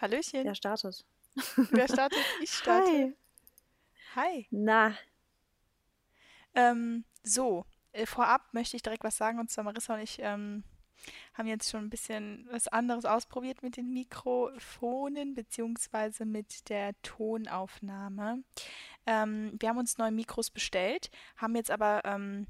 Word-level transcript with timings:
Hallöchen. 0.00 0.44
Wer 0.44 0.54
startet? 0.54 1.04
Wer 1.70 1.88
startet? 1.92 2.18
Ich 2.42 2.50
starte. 2.52 2.90
Hi. 2.90 3.14
Hi. 4.14 4.46
Na, 4.50 4.96
Ähm, 6.54 7.04
so, 7.22 7.66
äh, 7.92 8.06
vorab 8.06 8.52
möchte 8.52 8.76
ich 8.76 8.82
direkt 8.82 9.04
was 9.04 9.16
sagen. 9.16 9.38
Und 9.38 9.50
zwar 9.50 9.64
Marissa 9.64 9.94
und 9.94 10.00
ich 10.00 10.18
ähm, 10.20 10.64
haben 11.34 11.46
jetzt 11.48 11.70
schon 11.70 11.84
ein 11.84 11.90
bisschen 11.90 12.46
was 12.50 12.68
anderes 12.68 13.04
ausprobiert 13.04 13.62
mit 13.62 13.76
den 13.76 13.92
Mikrofonen 13.92 15.34
beziehungsweise 15.34 16.24
mit 16.24 16.68
der 16.70 16.94
Tonaufnahme. 17.02 18.42
Ähm, 19.06 19.52
wir 19.58 19.68
haben 19.68 19.78
uns 19.78 19.98
neue 19.98 20.12
Mikros 20.12 20.50
bestellt, 20.50 21.10
haben 21.36 21.54
jetzt 21.56 21.70
aber 21.70 22.02
ähm, 22.04 22.46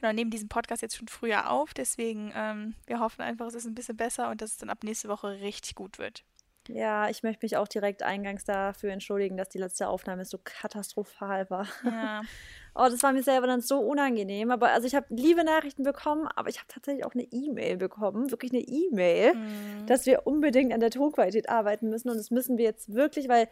genau, 0.00 0.12
nehmen 0.12 0.30
diesen 0.30 0.48
Podcast 0.48 0.82
jetzt 0.82 0.96
schon 0.96 1.08
früher 1.08 1.50
auf. 1.50 1.74
Deswegen, 1.74 2.32
ähm, 2.34 2.74
wir 2.86 3.00
hoffen 3.00 3.22
einfach, 3.22 3.46
es 3.46 3.54
ist 3.54 3.66
ein 3.66 3.74
bisschen 3.74 3.96
besser 3.96 4.30
und 4.30 4.42
dass 4.42 4.52
es 4.52 4.58
dann 4.58 4.70
ab 4.70 4.82
nächste 4.84 5.08
Woche 5.08 5.40
richtig 5.40 5.74
gut 5.76 5.98
wird. 5.98 6.24
Ja, 6.68 7.08
ich 7.08 7.22
möchte 7.22 7.44
mich 7.44 7.56
auch 7.56 7.66
direkt 7.68 8.02
eingangs 8.02 8.44
dafür 8.44 8.92
entschuldigen, 8.92 9.36
dass 9.36 9.48
die 9.48 9.58
letzte 9.58 9.88
Aufnahme 9.88 10.24
so 10.24 10.38
katastrophal 10.42 11.48
war. 11.50 11.66
Ja. 11.84 12.22
Oh, 12.80 12.86
das 12.88 13.02
war 13.02 13.12
mir 13.12 13.24
selber 13.24 13.48
dann 13.48 13.60
so 13.60 13.80
unangenehm. 13.80 14.52
Aber 14.52 14.68
also 14.68 14.86
ich 14.86 14.94
habe 14.94 15.06
liebe 15.08 15.42
Nachrichten 15.42 15.82
bekommen, 15.82 16.28
aber 16.36 16.48
ich 16.48 16.58
habe 16.58 16.68
tatsächlich 16.68 17.04
auch 17.04 17.12
eine 17.12 17.24
E-Mail 17.24 17.76
bekommen, 17.76 18.30
wirklich 18.30 18.52
eine 18.52 18.60
E-Mail, 18.60 19.34
Mhm. 19.34 19.86
dass 19.86 20.06
wir 20.06 20.28
unbedingt 20.28 20.72
an 20.72 20.78
der 20.78 20.90
Tonqualität 20.90 21.48
arbeiten 21.48 21.88
müssen. 21.90 22.08
Und 22.08 22.18
das 22.18 22.30
müssen 22.30 22.56
wir 22.56 22.64
jetzt 22.66 22.94
wirklich, 22.94 23.28
weil 23.28 23.48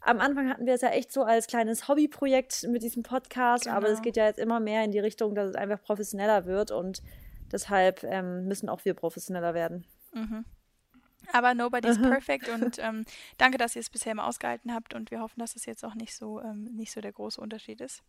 am 0.00 0.18
Anfang 0.18 0.48
hatten 0.50 0.66
wir 0.66 0.74
es 0.74 0.80
ja 0.80 0.88
echt 0.88 1.12
so 1.12 1.22
als 1.22 1.46
kleines 1.46 1.86
Hobbyprojekt 1.86 2.64
mit 2.68 2.82
diesem 2.82 3.04
Podcast, 3.04 3.68
aber 3.68 3.86
es 3.86 3.92
Genau. 3.98 4.02
geht 4.02 4.16
ja 4.16 4.26
jetzt 4.26 4.40
immer 4.40 4.58
mehr 4.58 4.82
in 4.82 4.90
die 4.90 4.98
Richtung, 4.98 5.36
dass 5.36 5.50
es 5.50 5.54
einfach 5.54 5.80
professioneller 5.80 6.44
wird 6.46 6.72
und 6.72 7.00
deshalb 7.52 8.02
ähm, 8.02 8.48
müssen 8.48 8.68
auch 8.68 8.84
wir 8.84 8.94
professioneller 8.94 9.54
werden. 9.54 9.84
Mhm. 10.12 10.44
Aber 11.32 11.54
nobody's 11.54 12.00
perfect 12.00 12.48
und 12.48 12.78
ähm, 12.82 13.04
danke, 13.38 13.58
dass 13.58 13.74
ihr 13.76 13.80
es 13.80 13.90
bisher 13.90 14.12
immer 14.12 14.26
ausgehalten 14.26 14.74
habt 14.74 14.94
und 14.94 15.10
wir 15.10 15.20
hoffen, 15.20 15.40
dass 15.40 15.56
es 15.56 15.66
jetzt 15.66 15.84
auch 15.84 15.94
nicht 15.94 16.14
so, 16.14 16.40
ähm, 16.40 16.64
nicht 16.74 16.92
so 16.92 17.00
der 17.00 17.12
große 17.12 17.40
Unterschied 17.40 17.80
ist. 17.80 18.02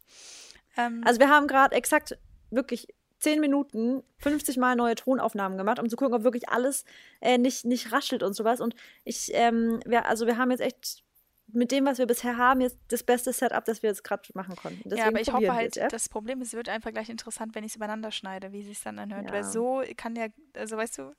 Ähm, 0.77 1.01
Also 1.05 1.19
wir 1.19 1.29
haben 1.29 1.47
gerade 1.47 1.75
exakt 1.75 2.17
wirklich 2.51 2.87
10 3.19 3.39
Minuten 3.39 4.03
50 4.19 4.57
Mal 4.57 4.75
neue 4.75 4.95
Tonaufnahmen 4.95 5.57
gemacht, 5.57 5.79
um 5.79 5.89
zu 5.89 5.95
gucken, 5.95 6.15
ob 6.15 6.23
wirklich 6.23 6.49
alles 6.49 6.85
äh, 7.21 7.37
nicht, 7.37 7.65
nicht 7.65 7.91
raschelt 7.91 8.23
und 8.23 8.33
sowas. 8.33 8.61
Und 8.61 8.75
ich, 9.03 9.31
ähm, 9.33 9.79
wir, 9.85 10.05
also 10.05 10.27
wir 10.27 10.37
haben 10.37 10.51
jetzt 10.51 10.59
echt 10.61 11.03
mit 11.47 11.71
dem, 11.71 11.85
was 11.85 11.97
wir 11.99 12.07
bisher 12.07 12.37
haben, 12.37 12.61
jetzt 12.61 12.77
das 12.87 13.03
beste 13.03 13.31
Setup, 13.31 13.63
das 13.65 13.83
wir 13.83 13.89
jetzt 13.89 14.03
gerade 14.03 14.23
machen 14.33 14.55
konnten. 14.55 14.81
ja, 14.89 14.95
Deswegen 14.95 15.07
aber 15.07 15.21
ich 15.21 15.33
hoffe 15.33 15.53
halt, 15.53 15.75
es, 15.77 15.81
ja? 15.81 15.87
das 15.87 16.09
Problem 16.09 16.41
ist, 16.41 16.49
es 16.49 16.53
wird 16.53 16.69
einfach 16.69 16.91
gleich 16.91 17.09
interessant, 17.09 17.55
wenn 17.55 17.63
ich 17.63 17.71
es 17.71 17.75
übereinander 17.75 18.11
schneide, 18.11 18.51
wie 18.51 18.63
sich 18.63 18.81
dann 18.81 18.99
anhört. 18.99 19.25
Ja. 19.25 19.31
Weil 19.33 19.43
so 19.43 19.83
kann 19.95 20.15
ja, 20.15 20.27
also 20.55 20.77
weißt 20.77 20.97
du, 20.97 21.13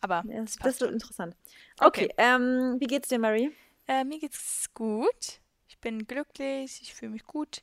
aber 0.00 0.22
Ja, 0.26 0.42
es 0.42 0.44
das, 0.44 0.56
das 0.56 0.56
passt 0.56 0.80
wird 0.80 0.92
interessant. 0.92 1.36
Okay. 1.80 2.04
Okay, 2.04 2.14
ähm, 2.18 2.76
wie 2.78 2.86
geht's 2.86 3.08
dir, 3.08 3.18
Mary? 3.18 3.50
Äh, 3.86 4.04
mir 4.04 4.18
geht's 4.18 4.66
gut. 4.74 5.40
Ich 5.68 5.78
bin 5.78 6.06
glücklich, 6.06 6.80
ich 6.82 6.94
fühle 6.94 7.12
mich 7.12 7.24
gut 7.24 7.62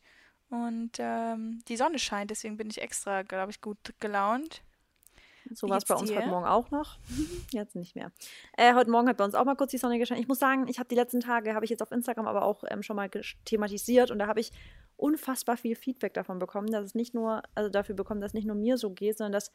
und 0.49 0.91
ähm, 0.97 1.59
die 1.67 1.77
Sonne 1.77 1.99
scheint, 1.99 2.31
deswegen 2.31 2.57
bin 2.57 2.69
ich 2.69 2.81
extra, 2.81 3.23
glaube 3.23 3.51
ich, 3.51 3.61
gut 3.61 3.77
gelaunt. 3.99 4.63
So 5.53 5.69
war 5.69 5.77
es 5.77 5.85
bei 5.85 5.95
uns 5.95 6.09
dir? 6.09 6.17
heute 6.17 6.27
Morgen 6.27 6.45
auch 6.45 6.71
noch. 6.71 6.97
Jetzt 7.51 7.75
nicht 7.75 7.95
mehr. 7.95 8.11
Äh, 8.57 8.73
heute 8.73 8.89
Morgen 8.89 9.07
hat 9.07 9.17
bei 9.17 9.25
uns 9.25 9.35
auch 9.35 9.45
mal 9.45 9.55
kurz 9.55 9.71
die 9.71 9.77
Sonne 9.77 9.99
gescheint. 9.99 10.19
Ich 10.19 10.27
muss 10.27 10.39
sagen, 10.39 10.67
ich 10.67 10.79
habe 10.79 10.89
die 10.89 10.95
letzten 10.95 11.19
Tage, 11.19 11.53
habe 11.53 11.65
ich 11.65 11.71
jetzt 11.71 11.81
auf 11.81 11.91
Instagram 11.91 12.27
aber 12.27 12.43
auch 12.43 12.63
ähm, 12.69 12.83
schon 12.83 12.95
mal 12.95 13.09
thematisiert 13.45 14.11
und 14.11 14.19
da 14.19 14.27
habe 14.27 14.39
ich 14.39 14.51
unfassbar 14.97 15.57
viel 15.57 15.75
Feedback 15.75 16.13
davon 16.13 16.39
bekommen, 16.39 16.71
dass 16.71 16.85
es 16.85 16.95
nicht 16.95 17.13
nur, 17.13 17.43
also 17.55 17.69
dafür 17.69 17.95
bekommen, 17.95 18.21
dass 18.21 18.31
es 18.31 18.33
nicht 18.33 18.47
nur 18.47 18.55
mir 18.55 18.77
so 18.77 18.91
geht, 18.91 19.17
sondern 19.17 19.33
dass 19.33 19.51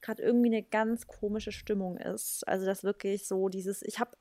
gerade 0.00 0.22
irgendwie 0.22 0.48
eine 0.48 0.62
ganz 0.62 1.06
komische 1.06 1.52
Stimmung 1.52 1.96
ist. 1.96 2.46
Also 2.46 2.66
dass 2.66 2.84
wirklich 2.84 3.26
so 3.26 3.48
dieses, 3.48 3.82
ich 3.82 3.98
habe 3.98 4.16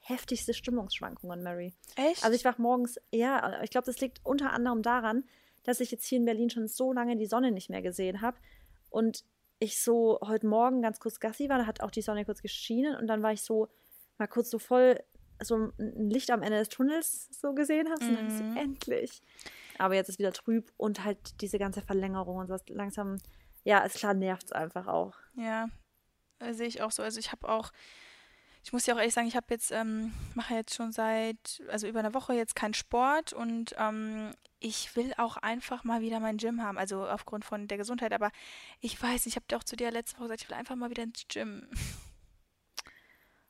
heftigste 0.00 0.54
Stimmungsschwankungen, 0.54 1.42
Mary. 1.42 1.74
Echt? 1.96 2.24
Also 2.24 2.36
ich 2.36 2.44
wach 2.44 2.58
morgens, 2.58 3.00
ja, 3.10 3.62
ich 3.62 3.70
glaube, 3.70 3.86
das 3.86 4.00
liegt 4.00 4.20
unter 4.24 4.52
anderem 4.52 4.82
daran, 4.82 5.24
dass 5.62 5.80
ich 5.80 5.90
jetzt 5.90 6.06
hier 6.06 6.18
in 6.18 6.24
Berlin 6.24 6.50
schon 6.50 6.68
so 6.68 6.92
lange 6.92 7.16
die 7.16 7.26
Sonne 7.26 7.50
nicht 7.50 7.70
mehr 7.70 7.82
gesehen 7.82 8.20
habe. 8.20 8.36
Und 8.90 9.24
ich 9.58 9.80
so 9.80 10.18
heute 10.22 10.46
Morgen 10.46 10.82
ganz 10.82 11.00
kurz 11.00 11.20
Gassi 11.20 11.48
war, 11.48 11.58
da 11.58 11.66
hat 11.66 11.80
auch 11.80 11.90
die 11.90 12.02
Sonne 12.02 12.24
kurz 12.24 12.42
geschienen 12.42 12.96
und 12.96 13.06
dann 13.06 13.22
war 13.22 13.32
ich 13.32 13.42
so 13.42 13.68
mal 14.18 14.26
kurz 14.26 14.50
so 14.50 14.58
voll 14.58 14.98
so 15.42 15.56
ein 15.56 16.10
Licht 16.10 16.30
am 16.30 16.42
Ende 16.42 16.58
des 16.58 16.68
Tunnels 16.68 17.28
so 17.40 17.54
gesehen 17.54 17.88
habe. 17.90 18.04
Mhm. 18.04 18.30
so, 18.30 18.60
endlich. 18.60 19.20
Aber 19.78 19.94
jetzt 19.94 20.08
ist 20.08 20.18
wieder 20.18 20.32
trüb 20.32 20.72
und 20.76 21.04
halt 21.04 21.40
diese 21.40 21.58
ganze 21.58 21.82
Verlängerung 21.82 22.36
und 22.36 22.48
so 22.48 22.56
langsam, 22.68 23.18
ja, 23.64 23.80
ist 23.80 23.96
klar, 23.96 24.14
nervt 24.14 24.44
es 24.44 24.52
einfach 24.52 24.86
auch. 24.86 25.14
Ja, 25.36 25.68
sehe 26.50 26.68
ich 26.68 26.82
auch 26.82 26.92
so. 26.92 27.02
Also 27.02 27.18
ich 27.18 27.32
habe 27.32 27.48
auch, 27.48 27.72
ich 28.64 28.72
muss 28.72 28.86
ja 28.86 28.94
auch 28.94 28.98
ehrlich 28.98 29.12
sagen, 29.12 29.28
ich 29.28 29.36
habe 29.36 29.46
jetzt, 29.50 29.70
ähm, 29.72 30.14
mache 30.34 30.54
jetzt 30.54 30.74
schon 30.74 30.90
seit, 30.90 31.62
also 31.68 31.86
über 31.86 31.98
eine 31.98 32.14
Woche 32.14 32.32
jetzt 32.32 32.56
keinen 32.56 32.72
Sport 32.72 33.34
und 33.34 33.74
ähm, 33.78 34.32
ich 34.58 34.96
will 34.96 35.12
auch 35.18 35.36
einfach 35.36 35.84
mal 35.84 36.00
wieder 36.00 36.18
mein 36.18 36.38
Gym 36.38 36.62
haben, 36.62 36.78
also 36.78 37.06
aufgrund 37.06 37.44
von 37.44 37.68
der 37.68 37.76
Gesundheit. 37.76 38.14
Aber 38.14 38.30
ich 38.80 39.00
weiß, 39.00 39.26
ich 39.26 39.36
habe 39.36 39.44
dir 39.46 39.58
auch 39.58 39.64
zu 39.64 39.76
dir 39.76 39.90
letzte 39.90 40.16
Woche 40.16 40.28
gesagt, 40.28 40.42
ich 40.42 40.48
will 40.48 40.56
einfach 40.56 40.76
mal 40.76 40.88
wieder 40.88 41.02
ins 41.02 41.28
Gym. 41.28 41.68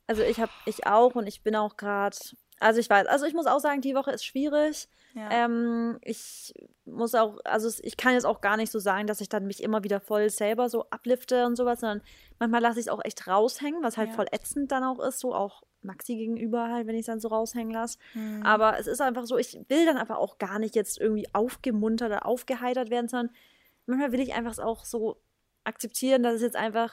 Also 0.07 0.23
ich 0.23 0.39
habe, 0.39 0.53
ich 0.67 0.87
auch 0.87 1.15
und 1.15 1.27
ich 1.27 1.43
bin 1.43 1.57
auch 1.57 1.79
gerade, 1.79 2.15
also 2.59 2.79
ich 2.79 2.91
weiß, 2.91 3.07
also 3.07 3.25
ich 3.25 3.33
muss 3.33 3.47
auch 3.47 3.61
sagen, 3.61 3.81
die 3.81 3.95
Woche 3.95 4.11
ist 4.11 4.23
schwierig. 4.23 4.87
Ja, 5.15 5.31
Ähm, 5.31 5.99
ich 6.03 6.53
muss 6.85 7.15
auch, 7.15 7.39
also 7.45 7.71
ich 7.83 7.97
kann 7.97 8.15
jetzt 8.15 8.27
auch 8.27 8.41
gar 8.41 8.57
nicht 8.57 8.73
so 8.73 8.81
sagen, 8.81 9.07
dass 9.07 9.21
ich 9.21 9.29
dann 9.29 9.47
mich 9.47 9.63
immer 9.63 9.85
wieder 9.85 10.01
voll 10.01 10.29
selber 10.29 10.69
so 10.69 10.85
ablifte 10.91 11.47
und 11.47 11.55
sowas, 11.55 11.81
sondern 11.81 12.03
manchmal 12.41 12.61
lasse 12.61 12.81
ich 12.81 12.87
es 12.87 12.93
auch 12.93 13.05
echt 13.05 13.27
raushängen, 13.29 13.83
was 13.83 13.97
halt 13.97 14.09
Ja. 14.11 14.15
voll 14.15 14.27
ätzend 14.33 14.73
dann 14.73 14.83
auch 14.83 14.99
ist, 14.99 15.21
so 15.21 15.33
auch 15.33 15.63
Maxi 15.83 16.17
gegenüber 16.17 16.69
halt, 16.69 16.87
wenn 16.89 16.95
ich 16.97 17.01
es 17.01 17.07
dann 17.07 17.21
so 17.21 17.29
raushängen 17.29 17.73
lasse. 17.73 17.99
Hm. 18.15 18.43
Aber 18.43 18.79
es 18.79 18.89
ist 18.89 19.01
einfach 19.01 19.25
so, 19.25 19.39
ich 19.39 19.59
will 19.69 19.87
dann 19.87 19.99
aber 19.99 20.19
auch 20.19 20.39
gar 20.39 20.59
nicht 20.59 20.75
jetzt 20.75 21.01
irgendwie 21.01 21.29
aufgemuntert 21.33 22.09
oder 22.09 22.27
aufgeheitert 22.27 22.91
werden, 22.91 23.09
sondern 23.09 23.35
manchmal 23.87 24.11
will 24.13 24.21
ich 24.21 24.35
einfach 24.35 24.59
auch 24.59 24.85
so 24.85 25.21
akzeptieren, 25.63 26.23
dass 26.23 26.35
es 26.35 26.43
jetzt 26.43 26.57
einfach 26.57 26.93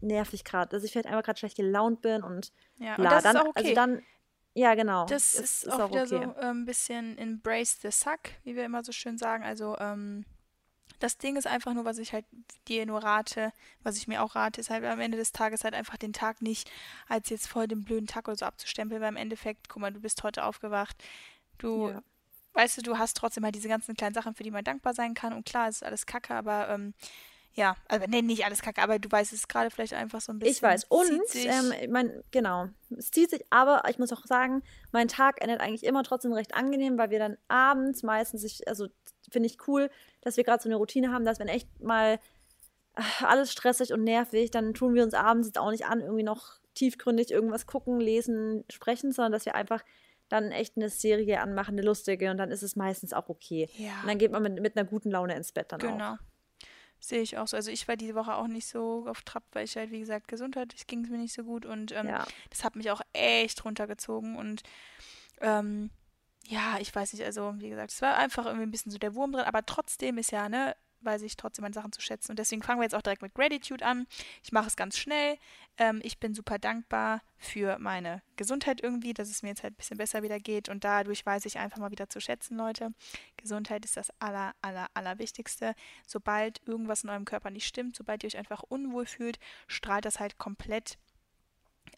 nervig 0.00 0.44
gerade, 0.44 0.68
dass 0.70 0.84
ich 0.84 0.92
vielleicht 0.92 1.08
einfach 1.08 1.24
gerade 1.24 1.38
schlecht 1.38 1.56
gelaunt 1.56 2.02
bin 2.02 2.22
und 2.22 2.52
ja. 2.78 2.94
Und 2.96 3.04
das 3.04 3.24
dann, 3.24 3.34
ist 3.36 3.42
auch 3.42 3.48
okay. 3.48 3.62
also 3.62 3.74
dann, 3.74 4.02
ja 4.58 4.74
genau, 4.74 5.06
Das 5.06 5.34
es 5.34 5.62
ist, 5.62 5.68
auch 5.70 5.88
wieder 5.90 6.02
okay. 6.02 6.08
so 6.08 6.16
äh, 6.40 6.46
ein 6.50 6.64
bisschen 6.64 7.16
embrace 7.18 7.78
the 7.80 7.90
suck, 7.90 8.20
wie 8.44 8.56
wir 8.56 8.64
immer 8.64 8.82
so 8.84 8.92
schön 8.92 9.16
sagen. 9.18 9.44
Also 9.44 9.76
ähm, 9.78 10.24
das 10.98 11.16
Ding 11.16 11.36
ist 11.36 11.46
einfach 11.46 11.74
nur, 11.74 11.84
was 11.84 11.98
ich 11.98 12.12
halt 12.12 12.24
dir 12.66 12.84
nur 12.84 13.02
rate, 13.02 13.52
was 13.84 13.96
ich 13.96 14.08
mir 14.08 14.22
auch 14.22 14.34
rate, 14.34 14.60
ist 14.60 14.70
halt 14.70 14.84
am 14.84 14.98
Ende 15.00 15.16
des 15.16 15.30
Tages 15.32 15.62
halt 15.62 15.74
einfach 15.74 15.96
den 15.96 16.12
Tag 16.12 16.42
nicht 16.42 16.70
als 17.08 17.28
jetzt 17.30 17.46
voll 17.46 17.68
den 17.68 17.84
blöden 17.84 18.08
Tag 18.08 18.26
oder 18.26 18.36
so 18.36 18.46
abzustempeln, 18.46 19.00
weil 19.00 19.10
im 19.10 19.16
Endeffekt, 19.16 19.68
guck 19.68 19.80
mal, 19.80 19.92
du 19.92 20.00
bist 20.00 20.22
heute 20.24 20.44
aufgewacht, 20.44 20.96
du, 21.58 21.90
Ja. 21.90 22.02
weißt 22.54 22.78
du, 22.78 22.82
du 22.82 22.98
hast 22.98 23.16
trotzdem 23.16 23.44
halt 23.44 23.54
diese 23.54 23.68
ganzen 23.68 23.94
kleinen 23.94 24.14
Sachen, 24.14 24.34
für 24.34 24.42
die 24.42 24.50
man 24.50 24.64
dankbar 24.64 24.92
sein 24.92 25.14
kann 25.14 25.32
und 25.32 25.46
klar, 25.46 25.68
es 25.68 25.76
ist 25.76 25.82
alles 25.84 26.04
Kacke, 26.06 26.34
aber 26.34 26.68
ähm, 26.68 26.94
ja, 27.58 27.74
also 27.88 28.06
nee, 28.08 28.22
nicht 28.22 28.44
alles 28.44 28.62
Kacke, 28.62 28.80
aber 28.80 29.00
du 29.00 29.10
weißt, 29.10 29.32
es 29.32 29.48
gerade 29.48 29.70
vielleicht 29.70 29.92
einfach 29.92 30.20
so 30.20 30.32
ein 30.32 30.38
bisschen 30.38 30.52
Ich 30.52 30.62
weiß. 30.62 30.84
Und, 30.84 31.20
ähm, 31.34 31.90
mein, 31.90 32.22
genau, 32.30 32.68
es 32.96 33.10
zieht 33.10 33.30
sich, 33.30 33.44
aber 33.50 33.82
ich 33.88 33.98
muss 33.98 34.12
auch 34.12 34.24
sagen, 34.26 34.62
mein 34.92 35.08
Tag 35.08 35.42
endet 35.42 35.60
eigentlich 35.60 35.82
immer 35.82 36.04
trotzdem 36.04 36.32
recht 36.32 36.54
angenehm, 36.54 36.98
weil 36.98 37.10
wir 37.10 37.18
dann 37.18 37.36
abends 37.48 38.04
meistens, 38.04 38.44
ich, 38.44 38.68
also 38.68 38.86
finde 39.28 39.48
ich 39.48 39.58
cool, 39.66 39.90
dass 40.20 40.36
wir 40.36 40.44
gerade 40.44 40.62
so 40.62 40.68
eine 40.68 40.76
Routine 40.76 41.12
haben, 41.12 41.24
dass 41.24 41.40
wenn 41.40 41.48
echt 41.48 41.68
mal 41.82 42.20
äh, 42.94 43.02
alles 43.24 43.50
stressig 43.50 43.92
und 43.92 44.04
nervig, 44.04 44.52
dann 44.52 44.72
tun 44.72 44.94
wir 44.94 45.02
uns 45.02 45.14
abends 45.14 45.48
jetzt 45.48 45.58
auch 45.58 45.72
nicht 45.72 45.86
an, 45.86 46.00
irgendwie 46.00 46.22
noch 46.22 46.60
tiefgründig 46.74 47.32
irgendwas 47.32 47.66
gucken, 47.66 47.98
lesen, 47.98 48.64
sprechen, 48.70 49.10
sondern 49.10 49.32
dass 49.32 49.46
wir 49.46 49.56
einfach 49.56 49.82
dann 50.28 50.52
echt 50.52 50.76
eine 50.76 50.90
Serie 50.90 51.40
anmachen, 51.40 51.74
eine 51.74 51.82
lustige 51.82 52.30
und 52.30 52.36
dann 52.36 52.52
ist 52.52 52.62
es 52.62 52.76
meistens 52.76 53.12
auch 53.12 53.28
okay. 53.28 53.68
ja. 53.76 54.00
Und 54.02 54.08
dann 54.08 54.18
geht 54.18 54.30
man 54.30 54.44
mit, 54.44 54.60
mit 54.60 54.76
einer 54.76 54.88
guten 54.88 55.10
Laune 55.10 55.34
ins 55.34 55.50
Bett 55.50 55.72
dann 55.72 55.80
auch. 55.80 55.86
Genau. 55.86 56.14
Sehe 57.00 57.20
ich 57.20 57.38
auch 57.38 57.46
so. 57.46 57.56
Also 57.56 57.70
ich 57.70 57.86
war 57.88 57.96
diese 57.96 58.14
Woche 58.14 58.34
auch 58.34 58.48
nicht 58.48 58.66
so 58.66 59.06
auf 59.08 59.22
Trab, 59.22 59.44
weil 59.52 59.64
ich 59.64 59.76
halt, 59.76 59.90
wie 59.90 60.00
gesagt, 60.00 60.28
gesundheitlich 60.28 60.86
ging 60.86 61.04
es 61.04 61.10
mir 61.10 61.18
nicht 61.18 61.32
so 61.34 61.44
gut 61.44 61.64
und 61.64 61.92
ähm, 61.92 62.08
Ja. 62.08 62.26
das 62.50 62.64
hat 62.64 62.76
mich 62.76 62.90
auch 62.90 63.00
echt 63.12 63.64
runtergezogen 63.64 64.36
und 64.36 64.62
ähm, 65.40 65.90
ja, 66.46 66.78
ich 66.80 66.94
weiß 66.94 67.12
nicht, 67.12 67.24
also 67.24 67.54
wie 67.58 67.68
gesagt, 67.68 67.92
es 67.92 68.02
war 68.02 68.16
einfach 68.16 68.46
irgendwie 68.46 68.64
ein 68.66 68.70
bisschen 68.70 68.90
so 68.90 68.98
der 68.98 69.14
Wurm 69.14 69.32
drin, 69.32 69.44
aber 69.44 69.64
trotzdem 69.66 70.18
ist 70.18 70.32
ja, 70.32 70.48
ne, 70.48 70.74
weiß 71.00 71.22
ich 71.22 71.36
trotzdem 71.36 71.62
meine 71.62 71.74
Sachen 71.74 71.92
zu 71.92 72.00
schätzen 72.00 72.32
und 72.32 72.38
deswegen 72.38 72.62
fangen 72.62 72.80
wir 72.80 72.84
jetzt 72.84 72.94
auch 72.94 73.02
direkt 73.02 73.22
mit 73.22 73.34
Gratitude 73.34 73.84
an. 73.84 74.06
Ich 74.42 74.52
mache 74.52 74.66
es 74.66 74.76
ganz 74.76 74.96
schnell. 74.96 75.38
Ähm, 75.76 76.00
ich 76.02 76.18
bin 76.18 76.34
super 76.34 76.58
dankbar 76.58 77.22
für 77.36 77.78
meine 77.78 78.22
Gesundheit 78.36 78.82
irgendwie, 78.82 79.14
dass 79.14 79.30
es 79.30 79.42
mir 79.42 79.50
jetzt 79.50 79.62
halt 79.62 79.74
ein 79.74 79.76
bisschen 79.76 79.98
besser 79.98 80.22
wieder 80.22 80.38
geht 80.38 80.68
und 80.68 80.84
dadurch 80.84 81.24
weiß 81.24 81.44
ich 81.46 81.58
einfach 81.58 81.78
mal 81.78 81.90
wieder 81.90 82.08
zu 82.08 82.20
schätzen, 82.20 82.56
Leute. 82.56 82.92
Gesundheit 83.36 83.84
ist 83.84 83.96
das 83.96 84.10
aller, 84.18 84.54
aller, 84.60 84.88
allerwichtigste. 84.94 85.74
Sobald 86.06 86.60
irgendwas 86.66 87.04
in 87.04 87.10
eurem 87.10 87.24
Körper 87.24 87.50
nicht 87.50 87.66
stimmt, 87.66 87.96
sobald 87.96 88.22
ihr 88.22 88.28
euch 88.28 88.38
einfach 88.38 88.62
unwohl 88.62 89.06
fühlt, 89.06 89.38
strahlt 89.66 90.04
das 90.04 90.20
halt 90.20 90.38
komplett, 90.38 90.98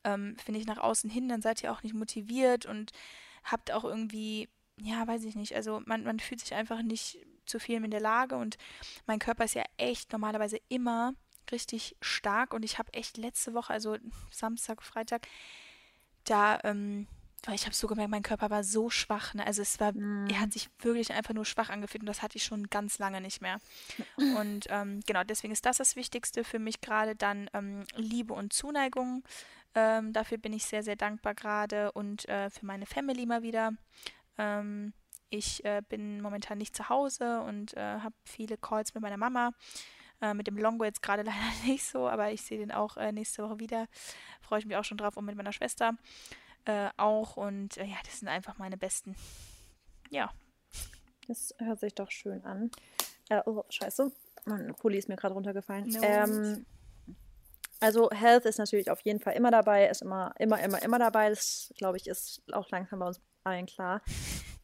ähm, 0.05 0.37
finde 0.45 0.61
ich, 0.61 0.67
nach 0.67 0.79
außen 0.79 1.09
hin. 1.09 1.29
Dann 1.29 1.43
seid 1.43 1.63
ihr 1.63 1.73
auch 1.73 1.83
nicht 1.83 1.95
motiviert 1.95 2.67
und 2.67 2.93
habt 3.45 3.73
auch 3.73 3.85
irgendwie, 3.85 4.49
ja, 4.77 5.07
weiß 5.07 5.25
ich 5.25 5.37
nicht, 5.37 5.55
also 5.55 5.81
man, 5.87 6.05
man 6.05 6.21
fühlt 6.21 6.41
sich 6.41 6.55
einfach 6.55 6.83
nicht 6.83 7.19
zu 7.51 7.61
viel 7.61 7.85
in 7.85 7.91
der 7.91 8.01
Lage 8.01 8.37
und 8.37 8.57
mein 9.07 9.19
Körper 9.19 9.45
ist 9.45 9.55
ja 9.55 9.65
echt 9.77 10.13
normalerweise 10.13 10.59
immer 10.69 11.15
richtig 11.53 11.97
stark 12.01 12.55
und 12.55 12.65
ich 12.65 12.79
habe 12.79 12.93
echt 12.95 13.17
letzte 13.17 13.55
Woche, 13.55 13.73
also 13.73 13.99
Samstag, 14.31 14.83
Freitag, 14.83 15.27
da 16.25 16.59
ähm, 16.65 17.07
weil 17.47 17.55
ich 17.55 17.65
habe 17.65 17.75
so 17.75 17.87
gemerkt, 17.87 18.11
mein 18.11 18.23
Körper 18.23 18.51
war 18.51 18.65
so 18.65 18.91
schwach. 18.91 19.35
Ne? 19.35 19.47
Also 19.47 19.63
es 19.63 19.81
war, 19.81 19.93
Mm. 19.93 20.29
er 20.29 20.41
hat 20.41 20.53
sich 20.53 20.69
wirklich 20.81 21.13
einfach 21.13 21.33
nur 21.33 21.47
schwach 21.47 21.71
angefühlt 21.71 22.03
und 22.03 22.07
das 22.07 22.23
hatte 22.23 22.37
ich 22.37 22.45
schon 22.45 22.69
ganz 22.69 22.99
lange 22.99 23.21
nicht 23.21 23.41
mehr. 23.41 23.59
Und 24.37 24.67
ähm, 24.69 25.01
genau, 25.07 25.25
deswegen 25.25 25.53
ist 25.53 25.65
das 25.65 25.79
das 25.79 25.97
Wichtigste 25.97 26.45
für 26.45 26.59
mich 26.59 26.81
gerade 26.81 27.17
dann 27.17 27.49
ähm, 27.55 27.85
Liebe 27.97 28.35
und 28.35 28.53
Zuneigung. 28.53 29.25
Ähm, 29.75 30.13
dafür 30.13 30.39
bin 30.39 30.53
ich 30.53 30.65
sehr, 30.67 30.83
sehr 30.83 30.97
dankbar 30.97 31.35
gerade 31.35 31.93
und 31.93 32.29
äh, 32.29 32.51
für 32.51 32.67
meine 32.67 32.87
Family 32.87 33.25
mal 33.25 33.43
wieder. 33.43 33.73
Ähm, 34.37 34.93
ich 35.31 35.65
äh, 35.65 35.83
bin 35.89 36.21
momentan 36.21 36.59
nicht 36.59 36.77
zu 36.77 36.89
Hause 36.89 37.41
und 37.43 37.77
äh, 37.77 37.81
habe 38.01 38.15
viele 38.25 38.57
Calls 38.57 38.95
mit 38.95 39.03
meiner 39.03 39.17
Mama. 39.17 39.53
Äh, 40.21 40.35
mit 40.35 40.47
dem 40.47 40.59
Longo 40.59 40.85
jetzt 40.85 41.03
gerade 41.03 41.23
leider 41.23 41.39
nicht 41.65 41.85
so, 41.85 42.09
aber 42.09 42.31
ich 42.31 42.43
sehe 42.43 42.59
den 42.59 42.73
auch 42.73 42.97
äh, 42.97 43.13
nächste 43.13 43.43
Woche 43.43 43.59
wieder. 43.59 43.87
Freue 44.41 44.59
ich 44.59 44.67
mich 44.67 44.77
auch 44.77 44.85
schon 44.85 44.99
drauf 44.99 45.17
und 45.17 45.25
mit 45.25 45.37
meiner 45.37 45.53
Schwester 45.53 45.95
äh, 46.67 46.91
auch. 46.97 47.37
Und 47.37 47.79
äh, 47.79 47.85
ja, 47.85 47.97
das 48.05 48.19
sind 48.21 48.29
einfach 48.29 48.59
meine 48.59 48.77
besten. 48.77 49.17
Ja, 50.11 50.31
Das 51.29 51.55
hört 51.59 51.81
sich 51.81 51.95
doch 51.95 52.11
schön 52.11 52.45
an. 52.45 52.71
Oh, 53.47 53.63
scheiße. 53.69 54.11
Mein 54.45 54.75
Pulli 54.75 54.99
ist 54.99 55.09
mir 55.09 55.17
gerade 55.17 55.35
runtergefallen. 55.35 55.87
No 55.89 56.01
ähm, 56.03 56.67
also 57.79 58.11
Health 58.11 58.45
ist 58.45 58.59
natürlich 58.59 58.91
auf 58.91 59.01
jeden 59.03 59.21
Fall 59.21 59.35
immer 59.35 59.51
dabei, 59.51 59.89
ist 59.89 60.03
immer, 60.03 60.35
immer, 60.39 60.61
immer, 60.61 60.83
immer 60.83 60.99
dabei. 60.99 61.31
Das, 61.31 61.73
glaube 61.77 61.97
ich, 61.97 62.09
ist 62.09 62.43
auch 62.53 62.69
langsam 62.71 62.99
bei 62.99 63.07
uns 63.07 63.21
allen 63.45 63.67
klar. 63.67 64.03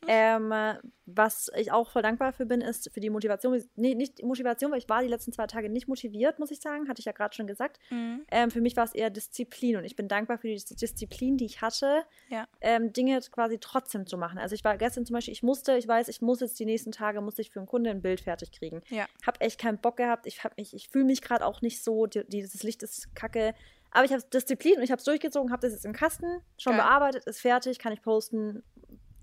Ähm, 0.09 0.53
was 1.07 1.51
ich 1.57 1.73
auch 1.73 1.91
voll 1.91 2.03
dankbar 2.03 2.33
für 2.33 2.47
bin, 2.47 2.61
ist 2.61 2.91
für 2.93 3.01
die 3.01 3.11
Motivation. 3.11 3.63
Nee, 3.77 3.95
nicht 3.95 4.19
die 4.19 4.25
Motivation, 4.25 4.71
weil 4.71 4.79
ich 4.79 4.89
war 4.89 5.03
die 5.03 5.09
letzten 5.09 5.33
zwei 5.33 5.47
Tage 5.47 5.69
nicht 5.69 5.89
motiviert, 5.89 6.39
muss 6.39 6.51
ich 6.51 6.61
sagen. 6.61 6.89
Hatte 6.89 7.01
ich 7.01 7.07
ja 7.07 7.13
gerade 7.13 7.35
schon 7.35 7.47
gesagt. 7.47 7.79
Mhm. 7.91 8.25
Ähm, 8.31 8.51
für 8.51 8.61
mich 8.61 8.77
war 8.77 8.85
es 8.85 8.95
eher 8.95 9.11
Disziplin 9.11 9.77
und 9.77 9.85
ich 9.85 9.97
bin 9.97 10.09
dankbar 10.09 10.39
für 10.39 10.49
die 10.49 10.55
Dis- 10.55 10.67
Disziplin, 10.67 11.37
die 11.37 11.47
ich 11.47 11.61
hatte, 11.63 12.03
Ja. 12.29 12.47
ähm, 12.61 12.93
Dinge 12.93 13.21
quasi 13.31 13.59
trotzdem 13.59 14.07
zu 14.07 14.19
machen. 14.19 14.39
Also 14.39 14.55
ich 14.55 14.65
war 14.65 14.77
gestern 14.77 15.07
zum 15.07 15.15
Beispiel, 15.15 15.33
ich 15.33 15.43
musste, 15.43 15.77
ich 15.77 15.87
weiß, 15.89 16.09
ich 16.09 16.21
muss 16.23 16.41
jetzt 16.41 16.59
die 16.59 16.67
nächsten 16.67 16.93
Tage, 16.93 17.21
musste 17.21 17.43
ich 17.43 17.51
für 17.51 17.61
einen 17.61 17.69
Kunden 17.69 17.89
ein 17.89 18.03
Bild 18.03 18.21
fertig 18.21 18.53
kriegen. 18.53 18.81
Ja. 18.89 19.07
Hab 19.27 19.41
echt 19.43 19.61
keinen 19.61 19.79
Bock 19.79 19.97
gehabt. 19.97 20.27
Ich, 20.27 20.43
hab 20.45 20.57
mich, 20.57 20.75
ich 20.75 20.89
fühle 20.89 21.05
mich 21.05 21.23
gerade 21.23 21.47
auch 21.47 21.63
nicht 21.63 21.83
so, 21.83 22.07
die, 22.07 22.25
dieses 22.29 22.63
Licht 22.63 22.83
ist 22.83 23.15
kacke. 23.15 23.55
Aber 23.93 24.05
ich 24.05 24.13
habe 24.13 24.23
Disziplin 24.25 24.77
und 24.77 24.83
ich 24.83 24.91
habe 24.91 24.99
es 24.99 25.05
durchgezogen, 25.05 25.51
habe 25.53 25.63
das 25.63 25.73
jetzt 25.73 25.87
im 25.87 25.93
Kasten, 25.95 26.27
schon 26.59 26.73
Geil. 26.77 26.83
bearbeitet, 26.83 27.25
ist 27.25 27.41
fertig, 27.41 27.79
kann 27.79 27.93
ich 27.95 28.03
posten. 28.03 28.63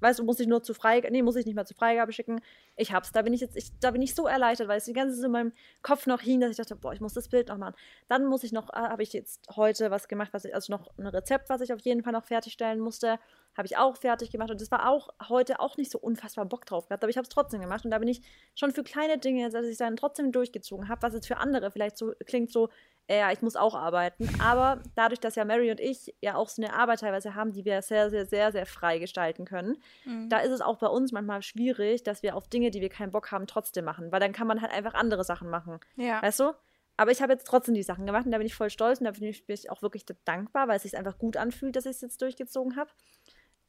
Weißt 0.04 0.20
du, 0.20 0.26
muss 0.26 0.40
ich 0.42 0.48
nur 0.48 0.62
zu 0.62 0.74
Freigabe, 0.74 1.14
nee, 1.14 1.22
muss 1.22 1.38
ich 1.38 1.46
nicht 1.46 1.56
mal 1.56 1.66
zur 1.66 1.78
Freigabe 1.78 2.12
schicken. 2.12 2.42
Ich 2.76 2.92
hab's. 2.92 3.14
Da 3.14 3.22
bin 3.22 3.32
ich 3.32 3.40
jetzt, 3.40 3.56
ich, 3.56 3.72
da 3.80 3.92
bin 3.92 4.02
ich 4.02 4.14
so 4.14 4.28
erleichtert, 4.28 4.68
weil 4.68 4.78
es 4.78 4.84
die 4.84 4.92
ganze 4.92 5.16
Zeit 5.16 5.26
in 5.26 5.32
meinem 5.32 5.54
Kopf 5.82 6.08
noch 6.08 6.20
hing, 6.20 6.42
dass 6.42 6.52
ich 6.52 6.58
dachte, 6.58 6.76
boah, 6.76 6.92
ich 6.92 7.00
muss 7.00 7.14
das 7.14 7.30
Bild 7.30 7.48
noch 7.48 7.58
machen. 7.58 7.76
Dann 8.10 8.26
muss 8.26 8.44
ich 8.44 8.52
noch, 8.52 8.70
äh, 8.70 8.76
habe 8.76 9.02
ich 9.02 9.14
jetzt 9.14 9.42
heute 9.56 9.92
was 9.92 10.10
gemacht, 10.10 10.34
was 10.34 10.44
ich, 10.44 10.54
also 10.54 10.74
noch 10.74 10.92
ein 10.98 11.08
Rezept, 11.08 11.50
was 11.50 11.62
ich 11.62 11.72
auf 11.72 11.80
jeden 11.80 12.04
Fall 12.04 12.12
noch 12.12 12.26
fertigstellen 12.26 12.80
musste, 12.82 13.18
habe 13.56 13.66
ich 13.68 13.78
auch 13.78 13.98
fertig 13.98 14.32
gemacht 14.32 14.50
und 14.52 14.60
das 14.62 14.72
war 14.72 14.90
auch 14.90 15.10
heute 15.30 15.60
auch 15.60 15.78
nicht 15.78 15.92
so 15.92 16.00
unfassbar 16.00 16.46
Bock 16.46 16.66
drauf 16.66 16.88
gehabt, 16.88 17.04
aber 17.04 17.10
ich 17.10 17.18
habe 17.18 17.24
es 17.24 17.30
trotzdem 17.30 17.62
gemacht 17.62 17.86
und 17.86 17.92
da 17.92 18.00
bin 18.00 18.08
ich 18.08 18.22
schon 18.56 18.72
für 18.72 18.84
kleine 18.84 19.18
Dinge, 19.18 19.50
dass 19.50 19.66
ich 19.66 19.78
dann 19.78 19.96
trotzdem 19.96 20.32
durchgezogen 20.32 20.90
habe, 20.90 21.02
was 21.02 21.14
jetzt 21.14 21.28
für 21.28 21.38
andere 21.38 21.70
vielleicht 21.72 21.98
so 21.98 22.14
klingt 22.26 22.52
so, 22.52 22.70
äh, 23.08 23.20
ja, 23.20 23.32
ich 23.32 23.42
muss 23.42 23.56
auch 23.56 23.76
arbeiten, 23.76 24.30
aber 24.42 24.82
dadurch, 24.96 25.20
dass 25.20 25.36
ja 25.36 25.44
Mary 25.46 25.70
und 25.72 25.80
ich 25.82 26.16
ja 26.22 26.36
auch 26.36 26.48
so 26.50 26.62
eine 26.62 26.74
Arbeit 26.74 27.02
teilweise 27.02 27.36
haben, 27.36 27.52
die 27.52 27.66
wir 27.66 27.82
sehr, 27.82 28.10
sehr, 28.10 28.26
sehr, 28.26 28.52
sehr 28.52 28.66
frei 28.66 28.98
gestalten 29.00 29.46
können, 29.46 29.78
Mhm. 30.06 30.30
da 30.30 30.40
ist 30.40 30.52
es 30.52 30.62
auch 30.62 30.78
bei 30.78 30.88
uns 30.88 31.12
manchmal 31.12 31.42
schwierig, 31.42 32.04
dass 32.04 32.24
wir 32.24 32.36
auf 32.36 32.48
Dinge, 32.48 32.72
die 32.72 32.82
wir 32.82 32.90
keinen 32.90 33.12
Bock 33.12 33.32
haben, 33.32 33.46
trotzdem 33.46 33.86
machen, 33.86 34.12
weil 34.12 34.20
dann 34.22 34.32
kann 34.32 34.48
man 34.48 34.62
halt 34.62 34.72
einfach 34.72 34.94
andere 34.94 35.24
Sachen 35.24 35.50
machen. 35.50 35.80
ja. 35.96 36.22
Weißt 36.24 36.40
du? 36.40 36.54
Aber 36.96 37.10
ich 37.10 37.24
habe 37.24 37.34
jetzt 37.34 37.48
trotzdem 37.48 37.74
die 37.74 37.82
Sachen 37.82 38.06
gemacht 38.06 38.26
und 38.28 38.32
da 38.32 38.38
bin 38.38 38.46
ich 38.46 38.54
voll 38.54 38.70
stolz 38.70 39.00
und 39.00 39.06
da 39.06 39.12
bin 39.12 39.24
ich, 39.24 39.48
bin 39.48 39.56
ich 39.56 39.72
auch 39.72 39.82
wirklich 39.82 40.06
dankbar, 40.26 40.68
weil 40.68 40.76
es 40.78 40.84
sich 40.84 40.96
einfach 40.96 41.18
gut 41.18 41.38
anfühlt, 41.38 41.76
dass 41.76 41.86
ich 41.86 41.92
es 41.94 42.02
jetzt 42.02 42.22
durchgezogen 42.22 42.76
habe. 42.76 42.92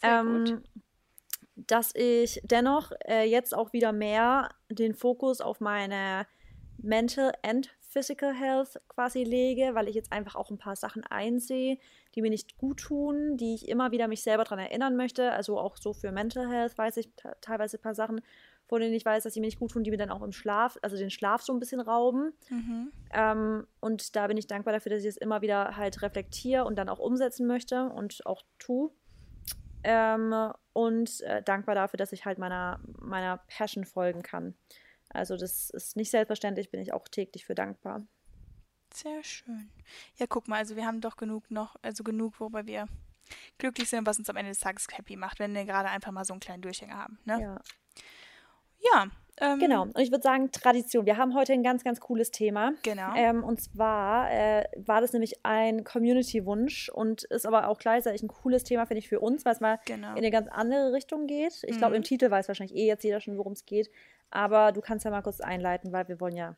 Sehr 0.00 0.20
Ähm, 0.20 0.44
gut. 0.44 0.62
dass 1.56 1.94
ich 1.94 2.40
dennoch 2.44 2.92
äh, 3.06 3.24
jetzt 3.24 3.54
auch 3.54 3.72
wieder 3.72 3.92
mehr 3.92 4.50
den 4.70 4.94
Fokus 4.94 5.40
auf 5.40 5.60
meine 5.60 6.26
Mental 6.78 7.32
and 7.42 7.70
Physical 7.80 8.34
Health 8.34 8.80
quasi 8.88 9.22
lege, 9.22 9.74
weil 9.74 9.88
ich 9.88 9.94
jetzt 9.94 10.12
einfach 10.12 10.34
auch 10.34 10.50
ein 10.50 10.58
paar 10.58 10.74
Sachen 10.74 11.04
einsehe, 11.04 11.78
die 12.14 12.22
mir 12.22 12.30
nicht 12.30 12.58
gut 12.58 12.80
tun, 12.80 13.36
die 13.36 13.54
ich 13.54 13.68
immer 13.68 13.92
wieder 13.92 14.08
mich 14.08 14.22
selber 14.24 14.42
daran 14.42 14.58
erinnern 14.58 14.96
möchte. 14.96 15.30
Also 15.30 15.60
auch 15.60 15.76
so 15.76 15.92
für 15.92 16.10
Mental 16.10 16.50
Health 16.50 16.76
weiß 16.76 16.96
ich 16.96 17.08
te- 17.14 17.36
teilweise 17.40 17.76
ein 17.78 17.82
paar 17.82 17.94
Sachen, 17.94 18.20
von 18.66 18.80
denen 18.80 18.94
ich 18.94 19.04
weiß, 19.04 19.22
dass 19.22 19.34
die 19.34 19.40
mir 19.40 19.46
nicht 19.46 19.60
gut 19.60 19.70
tun, 19.70 19.84
die 19.84 19.92
mir 19.92 19.96
dann 19.96 20.10
auch 20.10 20.22
im 20.22 20.32
Schlaf, 20.32 20.76
also 20.82 20.96
den 20.96 21.10
Schlaf 21.10 21.42
so 21.42 21.52
ein 21.52 21.60
bisschen 21.60 21.80
rauben. 21.80 22.32
Mhm. 22.50 22.90
Ähm, 23.12 23.66
und 23.78 24.16
da 24.16 24.26
bin 24.26 24.38
ich 24.38 24.48
dankbar 24.48 24.74
dafür, 24.74 24.90
dass 24.90 25.02
ich 25.02 25.08
es 25.10 25.16
immer 25.16 25.40
wieder 25.40 25.76
halt 25.76 26.02
reflektiere 26.02 26.64
und 26.64 26.76
dann 26.76 26.88
auch 26.88 26.98
umsetzen 26.98 27.46
möchte 27.46 27.84
und 27.90 28.26
auch 28.26 28.42
tue. 28.58 28.90
Ähm, 29.84 30.52
und 30.72 31.20
äh, 31.20 31.42
dankbar 31.42 31.74
dafür, 31.74 31.98
dass 31.98 32.12
ich 32.12 32.24
halt 32.24 32.38
meiner, 32.38 32.80
meiner 32.98 33.38
Passion 33.48 33.84
folgen 33.84 34.22
kann. 34.22 34.54
Also 35.10 35.36
das 35.36 35.70
ist 35.70 35.96
nicht 35.96 36.10
selbstverständlich, 36.10 36.70
bin 36.70 36.80
ich 36.80 36.92
auch 36.92 37.06
täglich 37.08 37.44
für 37.44 37.54
dankbar. 37.54 38.06
Sehr 38.92 39.22
schön. 39.22 39.70
Ja, 40.16 40.26
guck 40.28 40.48
mal, 40.48 40.58
also 40.58 40.76
wir 40.76 40.86
haben 40.86 41.00
doch 41.00 41.16
genug 41.16 41.50
noch, 41.50 41.76
also 41.82 42.02
genug, 42.04 42.40
worüber 42.40 42.66
wir 42.66 42.86
glücklich 43.58 43.88
sind, 43.88 44.06
was 44.06 44.18
uns 44.18 44.30
am 44.30 44.36
Ende 44.36 44.50
des 44.50 44.60
Tages 44.60 44.86
happy 44.92 45.16
macht, 45.16 45.38
wenn 45.38 45.54
wir 45.54 45.64
gerade 45.64 45.88
einfach 45.88 46.12
mal 46.12 46.24
so 46.24 46.32
einen 46.32 46.40
kleinen 46.40 46.62
Durchhänger 46.62 46.96
haben. 46.96 47.18
Ne? 47.24 47.40
Ja. 47.40 47.60
Ja. 48.92 49.06
Ähm, 49.40 49.58
Genau. 49.58 49.82
Und 49.82 49.98
ich 49.98 50.10
würde 50.10 50.22
sagen, 50.22 50.50
Tradition. 50.52 51.06
Wir 51.06 51.16
haben 51.16 51.34
heute 51.34 51.52
ein 51.52 51.62
ganz, 51.62 51.84
ganz 51.84 52.00
cooles 52.00 52.30
Thema. 52.30 52.72
Genau. 52.82 53.14
Ähm, 53.16 53.42
und 53.44 53.60
zwar 53.60 54.30
äh, 54.30 54.64
war 54.76 55.00
das 55.00 55.12
nämlich 55.12 55.44
ein 55.44 55.84
Community-Wunsch 55.84 56.88
und 56.88 57.24
ist 57.24 57.46
aber 57.46 57.68
auch 57.68 57.78
gleichzeitig 57.78 58.22
ein 58.22 58.28
cooles 58.28 58.64
Thema, 58.64 58.86
finde 58.86 59.00
ich, 59.00 59.08
für 59.08 59.20
uns, 59.20 59.44
weil 59.44 59.52
es 59.52 59.60
mal 59.60 59.78
genau. 59.86 60.12
in 60.12 60.18
eine 60.18 60.30
ganz 60.30 60.48
andere 60.50 60.92
Richtung 60.92 61.26
geht. 61.26 61.62
Ich 61.64 61.78
glaube, 61.78 61.92
Mhm. 61.92 61.96
im 61.96 62.02
Titel 62.04 62.30
weiß 62.30 62.48
wahrscheinlich 62.48 62.76
eh 62.76 62.86
jetzt 62.86 63.04
jeder 63.04 63.20
schon, 63.20 63.36
worum 63.38 63.52
es 63.52 63.64
geht. 63.66 63.90
Aber 64.30 64.72
du 64.72 64.80
kannst 64.80 65.04
ja 65.04 65.10
mal 65.10 65.22
kurz 65.22 65.40
einleiten, 65.40 65.92
weil 65.92 66.08
wir 66.08 66.20
wollen 66.20 66.36
ja. 66.36 66.56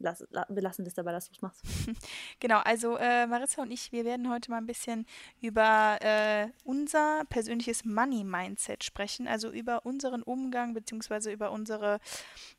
Lass, 0.00 0.24
la, 0.30 0.44
wir 0.48 0.60
lassen 0.62 0.84
das 0.84 0.94
dabei, 0.94 1.12
dass 1.12 1.26
du 1.26 1.32
es 1.32 1.40
machst. 1.42 1.62
Genau, 2.40 2.58
also 2.58 2.96
äh, 2.96 3.26
Marissa 3.26 3.62
und 3.62 3.70
ich, 3.70 3.92
wir 3.92 4.04
werden 4.04 4.28
heute 4.30 4.50
mal 4.50 4.58
ein 4.58 4.66
bisschen 4.66 5.06
über 5.40 5.98
äh, 6.02 6.48
unser 6.64 7.24
persönliches 7.28 7.84
Money-Mindset 7.84 8.82
sprechen, 8.84 9.28
also 9.28 9.50
über 9.50 9.86
unseren 9.86 10.22
Umgang 10.22 10.74
beziehungsweise 10.74 11.30
über 11.32 11.52
unsere 11.52 12.00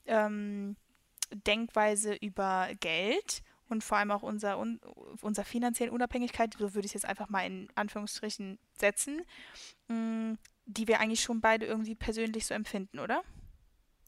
ähm, 0.06 0.76
Denkweise 1.34 2.14
über 2.16 2.70
Geld 2.80 3.42
und 3.68 3.84
vor 3.84 3.98
allem 3.98 4.12
auch 4.12 4.24
unser, 4.24 4.58
un, 4.60 4.80
unser 5.22 5.44
finanzielle 5.44 5.92
Unabhängigkeit, 5.92 6.54
so 6.58 6.74
würde 6.74 6.86
ich 6.86 6.92
es 6.96 7.02
jetzt 7.02 7.06
einfach 7.10 7.30
mal 7.30 7.46
in 7.46 7.68
Anführungsstrichen 7.76 8.60
setzen, 8.78 9.24
mh, 9.88 10.38
die 10.68 10.88
wir 10.88 11.00
eigentlich 11.00 11.22
schon 11.22 11.42
beide 11.42 11.66
irgendwie 11.66 11.96
persönlich 11.96 12.46
so 12.46 12.54
empfinden, 12.54 13.00
oder? 13.00 13.24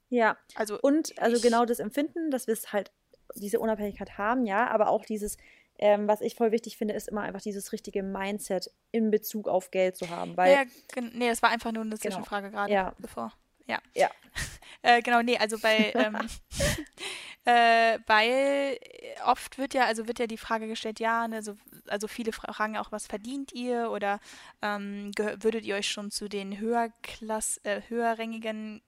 Ja. 0.09 0.37
Also 0.55 0.79
Und 0.79 1.17
also 1.19 1.35
Ich- 1.37 1.43
genau 1.43 1.65
das 1.65 1.79
Empfinden, 1.79 2.31
dass 2.31 2.47
wir 2.47 2.53
es 2.53 2.71
halt 2.71 2.91
diese 3.39 3.59
Unabhängigkeit 3.59 4.17
haben, 4.17 4.45
ja, 4.45 4.67
aber 4.69 4.89
auch 4.89 5.05
dieses, 5.05 5.37
ähm, 5.79 6.07
was 6.07 6.21
ich 6.21 6.35
voll 6.35 6.51
wichtig 6.51 6.77
finde, 6.77 6.93
ist 6.95 7.07
immer 7.07 7.21
einfach 7.21 7.41
dieses 7.41 7.71
richtige 7.71 8.01
Mindset 8.03 8.71
in 8.91 9.11
Bezug 9.11 9.47
auf 9.47 9.71
Geld 9.71 9.95
zu 9.95 10.09
haben. 10.09 10.35
Weil 10.37 10.53
ja, 10.53 11.01
nee, 11.13 11.29
das 11.29 11.41
war 11.41 11.49
einfach 11.51 11.71
nur 11.71 11.81
eine 11.83 11.91
Genau. 11.91 12.01
Zwischenfrage 12.01 12.49
gerade, 12.51 12.71
Ja. 12.73 12.93
bevor. 12.97 13.31
Ja. 13.67 13.79
Ja. 13.95 14.09
Äh, 14.83 15.01
genau, 15.01 15.21
nee, 15.23 15.37
also 15.37 15.57
bei, 15.59 15.91
ähm, 15.95 16.15
äh, 17.45 17.99
weil 18.07 18.77
oft 19.25 19.57
wird 19.57 19.73
ja, 19.73 19.85
also 19.85 20.07
wird 20.07 20.19
ja 20.19 20.27
die 20.27 20.37
Frage 20.37 20.67
gestellt, 20.67 20.99
ja, 20.99 21.27
ne, 21.27 21.41
so, 21.41 21.55
also 21.87 22.07
viele 22.07 22.31
fra- 22.31 22.53
fragen 22.53 22.77
auch, 22.77 22.91
was 22.91 23.07
verdient 23.07 23.53
ihr 23.53 23.89
oder 23.91 24.19
ähm, 24.61 25.11
würdet 25.17 25.65
ihr 25.65 25.75
euch 25.75 25.89
schon 25.89 26.11
zu 26.11 26.27
den 26.29 26.59
höherklass, 26.59 27.57
äh, 27.63 27.81
höherrangigen, 27.87 28.81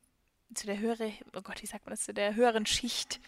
zu 0.53 0.65
der 0.65 0.79
höhere, 0.79 1.11
oh 1.35 1.41
Gott, 1.41 1.61
wie 1.61 1.67
sagt 1.67 1.85
man 1.85 1.91
das, 1.91 2.03
zu 2.03 2.13
der 2.13 2.35
höheren 2.35 2.65
Schicht 2.65 3.19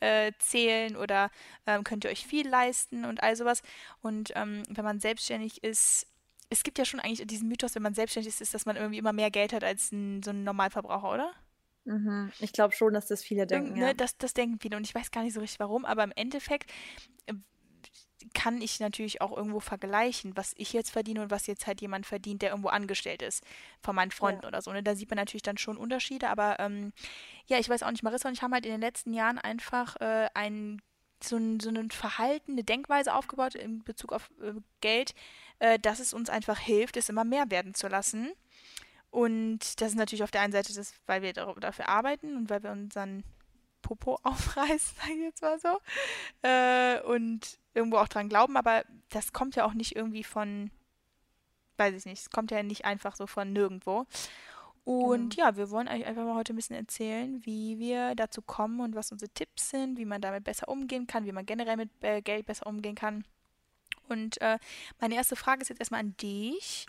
äh, 0.00 0.32
zählen 0.38 0.96
oder 0.96 1.30
ähm, 1.66 1.84
könnt 1.84 2.04
ihr 2.04 2.10
euch 2.10 2.26
viel 2.26 2.48
leisten 2.48 3.04
und 3.04 3.22
all 3.22 3.36
sowas. 3.36 3.62
Und 4.02 4.32
ähm, 4.36 4.62
wenn 4.68 4.84
man 4.84 5.00
selbstständig 5.00 5.62
ist, 5.64 6.06
es 6.48 6.62
gibt 6.62 6.78
ja 6.78 6.84
schon 6.84 7.00
eigentlich 7.00 7.26
diesen 7.26 7.48
Mythos, 7.48 7.74
wenn 7.74 7.82
man 7.82 7.94
selbstständig 7.94 8.28
ist, 8.34 8.40
ist, 8.40 8.54
dass 8.54 8.66
man 8.66 8.76
irgendwie 8.76 8.98
immer 8.98 9.12
mehr 9.12 9.30
Geld 9.30 9.52
hat 9.52 9.62
als 9.64 9.92
ein, 9.92 10.22
so 10.22 10.30
ein 10.30 10.42
Normalverbraucher, 10.44 11.12
oder? 11.12 11.32
mhm. 11.84 12.30
ich 12.40 12.52
glaube 12.52 12.74
schon, 12.74 12.92
dass 12.92 13.06
das 13.06 13.22
viele 13.22 13.46
denken. 13.46 13.68
Irgend- 13.68 13.80
Ja. 13.80 13.86
ne, 13.88 13.94
das, 13.94 14.16
das 14.18 14.34
denken 14.34 14.58
viele 14.60 14.76
und 14.76 14.84
ich 14.84 14.94
weiß 14.94 15.10
gar 15.10 15.22
nicht 15.22 15.34
so 15.34 15.40
richtig 15.40 15.60
warum, 15.60 15.84
aber 15.84 16.04
im 16.04 16.12
Endeffekt 16.14 16.70
kann 18.34 18.60
ich 18.60 18.80
natürlich 18.80 19.20
auch 19.20 19.36
irgendwo 19.36 19.60
vergleichen, 19.60 20.36
was 20.36 20.54
ich 20.56 20.72
jetzt 20.72 20.90
verdiene 20.90 21.22
und 21.22 21.30
was 21.30 21.46
jetzt 21.46 21.66
halt 21.66 21.80
jemand 21.80 22.06
verdient, 22.06 22.42
der 22.42 22.50
irgendwo 22.50 22.68
angestellt 22.68 23.22
ist, 23.22 23.44
von 23.82 23.94
meinen 23.94 24.10
Freunden 24.10 24.42
Ja. 24.42 24.48
oder 24.48 24.62
so. 24.62 24.72
Ne? 24.72 24.82
Da 24.82 24.94
sieht 24.94 25.10
man 25.10 25.16
natürlich 25.16 25.42
dann 25.42 25.58
schon 25.58 25.76
Unterschiede, 25.76 26.28
aber 26.28 26.58
ähm, 26.60 26.92
ja, 27.46 27.58
ich 27.58 27.68
weiß 27.68 27.82
auch 27.82 27.90
nicht, 27.90 28.02
Marissa 28.02 28.28
und 28.28 28.34
ich 28.34 28.42
haben 28.42 28.52
halt 28.52 28.66
in 28.66 28.72
den 28.72 28.80
letzten 28.80 29.12
Jahren 29.12 29.38
einfach 29.38 29.96
äh, 30.00 30.28
ein 30.34 30.80
so 31.22 31.36
ein, 31.36 31.60
so 31.60 31.68
ein 31.68 31.90
Verhalten, 31.90 32.52
eine 32.52 32.64
Denkweise 32.64 33.14
aufgebaut 33.14 33.54
in 33.54 33.84
Bezug 33.84 34.12
auf 34.12 34.30
äh, 34.42 34.52
Geld, 34.80 35.14
äh, 35.58 35.78
dass 35.78 36.00
es 36.00 36.14
uns 36.14 36.30
einfach 36.30 36.58
hilft, 36.58 36.96
es 36.96 37.10
immer 37.10 37.24
mehr 37.24 37.50
werden 37.50 37.74
zu 37.74 37.88
lassen. 37.88 38.32
Und 39.10 39.80
das 39.80 39.90
ist 39.90 39.96
natürlich 39.96 40.22
auf 40.22 40.30
der 40.30 40.40
einen 40.40 40.52
Seite 40.52 40.72
das, 40.72 40.94
weil 41.06 41.22
wir 41.22 41.32
dafür 41.32 41.88
arbeiten 41.88 42.36
und 42.36 42.48
weil 42.48 42.62
wir 42.62 42.70
unseren 42.70 43.24
Popo 43.82 44.18
aufreißen, 44.22 44.96
sage 44.96 45.12
ich 45.12 45.20
jetzt 45.20 45.42
mal 45.42 45.58
so. 45.58 45.78
Äh, 46.42 47.00
und 47.02 47.58
irgendwo 47.74 47.98
auch 47.98 48.08
dran 48.08 48.28
glauben, 48.28 48.56
aber 48.56 48.84
das 49.10 49.32
kommt 49.32 49.56
ja 49.56 49.64
auch 49.64 49.74
nicht 49.74 49.96
irgendwie 49.96 50.24
von, 50.24 50.70
weiß 51.76 51.94
ich 51.94 52.04
nicht, 52.04 52.20
es 52.20 52.30
kommt 52.30 52.50
ja 52.50 52.62
nicht 52.62 52.84
einfach 52.84 53.16
so 53.16 53.26
von 53.26 53.52
nirgendwo. 53.52 54.06
Und 54.84 55.36
genau. 55.36 55.46
ja, 55.46 55.56
wir 55.56 55.70
wollen 55.70 55.88
euch 55.88 56.04
einfach 56.06 56.24
mal 56.24 56.34
heute 56.34 56.52
ein 56.52 56.56
bisschen 56.56 56.76
erzählen, 56.76 57.44
wie 57.44 57.78
wir 57.78 58.14
dazu 58.14 58.42
kommen 58.42 58.80
und 58.80 58.94
was 58.94 59.12
unsere 59.12 59.30
Tipps 59.30 59.70
sind, 59.70 59.98
wie 59.98 60.04
man 60.04 60.20
damit 60.20 60.44
besser 60.44 60.68
umgehen 60.68 61.06
kann, 61.06 61.26
wie 61.26 61.32
man 61.32 61.46
generell 61.46 61.76
mit 61.76 61.90
äh, 62.00 62.22
Geld 62.22 62.46
besser 62.46 62.66
umgehen 62.66 62.94
kann. 62.94 63.24
Und 64.08 64.40
äh, 64.40 64.58
meine 64.98 65.14
erste 65.14 65.36
Frage 65.36 65.62
ist 65.62 65.68
jetzt 65.68 65.80
erstmal 65.80 66.00
an 66.00 66.16
dich. 66.16 66.86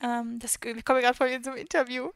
Ähm, 0.00 0.38
das, 0.38 0.58
ich 0.64 0.84
komme 0.84 1.00
gerade 1.00 1.16
von 1.16 1.26
in 1.26 1.44
so 1.44 1.50
einem 1.50 1.60
Interview. 1.60 2.10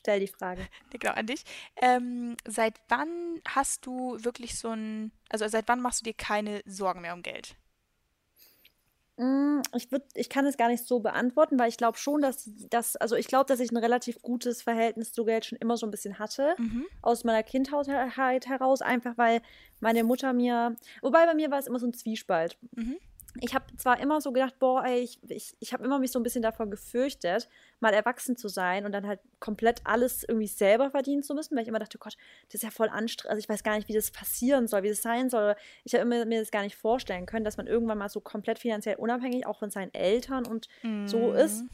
Stell 0.00 0.20
die 0.20 0.28
Frage. 0.28 0.66
Genau, 0.90 1.12
an 1.12 1.26
dich. 1.26 1.44
Ähm, 1.80 2.36
seit 2.48 2.80
wann 2.88 3.40
hast 3.46 3.86
du 3.86 4.16
wirklich 4.24 4.58
so 4.58 4.70
ein, 4.70 5.12
also 5.28 5.46
seit 5.46 5.68
wann 5.68 5.80
machst 5.80 6.00
du 6.00 6.04
dir 6.04 6.14
keine 6.14 6.62
Sorgen 6.66 7.02
mehr 7.02 7.14
um 7.14 7.22
Geld? 7.22 7.54
Mm, 9.16 9.60
ich, 9.76 9.92
würd, 9.92 10.02
ich 10.14 10.30
kann 10.30 10.46
es 10.46 10.56
gar 10.56 10.68
nicht 10.68 10.86
so 10.86 11.00
beantworten, 11.00 11.58
weil 11.58 11.68
ich 11.68 11.76
glaube 11.76 11.98
schon, 11.98 12.22
dass, 12.22 12.50
dass 12.70 12.96
also 12.96 13.14
ich 13.14 13.28
glaube, 13.28 13.46
dass 13.46 13.60
ich 13.60 13.70
ein 13.70 13.76
relativ 13.76 14.22
gutes 14.22 14.62
Verhältnis 14.62 15.12
zu 15.12 15.24
Geld 15.24 15.44
schon 15.44 15.58
immer 15.58 15.76
so 15.76 15.86
ein 15.86 15.90
bisschen 15.90 16.18
hatte. 16.18 16.54
Mhm. 16.58 16.86
Aus 17.02 17.24
meiner 17.24 17.42
Kindheit 17.42 17.86
heraus, 18.46 18.80
einfach 18.80 19.18
weil 19.18 19.42
meine 19.80 20.02
Mutter 20.02 20.32
mir, 20.32 20.76
wobei 21.02 21.26
bei 21.26 21.34
mir 21.34 21.50
war 21.50 21.58
es 21.58 21.66
immer 21.66 21.78
so 21.78 21.86
ein 21.86 21.94
Zwiespalt. 21.94 22.56
Mhm 22.74 22.98
ich 23.40 23.54
habe 23.54 23.64
zwar 23.76 24.00
immer 24.00 24.20
so 24.20 24.32
gedacht, 24.32 24.58
boah, 24.58 24.84
ey, 24.84 25.00
ich, 25.00 25.20
ich, 25.28 25.54
ich 25.60 25.72
habe 25.72 25.84
immer 25.84 25.98
mich 25.98 26.10
so 26.10 26.18
ein 26.18 26.22
bisschen 26.22 26.42
davor 26.42 26.66
gefürchtet, 26.68 27.48
mal 27.78 27.94
erwachsen 27.94 28.36
zu 28.36 28.48
sein 28.48 28.84
und 28.84 28.92
dann 28.92 29.06
halt 29.06 29.20
komplett 29.38 29.80
alles 29.84 30.24
irgendwie 30.24 30.48
selber 30.48 30.90
verdienen 30.90 31.22
zu 31.22 31.34
müssen, 31.34 31.54
weil 31.54 31.62
ich 31.62 31.68
immer 31.68 31.78
dachte, 31.78 31.98
Gott, 31.98 32.16
das 32.46 32.56
ist 32.56 32.62
ja 32.62 32.70
voll 32.70 32.88
anstrengend. 32.88 33.30
Also 33.30 33.38
ich 33.38 33.48
weiß 33.48 33.62
gar 33.62 33.76
nicht, 33.76 33.88
wie 33.88 33.94
das 33.94 34.10
passieren 34.10 34.66
soll, 34.66 34.82
wie 34.82 34.88
das 34.88 35.02
sein 35.02 35.30
soll. 35.30 35.54
Ich 35.84 35.94
habe 35.94 36.04
mir 36.04 36.40
das 36.40 36.50
gar 36.50 36.62
nicht 36.62 36.76
vorstellen 36.76 37.26
können, 37.26 37.44
dass 37.44 37.56
man 37.56 37.66
irgendwann 37.66 37.98
mal 37.98 38.08
so 38.08 38.20
komplett 38.20 38.58
finanziell 38.58 38.96
unabhängig 38.96 39.46
auch 39.46 39.58
von 39.58 39.70
seinen 39.70 39.94
Eltern 39.94 40.46
und 40.46 40.68
mm. 40.82 41.06
so 41.06 41.32
ist. 41.32 41.64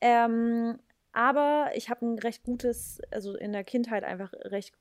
Ähm, 0.00 0.78
aber 1.12 1.70
ich 1.74 1.90
habe 1.90 2.04
ein 2.04 2.18
recht 2.18 2.42
gutes, 2.42 3.00
also 3.10 3.36
in 3.36 3.52
der 3.52 3.62
Kindheit 3.62 4.02
einfach 4.02 4.32
recht, 4.32 4.74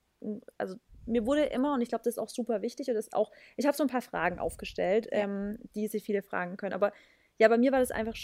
also 0.58 0.76
mir 1.06 1.26
wurde 1.26 1.44
immer, 1.46 1.74
und 1.74 1.82
ich 1.82 1.90
glaube, 1.90 2.04
das 2.04 2.16
ist 2.16 2.20
auch 2.20 2.30
super 2.30 2.62
wichtig, 2.62 2.88
und 2.88 2.96
das 2.96 3.08
ist 3.08 3.14
auch, 3.14 3.32
ich 3.58 3.66
habe 3.66 3.76
so 3.76 3.84
ein 3.84 3.90
paar 3.90 4.02
Fragen 4.02 4.40
aufgestellt, 4.40 5.08
ja. 5.12 5.20
ähm, 5.20 5.58
die 5.76 5.88
sich 5.88 6.04
viele 6.04 6.22
fragen 6.22 6.58
können. 6.58 6.74
Aber 6.74 6.92
ja, 7.38 7.48
bei 7.48 7.58
mir 7.58 7.72
war 7.72 7.80
das 7.80 7.92
einfach 7.92 8.16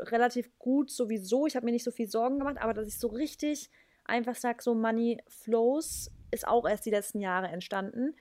relativ 0.00 0.50
gut 0.58 0.90
sowieso. 0.90 1.46
Ich 1.46 1.56
habe 1.56 1.66
mir 1.66 1.72
nicht 1.72 1.84
so 1.84 1.90
viel 1.90 2.08
Sorgen 2.08 2.38
gemacht, 2.38 2.58
aber 2.58 2.74
dass 2.74 2.88
ich 2.88 2.98
so 2.98 3.08
richtig 3.08 3.70
einfach 4.04 4.34
sage, 4.34 4.62
so 4.62 4.74
Money 4.74 5.22
Flows 5.28 6.10
ist 6.30 6.46
auch 6.46 6.68
erst 6.68 6.86
die 6.86 6.90
letzten 6.90 7.20
Jahre 7.20 7.48
entstanden, 7.48 8.14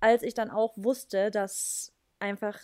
als 0.00 0.22
ich 0.22 0.34
dann 0.34 0.50
auch 0.50 0.74
wusste, 0.76 1.30
dass 1.30 1.92
einfach 2.18 2.58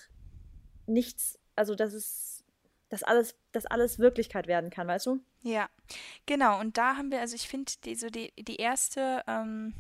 nichts, 0.87 1.39
also 1.57 1.75
dass 1.75 1.93
es, 1.93 2.45
dass 2.89 3.03
alles, 3.03 3.37
dass 3.53 3.67
alles 3.67 3.99
Wirklichkeit 3.99 4.47
werden 4.47 4.71
kann, 4.71 4.87
weißt 4.87 5.07
du? 5.07 5.21
Ja, 5.43 5.69
genau. 6.27 6.61
Und 6.61 6.79
da 6.79 6.97
haben 6.97 7.11
wir, 7.11 7.21
also 7.21 7.35
ich 7.35 7.49
finde, 7.49 7.73
die, 7.85 7.95
so 7.95 8.09
die, 8.09 8.33
die 8.37 8.57
erste, 8.57 9.23
ähm, 9.27 9.75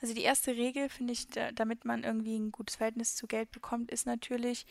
also 0.00 0.14
die 0.14 0.22
erste 0.22 0.56
Regel, 0.56 0.88
finde 0.88 1.12
ich, 1.12 1.28
da, 1.28 1.52
damit 1.52 1.84
man 1.84 2.04
irgendwie 2.04 2.36
ein 2.36 2.52
gutes 2.52 2.76
Verhältnis 2.76 3.14
zu 3.14 3.26
Geld 3.26 3.50
bekommt, 3.50 3.90
ist 3.90 4.06
natürlich, 4.06 4.66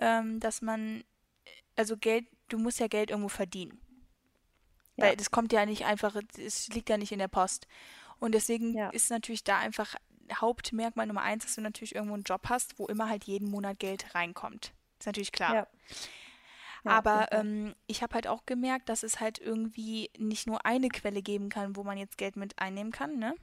ähm, 0.00 0.40
dass 0.40 0.62
man, 0.62 1.04
also 1.76 1.96
Geld, 1.96 2.26
du 2.48 2.58
musst 2.58 2.80
ja 2.80 2.88
Geld 2.88 3.10
irgendwo 3.10 3.28
verdienen. 3.28 3.80
Ja. 4.96 5.06
Weil 5.06 5.16
das 5.16 5.30
kommt 5.30 5.52
ja 5.52 5.66
nicht 5.66 5.84
einfach, 5.84 6.16
es 6.38 6.68
liegt 6.68 6.88
ja 6.88 6.98
nicht 6.98 7.12
in 7.12 7.18
der 7.18 7.28
Post. 7.28 7.66
Und 8.18 8.32
deswegen 8.32 8.74
ja. 8.74 8.90
ist 8.90 9.10
natürlich 9.10 9.44
da 9.44 9.58
einfach 9.58 9.96
Hauptmerkmal 10.32 11.06
Nummer 11.06 11.22
eins, 11.22 11.44
dass 11.44 11.54
du 11.54 11.60
natürlich 11.60 11.94
irgendwo 11.94 12.14
einen 12.14 12.22
Job 12.22 12.48
hast, 12.48 12.78
wo 12.78 12.86
immer 12.86 13.08
halt 13.08 13.24
jeden 13.24 13.50
Monat 13.50 13.78
Geld 13.78 14.14
reinkommt. 14.14 14.72
Ist 14.98 15.06
natürlich 15.06 15.32
klar. 15.32 15.54
Ja. 15.54 15.66
Ja, 16.84 16.92
Aber 16.92 17.28
ähm, 17.32 17.74
ich 17.86 18.02
habe 18.02 18.14
halt 18.14 18.26
auch 18.26 18.46
gemerkt, 18.46 18.88
dass 18.88 19.02
es 19.02 19.20
halt 19.20 19.38
irgendwie 19.38 20.10
nicht 20.16 20.46
nur 20.46 20.64
eine 20.64 20.88
Quelle 20.88 21.22
geben 21.22 21.48
kann, 21.50 21.76
wo 21.76 21.84
man 21.84 21.98
jetzt 21.98 22.16
Geld 22.16 22.36
mit 22.36 22.58
einnehmen 22.58 22.92
kann, 22.92 23.18
ne? 23.18 23.34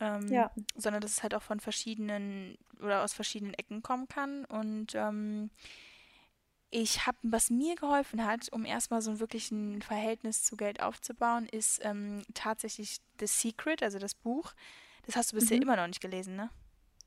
Ähm, 0.00 0.28
ja. 0.28 0.50
Sondern 0.76 1.02
dass 1.02 1.12
es 1.12 1.22
halt 1.22 1.34
auch 1.34 1.42
von 1.42 1.60
verschiedenen 1.60 2.56
oder 2.80 3.04
aus 3.04 3.12
verschiedenen 3.12 3.54
Ecken 3.54 3.82
kommen 3.82 4.08
kann. 4.08 4.44
Und 4.46 4.94
ähm, 4.94 5.50
ich 6.70 7.06
habe, 7.06 7.18
was 7.22 7.50
mir 7.50 7.74
geholfen 7.76 8.24
hat, 8.24 8.50
um 8.52 8.64
erstmal 8.64 9.02
so 9.02 9.20
wirklich 9.20 9.50
ein 9.50 9.82
Verhältnis 9.82 10.42
zu 10.44 10.56
Geld 10.56 10.80
aufzubauen, 10.80 11.46
ist 11.46 11.84
ähm, 11.84 12.22
tatsächlich 12.34 12.98
The 13.18 13.26
Secret, 13.26 13.82
also 13.82 13.98
das 13.98 14.14
Buch. 14.14 14.52
Das 15.06 15.16
hast 15.16 15.32
du 15.32 15.36
bisher 15.36 15.56
mhm. 15.56 15.64
immer 15.64 15.76
noch 15.76 15.86
nicht 15.86 16.00
gelesen, 16.00 16.36
ne? 16.36 16.50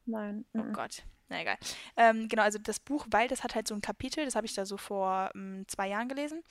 Nein. 0.06 0.46
Oh 0.54 0.60
mhm. 0.60 0.74
Gott. 0.74 1.04
Na 1.30 1.42
egal. 1.42 1.58
Ähm, 1.96 2.28
genau, 2.28 2.44
also 2.44 2.60
das 2.60 2.80
Buch, 2.80 3.08
weil 3.10 3.28
das 3.28 3.44
hat 3.44 3.56
halt 3.56 3.68
so 3.68 3.74
ein 3.74 3.82
Kapitel, 3.82 4.26
das 4.26 4.36
habe 4.36 4.46
ich 4.46 4.54
da 4.54 4.66
so 4.66 4.78
vor 4.78 5.32
ähm, 5.34 5.64
zwei 5.68 5.88
Jahren 5.88 6.10
gelesen. 6.10 6.44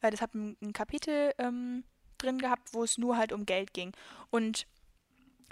Äh, 0.00 0.10
das 0.10 0.22
hat 0.22 0.34
ein, 0.34 0.56
ein 0.62 0.72
Kapitel 0.72 1.32
ähm, 1.38 1.84
drin 2.18 2.38
gehabt, 2.38 2.72
wo 2.72 2.84
es 2.84 2.96
nur 2.98 3.16
halt 3.16 3.32
um 3.32 3.44
Geld 3.44 3.74
ging. 3.74 3.92
Und 4.30 4.66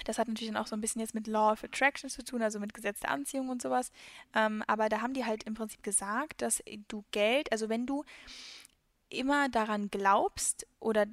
das 0.05 0.19
hat 0.19 0.29
natürlich 0.29 0.53
dann 0.53 0.63
auch 0.63 0.67
so 0.67 0.77
ein 0.77 0.81
bisschen 0.81 1.01
jetzt 1.01 1.15
mit 1.15 1.27
Law 1.27 1.53
of 1.53 1.65
Attraction 1.65 2.11
zu 2.11 2.25
tun, 2.25 2.43
also 2.43 2.61
mit 2.61 2.75
Gesetz 2.75 3.01
der 3.01 3.11
Anziehung 3.11 3.49
und 3.49 3.63
sowas. 3.63 3.91
Ähm, 4.35 4.63
aber 4.67 4.89
da 4.89 5.01
haben 5.01 5.15
die 5.15 5.25
halt 5.25 5.45
im 5.45 5.55
Prinzip 5.55 5.83
gesagt, 5.83 6.43
dass 6.43 6.63
du 6.89 7.05
Geld, 7.11 7.53
also 7.53 7.69
wenn 7.69 7.87
du 7.87 8.05
immer 9.09 9.49
daran 9.49 9.91
glaubst 9.91 10.67
oder 10.79 11.07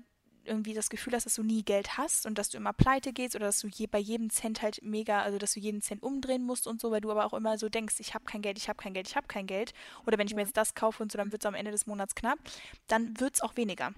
irgendwie 0.47 0.73
das 0.73 0.89
Gefühl 0.89 1.13
hast, 1.13 1.25
dass 1.25 1.35
du 1.35 1.43
nie 1.43 1.63
Geld 1.63 1.97
hast 1.97 2.25
und 2.25 2.37
dass 2.37 2.49
du 2.49 2.57
immer 2.57 2.73
pleite 2.73 3.13
gehst 3.13 3.35
oder 3.35 3.45
dass 3.45 3.59
du 3.59 3.67
je, 3.67 3.85
bei 3.87 3.99
jedem 3.99 4.29
Cent 4.29 4.61
halt 4.61 4.81
mega, 4.81 5.21
also 5.21 5.37
dass 5.37 5.53
du 5.53 5.59
jeden 5.59 5.81
Cent 5.81 6.01
umdrehen 6.01 6.43
musst 6.43 6.67
und 6.67 6.81
so, 6.81 6.89
weil 6.89 7.01
du 7.01 7.11
aber 7.11 7.25
auch 7.25 7.33
immer 7.33 7.57
so 7.57 7.69
denkst, 7.69 7.95
ich 7.99 8.13
habe 8.13 8.25
kein 8.25 8.41
Geld, 8.41 8.57
ich 8.57 8.69
habe 8.69 8.77
kein 8.77 8.93
Geld, 8.93 9.07
ich 9.07 9.15
habe 9.15 9.27
kein 9.27 9.45
Geld. 9.45 9.73
Oder 10.05 10.17
wenn 10.17 10.27
ich 10.27 10.35
mir 10.35 10.41
jetzt 10.41 10.57
das 10.57 10.73
kaufe 10.73 11.03
und 11.03 11.11
so, 11.11 11.17
dann 11.17 11.31
wird 11.31 11.43
es 11.43 11.45
am 11.45 11.53
Ende 11.53 11.71
des 11.71 11.85
Monats 11.85 12.15
knapp, 12.15 12.39
dann 12.87 13.19
wird 13.19 13.35
es 13.35 13.41
auch 13.41 13.57
weniger. 13.57 13.93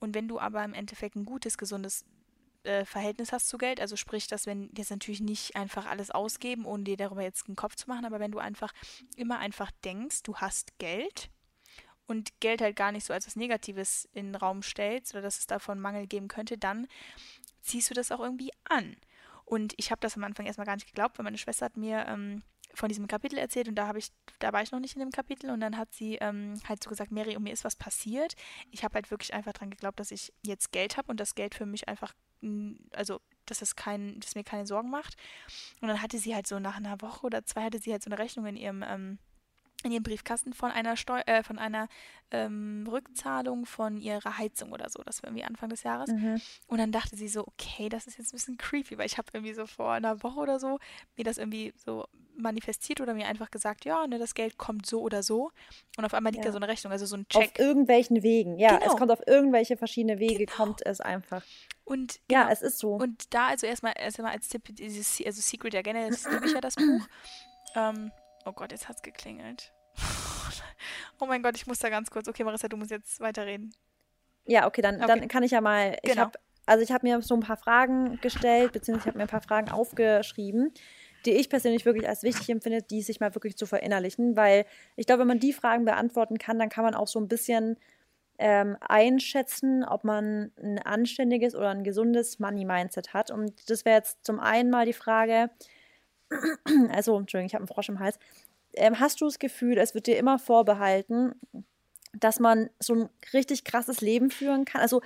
Und 0.00 0.14
wenn 0.14 0.28
du 0.28 0.38
aber 0.38 0.64
im 0.64 0.74
Endeffekt 0.74 1.16
ein 1.16 1.24
gutes, 1.24 1.58
gesundes 1.58 2.04
äh, 2.68 2.84
Verhältnis 2.84 3.32
hast 3.32 3.48
zu 3.48 3.58
Geld. 3.58 3.80
Also 3.80 3.96
sprich, 3.96 4.26
dass 4.26 4.46
wenn 4.46 4.70
jetzt 4.76 4.90
natürlich 4.90 5.20
nicht 5.20 5.56
einfach 5.56 5.86
alles 5.86 6.10
ausgeben, 6.10 6.64
ohne 6.64 6.84
dir 6.84 6.96
darüber 6.96 7.22
jetzt 7.22 7.48
einen 7.48 7.56
Kopf 7.56 7.74
zu 7.74 7.88
machen, 7.88 8.04
aber 8.04 8.20
wenn 8.20 8.30
du 8.30 8.38
einfach 8.38 8.72
immer 9.16 9.38
einfach 9.38 9.70
denkst, 9.84 10.22
du 10.22 10.36
hast 10.36 10.78
Geld 10.78 11.30
und 12.06 12.40
Geld 12.40 12.60
halt 12.60 12.76
gar 12.76 12.92
nicht 12.92 13.04
so 13.04 13.12
als 13.12 13.26
was 13.26 13.36
Negatives 13.36 14.08
in 14.12 14.26
den 14.26 14.34
Raum 14.36 14.62
stellst 14.62 15.14
oder 15.14 15.22
dass 15.22 15.38
es 15.38 15.46
davon 15.46 15.80
Mangel 15.80 16.06
geben 16.06 16.28
könnte, 16.28 16.56
dann 16.56 16.86
ziehst 17.60 17.90
du 17.90 17.94
das 17.94 18.12
auch 18.12 18.20
irgendwie 18.20 18.52
an. 18.64 18.96
Und 19.44 19.74
ich 19.76 19.90
habe 19.90 20.00
das 20.00 20.16
am 20.16 20.24
Anfang 20.24 20.46
erstmal 20.46 20.66
gar 20.66 20.76
nicht 20.76 20.86
geglaubt, 20.86 21.18
weil 21.18 21.24
meine 21.24 21.38
Schwester 21.38 21.66
hat 21.66 21.76
mir 21.76 22.06
ähm, 22.06 22.42
von 22.74 22.88
diesem 22.88 23.08
Kapitel 23.08 23.38
erzählt 23.38 23.68
und 23.68 23.74
da 23.76 23.86
habe 23.86 23.98
ich, 23.98 24.08
da 24.38 24.52
war 24.52 24.62
ich 24.62 24.72
noch 24.72 24.80
nicht 24.80 24.94
in 24.94 25.00
dem 25.00 25.10
Kapitel 25.10 25.50
und 25.50 25.60
dann 25.60 25.76
hat 25.76 25.92
sie 25.92 26.16
ähm, 26.16 26.60
halt 26.68 26.82
so 26.82 26.90
gesagt, 26.90 27.10
Mary, 27.10 27.36
um 27.36 27.42
mir 27.42 27.52
ist 27.52 27.64
was 27.64 27.76
passiert. 27.76 28.34
Ich 28.70 28.84
habe 28.84 28.94
halt 28.94 29.10
wirklich 29.10 29.34
einfach 29.34 29.52
dran 29.52 29.70
geglaubt, 29.70 30.00
dass 30.00 30.10
ich 30.10 30.32
jetzt 30.42 30.72
Geld 30.72 30.96
habe 30.96 31.08
und 31.10 31.18
das 31.18 31.34
Geld 31.34 31.54
für 31.54 31.66
mich 31.66 31.88
einfach, 31.88 32.14
also 32.92 33.20
dass 33.46 33.62
es 33.62 33.76
kein, 33.76 34.20
dass 34.20 34.34
mir 34.34 34.44
keine 34.44 34.66
Sorgen 34.66 34.90
macht. 34.90 35.16
Und 35.80 35.88
dann 35.88 36.02
hatte 36.02 36.18
sie 36.18 36.34
halt 36.34 36.46
so 36.46 36.58
nach 36.58 36.76
einer 36.76 37.00
Woche 37.00 37.24
oder 37.26 37.44
zwei 37.44 37.62
hatte 37.62 37.78
sie 37.78 37.92
halt 37.92 38.02
so 38.02 38.10
eine 38.10 38.18
Rechnung 38.18 38.46
in 38.46 38.56
ihrem 38.56 38.84
ähm, 38.86 39.18
in 39.84 39.92
ihrem 39.92 40.02
Briefkasten 40.02 40.52
von 40.52 40.72
einer 40.72 40.96
Steu 40.96 41.20
äh, 41.26 41.42
von 41.44 41.58
einer 41.58 41.88
ähm, 42.32 42.84
Rückzahlung 42.90 43.64
von 43.64 44.00
ihrer 44.00 44.36
Heizung 44.36 44.72
oder 44.72 44.88
so. 44.90 45.02
Das 45.04 45.22
war 45.22 45.28
irgendwie 45.28 45.44
Anfang 45.44 45.68
des 45.68 45.84
Jahres. 45.84 46.10
Mhm. 46.10 46.40
Und 46.66 46.78
dann 46.78 46.90
dachte 46.90 47.16
sie 47.16 47.28
so, 47.28 47.46
okay, 47.46 47.88
das 47.88 48.08
ist 48.08 48.18
jetzt 48.18 48.32
ein 48.32 48.36
bisschen 48.36 48.56
creepy, 48.56 48.98
weil 48.98 49.06
ich 49.06 49.18
habe 49.18 49.28
irgendwie 49.32 49.54
so 49.54 49.66
vor 49.66 49.92
einer 49.92 50.22
Woche 50.22 50.40
oder 50.40 50.58
so 50.58 50.80
mir 51.16 51.24
das 51.24 51.38
irgendwie 51.38 51.72
so 51.76 52.06
manifestiert 52.36 53.00
oder 53.00 53.14
mir 53.14 53.28
einfach 53.28 53.50
gesagt, 53.50 53.84
ja, 53.84 54.06
ne, 54.06 54.18
das 54.18 54.34
Geld 54.34 54.58
kommt 54.58 54.84
so 54.84 55.00
oder 55.00 55.22
so. 55.22 55.52
Und 55.96 56.04
auf 56.04 56.14
einmal 56.14 56.32
liegt 56.32 56.44
ja. 56.44 56.50
da 56.50 56.52
so 56.52 56.58
eine 56.58 56.68
Rechnung, 56.68 56.92
also 56.92 57.06
so 57.06 57.16
ein 57.16 57.28
Check. 57.28 57.52
Auf 57.52 57.58
irgendwelchen 57.58 58.22
Wegen, 58.22 58.58
ja. 58.58 58.78
Genau. 58.78 58.92
Es 58.92 58.98
kommt 58.98 59.12
auf 59.12 59.22
irgendwelche 59.26 59.76
verschiedene 59.76 60.18
Wege, 60.18 60.46
genau. 60.46 60.56
kommt 60.56 60.84
es 60.84 61.00
einfach. 61.00 61.44
Und 61.88 62.20
genau. 62.28 62.42
ja, 62.42 62.50
es 62.50 62.60
ist 62.60 62.78
so. 62.78 62.96
Und 62.96 63.32
da 63.32 63.48
also 63.48 63.66
erstmal 63.66 63.94
erstmal 63.96 64.32
als 64.32 64.50
Tipp, 64.50 64.76
dieses, 64.76 65.22
also 65.24 65.40
Secret 65.40 65.72
ja 65.72 65.80
generell, 65.80 66.10
das 66.10 66.30
liebe 66.30 66.44
ich 66.44 66.52
ja 66.52 66.60
das 66.60 66.74
Buch. 66.74 67.08
Ähm, 67.74 68.12
oh 68.44 68.52
Gott, 68.52 68.72
jetzt 68.72 68.88
hat's 68.88 69.00
geklingelt. 69.00 69.72
oh 71.18 71.26
mein 71.26 71.42
Gott, 71.42 71.56
ich 71.56 71.66
muss 71.66 71.78
da 71.78 71.88
ganz 71.88 72.10
kurz. 72.10 72.28
Okay, 72.28 72.44
Marissa, 72.44 72.68
du 72.68 72.76
musst 72.76 72.90
jetzt 72.90 73.20
weiterreden. 73.20 73.74
Ja, 74.44 74.66
okay, 74.66 74.82
dann, 74.82 74.96
okay. 74.96 75.06
dann 75.06 75.28
kann 75.28 75.42
ich 75.42 75.52
ja 75.52 75.62
mal. 75.62 75.96
Ich 76.02 76.10
genau. 76.10 76.24
Hab, 76.24 76.38
also 76.66 76.82
ich 76.82 76.92
habe 76.92 77.06
mir 77.06 77.22
so 77.22 77.34
ein 77.34 77.40
paar 77.40 77.56
Fragen 77.56 78.20
gestellt, 78.20 78.72
beziehungsweise 78.72 79.04
ich 79.04 79.08
habe 79.08 79.18
mir 79.18 79.24
ein 79.24 79.30
paar 79.30 79.42
Fragen 79.42 79.70
aufgeschrieben 79.70 80.72
die 81.24 81.32
ich 81.32 81.48
persönlich 81.48 81.84
wirklich 81.84 82.08
als 82.08 82.22
wichtig 82.22 82.48
empfinde, 82.48 82.82
die 82.82 83.02
sich 83.02 83.20
mal 83.20 83.34
wirklich 83.34 83.56
zu 83.56 83.66
verinnerlichen, 83.66 84.36
weil 84.36 84.64
ich 84.96 85.06
glaube, 85.06 85.20
wenn 85.20 85.28
man 85.28 85.40
die 85.40 85.52
Fragen 85.52 85.84
beantworten 85.84 86.38
kann, 86.38 86.58
dann 86.58 86.68
kann 86.68 86.84
man 86.84 86.94
auch 86.94 87.08
so 87.08 87.18
ein 87.18 87.28
bisschen 87.28 87.76
ähm, 88.38 88.76
einschätzen, 88.80 89.84
ob 89.84 90.04
man 90.04 90.52
ein 90.62 90.78
anständiges 90.78 91.54
oder 91.54 91.70
ein 91.70 91.84
gesundes 91.84 92.38
Money-Mindset 92.38 93.12
hat. 93.12 93.30
Und 93.30 93.68
das 93.68 93.84
wäre 93.84 93.96
jetzt 93.96 94.24
zum 94.24 94.38
einen 94.40 94.70
mal 94.70 94.86
die 94.86 94.92
Frage, 94.92 95.50
also, 96.92 97.18
Entschuldigung, 97.18 97.46
ich 97.46 97.54
habe 97.54 97.62
einen 97.62 97.68
Frosch 97.68 97.88
im 97.88 97.98
Hals. 97.98 98.18
Ähm, 98.74 99.00
hast 99.00 99.20
du 99.20 99.24
das 99.24 99.38
Gefühl, 99.38 99.78
es 99.78 99.94
wird 99.94 100.06
dir 100.06 100.18
immer 100.18 100.38
vorbehalten, 100.38 101.34
dass 102.12 102.38
man 102.38 102.70
so 102.78 102.94
ein 102.94 103.08
richtig 103.32 103.64
krasses 103.64 104.00
Leben 104.00 104.30
führen 104.30 104.64
kann? 104.64 104.80
Also, 104.80 105.02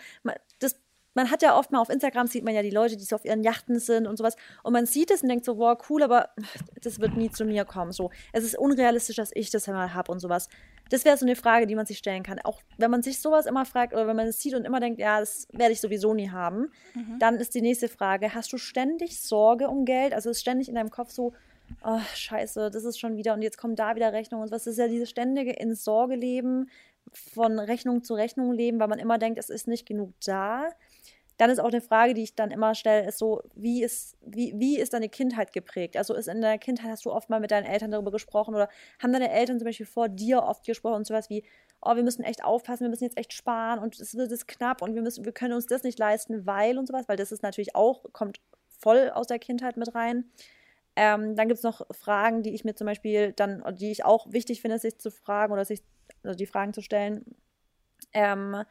das 0.58 0.76
man 1.14 1.30
hat 1.30 1.42
ja 1.42 1.58
oft 1.58 1.70
mal 1.70 1.80
auf 1.80 1.90
Instagram 1.90 2.26
sieht 2.26 2.44
man 2.44 2.54
ja 2.54 2.62
die 2.62 2.70
Leute, 2.70 2.96
die 2.96 3.04
so 3.04 3.16
auf 3.16 3.24
ihren 3.24 3.42
Yachten 3.42 3.78
sind 3.78 4.06
und 4.06 4.16
sowas. 4.16 4.36
Und 4.62 4.72
man 4.72 4.86
sieht 4.86 5.10
es 5.10 5.22
und 5.22 5.28
denkt 5.28 5.44
so, 5.44 5.58
wow, 5.58 5.76
cool, 5.90 6.02
aber 6.02 6.30
das 6.82 7.00
wird 7.00 7.16
nie 7.16 7.30
zu 7.30 7.44
mir 7.44 7.64
kommen. 7.64 7.92
So, 7.92 8.10
es 8.32 8.44
ist 8.44 8.56
unrealistisch, 8.56 9.16
dass 9.16 9.30
ich 9.34 9.50
das 9.50 9.66
mal 9.66 9.94
habe 9.94 10.10
und 10.10 10.20
sowas. 10.20 10.48
Das 10.92 11.06
wäre 11.06 11.16
so 11.16 11.24
eine 11.24 11.36
Frage, 11.36 11.66
die 11.66 11.74
man 11.74 11.86
sich 11.86 11.96
stellen 11.96 12.22
kann. 12.22 12.38
Auch 12.40 12.60
wenn 12.76 12.90
man 12.90 13.02
sich 13.02 13.18
sowas 13.18 13.46
immer 13.46 13.64
fragt 13.64 13.94
oder 13.94 14.06
wenn 14.06 14.16
man 14.16 14.26
es 14.26 14.40
sieht 14.40 14.54
und 14.54 14.66
immer 14.66 14.78
denkt, 14.78 15.00
ja, 15.00 15.20
das 15.20 15.48
werde 15.50 15.72
ich 15.72 15.80
sowieso 15.80 16.12
nie 16.12 16.28
haben, 16.28 16.70
mhm. 16.94 17.18
dann 17.18 17.36
ist 17.36 17.54
die 17.54 17.62
nächste 17.62 17.88
Frage, 17.88 18.34
hast 18.34 18.52
du 18.52 18.58
ständig 18.58 19.18
Sorge 19.18 19.68
um 19.68 19.86
Geld? 19.86 20.12
Also 20.12 20.28
ist 20.28 20.42
ständig 20.42 20.68
in 20.68 20.74
deinem 20.74 20.90
Kopf 20.90 21.10
so, 21.10 21.32
oh, 21.82 22.00
scheiße, 22.14 22.70
das 22.70 22.84
ist 22.84 22.98
schon 22.98 23.16
wieder 23.16 23.32
und 23.32 23.40
jetzt 23.40 23.56
kommt 23.56 23.78
da 23.78 23.96
wieder 23.96 24.12
Rechnung 24.12 24.42
und 24.42 24.50
was 24.50 24.66
ist 24.66 24.78
ja 24.78 24.86
dieses 24.86 25.08
ständige 25.08 25.52
in 25.52 25.74
Sorge 25.74 26.14
leben, 26.14 26.68
von 27.12 27.58
Rechnung 27.58 28.04
zu 28.04 28.12
Rechnung 28.14 28.52
leben, 28.52 28.78
weil 28.78 28.88
man 28.88 28.98
immer 28.98 29.18
denkt, 29.18 29.38
es 29.38 29.50
ist 29.50 29.68
nicht 29.68 29.86
genug 29.86 30.12
da. 30.24 30.68
Dann 31.38 31.50
ist 31.50 31.58
auch 31.58 31.68
eine 31.68 31.80
Frage, 31.80 32.14
die 32.14 32.22
ich 32.22 32.34
dann 32.34 32.50
immer 32.50 32.74
stelle, 32.74 33.08
ist 33.08 33.18
so, 33.18 33.42
wie 33.54 33.82
ist, 33.82 34.16
wie, 34.20 34.52
wie 34.56 34.78
ist 34.78 34.92
deine 34.92 35.08
Kindheit 35.08 35.52
geprägt? 35.52 35.96
Also 35.96 36.14
ist 36.14 36.28
in 36.28 36.40
deiner 36.40 36.58
Kindheit, 36.58 36.90
hast 36.90 37.04
du 37.04 37.12
oft 37.12 37.30
mal 37.30 37.40
mit 37.40 37.50
deinen 37.50 37.66
Eltern 37.66 37.90
darüber 37.90 38.10
gesprochen 38.10 38.54
oder 38.54 38.68
haben 39.02 39.12
deine 39.12 39.30
Eltern 39.30 39.58
zum 39.58 39.66
Beispiel 39.66 39.86
vor 39.86 40.08
dir 40.08 40.42
oft 40.42 40.64
gesprochen 40.64 40.96
und 40.96 41.06
sowas 41.06 41.30
wie, 41.30 41.44
oh, 41.80 41.96
wir 41.96 42.02
müssen 42.02 42.22
echt 42.22 42.44
aufpassen, 42.44 42.84
wir 42.84 42.90
müssen 42.90 43.04
jetzt 43.04 43.16
echt 43.16 43.32
sparen 43.32 43.78
und 43.78 43.98
es 43.98 44.14
wird 44.14 44.30
es 44.30 44.46
knapp 44.46 44.82
und 44.82 44.94
wir 44.94 45.02
müssen, 45.02 45.24
wir 45.24 45.32
können 45.32 45.54
uns 45.54 45.66
das 45.66 45.82
nicht 45.82 45.98
leisten, 45.98 46.46
weil 46.46 46.78
und 46.78 46.86
sowas, 46.86 47.08
weil 47.08 47.16
das 47.16 47.32
ist 47.32 47.42
natürlich 47.42 47.74
auch, 47.74 48.04
kommt 48.12 48.40
voll 48.66 49.10
aus 49.10 49.26
der 49.26 49.38
Kindheit 49.38 49.76
mit 49.76 49.94
rein. 49.94 50.30
Ähm, 50.94 51.36
dann 51.36 51.48
gibt 51.48 51.58
es 51.58 51.64
noch 51.64 51.86
Fragen, 51.90 52.42
die 52.42 52.54
ich 52.54 52.64
mir 52.64 52.74
zum 52.74 52.86
Beispiel 52.86 53.32
dann, 53.32 53.62
die 53.76 53.90
ich 53.90 54.04
auch 54.04 54.30
wichtig 54.30 54.60
finde, 54.60 54.78
sich 54.78 54.98
zu 54.98 55.10
fragen 55.10 55.52
oder 55.52 55.64
sich, 55.64 55.82
also 56.22 56.36
die 56.36 56.46
Fragen 56.46 56.74
zu 56.74 56.82
stellen. 56.82 57.24
Ähm, 58.12 58.64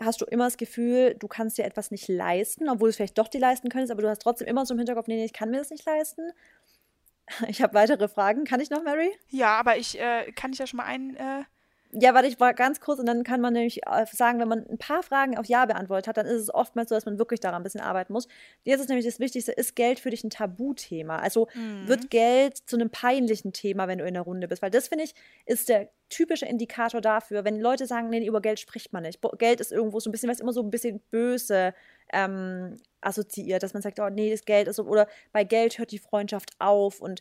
hast 0.00 0.20
du 0.20 0.24
immer 0.24 0.44
das 0.44 0.56
Gefühl, 0.56 1.14
du 1.18 1.28
kannst 1.28 1.58
dir 1.58 1.64
etwas 1.64 1.90
nicht 1.90 2.08
leisten, 2.08 2.68
obwohl 2.68 2.88
du 2.88 2.90
es 2.90 2.96
vielleicht 2.96 3.18
doch 3.18 3.28
dir 3.28 3.40
leisten 3.40 3.68
könntest, 3.68 3.90
aber 3.90 4.02
du 4.02 4.08
hast 4.08 4.22
trotzdem 4.22 4.48
immer 4.48 4.64
so 4.66 4.74
im 4.74 4.78
Hinterkopf, 4.78 5.06
nee, 5.06 5.16
nee 5.16 5.24
ich 5.24 5.32
kann 5.32 5.50
mir 5.50 5.58
das 5.58 5.70
nicht 5.70 5.84
leisten. 5.84 6.32
Ich 7.46 7.62
habe 7.62 7.74
weitere 7.74 8.08
Fragen. 8.08 8.42
Kann 8.42 8.58
ich 8.58 8.70
noch, 8.70 8.82
Mary? 8.82 9.12
Ja, 9.28 9.56
aber 9.60 9.76
ich 9.76 9.96
äh, 10.00 10.32
kann 10.32 10.52
ich 10.52 10.58
ja 10.58 10.66
schon 10.66 10.78
mal 10.78 10.86
einen 10.86 11.14
äh, 11.14 11.44
ja, 11.92 12.14
warte, 12.14 12.28
ich 12.28 12.38
war 12.38 12.54
ganz 12.54 12.80
kurz 12.80 13.00
und 13.00 13.06
dann 13.06 13.24
kann 13.24 13.40
man 13.40 13.52
nämlich 13.52 13.80
äh, 13.86 14.06
sagen, 14.12 14.38
wenn 14.38 14.48
man 14.48 14.64
ein 14.66 14.78
paar 14.78 15.02
Fragen 15.02 15.36
auf 15.36 15.46
Ja 15.46 15.66
beantwortet 15.66 16.06
hat, 16.06 16.16
dann 16.16 16.26
ist 16.26 16.40
es 16.40 16.54
oftmals 16.54 16.88
so, 16.88 16.94
dass 16.94 17.04
man 17.04 17.18
wirklich 17.18 17.40
daran 17.40 17.60
ein 17.60 17.64
bisschen 17.64 17.80
arbeiten 17.80 18.12
muss. 18.12 18.28
Jetzt 18.62 18.80
ist 18.80 18.88
nämlich 18.88 19.06
das 19.06 19.18
Wichtigste, 19.18 19.52
ist 19.52 19.74
Geld 19.74 19.98
für 19.98 20.10
dich 20.10 20.22
ein 20.22 20.30
Tabuthema? 20.30 21.18
Also 21.18 21.48
mhm. 21.54 21.88
wird 21.88 22.10
Geld 22.10 22.58
zu 22.58 22.76
einem 22.76 22.90
peinlichen 22.90 23.52
Thema, 23.52 23.88
wenn 23.88 23.98
du 23.98 24.06
in 24.06 24.14
der 24.14 24.22
Runde 24.22 24.46
bist? 24.46 24.62
Weil 24.62 24.70
das, 24.70 24.88
finde 24.88 25.04
ich, 25.04 25.14
ist 25.46 25.68
der 25.68 25.88
typische 26.10 26.46
Indikator 26.46 27.00
dafür, 27.00 27.44
wenn 27.44 27.60
Leute 27.60 27.86
sagen, 27.86 28.08
nee, 28.08 28.24
über 28.24 28.40
Geld 28.40 28.60
spricht 28.60 28.92
man 28.92 29.02
nicht. 29.02 29.20
Geld 29.38 29.60
ist 29.60 29.72
irgendwo 29.72 29.98
so 29.98 30.10
ein 30.10 30.12
bisschen, 30.12 30.30
was 30.30 30.40
immer 30.40 30.52
so 30.52 30.62
ein 30.62 30.70
bisschen 30.70 31.00
böse 31.10 31.74
ähm, 32.12 32.76
assoziiert, 33.00 33.62
dass 33.62 33.72
man 33.74 33.82
sagt, 33.82 33.98
oh 33.98 34.10
nee, 34.10 34.30
das 34.30 34.44
Geld 34.44 34.68
ist 34.68 34.76
so, 34.76 34.84
oder 34.84 35.08
bei 35.32 35.44
Geld 35.44 35.78
hört 35.78 35.90
die 35.90 35.98
Freundschaft 35.98 36.50
auf 36.58 37.00
und 37.00 37.20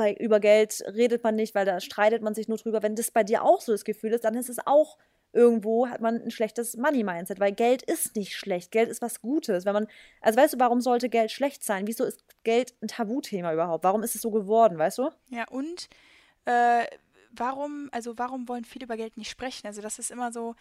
bei, 0.00 0.14
über 0.14 0.40
Geld 0.40 0.82
redet 0.94 1.22
man 1.22 1.34
nicht, 1.34 1.54
weil 1.54 1.66
da 1.66 1.78
streitet 1.78 2.22
man 2.22 2.34
sich 2.34 2.48
nur 2.48 2.56
drüber. 2.56 2.82
Wenn 2.82 2.96
das 2.96 3.10
bei 3.10 3.22
dir 3.22 3.42
auch 3.42 3.60
so 3.60 3.72
das 3.72 3.84
Gefühl 3.84 4.14
ist, 4.14 4.24
dann 4.24 4.34
ist 4.34 4.48
es 4.48 4.58
auch 4.66 4.96
irgendwo, 5.34 5.88
hat 5.88 6.00
man 6.00 6.22
ein 6.22 6.30
schlechtes 6.30 6.78
Money-Mindset, 6.78 7.38
weil 7.38 7.52
Geld 7.52 7.82
ist 7.82 8.16
nicht 8.16 8.34
schlecht. 8.34 8.70
Geld 8.72 8.88
ist 8.88 9.02
was 9.02 9.20
Gutes. 9.20 9.66
Wenn 9.66 9.74
man, 9.74 9.86
also 10.22 10.38
weißt 10.40 10.54
du, 10.54 10.58
warum 10.58 10.80
sollte 10.80 11.10
Geld 11.10 11.30
schlecht 11.30 11.62
sein? 11.62 11.86
Wieso 11.86 12.04
ist 12.04 12.24
Geld 12.44 12.74
ein 12.80 12.88
Tabuthema 12.88 13.52
überhaupt? 13.52 13.84
Warum 13.84 14.02
ist 14.02 14.14
es 14.14 14.22
so 14.22 14.30
geworden, 14.30 14.78
weißt 14.78 14.96
du? 14.96 15.10
Ja, 15.28 15.46
und 15.50 15.90
äh, 16.46 16.86
warum, 17.32 17.90
also 17.92 18.16
warum 18.16 18.48
wollen 18.48 18.64
viele 18.64 18.86
über 18.86 18.96
Geld 18.96 19.18
nicht 19.18 19.30
sprechen? 19.30 19.66
Also 19.66 19.82
das 19.82 19.98
ist 19.98 20.10
immer 20.10 20.32
so, 20.32 20.54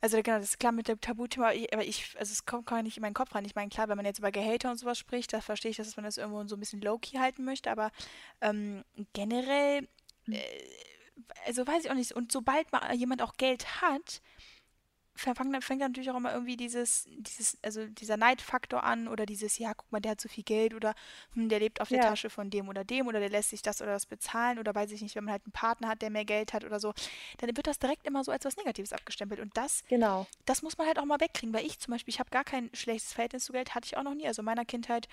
also 0.00 0.16
genau, 0.22 0.38
das 0.38 0.50
ist 0.50 0.60
klar 0.60 0.72
mit 0.72 0.86
dem 0.88 1.00
Tabuthema, 1.00 1.50
aber 1.72 1.84
ich, 1.84 2.14
also 2.18 2.32
es 2.32 2.46
kommt 2.46 2.66
gar 2.66 2.82
nicht 2.82 2.96
in 2.96 3.00
meinen 3.00 3.14
Kopf 3.14 3.34
rein. 3.34 3.44
Ich 3.44 3.56
meine, 3.56 3.68
klar, 3.68 3.88
wenn 3.88 3.96
man 3.96 4.06
jetzt 4.06 4.20
über 4.20 4.30
Gehälter 4.30 4.70
und 4.70 4.78
sowas 4.78 4.98
spricht, 4.98 5.32
da 5.32 5.40
verstehe 5.40 5.70
ich, 5.70 5.76
dass 5.76 5.96
man 5.96 6.04
das 6.04 6.18
irgendwo 6.18 6.46
so 6.46 6.56
ein 6.56 6.60
bisschen 6.60 6.80
low-key 6.80 7.18
halten 7.18 7.44
möchte, 7.44 7.70
aber 7.70 7.90
ähm, 8.40 8.84
generell, 9.12 9.88
hm. 10.26 10.34
äh, 10.34 10.40
also 11.46 11.66
weiß 11.66 11.84
ich 11.84 11.90
auch 11.90 11.96
nicht, 11.96 12.12
und 12.12 12.30
sobald 12.30 12.70
mal 12.70 12.94
jemand 12.94 13.22
auch 13.22 13.34
Geld 13.36 13.82
hat, 13.82 14.22
fängt, 15.18 15.64
fängt 15.64 15.80
natürlich 15.80 16.10
auch 16.10 16.16
immer 16.16 16.32
irgendwie 16.32 16.56
dieses, 16.56 17.06
dieses, 17.18 17.58
also 17.62 17.86
dieser 17.86 18.16
Neidfaktor 18.16 18.84
an 18.84 19.08
oder 19.08 19.26
dieses, 19.26 19.58
ja, 19.58 19.74
guck 19.74 19.90
mal, 19.90 20.00
der 20.00 20.12
hat 20.12 20.20
so 20.20 20.28
viel 20.28 20.44
Geld 20.44 20.74
oder 20.74 20.94
hm, 21.34 21.48
der 21.48 21.58
lebt 21.58 21.80
auf 21.80 21.88
der 21.88 21.98
ja. 21.98 22.08
Tasche 22.08 22.30
von 22.30 22.50
dem 22.50 22.68
oder 22.68 22.84
dem 22.84 23.06
oder 23.06 23.20
der 23.20 23.28
lässt 23.28 23.50
sich 23.50 23.62
das 23.62 23.82
oder 23.82 23.92
das 23.92 24.06
bezahlen 24.06 24.58
oder 24.58 24.74
weiß 24.74 24.92
ich 24.92 25.02
nicht, 25.02 25.14
wenn 25.16 25.24
man 25.24 25.32
halt 25.32 25.44
einen 25.44 25.52
Partner 25.52 25.88
hat, 25.88 26.02
der 26.02 26.10
mehr 26.10 26.24
Geld 26.24 26.52
hat 26.52 26.64
oder 26.64 26.80
so, 26.80 26.94
dann 27.38 27.56
wird 27.56 27.66
das 27.66 27.78
direkt 27.78 28.06
immer 28.06 28.24
so 28.24 28.32
als 28.32 28.44
was 28.44 28.56
Negatives 28.56 28.92
abgestempelt. 28.92 29.40
Und 29.40 29.56
das, 29.56 29.84
genau. 29.88 30.26
das 30.44 30.62
muss 30.62 30.78
man 30.78 30.86
halt 30.86 30.98
auch 30.98 31.04
mal 31.04 31.20
wegkriegen, 31.20 31.54
weil 31.54 31.66
ich 31.66 31.78
zum 31.78 31.92
Beispiel, 31.92 32.12
ich 32.12 32.20
habe 32.20 32.30
gar 32.30 32.44
kein 32.44 32.70
schlechtes 32.72 33.12
Verhältnis 33.12 33.44
zu 33.44 33.52
Geld, 33.52 33.74
hatte 33.74 33.86
ich 33.86 33.96
auch 33.96 34.02
noch 34.02 34.14
nie. 34.14 34.26
Also 34.26 34.42
in 34.42 34.46
meiner 34.46 34.64
Kindheit 34.64 35.08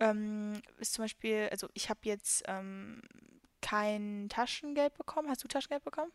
ähm, 0.00 0.60
ist 0.78 0.94
zum 0.94 1.04
Beispiel, 1.04 1.48
also 1.50 1.68
ich 1.74 1.88
habe 1.88 2.00
jetzt 2.04 2.42
ähm, 2.46 3.00
kein 3.60 4.28
Taschengeld 4.28 4.96
bekommen. 4.98 5.28
Hast 5.30 5.42
du 5.42 5.48
Taschengeld 5.48 5.84
bekommen? 5.84 6.12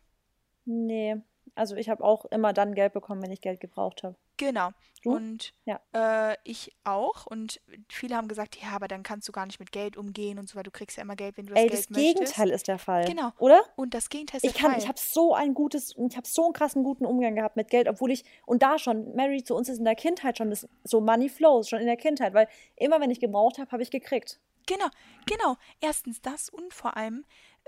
Nee. 0.65 1.17
Also 1.56 1.76
ich 1.76 1.90
habe 1.90 2.04
auch 2.04 2.26
immer 2.26 2.54
dann 2.54 2.74
Geld 2.76 2.94
bekommen, 2.94 3.22
wenn 3.22 3.32
ich 3.32 3.42
Geld 3.42 3.60
gebraucht 3.60 4.04
habe. 4.04 4.16
Genau. 4.38 4.70
Du? 5.04 5.12
Und 5.16 5.54
ja. 5.66 5.80
äh, 5.94 6.36
ich 6.44 6.76
auch. 6.84 7.26
Und 7.26 7.62
viele 7.88 8.16
haben 8.16 8.28
gesagt, 8.28 8.58
ja, 8.62 8.70
aber 8.70 8.88
dann 8.88 9.04
kannst 9.04 9.28
du 9.28 9.32
gar 9.32 9.46
nicht 9.46 9.60
mit 9.60 9.72
Geld 9.72 9.98
umgehen 9.98 10.40
und 10.40 10.50
so, 10.50 10.56
weil 10.56 10.64
du 10.64 10.72
kriegst 10.72 10.98
ja 10.98 11.04
immer 11.04 11.16
Geld, 11.16 11.38
wenn 11.38 11.46
du 11.46 11.54
das 11.54 11.62
Ey, 11.62 11.70
Geld 11.70 11.80
das 11.80 11.90
möchtest. 11.90 12.18
Gegenteil 12.18 12.50
ist 12.50 12.68
der 12.68 12.80
Fall. 12.80 13.06
Genau. 13.06 13.32
Oder? 13.38 13.62
Und 13.76 13.94
das 13.94 14.10
Gegenteil 14.10 14.38
ist 14.38 14.44
ich 14.46 14.54
der 14.54 14.62
kann, 14.62 14.72
Fall. 14.72 14.82
Ich 14.82 14.88
habe 14.88 15.00
so 15.00 15.34
ein 15.34 15.54
gutes, 15.54 15.96
ich 15.96 16.18
habe 16.18 16.28
so 16.28 16.46
einen 16.46 16.54
krassen 16.54 16.84
guten 16.84 17.06
Umgang 17.06 17.36
gehabt 17.36 17.56
mit 17.56 17.70
Geld, 17.70 17.88
obwohl 17.88 18.12
ich, 18.12 18.24
und 18.46 18.62
da 18.62 18.78
schon, 18.78 19.16
Mary, 19.16 19.44
zu 19.44 19.56
uns 19.56 19.70
ist 19.70 19.80
in 19.80 19.86
der 19.86 19.96
Kindheit 19.96 20.38
schon 20.38 20.50
das, 20.50 20.68
so 20.84 21.00
Money 21.02 21.30
flows, 21.30 21.70
schon 21.70 21.80
in 21.80 21.88
der 21.88 21.98
Kindheit, 21.98 22.34
weil 22.34 22.48
immer, 22.76 23.00
wenn 23.00 23.12
ich 23.12 23.20
gebraucht 23.20 23.58
habe, 23.58 23.72
habe 23.72 23.84
ich 23.84 23.92
gekriegt. 23.92 24.40
Genau, 24.68 24.86
genau. 25.26 25.56
Erstens 25.82 26.22
das 26.22 26.50
und 26.50 26.74
vor 26.74 26.96
allem, 26.96 27.26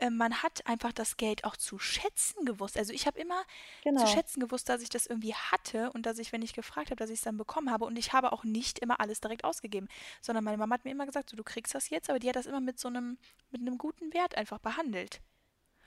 man 0.09 0.41
hat 0.41 0.65
einfach 0.67 0.91
das 0.91 1.17
Geld 1.17 1.43
auch 1.43 1.55
zu 1.55 1.77
schätzen 1.79 2.45
gewusst. 2.45 2.77
Also 2.77 2.93
ich 2.93 3.05
habe 3.05 3.19
immer 3.19 3.43
genau. 3.83 4.01
zu 4.01 4.07
schätzen 4.07 4.39
gewusst, 4.39 4.69
dass 4.69 4.81
ich 4.81 4.89
das 4.89 5.05
irgendwie 5.05 5.33
hatte 5.33 5.91
und 5.93 6.05
dass 6.05 6.17
ich, 6.17 6.31
wenn 6.31 6.41
ich 6.41 6.53
gefragt 6.53 6.87
habe, 6.87 6.95
dass 6.95 7.09
ich 7.09 7.19
es 7.19 7.23
dann 7.23 7.37
bekommen 7.37 7.71
habe. 7.71 7.85
Und 7.85 7.97
ich 7.97 8.13
habe 8.13 8.31
auch 8.31 8.43
nicht 8.43 8.79
immer 8.79 8.99
alles 8.99 9.21
direkt 9.21 9.43
ausgegeben, 9.43 9.87
sondern 10.21 10.43
meine 10.43 10.57
Mama 10.57 10.75
hat 10.75 10.85
mir 10.85 10.91
immer 10.91 11.05
gesagt, 11.05 11.29
so, 11.29 11.37
du 11.37 11.43
kriegst 11.43 11.75
das 11.75 11.89
jetzt, 11.89 12.09
aber 12.09 12.19
die 12.19 12.29
hat 12.29 12.35
das 12.35 12.45
immer 12.45 12.61
mit 12.61 12.79
so 12.79 12.87
einem, 12.87 13.17
mit 13.51 13.61
einem 13.61 13.77
guten 13.77 14.13
Wert 14.13 14.35
einfach 14.35 14.59
behandelt. 14.59 15.21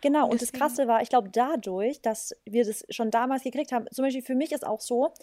Genau, 0.01 0.25
und, 0.25 0.33
und 0.33 0.43
das 0.43 0.53
Krasse 0.53 0.87
war, 0.87 1.01
ich 1.01 1.09
glaube, 1.09 1.31
dadurch, 1.31 2.03
dass 2.03 2.35
wir 2.45 2.65
das 2.65 2.85
schon 2.91 3.11
damals 3.11 3.43
gekriegt 3.43 3.73
haben, 3.73 3.87
zum 3.91 4.05
Beispiel 4.05 4.23
für 4.23 4.35
mich 4.35 4.53
ist 4.53 4.67
auch 4.67 4.81
so, 4.81 5.15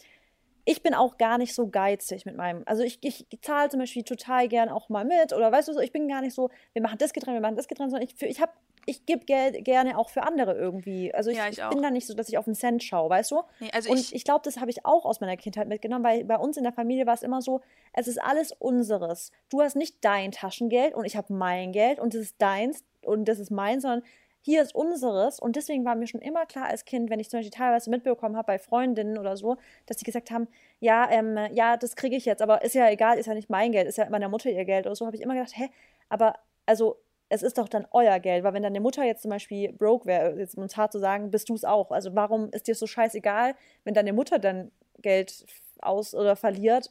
ich 0.65 0.83
bin 0.83 0.93
auch 0.93 1.17
gar 1.17 1.37
nicht 1.37 1.53
so 1.53 1.67
geizig 1.67 2.25
mit 2.25 2.35
meinem. 2.35 2.63
Also 2.65 2.83
ich, 2.83 2.99
ich 3.01 3.25
zahle 3.41 3.69
zum 3.69 3.79
Beispiel 3.79 4.03
total 4.03 4.47
gern 4.47 4.69
auch 4.69 4.89
mal 4.89 5.05
mit 5.05 5.33
oder 5.33 5.51
weißt 5.51 5.67
du 5.67 5.73
so, 5.73 5.79
ich 5.79 5.91
bin 5.91 6.07
gar 6.07 6.21
nicht 6.21 6.33
so, 6.33 6.49
wir 6.73 6.81
machen 6.81 6.97
das 6.97 7.13
getrennt, 7.13 7.35
wir 7.35 7.41
machen 7.41 7.55
das 7.55 7.67
getrennt, 7.67 7.91
sondern 7.91 8.07
ich, 8.07 8.21
ich 8.21 8.41
habe 8.41 8.51
ich 8.85 9.05
gebe 9.05 9.25
Geld 9.25 9.63
gerne 9.63 9.97
auch 9.97 10.09
für 10.09 10.23
andere 10.23 10.55
irgendwie. 10.55 11.13
Also 11.13 11.29
ich, 11.29 11.37
ja, 11.37 11.47
ich, 11.47 11.59
ich 11.59 11.69
bin 11.69 11.81
da 11.81 11.91
nicht 11.91 12.07
so, 12.07 12.13
dass 12.13 12.29
ich 12.29 12.37
auf 12.37 12.45
den 12.45 12.55
Cent 12.55 12.83
schaue, 12.83 13.09
weißt 13.09 13.31
du? 13.31 13.41
Nee, 13.59 13.69
also 13.73 13.91
und 13.91 13.99
ich, 13.99 14.15
ich 14.15 14.23
glaube, 14.23 14.41
das 14.43 14.59
habe 14.59 14.71
ich 14.71 14.85
auch 14.85 15.05
aus 15.05 15.21
meiner 15.21 15.37
Kindheit 15.37 15.67
mitgenommen, 15.67 16.03
weil 16.03 16.23
bei 16.25 16.37
uns 16.37 16.57
in 16.57 16.63
der 16.63 16.73
Familie 16.73 17.05
war 17.05 17.13
es 17.13 17.23
immer 17.23 17.41
so, 17.41 17.61
es 17.93 18.07
ist 18.07 18.21
alles 18.21 18.51
unseres. 18.51 19.31
Du 19.49 19.61
hast 19.61 19.75
nicht 19.75 19.97
dein 20.01 20.31
Taschengeld 20.31 20.93
und 20.93 21.05
ich 21.05 21.15
habe 21.15 21.33
mein 21.33 21.71
Geld 21.71 21.99
und 21.99 22.13
das 22.13 22.21
ist 22.21 22.41
deins 22.41 22.83
und 23.03 23.25
das 23.25 23.39
ist 23.39 23.51
meins, 23.51 23.83
sondern 23.83 24.03
hier 24.41 24.61
ist 24.63 24.73
unseres. 24.73 25.39
Und 25.39 25.55
deswegen 25.55 25.85
war 25.85 25.95
mir 25.95 26.07
schon 26.07 26.21
immer 26.21 26.45
klar 26.45 26.65
als 26.65 26.85
Kind, 26.85 27.09
wenn 27.09 27.19
ich 27.19 27.29
zum 27.29 27.39
Beispiel 27.39 27.51
teilweise 27.51 27.89
mitbekommen 27.89 28.35
habe 28.35 28.47
bei 28.47 28.59
Freundinnen 28.59 29.17
oder 29.17 29.37
so, 29.37 29.57
dass 29.85 29.97
die 29.97 30.05
gesagt 30.05 30.31
haben, 30.31 30.47
ja, 30.79 31.09
ähm, 31.11 31.37
ja, 31.51 31.77
das 31.77 31.95
kriege 31.95 32.15
ich 32.15 32.25
jetzt, 32.25 32.41
aber 32.41 32.63
ist 32.63 32.73
ja 32.73 32.89
egal, 32.89 33.17
ist 33.19 33.27
ja 33.27 33.35
nicht 33.35 33.49
mein 33.49 33.71
Geld, 33.71 33.87
ist 33.87 33.97
ja 33.97 34.09
meiner 34.09 34.29
Mutter 34.29 34.49
ihr 34.49 34.65
Geld 34.65 34.87
oder 34.87 34.95
so, 34.95 35.05
habe 35.05 35.15
ich 35.15 35.21
immer 35.21 35.35
gedacht, 35.35 35.55
hä, 35.55 35.69
aber 36.09 36.35
also 36.65 36.97
es 37.31 37.43
ist 37.43 37.57
doch 37.57 37.69
dann 37.69 37.87
euer 37.91 38.19
Geld, 38.19 38.43
weil 38.43 38.53
wenn 38.53 38.63
deine 38.63 38.81
Mutter 38.81 39.05
jetzt 39.05 39.21
zum 39.21 39.31
Beispiel 39.31 39.71
broke 39.71 40.05
wäre, 40.05 40.37
jetzt 40.37 40.57
um 40.57 40.63
es 40.63 40.75
hart 40.75 40.91
zu 40.91 40.99
sagen, 40.99 41.31
bist 41.31 41.47
du 41.47 41.53
es 41.53 41.63
auch. 41.63 41.89
Also 41.91 42.13
warum 42.13 42.49
ist 42.51 42.67
dir 42.67 42.75
so 42.75 42.87
scheißegal, 42.87 43.55
wenn 43.85 43.93
deine 43.93 44.11
Mutter 44.11 44.37
dann 44.37 44.69
Geld 44.99 45.45
aus 45.79 46.13
oder 46.13 46.35
verliert 46.35 46.89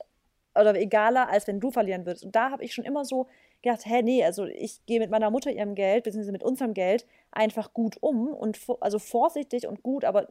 oder 0.55 0.74
egaler, 0.76 1.29
als 1.29 1.46
wenn 1.46 1.61
du 1.61 1.70
verlieren 1.70 2.07
würdest. 2.07 2.24
Und 2.24 2.35
da 2.35 2.50
habe 2.50 2.64
ich 2.64 2.72
schon 2.72 2.87
immer 2.87 3.05
so 3.05 3.29
gedacht, 3.61 3.85
hä, 3.85 4.00
nee, 4.00 4.24
also 4.24 4.46
ich 4.46 4.81
gehe 4.87 4.98
mit 4.98 5.11
meiner 5.11 5.31
Mutter 5.31 5.50
ihrem 5.50 5.74
Geld, 5.74 6.05
beziehungsweise 6.05 6.33
mit 6.33 6.42
unserem 6.42 6.72
Geld, 6.72 7.07
einfach 7.33 7.74
gut 7.74 7.98
um 8.00 8.29
und 8.29 8.59
also 8.81 8.98
vorsichtig 8.98 9.66
und 9.66 9.83
gut, 9.83 10.07
aber 10.07 10.29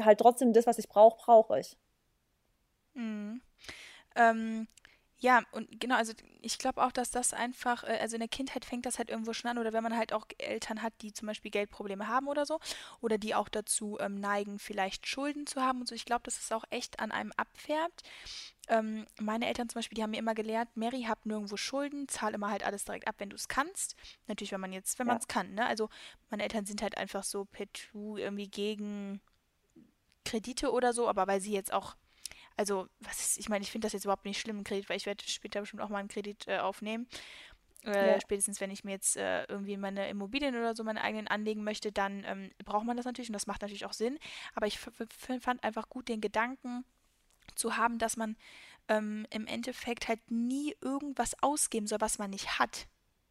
halt 0.00 0.20
trotzdem 0.20 0.52
das, 0.52 0.68
was 0.68 0.78
ich 0.78 0.88
brauche, 0.88 1.18
brauche 1.18 1.58
ich. 1.58 1.76
Mhm. 2.94 3.40
Ähm, 4.14 4.68
ja, 5.18 5.42
und 5.52 5.80
genau, 5.80 5.96
also 5.96 6.12
ich 6.42 6.58
glaube 6.58 6.82
auch, 6.84 6.92
dass 6.92 7.10
das 7.10 7.32
einfach, 7.32 7.84
äh, 7.84 7.98
also 8.00 8.16
in 8.16 8.20
der 8.20 8.28
Kindheit 8.28 8.64
fängt 8.64 8.84
das 8.84 8.98
halt 8.98 9.10
irgendwo 9.10 9.32
schon 9.32 9.50
an 9.50 9.58
oder 9.58 9.72
wenn 9.72 9.82
man 9.82 9.96
halt 9.96 10.12
auch 10.12 10.26
Eltern 10.38 10.82
hat, 10.82 10.92
die 11.00 11.12
zum 11.12 11.26
Beispiel 11.26 11.50
Geldprobleme 11.50 12.08
haben 12.08 12.28
oder 12.28 12.44
so 12.44 12.58
oder 13.00 13.16
die 13.16 13.34
auch 13.34 13.48
dazu 13.48 13.96
ähm, 14.00 14.20
neigen, 14.20 14.58
vielleicht 14.58 15.06
Schulden 15.06 15.46
zu 15.46 15.62
haben 15.62 15.80
und 15.80 15.88
so. 15.88 15.94
Ich 15.94 16.04
glaube, 16.04 16.24
dass 16.24 16.38
es 16.38 16.52
auch 16.52 16.64
echt 16.70 17.00
an 17.00 17.12
einem 17.12 17.32
abfärbt. 17.36 18.02
Ähm, 18.68 19.06
meine 19.18 19.46
Eltern 19.46 19.68
zum 19.68 19.78
Beispiel, 19.78 19.96
die 19.96 20.02
haben 20.02 20.10
mir 20.10 20.18
immer 20.18 20.34
gelehrt, 20.34 20.68
Mary, 20.76 21.04
hab 21.04 21.24
nirgendwo 21.26 21.56
Schulden, 21.56 22.08
zahl 22.08 22.34
immer 22.34 22.50
halt 22.50 22.64
alles 22.64 22.84
direkt 22.84 23.06
ab, 23.06 23.14
wenn 23.18 23.30
du 23.30 23.36
es 23.36 23.48
kannst. 23.48 23.96
Natürlich, 24.26 24.52
wenn 24.52 24.60
man 24.60 24.72
jetzt, 24.72 24.98
wenn 24.98 25.06
ja. 25.06 25.12
man 25.12 25.20
es 25.20 25.28
kann, 25.28 25.54
ne? 25.54 25.66
Also 25.66 25.88
meine 26.30 26.42
Eltern 26.42 26.66
sind 26.66 26.82
halt 26.82 26.98
einfach 26.98 27.24
so 27.24 27.44
per 27.44 27.66
irgendwie 27.92 28.48
gegen 28.48 29.20
Kredite 30.24 30.72
oder 30.72 30.92
so, 30.92 31.08
aber 31.08 31.26
weil 31.26 31.40
sie 31.40 31.52
jetzt 31.52 31.72
auch 31.72 31.96
also, 32.56 32.88
was 33.00 33.20
ist, 33.20 33.38
ich 33.38 33.48
meine, 33.48 33.62
ich 33.64 33.70
finde 33.70 33.86
das 33.86 33.92
jetzt 33.92 34.04
überhaupt 34.04 34.24
nicht 34.24 34.40
schlimm, 34.40 34.64
Kredit, 34.64 34.88
weil 34.88 34.96
ich 34.96 35.06
werde 35.06 35.24
später 35.26 35.60
bestimmt 35.60 35.82
auch 35.82 35.88
mal 35.88 35.98
einen 35.98 36.08
Kredit 36.08 36.46
äh, 36.48 36.58
aufnehmen. 36.58 37.08
Äh, 37.84 38.14
Ja. 38.14 38.20
spätestens 38.20 38.60
wenn 38.60 38.70
ich 38.70 38.84
mir 38.84 38.92
jetzt 38.92 39.16
äh, 39.16 39.44
irgendwie 39.44 39.76
meine 39.76 40.08
Immobilien 40.08 40.54
oder 40.56 40.74
so 40.74 40.84
meine 40.84 41.02
eigenen 41.02 41.28
anlegen 41.28 41.64
möchte, 41.64 41.92
dann 41.92 42.24
ähm, 42.24 42.50
braucht 42.64 42.86
man 42.86 42.96
das 42.96 43.06
natürlich 43.06 43.28
und 43.28 43.34
das 43.34 43.46
macht 43.46 43.62
natürlich 43.62 43.84
auch 43.84 43.92
Sinn. 43.92 44.18
Aber 44.54 44.66
ich 44.66 44.78
fand 44.78 45.62
einfach 45.62 45.88
gut 45.90 46.08
den 46.08 46.20
Gedanken 46.20 46.84
zu 47.56 47.76
haben, 47.76 47.98
dass 47.98 48.16
man 48.16 48.36
ähm, 48.88 49.26
im 49.30 49.46
Endeffekt 49.46 50.08
halt 50.08 50.30
nie 50.30 50.74
irgendwas 50.80 51.34
ausgeben 51.42 51.86
soll, 51.86 52.00
was 52.00 52.18
man 52.18 52.30
nicht 52.30 52.58
hat. 52.58 52.86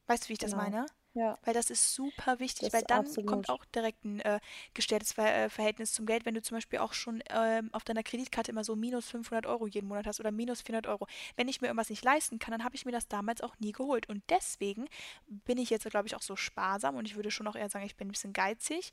Weißt 0.08 0.26
du, 0.26 0.30
wie 0.30 0.34
ich 0.34 0.40
das 0.40 0.52
Genau. 0.52 0.64
meine? 0.64 0.86
Ja, 1.16 1.38
Weil 1.44 1.54
das 1.54 1.70
ist 1.70 1.94
super 1.94 2.40
wichtig, 2.40 2.70
das 2.70 2.74
weil 2.74 2.84
dann 2.88 3.02
absolut. 3.02 3.30
kommt 3.30 3.50
auch 3.50 3.64
direkt 3.66 4.04
ein 4.04 4.20
äh, 4.22 4.40
gestelltes 4.74 5.14
Ver 5.14 5.46
äh, 5.46 5.50
Verhältnis 5.50 5.94
zum 5.94 6.08
Geld, 6.08 6.26
wenn 6.26 6.34
du 6.34 6.42
zum 6.42 6.58
Beispiel 6.58 6.80
auch 6.80 6.94
schon 6.94 7.22
ähm, 7.30 7.70
auf 7.72 7.84
deiner 7.84 8.02
Kreditkarte 8.02 8.52
immer 8.52 8.64
so 8.64 8.76
minus 8.76 9.10
500 9.10 9.46
Euro 9.46 9.68
jeden 9.68 9.88
Monat 9.88 10.08
hast 10.08 10.20
oder 10.20 10.32
minus 10.32 10.62
400 10.62 10.88
Euro. 10.88 11.08
Wenn 11.36 11.48
ich 11.48 11.62
mir 11.62 11.68
irgendwas 11.68 11.92
nicht 11.92 12.04
leisten 12.04 12.40
kann, 12.40 12.52
dann 12.52 12.64
habe 12.64 12.76
ich 12.76 12.86
mir 12.86 12.92
das 12.92 13.08
damals 13.08 13.42
auch 13.42 13.54
nie 13.60 13.74
geholt. 13.74 14.10
Und 14.10 14.24
deswegen 14.30 14.88
bin 15.28 15.60
ich 15.60 15.70
jetzt, 15.70 15.88
glaube 15.90 16.08
ich, 16.08 16.16
auch 16.16 16.22
so 16.22 16.36
sparsam 16.36 16.96
und 16.96 17.06
ich 17.06 17.16
würde 17.16 17.30
schon 17.30 17.48
auch 17.48 17.56
eher 17.56 17.70
sagen, 17.70 17.86
ich 17.86 17.96
bin 17.96 18.08
ein 18.08 18.12
bisschen 18.12 18.34
geizig. 18.34 18.90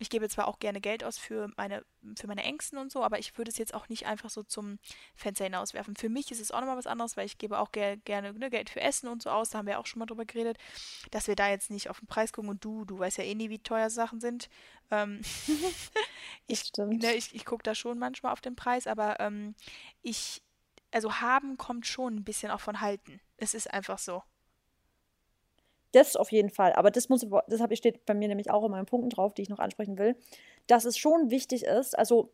Ich 0.00 0.10
gebe 0.10 0.28
zwar 0.28 0.48
auch 0.48 0.58
gerne 0.58 0.80
Geld 0.80 1.04
aus 1.04 1.18
für 1.18 1.52
meine, 1.56 1.84
für 2.18 2.26
meine 2.26 2.42
Ängsten 2.42 2.78
und 2.78 2.90
so, 2.90 3.04
aber 3.04 3.20
ich 3.20 3.38
würde 3.38 3.50
es 3.50 3.58
jetzt 3.58 3.74
auch 3.74 3.88
nicht 3.88 4.06
einfach 4.06 4.30
so 4.30 4.42
zum 4.42 4.80
Fenster 5.14 5.44
hinauswerfen. 5.44 5.94
Für 5.94 6.08
mich 6.08 6.32
ist 6.32 6.40
es 6.40 6.50
auch 6.50 6.60
nochmal 6.60 6.78
was 6.78 6.88
anderes, 6.88 7.16
weil 7.16 7.26
ich 7.26 7.38
gebe 7.38 7.58
auch 7.60 7.70
ger 7.70 7.96
gerne 7.98 8.32
ne, 8.32 8.50
Geld 8.50 8.70
für 8.70 8.80
Essen 8.80 9.08
und 9.08 9.22
so 9.22 9.30
aus. 9.30 9.50
Da 9.50 9.58
haben 9.58 9.66
wir 9.66 9.78
auch 9.78 9.86
schon 9.86 10.00
mal 10.00 10.06
drüber 10.06 10.24
geredet 10.24 10.58
dass 11.10 11.28
wir 11.28 11.36
da 11.36 11.48
jetzt 11.48 11.59
nicht 11.68 11.90
auf 11.90 12.00
den 12.00 12.06
Preis 12.06 12.32
gucken 12.32 12.48
und 12.48 12.64
du, 12.64 12.84
du 12.84 12.98
weißt 12.98 13.18
ja 13.18 13.24
eh 13.24 13.34
nie, 13.34 13.50
wie 13.50 13.58
teuer 13.58 13.90
Sachen 13.90 14.20
sind. 14.20 14.48
Ähm, 14.90 15.20
ich, 16.46 16.72
ne, 16.78 17.14
ich, 17.14 17.34
ich 17.34 17.44
gucke 17.44 17.62
da 17.62 17.74
schon 17.74 17.98
manchmal 17.98 18.32
auf 18.32 18.40
den 18.40 18.56
Preis, 18.56 18.86
aber 18.86 19.20
ähm, 19.20 19.54
ich, 20.02 20.42
also 20.90 21.20
haben 21.20 21.58
kommt 21.58 21.86
schon 21.86 22.16
ein 22.16 22.24
bisschen 22.24 22.50
auch 22.50 22.60
von 22.60 22.80
halten. 22.80 23.20
Es 23.36 23.52
ist 23.52 23.72
einfach 23.72 23.98
so. 23.98 24.22
Das 25.92 26.16
auf 26.16 26.30
jeden 26.30 26.50
Fall. 26.50 26.72
Aber 26.74 26.90
das 26.90 27.08
muss, 27.08 27.26
das 27.48 27.60
hab, 27.60 27.76
steht 27.76 28.06
bei 28.06 28.14
mir 28.14 28.28
nämlich 28.28 28.50
auch 28.50 28.64
in 28.64 28.70
meinen 28.70 28.86
Punkten 28.86 29.10
drauf, 29.10 29.34
die 29.34 29.42
ich 29.42 29.48
noch 29.48 29.58
ansprechen 29.58 29.98
will, 29.98 30.16
dass 30.66 30.84
es 30.84 30.96
schon 30.96 31.30
wichtig 31.30 31.64
ist. 31.64 31.98
Also 31.98 32.32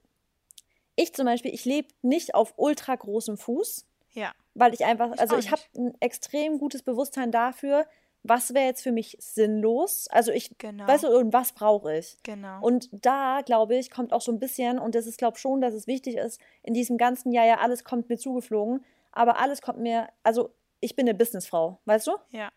ich 0.95 1.15
zum 1.15 1.27
Beispiel, 1.27 1.55
ich 1.55 1.65
lebe 1.65 1.89
nicht 2.03 2.35
auf 2.35 2.55
ultra 2.57 2.95
großem 2.95 3.37
Fuß, 3.37 3.87
Ja, 4.13 4.35
weil 4.55 4.75
ich 4.75 4.85
einfach, 4.85 5.13
ich 5.15 5.21
also 5.21 5.37
ich 5.37 5.51
habe 5.51 5.63
ein 5.77 5.95
extrem 6.01 6.59
gutes 6.59 6.83
Bewusstsein 6.83 7.31
dafür, 7.31 7.87
was 8.29 8.55
wäre 8.55 8.67
jetzt 8.67 8.83
für 8.83 8.93
mich 8.93 9.17
sinnlos. 9.21 10.09
Also 10.11 10.33
ich, 10.33 10.57
Genau, 10.59 10.87
weißt 10.87 11.05
du, 11.05 11.19
und 11.19 11.33
was 11.33 11.53
brauche 11.53 11.97
ich? 11.97 12.17
genau. 12.23 12.61
Und 12.61 12.89
da, 12.93 13.41
glaube 13.45 13.77
ich, 13.77 13.91
kommt 13.91 14.13
auch 14.13 14.21
so 14.21 14.33
ein 14.33 14.39
bisschen, 14.39 14.79
und 14.79 14.95
das 14.95 15.07
ist, 15.07 15.19
glaube 15.19 15.37
ich, 15.37 15.41
schon, 15.41 15.61
dass 15.61 15.75
es 15.75 15.87
wichtig 15.87 16.17
ist, 16.17 16.41
in 16.63 16.75
diesem 16.75 16.99
ganzen 16.99 17.33
Jahr, 17.33 17.47
ja, 17.47 17.59
alles 17.59 17.85
kommt 17.85 18.09
mir 18.09 18.19
zugeflogen, 18.19 18.85
aber 19.13 19.39
alles 19.39 19.63
kommt 19.63 19.79
mir, 19.79 20.09
also 20.23 20.51
ich 20.81 20.95
bin 20.97 21.09
eine 21.09 21.17
Businessfrau, 21.17 21.79
weißt 21.87 22.07
du? 22.07 22.13
Ja, 22.31 22.51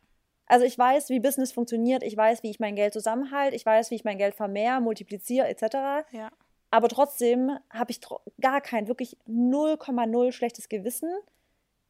Also 0.47 0.65
ich 0.65 0.77
weiß, 0.77 1.09
wie 1.09 1.19
Business 1.19 1.51
funktioniert, 1.51 2.03
ich 2.03 2.17
weiß, 2.17 2.43
wie 2.43 2.49
ich 2.49 2.59
mein 2.59 2.75
Geld 2.75 2.93
zusammenhalte, 2.93 3.55
ich 3.55 3.65
weiß, 3.65 3.91
wie 3.91 3.95
ich 3.95 4.03
mein 4.03 4.17
Geld 4.17 4.35
vermehre, 4.35 4.81
multipliziere, 4.81 5.47
etc. 5.47 6.05
ja, 6.11 6.29
Aber 6.71 6.87
trotzdem 6.89 7.57
habe 7.71 7.91
ich 7.91 7.99
gar 8.41 8.61
kein, 8.61 8.87
wirklich 8.87 9.17
0,0 9.27 10.31
schlechtes 10.31 10.69
Gewissen, 10.69 11.11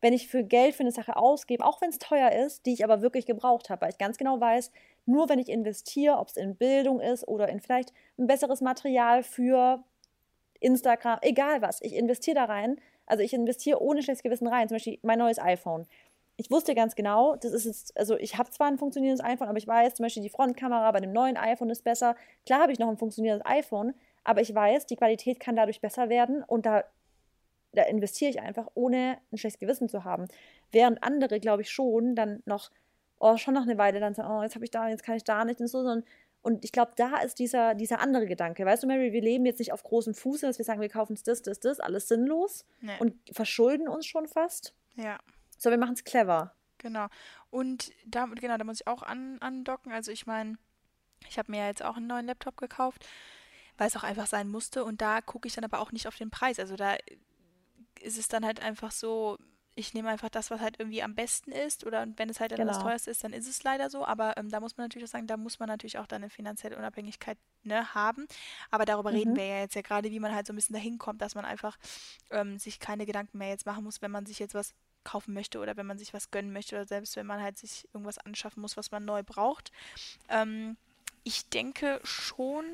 wenn 0.02 0.14
ich 0.14 0.28
für 0.28 0.44
Geld 0.44 0.76
für 0.76 0.84
eine 0.84 0.92
Sache 0.92 1.16
ausgebe, 1.18 1.66
auch 1.66 1.82
wenn 1.82 1.90
es 1.90 2.00
teuer 2.00 2.32
ist, 2.32 2.66
die 2.66 2.74
ich 2.74 2.84
aber 2.84 3.02
wirklich 3.02 3.26
gebraucht 3.26 3.70
habe, 3.70 3.82
weil 3.82 3.92
ich 3.92 3.98
ganz 3.98 4.18
genau 4.18 4.40
weiß, 4.40 4.72
nur 5.06 5.30
wenn 5.30 5.40
ich 5.40 5.50
investiere, 5.50 6.18
ob 6.18 6.30
es 6.30 6.38
in 6.38 6.56
Bildung 6.56 7.00
ist 7.00 7.28
oder 7.28 7.50
in 7.50 7.60
vielleicht 7.60 7.94
ein 8.18 8.28
besseres 8.28 8.62
Material 8.62 9.24
für 9.24 9.84
Instagram, 10.60 11.20
egal 11.22 11.62
was, 11.62 11.82
ich 11.82 11.96
investiere 11.96 12.36
da 12.36 12.46
rein. 12.46 12.80
Also 13.06 13.24
ich 13.24 13.34
investiere 13.34 13.82
ohne 13.82 14.04
schlechtes 14.04 14.24
Gewissen 14.24 14.48
rein. 14.48 14.68
Zum 14.68 14.76
Beispiel 14.76 15.00
mein 15.02 15.20
neues 15.20 15.40
iPhone. 15.40 15.88
Ich 16.38 16.50
wusste 16.52 16.74
ganz 16.74 16.96
genau, 16.96 17.36
das 17.36 17.52
ist 17.52 17.66
jetzt, 17.66 17.98
also 17.98 18.16
ich 18.18 18.38
habe 18.38 18.50
zwar 18.52 18.68
ein 18.68 18.78
funktionierendes 18.78 19.26
iPhone, 19.26 19.50
aber 19.50 19.58
ich 19.58 19.68
weiß 19.68 19.96
zum 19.96 20.04
Beispiel, 20.04 20.24
die 20.24 20.30
Frontkamera 20.30 20.90
bei 20.92 21.02
dem 21.02 21.12
neuen 21.12 21.36
iPhone 21.36 21.70
ist 21.70 21.84
besser. 21.84 22.16
Klar 22.46 22.62
habe 22.62 22.72
ich 22.72 22.80
noch 22.80 22.88
ein 22.88 22.98
funktionierendes 22.98 23.46
iPhone, 23.46 23.94
aber 24.24 24.40
ich 24.40 24.56
weiß, 24.56 24.86
die 24.86 24.96
Qualität 24.96 25.40
kann 25.42 25.58
dadurch 25.58 25.82
besser 25.82 26.08
werden 26.08 26.44
und 26.44 26.66
da, 26.66 26.86
da 27.74 27.84
investiere 27.84 28.32
ich 28.32 28.40
einfach, 28.40 28.68
ohne 28.74 29.18
ein 29.32 29.38
schlechtes 29.38 29.60
Gewissen 29.60 29.90
zu 29.90 30.04
haben. 30.04 30.28
Während 30.72 31.04
andere, 31.04 31.40
glaube 31.40 31.62
ich, 31.62 31.70
schon 31.70 32.16
dann 32.16 32.42
noch, 32.46 32.72
oh, 33.20 33.38
schon 33.38 33.54
noch 33.54 33.64
eine 33.64 33.78
Weile 33.78 34.00
dann 34.00 34.14
sagen, 34.14 34.30
oh, 34.32 34.44
jetzt 34.44 34.56
habe 34.56 34.66
ich 34.66 34.72
da, 34.72 34.90
jetzt 34.90 35.04
kann 35.04 35.16
ich 35.16 35.24
da 35.24 35.46
nicht 35.46 35.60
und 35.60 35.68
so, 35.68 35.84
sondern 35.84 36.04
und 36.42 36.64
ich 36.64 36.72
glaube, 36.72 36.94
da 36.96 37.18
ist 37.18 37.40
dieser, 37.40 37.76
dieser 37.76 38.00
andere 38.00 38.26
Gedanke. 38.26 38.66
Weißt 38.66 38.84
du, 38.84 38.88
Mary, 38.88 39.12
wir 39.12 39.22
leben 39.22 39.46
jetzt 39.46 39.60
nicht 39.60 39.74
auf 39.74 39.84
großem 39.84 40.14
Fuße, 40.14 40.46
dass 40.46 40.58
wir 40.58 40.64
sagen, 40.64 40.80
wir 40.80 40.90
kaufen 40.90 41.14
uns 41.14 41.24
das, 41.24 41.42
das, 41.42 41.60
das, 41.60 41.82
alles 41.82 42.08
sinnlos 42.08 42.66
ne, 42.80 42.94
und 43.00 43.16
verschulden 43.32 43.90
uns 43.90 44.06
schon 44.06 44.28
fast. 44.28 44.74
ja. 44.96 45.18
So, 45.58 45.70
wir 45.72 45.78
machen 45.78 45.96
es 45.96 46.06
clever. 46.06 46.54
Genau. 46.78 47.08
Und 47.50 47.92
da, 48.06 48.28
genau, 48.28 48.58
da 48.58 48.64
muss 48.64 48.80
ich 48.80 48.88
auch 48.88 49.04
an, 49.04 49.38
andocken. 49.42 49.92
Also 49.92 50.10
ich 50.10 50.26
meine, 50.26 50.58
ich 51.28 51.38
habe 51.38 51.52
mir 51.52 51.68
jetzt 51.68 51.84
auch 51.84 51.98
einen 51.98 52.08
neuen 52.08 52.26
Laptop 52.26 52.56
gekauft, 52.56 53.06
weil 53.78 53.88
es 53.88 53.98
auch 53.98 54.04
einfach 54.04 54.28
sein 54.28 54.48
musste. 54.48 54.86
Und 54.86 55.02
da 55.02 55.20
gucke 55.20 55.50
ich 55.50 55.56
dann 55.56 55.66
aber 55.66 55.80
auch 55.80 55.92
nicht 55.92 56.08
auf 56.08 56.16
den 56.16 56.30
Preis. 56.30 56.60
Also 56.60 56.78
da 56.78 56.96
ist 58.02 58.18
es 58.18 58.28
dann 58.28 58.46
halt 58.46 58.62
einfach 58.62 58.92
so, 58.92 59.38
ich 59.76 59.94
nehme 59.94 60.10
einfach 60.10 60.30
das, 60.30 60.52
was 60.52 60.60
halt 60.60 60.78
irgendwie 60.80 61.04
am 61.04 61.16
besten 61.16 61.52
ist. 61.52 61.86
Oder 61.86 62.06
wenn 62.18 62.30
es 62.30 62.40
halt 62.40 62.52
dann 62.52 62.66
das 62.66 62.78
Genau. 62.78 62.84
teuerste 62.84 63.12
ist, 63.12 63.24
dann 63.24 63.34
ist 63.34 63.48
es 63.48 63.64
leider 63.64 63.90
so. 63.90 64.06
Aber 64.06 64.36
ähm, 64.38 64.50
da 64.50 64.60
muss 64.60 64.76
man 64.78 64.86
natürlich 64.86 65.08
auch 65.08 65.12
sagen, 65.12 65.28
da 65.28 65.38
muss 65.38 65.60
man 65.60 65.70
natürlich 65.70 65.98
auch 66.00 66.08
dann 66.08 66.22
eine 66.24 66.30
finanzielle 66.30 66.78
Unabhängigkeit 66.78 67.38
ne, 67.64 67.94
haben. 67.94 68.28
Aber 68.72 68.86
darüber 68.86 69.14
reden 69.14 69.32
Mhm. 69.32 69.38
wir 69.38 69.46
ja 69.46 69.60
jetzt 69.62 69.76
ja 69.76 69.82
gerade, 69.82 70.12
wie 70.12 70.20
man 70.20 70.34
halt 70.36 70.48
so 70.48 70.54
ein 70.54 70.58
bisschen 70.58 70.74
dahin 70.76 70.98
kommt, 70.98 71.22
dass 71.22 71.36
man 71.36 71.46
einfach 71.46 71.78
ähm, 72.32 72.58
sich 72.60 72.80
keine 72.80 73.06
Gedanken 73.06 73.38
mehr 73.38 73.50
jetzt 73.50 73.66
machen 73.66 73.84
muss, 73.84 74.02
wenn 74.02 74.12
man 74.12 74.26
sich 74.26 74.40
jetzt 74.40 74.54
was 74.54 74.74
kaufen 75.06 75.34
möchte 75.34 75.60
oder 75.60 75.78
wenn 75.78 75.86
man 75.86 75.98
sich 75.98 76.14
was 76.14 76.30
gönnen 76.30 76.52
möchte 76.52 76.76
oder 76.76 76.86
selbst 76.86 77.16
wenn 77.16 77.26
man 77.26 77.42
halt 77.42 77.58
sich 77.58 77.88
irgendwas 77.94 78.18
anschaffen 78.18 78.62
muss, 78.62 78.76
was 78.78 78.92
man 78.92 79.06
neu 79.06 79.24
braucht. 79.24 79.72
Ähm, 80.30 80.78
ich 81.24 81.50
denke 81.50 82.00
schon, 82.04 82.66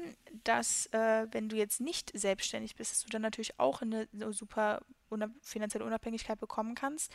dass 0.43 0.87
äh, 0.87 1.27
wenn 1.31 1.49
du 1.49 1.55
jetzt 1.55 1.81
nicht 1.81 2.11
selbstständig 2.17 2.75
bist, 2.75 2.91
dass 2.91 3.01
du 3.03 3.09
dann 3.09 3.21
natürlich 3.23 3.59
auch 3.59 3.81
eine 3.81 4.07
so 4.13 4.31
super 4.31 4.81
finanzielle 5.41 5.85
Unabhängigkeit 5.85 6.39
bekommen 6.39 6.75
kannst. 6.75 7.13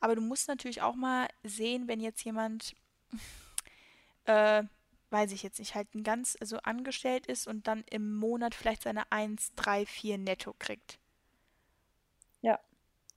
Aber 0.00 0.14
du 0.14 0.22
musst 0.22 0.48
natürlich 0.48 0.82
auch 0.82 0.94
mal 0.96 1.28
sehen, 1.42 1.88
wenn 1.88 2.00
jetzt 2.00 2.24
jemand, 2.24 2.74
äh, 4.24 4.62
weiß 5.10 5.32
ich 5.32 5.42
jetzt 5.42 5.58
nicht, 5.58 5.74
halt 5.74 5.94
ein 5.94 6.02
ganz, 6.02 6.36
also 6.40 6.58
angestellt 6.58 7.26
ist 7.26 7.46
und 7.46 7.66
dann 7.68 7.84
im 7.90 8.16
Monat 8.16 8.54
vielleicht 8.54 8.82
seine 8.82 9.10
1, 9.12 9.52
3, 9.56 9.86
4 9.86 10.18
netto 10.18 10.54
kriegt. 10.58 10.98
Ja. 12.42 12.58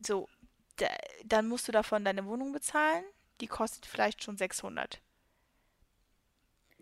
So, 0.06 0.28
da, 0.78 0.88
dann 1.26 1.48
musst 1.48 1.68
du 1.68 1.72
davon 1.72 2.06
deine 2.06 2.26
Wohnung 2.26 2.52
bezahlen. 2.52 3.04
Die 3.42 3.48
kostet 3.48 3.86
vielleicht 3.86 4.24
schon 4.24 4.38
600. 4.38 5.02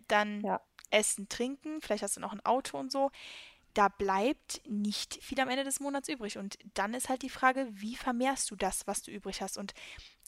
Dann 0.08 0.42
Ja. 0.42 0.60
Essen, 0.90 1.28
Trinken, 1.28 1.80
vielleicht 1.82 2.02
hast 2.02 2.16
du 2.16 2.20
noch 2.20 2.32
ein 2.32 2.44
Auto 2.44 2.78
und 2.78 2.90
so. 2.90 3.10
Da 3.78 3.86
bleibt 3.86 4.60
nicht 4.68 5.22
viel 5.22 5.38
am 5.40 5.48
Ende 5.48 5.62
des 5.62 5.78
Monats 5.78 6.08
übrig. 6.08 6.36
Und 6.36 6.58
dann 6.74 6.94
ist 6.94 7.08
halt 7.08 7.22
die 7.22 7.28
Frage, 7.28 7.68
wie 7.70 7.94
vermehrst 7.94 8.50
du 8.50 8.56
das, 8.56 8.88
was 8.88 9.02
du 9.02 9.12
übrig 9.12 9.40
hast? 9.40 9.56
Und 9.56 9.72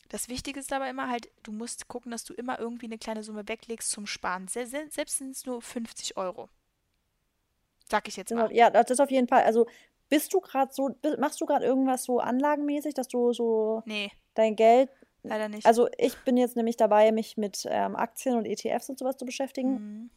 das 0.08 0.28
Wichtige 0.28 0.60
ist 0.60 0.70
dabei 0.70 0.88
immer 0.90 1.10
halt, 1.10 1.32
du 1.42 1.50
musst 1.50 1.88
gucken, 1.88 2.12
dass 2.12 2.22
du 2.22 2.32
immer 2.32 2.60
irgendwie 2.60 2.86
eine 2.86 2.96
kleine 2.98 3.24
Summe 3.24 3.48
weglegst 3.48 3.90
zum 3.90 4.06
Sparen. 4.06 4.46
Se 4.46 4.66
se 4.66 4.86
selbst 4.90 5.18
sind 5.18 5.32
es 5.32 5.46
nur 5.46 5.60
50 5.62 6.16
Euro. 6.16 6.48
Sag 7.88 8.06
ich 8.06 8.16
jetzt 8.16 8.32
mal. 8.32 8.52
ja, 8.52 8.70
das 8.70 9.00
auf 9.00 9.10
jeden 9.10 9.26
Fall. 9.26 9.42
Also 9.42 9.66
bist 10.08 10.32
du 10.32 10.40
gerade 10.40 10.72
so, 10.72 10.94
machst 11.18 11.40
du 11.40 11.46
gerade 11.46 11.64
irgendwas 11.66 12.04
so 12.04 12.20
anlagenmäßig, 12.20 12.94
dass 12.94 13.08
du 13.08 13.32
so 13.32 13.82
Nee, 13.84 14.12
dein 14.34 14.54
Geld, 14.54 14.90
leider 15.24 15.48
nicht. 15.48 15.66
also 15.66 15.88
ich 15.98 16.16
bin 16.18 16.36
jetzt 16.36 16.54
nämlich 16.54 16.76
dabei, 16.76 17.10
mich 17.10 17.36
mit 17.36 17.66
ähm, 17.68 17.96
Aktien 17.96 18.36
und 18.36 18.44
ETFs 18.44 18.90
und 18.90 18.98
sowas 18.98 19.16
zu 19.16 19.24
beschäftigen. 19.24 19.72
Mhm. 19.72 20.10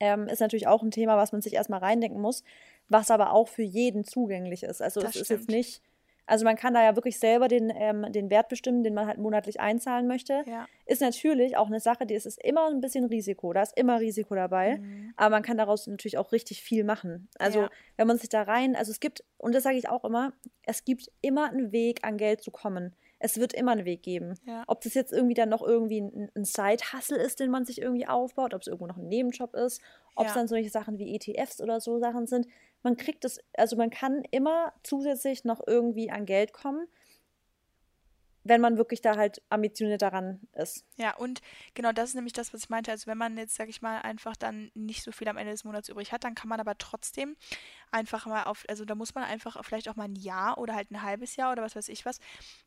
Ähm, 0.00 0.28
ist 0.28 0.40
natürlich 0.40 0.66
auch 0.66 0.82
ein 0.82 0.90
Thema, 0.90 1.16
was 1.16 1.32
man 1.32 1.40
sich 1.42 1.54
erstmal 1.54 1.80
reindenken 1.80 2.20
muss, 2.20 2.44
was 2.88 3.10
aber 3.10 3.32
auch 3.32 3.48
für 3.48 3.62
jeden 3.62 4.04
zugänglich 4.04 4.62
ist. 4.62 4.82
Also 4.82 5.00
Das 5.00 5.10
es 5.16 5.22
ist 5.22 5.28
jetzt 5.30 5.42
stimmt. 5.44 5.56
nicht, 5.56 5.82
also 6.26 6.44
man 6.44 6.56
kann 6.56 6.74
da 6.74 6.82
ja 6.82 6.96
wirklich 6.96 7.18
selber 7.18 7.46
den, 7.48 7.72
ähm, 7.74 8.04
den 8.10 8.30
Wert 8.30 8.48
bestimmen, 8.48 8.82
den 8.82 8.94
man 8.94 9.06
halt 9.06 9.18
monatlich 9.18 9.60
einzahlen 9.60 10.06
möchte. 10.08 10.42
Ja. 10.46 10.66
Ist 10.84 11.00
natürlich 11.00 11.56
auch 11.56 11.68
eine 11.68 11.78
Sache, 11.80 12.04
die 12.04 12.14
ist, 12.14 12.26
ist 12.26 12.42
immer 12.44 12.68
ein 12.68 12.80
bisschen 12.80 13.04
Risiko. 13.04 13.52
Da 13.52 13.62
ist 13.62 13.76
immer 13.78 14.00
Risiko 14.00 14.34
dabei. 14.34 14.78
Mhm. 14.78 15.12
Aber 15.16 15.30
man 15.30 15.42
kann 15.44 15.56
daraus 15.56 15.86
natürlich 15.86 16.18
auch 16.18 16.32
richtig 16.32 16.62
viel 16.62 16.82
machen. 16.84 17.28
Also 17.38 17.60
Ja. 17.62 17.70
wenn 17.96 18.08
man 18.08 18.18
sich 18.18 18.28
da 18.28 18.42
rein, 18.42 18.74
also 18.74 18.90
es 18.90 18.98
gibt, 19.00 19.22
und 19.38 19.54
das 19.54 19.62
sage 19.62 19.76
ich 19.78 19.88
auch 19.88 20.04
immer, 20.04 20.32
es 20.64 20.84
gibt 20.84 21.10
immer 21.22 21.48
einen 21.48 21.70
Weg, 21.72 22.00
an 22.04 22.18
Geld 22.18 22.42
zu 22.42 22.50
kommen. 22.50 22.92
Es 23.26 23.40
wird 23.40 23.52
immer 23.54 23.72
einen 23.72 23.84
Weg 23.84 24.04
geben. 24.04 24.34
Ja. 24.44 24.62
Ob 24.68 24.82
das 24.82 24.94
jetzt 24.94 25.12
irgendwie 25.12 25.34
dann 25.34 25.48
noch 25.48 25.62
irgendwie 25.62 26.00
ein, 26.00 26.30
ein 26.36 26.44
Side-Hustle 26.44 27.18
ist, 27.18 27.40
den 27.40 27.50
man 27.50 27.64
sich 27.64 27.80
irgendwie 27.82 28.06
aufbaut, 28.06 28.54
ob 28.54 28.60
es 28.60 28.68
irgendwo 28.68 28.86
noch 28.86 28.98
ein 28.98 29.08
Nebenjob 29.08 29.52
ist, 29.54 29.82
ob 30.14 30.26
es 30.26 30.32
Ja. 30.32 30.38
dann 30.38 30.46
solche 30.46 30.70
Sachen 30.70 30.98
wie 30.98 31.12
ETFs 31.16 31.60
oder 31.60 31.80
so 31.80 31.98
Sachen 31.98 32.28
sind. 32.28 32.46
Man 32.84 32.96
kriegt 32.96 33.24
es, 33.24 33.40
also 33.56 33.74
man 33.74 33.90
kann 33.90 34.22
immer 34.30 34.72
zusätzlich 34.84 35.42
noch 35.44 35.60
irgendwie 35.66 36.08
an 36.08 36.24
Geld 36.24 36.52
kommen, 36.52 36.86
wenn 38.48 38.60
man 38.60 38.76
wirklich 38.76 39.00
da 39.00 39.16
halt 39.16 39.42
ambitioniert 39.50 40.02
daran 40.02 40.40
ist. 40.54 40.84
Ja, 40.96 41.14
und 41.16 41.40
genau 41.74 41.92
das 41.92 42.10
ist 42.10 42.14
nämlich 42.14 42.32
das, 42.32 42.52
was 42.52 42.62
ich 42.62 42.68
meinte. 42.68 42.90
Also 42.90 43.06
wenn 43.06 43.18
man 43.18 43.36
jetzt, 43.36 43.54
sag 43.54 43.68
ich 43.68 43.82
mal, 43.82 44.00
einfach 44.00 44.36
dann 44.36 44.70
nicht 44.74 45.02
so 45.02 45.12
viel 45.12 45.28
am 45.28 45.36
Ende 45.36 45.52
des 45.52 45.64
Monats 45.64 45.88
übrig 45.88 46.12
hat, 46.12 46.24
dann 46.24 46.34
kann 46.34 46.48
man 46.48 46.60
aber 46.60 46.78
trotzdem 46.78 47.36
einfach 47.90 48.26
mal 48.26 48.44
auf, 48.44 48.64
also 48.68 48.84
da 48.84 48.94
muss 48.94 49.14
man 49.14 49.24
einfach 49.24 49.62
vielleicht 49.64 49.88
auch 49.88 49.96
mal 49.96 50.04
ein 50.04 50.16
Jahr 50.16 50.58
oder 50.58 50.74
halt 50.74 50.90
ein 50.90 51.02
halbes 51.02 51.36
Jahr 51.36 51.52
oder 51.52 51.62
was 51.62 51.76
weiß 51.76 51.88
ich 51.88 52.04
was, 52.06 52.20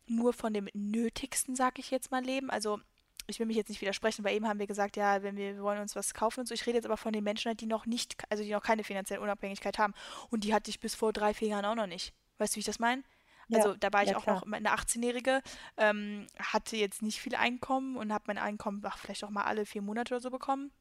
nur 0.05 0.33
von 0.33 0.53
dem 0.53 0.69
Nötigsten, 0.73 1.55
sag 1.55 1.79
ich 1.79 1.91
jetzt 1.91 2.11
mal, 2.11 2.23
leben. 2.23 2.49
Also 2.49 2.79
ich 3.27 3.39
will 3.39 3.45
mich 3.45 3.57
jetzt 3.57 3.69
nicht 3.69 3.81
widersprechen, 3.81 4.25
weil 4.25 4.35
eben 4.35 4.47
haben 4.47 4.59
wir 4.59 4.67
gesagt, 4.67 4.97
ja, 4.97 5.21
wenn 5.23 5.37
wir, 5.37 5.55
wir 5.55 5.61
wollen 5.61 5.79
uns 5.79 5.95
was 5.95 6.13
kaufen 6.13 6.41
und 6.41 6.47
so. 6.47 6.53
Ich 6.53 6.65
rede 6.65 6.77
jetzt 6.77 6.85
aber 6.85 6.97
von 6.97 7.13
den 7.13 7.23
Menschen, 7.23 7.49
halt, 7.49 7.61
die 7.61 7.67
noch 7.67 7.85
nicht, 7.85 8.15
also 8.29 8.43
die 8.43 8.51
noch 8.51 8.63
keine 8.63 8.83
finanzielle 8.83 9.21
Unabhängigkeit 9.21 9.77
haben. 9.77 9.93
Und 10.29 10.43
die 10.43 10.53
hatte 10.53 10.69
ich 10.69 10.79
bis 10.79 10.95
vor 10.95 11.13
drei, 11.13 11.33
vier 11.33 11.49
Jahren 11.49 11.65
auch 11.65 11.75
noch 11.75 11.87
nicht. 11.87 12.13
Weißt 12.37 12.53
du, 12.53 12.55
wie 12.55 12.61
ich 12.61 12.65
das 12.65 12.79
meine? 12.79 13.03
Also 13.51 13.73
Ja, 13.73 13.75
da 13.75 13.91
war 13.93 14.03
ich 14.03 14.13
ja 14.13 14.15
auch 14.15 14.25
klar. 14.25 14.41
noch 14.41 14.43
eine 14.43 14.71
18-Jährige, 14.71 15.41
ähm, 15.77 16.27
hatte 16.39 16.77
jetzt 16.77 17.01
nicht 17.01 17.19
viel 17.21 17.35
Einkommen 17.35 17.97
und 17.97 18.13
habe 18.13 18.25
mein 18.27 18.37
Einkommen 18.37 18.81
ach, 18.85 18.97
vielleicht 18.97 19.23
auch 19.23 19.29
mal 19.31 19.43
alle 19.43 19.65
vier 19.65 19.81
Monate 19.81 20.13
oder 20.13 20.21
so 20.21 20.29
bekommen 20.29 20.71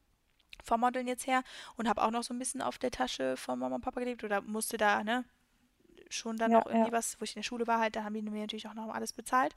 vom 0.63 0.81
Modeln 0.81 1.07
jetzt 1.07 1.27
her 1.27 1.43
und 1.77 1.87
habe 1.89 2.01
auch 2.03 2.11
noch 2.11 2.23
so 2.23 2.33
ein 2.33 2.39
bisschen 2.39 2.61
auf 2.61 2.77
der 2.77 2.91
Tasche 2.91 3.37
von 3.37 3.59
Mama 3.59 3.75
und 3.75 3.81
Papa 3.81 3.99
gelebt 4.01 4.23
oder 4.23 4.41
musste 4.41 4.77
da, 4.77 5.03
ne, 5.03 5.25
schon 6.09 6.37
dann 6.37 6.51
Ja, 6.51 6.53
noch 6.53 6.65
irgendwie 6.65 6.91
was, 6.91 7.19
wo 7.19 7.23
ich 7.23 7.35
in 7.35 7.41
der 7.41 7.43
Schule 7.47 7.67
war 7.67 7.79
halt, 7.79 7.95
da 7.95 8.03
haben 8.03 8.13
die 8.13 8.21
mir 8.21 8.41
natürlich 8.41 8.67
auch 8.67 8.73
noch 8.73 8.93
alles 8.93 9.13
bezahlt. 9.13 9.53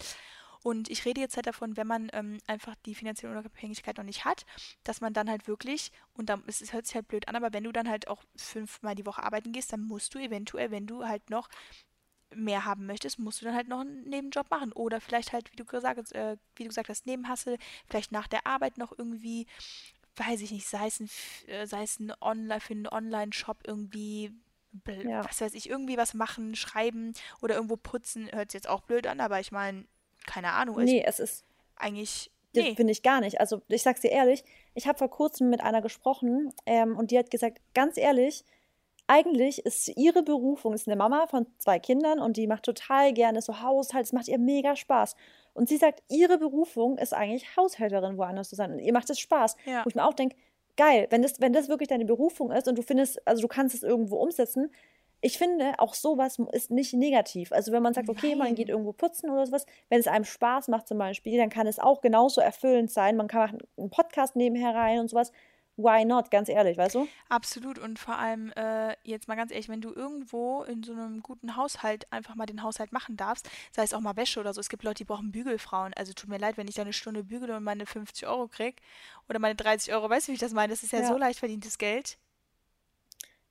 Und 0.63 0.91
ich 0.91 1.05
rede 1.05 1.21
jetzt 1.21 1.37
halt 1.37 1.47
davon, 1.47 1.77
wenn 1.77 1.89
man 1.89 2.09
ähm, 2.13 2.39
einfach 2.47 2.77
die 2.87 2.95
finanzielle 2.95 3.37
Unabhängigkeit 3.37 3.97
noch 3.97 4.05
nicht 4.05 4.25
hat, 4.25 4.47
dass 4.85 5.01
man 5.01 5.13
dann 5.13 5.29
halt 5.29 5.49
wirklich, 5.49 5.91
und 6.15 6.29
dann, 6.29 6.45
es, 6.47 6.61
es 6.61 6.73
hört 6.73 6.87
sich 6.87 6.95
halt 6.95 7.09
blöd 7.09 7.27
an, 7.29 7.35
aber 7.37 7.53
wenn 7.53 7.65
du 7.65 7.73
dann 7.73 7.89
halt 7.89 8.07
auch 8.09 8.23
fünfmal 8.37 8.95
die 8.95 9.07
Woche 9.07 9.23
arbeiten 9.25 9.53
gehst, 9.53 9.73
dann 9.73 9.83
musst 9.83 10.15
du 10.15 10.19
eventuell, 10.19 10.71
wenn 10.71 10.87
du 10.87 11.05
halt 11.07 11.31
noch 11.31 11.49
mehr 12.35 12.65
haben 12.65 12.87
möchtest, 12.87 13.19
musst 13.19 13.41
du 13.41 13.45
dann 13.47 13.55
halt 13.55 13.69
noch 13.69 13.81
einen 13.81 14.09
Nebenjob 14.09 14.51
machen. 14.51 14.73
Oder 14.73 15.01
vielleicht 15.01 15.33
halt, 15.33 15.51
wie 15.53 15.57
du 15.57 15.65
gesagt 15.65 15.99
hast, 15.99 16.13
äh, 16.13 16.37
wie 16.57 16.63
du 16.65 16.69
gesagt 16.69 16.89
hast, 16.89 17.07
Nebenhustle, 17.07 17.59
vielleicht 17.89 18.13
nach 18.13 18.29
der 18.29 18.47
Arbeit 18.47 18.79
noch 18.79 18.97
irgendwie, 18.97 19.47
weiß 20.17 20.41
ich 20.43 20.51
nicht, 20.51 20.67
sei 20.67 20.87
es 20.87 21.01
ein, 21.01 21.11
äh, 21.47 21.67
sei 21.67 21.83
es 21.83 21.99
ein 22.01 22.13
Online, 22.21 22.61
für 22.61 22.75
einen 22.75 22.89
Online-Shop 22.89 23.59
irgendwie, 23.67 24.33
Ja. 24.87 25.25
was 25.25 25.41
weiß 25.41 25.55
ich, 25.55 25.69
irgendwie 25.69 25.97
was 25.97 26.15
machen, 26.15 26.55
schreiben 26.55 27.13
oder 27.41 27.55
irgendwo 27.55 27.77
putzen, 27.77 28.31
hört 28.33 28.51
sich 28.51 28.61
jetzt 28.61 28.69
auch 28.69 28.81
blöd 28.83 29.07
an, 29.07 29.21
aber 29.21 29.39
ich 29.41 29.53
meine, 29.53 29.85
keine 30.27 30.53
Ahnung, 30.53 30.79
ich 30.81 30.87
Nee, 30.87 31.05
es 31.07 31.19
ist, 31.19 31.45
eigentlich, 31.77 32.31
das 32.55 32.65
nee, 32.65 32.75
finde 32.75 32.93
ich 32.93 33.03
gar 33.03 33.21
nicht. 33.21 33.41
Also 33.41 33.63
ich 33.69 33.83
sag's 33.83 34.01
dir 34.01 34.11
ehrlich, 34.11 34.45
ich 34.75 34.87
habe 34.87 34.99
vor 34.99 35.11
kurzem 35.11 35.51
mit 35.51 35.61
einer 35.61 35.83
gesprochen 35.83 36.53
ähm, 36.67 36.97
und 36.97 37.11
die 37.11 37.19
hat 37.19 37.31
gesagt, 37.31 37.61
ganz 37.75 37.97
ehrlich, 37.97 38.45
eigentlich 39.13 39.65
ist 39.67 39.89
ihre 39.97 40.23
Berufung, 40.23 40.73
ist 40.73 40.89
eine 40.89 40.97
Mama 40.97 41.27
von 41.27 41.47
zwei 41.59 41.79
Kindern 41.79 42.19
und 42.19 42.39
die 42.39 42.47
macht 42.47 42.63
total 42.63 43.13
gerne 43.13 43.43
so 43.43 43.61
Haushalt, 43.61 44.07
es 44.07 44.13
macht 44.13 44.29
ihr 44.29 44.39
mega 44.39 44.75
Spaß. 44.75 45.17
Und 45.53 45.69
sie 45.69 45.77
sagt, 45.77 46.03
ihre 46.09 46.39
Berufung 46.39 46.97
ist 46.97 47.13
eigentlich 47.13 47.55
Haushälterin 47.57 48.17
woanders 48.17 48.49
zu 48.49 48.57
sein. 48.57 48.73
Und 48.73 48.79
ihr 48.79 48.93
macht 48.95 49.11
es 49.11 49.21
Spaß. 49.21 49.57
ja, 49.67 49.85
Wo 49.85 49.91
ich 49.91 49.95
mir 49.95 50.07
auch 50.07 50.15
denke, 50.15 50.35
geil, 50.79 51.09
wenn 51.11 51.21
das, 51.21 51.43
wenn 51.43 51.53
das 51.53 51.69
wirklich 51.69 51.89
deine 51.89 52.07
Berufung 52.07 52.51
ist 52.53 52.69
und 52.69 52.79
du 52.79 52.83
findest, 52.83 53.27
also 53.27 53.43
du 53.43 53.49
kannst 53.49 53.75
es 53.75 53.83
irgendwo 53.83 54.17
umsetzen. 54.17 54.71
Ich 55.21 55.37
finde, 55.37 55.75
auch 55.79 55.93
sowas 55.93 56.39
ist 56.53 56.71
nicht 56.71 56.95
negativ. 56.95 57.53
Also 57.53 57.71
wenn 57.71 57.83
man 57.83 57.93
sagt, 57.93 58.09
okay, 58.09 58.35
man 58.35 58.55
geht 58.55 58.69
nein, 58.69 58.77
irgendwo 58.77 58.93
putzen 58.93 59.29
oder 59.29 59.45
sowas, 59.45 59.67
wenn 59.91 60.01
es 60.01 60.09
einem 60.09 60.25
Spaß 60.25 60.69
macht 60.69 60.89
zum 60.89 60.97
Beispiel, 60.97 61.37
dann 61.37 61.51
kann 61.51 61.67
es 61.67 61.79
auch 61.79 62.01
genauso 62.01 62.41
erfüllend 62.41 62.91
sein. 62.91 63.17
Man 63.17 63.29
kann 63.29 63.59
einen 63.77 63.91
Podcast 63.91 64.37
nebenher 64.37 64.75
rein 64.75 65.01
und 65.01 65.09
sowas. 65.09 65.33
Why 65.83 66.05
not? 66.05 66.31
Ganz 66.31 66.49
ehrlich, 66.49 66.77
weißt 66.79 66.95
du? 66.97 67.09
absolut. 67.29 67.79
Und 67.79 67.99
vor 67.99 68.19
allem, 68.19 68.51
äh, 68.53 68.95
jetzt 69.05 69.29
mal 69.29 69.35
ganz 69.37 69.51
ehrlich, 69.51 69.69
wenn 69.69 69.81
du 69.81 69.93
irgendwo 69.93 70.63
in 70.65 70.83
so 70.83 70.93
einem 70.93 71.23
guten 71.23 71.57
Haushalt 71.57 72.11
einfach 72.13 72.35
mal 72.35 72.47
den 72.47 72.63
Haushalt 72.63 72.93
machen 72.93 73.17
darfst, 73.17 73.49
sei 73.73 73.83
es 73.83 73.95
auch 73.95 74.01
mal 74.01 74.17
Wäsche 74.17 74.41
oder 74.41 74.53
so, 74.55 74.61
es 74.61 74.69
gibt 74.69 74.83
Leute, 74.85 74.99
die 74.99 75.05
brauchen 75.05 75.33
Bügelfrauen. 75.33 75.93
Also 75.95 76.13
tut 76.13 76.29
mir 76.31 76.39
leid, 76.39 76.57
wenn 76.57 76.69
ich 76.69 76.75
da 76.75 76.83
eine 76.83 76.93
Stunde 76.93 77.25
bügele 77.25 77.57
und 77.57 77.65
meine 77.65 77.87
50 77.87 78.27
Euro 78.27 78.49
krieg 78.49 78.81
oder 79.29 79.39
meine 79.39 79.55
30 79.57 79.93
Euro, 79.95 80.09
weißt 80.11 80.29
du, 80.29 80.33
wie 80.33 80.35
ich 80.35 80.41
das 80.41 80.53
meine? 80.53 80.73
Das 80.73 80.83
ist 80.83 80.93
ja 80.93 81.03
so 81.05 81.15
Ja. 81.15 81.19
leicht 81.19 81.39
verdientes 81.39 81.79
Geld. 81.79 82.19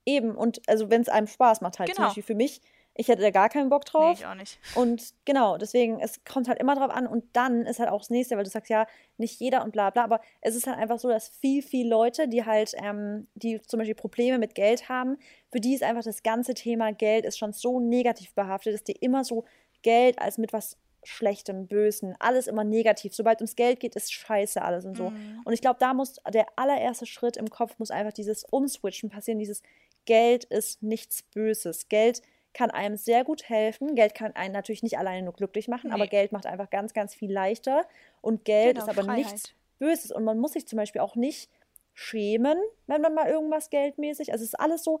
Eben. 0.04 0.34
Und 0.34 0.60
also 0.68 0.90
wenn 0.90 1.00
es 1.02 1.08
einem 1.08 1.26
Spaß 1.26 1.60
macht 1.60 1.78
halt. 1.78 1.94
Zum 1.94 1.96
Genau. 1.96 2.08
Beispiel 2.08 2.22
für 2.24 2.34
mich, 2.34 2.60
ich 2.94 3.08
hätte 3.08 3.22
da 3.22 3.30
gar 3.30 3.48
keinen 3.48 3.70
Bock 3.70 3.84
Nee, 3.86 3.90
drauf. 3.90 4.18
ich 4.20 4.26
auch 4.26 4.34
nicht. 4.34 4.58
Und 4.74 5.14
genau, 5.24 5.56
deswegen, 5.56 5.98
es 6.00 6.22
kommt 6.24 6.46
halt 6.48 6.58
immer 6.60 6.74
drauf 6.74 6.90
an. 6.90 7.06
Und 7.06 7.24
dann 7.34 7.64
ist 7.64 7.78
halt 7.78 7.88
auch 7.88 8.00
das 8.00 8.10
nächste, 8.10 8.36
weil 8.36 8.44
du 8.44 8.50
sagst, 8.50 8.68
ja, 8.70 8.86
nicht 9.16 9.40
jeder 9.40 9.64
und 9.64 9.72
bla 9.72 9.88
bla. 9.90 10.04
Aber 10.04 10.20
es 10.42 10.54
ist 10.54 10.66
halt 10.66 10.76
einfach 10.78 10.98
so, 10.98 11.08
dass 11.08 11.28
viel, 11.28 11.62
viel 11.62 11.88
Leute, 11.88 12.28
die 12.28 12.44
halt, 12.44 12.74
ähm, 12.82 13.28
die 13.34 13.60
zum 13.62 13.78
Beispiel 13.78 13.94
Probleme 13.94 14.38
mit 14.38 14.54
Geld 14.54 14.88
haben, 14.90 15.16
für 15.50 15.60
die 15.60 15.74
ist 15.74 15.82
einfach 15.82 16.02
das 16.02 16.22
ganze 16.22 16.52
Thema 16.54 16.92
Geld 16.92 17.24
ist 17.24 17.38
schon 17.38 17.52
so 17.52 17.80
negativ 17.80 18.34
behaftet, 18.34 18.74
dass 18.74 18.84
die 18.84 18.92
immer 18.92 19.24
so 19.24 19.44
Geld 19.82 20.18
als 20.18 20.36
mit 20.36 20.52
was 20.52 20.76
Schlechtem, 21.04 21.66
Bösen, 21.66 22.14
alles 22.20 22.46
immer 22.46 22.62
negativ. 22.62 23.12
Sobald 23.14 23.40
ums 23.40 23.56
Geld 23.56 23.80
geht, 23.80 23.96
ist 23.96 24.12
scheiße 24.12 24.62
alles 24.62 24.84
und 24.84 24.96
so. 24.96 25.10
Mm, 25.10 25.40
Und 25.44 25.52
ich 25.52 25.60
glaube, 25.60 25.78
da 25.80 25.94
muss 25.94 26.20
der 26.32 26.46
allererste 26.54 27.06
Schritt 27.06 27.36
im 27.36 27.50
Kopf 27.50 27.76
muss 27.78 27.90
einfach 27.90 28.12
dieses 28.12 28.44
Umswitchen 28.44 29.10
passieren, 29.10 29.40
dieses 29.40 29.62
Geld 30.04 30.44
ist 30.44 30.82
nichts 30.82 31.22
Böses. 31.22 31.88
Geld 31.88 32.22
kann 32.54 32.70
einem 32.70 32.96
sehr 32.96 33.24
gut 33.24 33.48
helfen. 33.48 33.94
Geld 33.94 34.14
kann 34.14 34.34
einen 34.34 34.52
natürlich 34.52 34.82
nicht 34.82 34.98
alleine 34.98 35.22
nur 35.22 35.32
glücklich 35.32 35.68
machen, 35.68 35.90
aber 35.90 36.04
nee, 36.04 36.10
Geld 36.10 36.32
macht 36.32 36.46
einfach 36.46 36.70
ganz, 36.70 36.92
ganz 36.92 37.14
viel 37.14 37.32
leichter. 37.32 37.86
Und 38.20 38.44
Geld 38.44 38.78
ist 38.78 38.86
genau, 38.86 39.00
aber 39.00 39.14
nichts 39.14 39.30
Freiheit. 39.30 39.54
Böses. 39.78 40.12
Und 40.12 40.24
man 40.24 40.38
muss 40.38 40.52
sich 40.52 40.66
zum 40.66 40.76
Beispiel 40.76 41.00
auch 41.00 41.16
nicht 41.16 41.50
schämen, 41.94 42.58
wenn 42.86 43.00
man 43.00 43.14
mal 43.14 43.28
irgendwas 43.28 43.70
geldmäßig. 43.70 44.32
Also 44.32 44.44
es 44.44 44.50
ist 44.50 44.60
alles 44.60 44.84
so, 44.84 45.00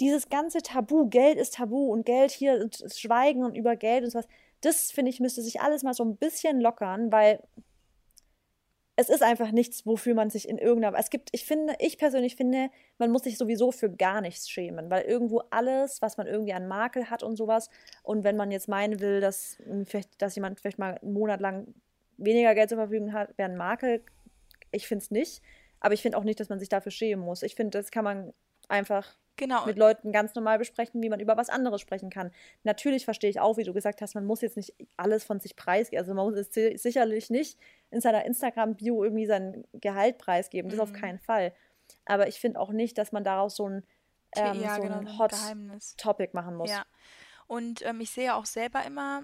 dieses 0.00 0.28
ganze 0.28 0.58
Tabu, 0.58 1.08
Geld 1.08 1.38
ist 1.38 1.54
Tabu 1.54 1.92
und 1.92 2.04
Geld 2.04 2.30
hier 2.30 2.60
und 2.60 2.82
das 2.82 3.00
Schweigen 3.00 3.44
und 3.44 3.54
über 3.54 3.76
Geld 3.76 4.04
und 4.04 4.10
sowas, 4.10 4.28
das 4.60 4.90
finde 4.90 5.10
ich, 5.10 5.20
müsste 5.20 5.42
sich 5.42 5.60
alles 5.60 5.82
mal 5.82 5.94
so 5.94 6.04
ein 6.04 6.16
bisschen 6.16 6.60
lockern, 6.60 7.12
weil 7.12 7.40
es 8.96 9.10
ist 9.10 9.22
einfach 9.22 9.52
nichts, 9.52 9.84
wofür 9.84 10.14
man 10.14 10.30
sich 10.30 10.48
in 10.48 10.56
irgendeiner. 10.56 10.98
Es 10.98 11.10
gibt, 11.10 11.28
ich 11.32 11.44
finde, 11.44 11.74
ich 11.78 11.98
persönlich 11.98 12.34
finde, 12.34 12.70
man 12.96 13.10
muss 13.10 13.24
sich 13.24 13.36
sowieso 13.36 13.70
für 13.70 13.90
gar 13.90 14.22
nichts 14.22 14.48
schämen, 14.48 14.90
weil 14.90 15.04
irgendwo 15.04 15.42
alles, 15.50 16.00
was 16.00 16.16
man 16.16 16.26
irgendwie 16.26 16.54
an 16.54 16.66
Makel 16.66 17.10
hat 17.10 17.22
und 17.22 17.36
sowas, 17.36 17.68
und 18.02 18.24
wenn 18.24 18.36
man 18.36 18.50
jetzt 18.50 18.68
meinen 18.68 19.00
will, 19.00 19.20
dass, 19.20 19.58
ähm, 19.66 19.84
vielleicht, 19.84 20.20
dass 20.22 20.34
jemand 20.34 20.60
vielleicht 20.60 20.78
mal 20.78 20.96
einen 20.96 21.12
Monat 21.12 21.40
lang 21.40 21.74
weniger 22.16 22.54
Geld 22.54 22.70
zur 22.70 22.78
Verfügung 22.78 23.12
hat, 23.12 23.36
wäre 23.36 23.50
ein 23.50 23.58
Makel, 23.58 24.02
ich 24.70 24.88
finde 24.88 25.02
es 25.02 25.10
nicht. 25.10 25.42
Aber 25.80 25.92
ich 25.92 26.02
finde 26.02 26.16
auch 26.16 26.24
nicht, 26.24 26.40
dass 26.40 26.48
man 26.48 26.58
sich 26.58 26.70
dafür 26.70 26.90
schämen 26.90 27.24
muss. 27.24 27.42
Ich 27.42 27.54
finde, 27.54 27.78
das 27.78 27.90
kann 27.90 28.04
man 28.04 28.32
einfach 28.68 29.18
Genau, 29.36 29.66
mit 29.66 29.76
Leuten 29.76 30.12
ganz 30.12 30.34
normal 30.34 30.58
besprechen, 30.58 31.02
wie 31.02 31.08
man 31.10 31.20
über 31.20 31.36
was 31.36 31.50
anderes 31.50 31.80
sprechen 31.80 32.08
kann. 32.10 32.30
Natürlich 32.64 33.04
verstehe 33.04 33.28
ich 33.30 33.38
auch, 33.40 33.56
wie 33.58 33.64
du 33.64 33.72
gesagt 33.74 34.00
hast, 34.00 34.14
man 34.14 34.24
muss 34.24 34.40
jetzt 34.40 34.56
nicht 34.56 34.74
alles 34.96 35.24
von 35.24 35.40
sich 35.40 35.56
preisgeben. 35.56 36.02
Also 36.02 36.14
man 36.14 36.26
muss 36.26 36.36
jetzt 36.36 36.54
si- 36.54 36.76
sicherlich 36.78 37.28
nicht 37.30 37.58
in 37.90 38.00
seiner 38.00 38.24
Instagram-Bio 38.24 39.04
irgendwie 39.04 39.26
sein 39.26 39.64
Gehalt 39.74 40.18
preisgeben. 40.18 40.70
Das 40.70 40.80
auf 40.80 40.92
mm, 40.92 40.96
keinen 40.96 41.18
Fall. 41.18 41.52
Aber 42.06 42.28
ich 42.28 42.40
finde 42.40 42.58
auch 42.60 42.70
nicht, 42.70 42.96
dass 42.98 43.12
man 43.12 43.24
daraus 43.24 43.56
so 43.56 43.68
ein, 43.68 43.84
ähm, 44.36 44.60
ja, 44.62 44.76
so 44.76 44.82
genau, 44.82 45.00
ein 45.00 45.06
ein 45.08 45.18
Hot 45.18 45.30
Geheimnis. 45.32 45.96
Topic 45.96 46.30
machen 46.32 46.56
muss. 46.56 46.70
Ja. 46.70 46.84
Und 47.46 47.84
ähm, 47.86 48.00
ich 48.00 48.10
sehe 48.10 48.34
auch 48.34 48.46
selber 48.46 48.84
immer, 48.86 49.22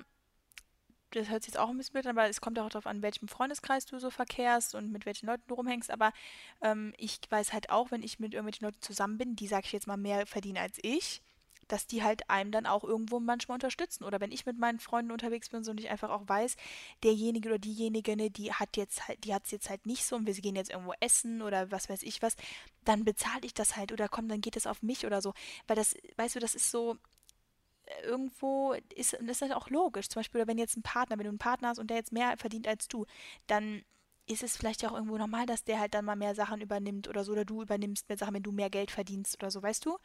das 1.12 1.28
hört 1.28 1.42
sich 1.42 1.54
jetzt 1.54 1.60
auch 1.60 1.68
ein 1.68 1.76
bisschen 1.76 1.92
blöd 1.92 2.06
an, 2.06 2.18
aber 2.18 2.28
es 2.28 2.40
kommt 2.40 2.58
auch 2.58 2.68
darauf 2.68 2.86
an, 2.86 3.02
welchem 3.02 3.28
Freundeskreis 3.28 3.86
du 3.86 3.98
so 3.98 4.10
verkehrst 4.10 4.74
und 4.74 4.92
mit 4.92 5.06
welchen 5.06 5.26
Leuten 5.26 5.44
du 5.46 5.54
rumhängst. 5.54 5.90
Aber 5.90 6.12
ähm, 6.60 6.94
ich 6.96 7.20
weiß 7.28 7.52
halt 7.52 7.70
auch, 7.70 7.90
wenn 7.90 8.02
ich 8.02 8.18
mit 8.18 8.34
irgendwelchen 8.34 8.66
Leuten 8.66 8.80
zusammen 8.80 9.18
bin, 9.18 9.36
die, 9.36 9.46
sag 9.46 9.64
ich 9.64 9.72
jetzt 9.72 9.86
mal, 9.86 9.96
mehr 9.96 10.26
verdienen 10.26 10.58
als 10.58 10.78
ich, 10.82 11.22
dass 11.68 11.86
die 11.86 12.02
halt 12.02 12.28
einem 12.28 12.50
dann 12.52 12.66
auch 12.66 12.84
irgendwo 12.84 13.20
manchmal 13.20 13.56
unterstützen. 13.56 14.04
Oder 14.04 14.20
wenn 14.20 14.32
ich 14.32 14.46
mit 14.46 14.58
meinen 14.58 14.78
Freunden 14.78 15.10
unterwegs 15.10 15.48
bin 15.48 15.64
so, 15.64 15.70
und 15.70 15.80
ich 15.80 15.90
einfach 15.90 16.10
auch 16.10 16.28
weiß, 16.28 16.56
derjenige 17.02 17.48
oder 17.48 17.58
diejenige, 17.58 18.16
ne, 18.16 18.30
die 18.30 18.52
hat 18.52 18.76
jetzt 18.76 19.08
halt, 19.08 19.24
die 19.24 19.34
hat 19.34 19.44
es 19.46 19.52
jetzt 19.52 19.70
halt 19.70 19.86
nicht 19.86 20.04
so 20.04 20.16
und 20.16 20.26
wir 20.26 20.34
gehen 20.34 20.56
jetzt 20.56 20.70
irgendwo 20.70 20.92
essen 21.00 21.40
oder 21.40 21.70
was 21.70 21.88
weiß 21.88 22.02
ich 22.02 22.20
was, 22.20 22.36
dann 22.84 23.04
bezahle 23.04 23.44
ich 23.44 23.54
das 23.54 23.76
halt 23.76 23.92
oder 23.92 24.08
komm, 24.08 24.28
dann 24.28 24.40
geht 24.40 24.56
es 24.56 24.66
auf 24.66 24.82
mich 24.82 25.06
oder 25.06 25.22
so. 25.22 25.32
Weil 25.66 25.76
das, 25.76 25.94
weißt 26.16 26.36
du, 26.36 26.40
das 26.40 26.54
ist 26.54 26.70
so, 26.70 26.98
irgendwo 28.04 28.74
ist, 28.94 29.14
und 29.14 29.26
das 29.26 29.42
ist 29.42 29.52
auch 29.52 29.70
logisch. 29.70 30.08
Zum 30.08 30.20
Beispiel, 30.20 30.46
wenn 30.46 30.58
jetzt 30.58 30.76
ein 30.76 30.82
Partner, 30.82 31.18
wenn 31.18 31.24
du 31.24 31.30
einen 31.30 31.38
Partner 31.38 31.68
hast 31.68 31.78
und 31.78 31.88
der 31.90 31.98
jetzt 31.98 32.12
mehr 32.12 32.36
verdient 32.36 32.68
als 32.68 32.88
du, 32.88 33.06
dann 33.46 33.82
ist 34.26 34.42
es 34.42 34.56
vielleicht 34.56 34.82
ja 34.82 34.90
auch 34.90 34.94
irgendwo 34.94 35.18
normal, 35.18 35.46
dass 35.46 35.64
der 35.64 35.80
halt 35.80 35.94
dann 35.94 36.04
mal 36.04 36.16
mehr 36.16 36.34
Sachen 36.34 36.60
übernimmt 36.60 37.08
oder 37.08 37.24
so, 37.24 37.32
oder 37.32 37.44
du 37.44 37.62
übernimmst 37.62 38.08
mehr 38.08 38.18
Sachen, 38.18 38.34
wenn 38.34 38.42
du 38.42 38.52
mehr 38.52 38.70
Geld 38.70 38.90
verdienst 38.90 39.34
oder 39.42 39.50
so, 39.50 39.62
weißt 39.62 39.84
du? 39.84 39.98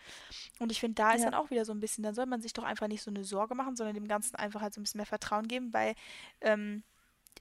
Und 0.60 0.72
ich 0.72 0.80
finde, 0.80 0.96
da 0.96 1.14
ist 1.14 1.24
dann 1.24 1.34
auch 1.36 1.50
wieder 1.52 1.66
so 1.66 1.72
ein 1.74 1.80
bisschen, 1.80 2.04
dann 2.04 2.16
soll 2.16 2.26
man 2.26 2.42
sich 2.42 2.54
doch 2.54 2.64
einfach 2.64 2.88
nicht 2.88 3.04
so 3.04 3.12
eine 3.12 3.24
Sorge 3.24 3.56
machen, 3.56 3.76
sondern 3.76 3.96
dem 3.96 4.08
Ganzen 4.08 4.36
einfach 4.36 4.62
halt 4.62 4.74
so 4.74 4.82
ein 4.82 4.84
bisschen 4.84 5.00
mehr 5.00 5.06
Vertrauen 5.06 5.48
geben, 5.48 5.74
weil 5.74 5.94
ähm, 6.42 6.84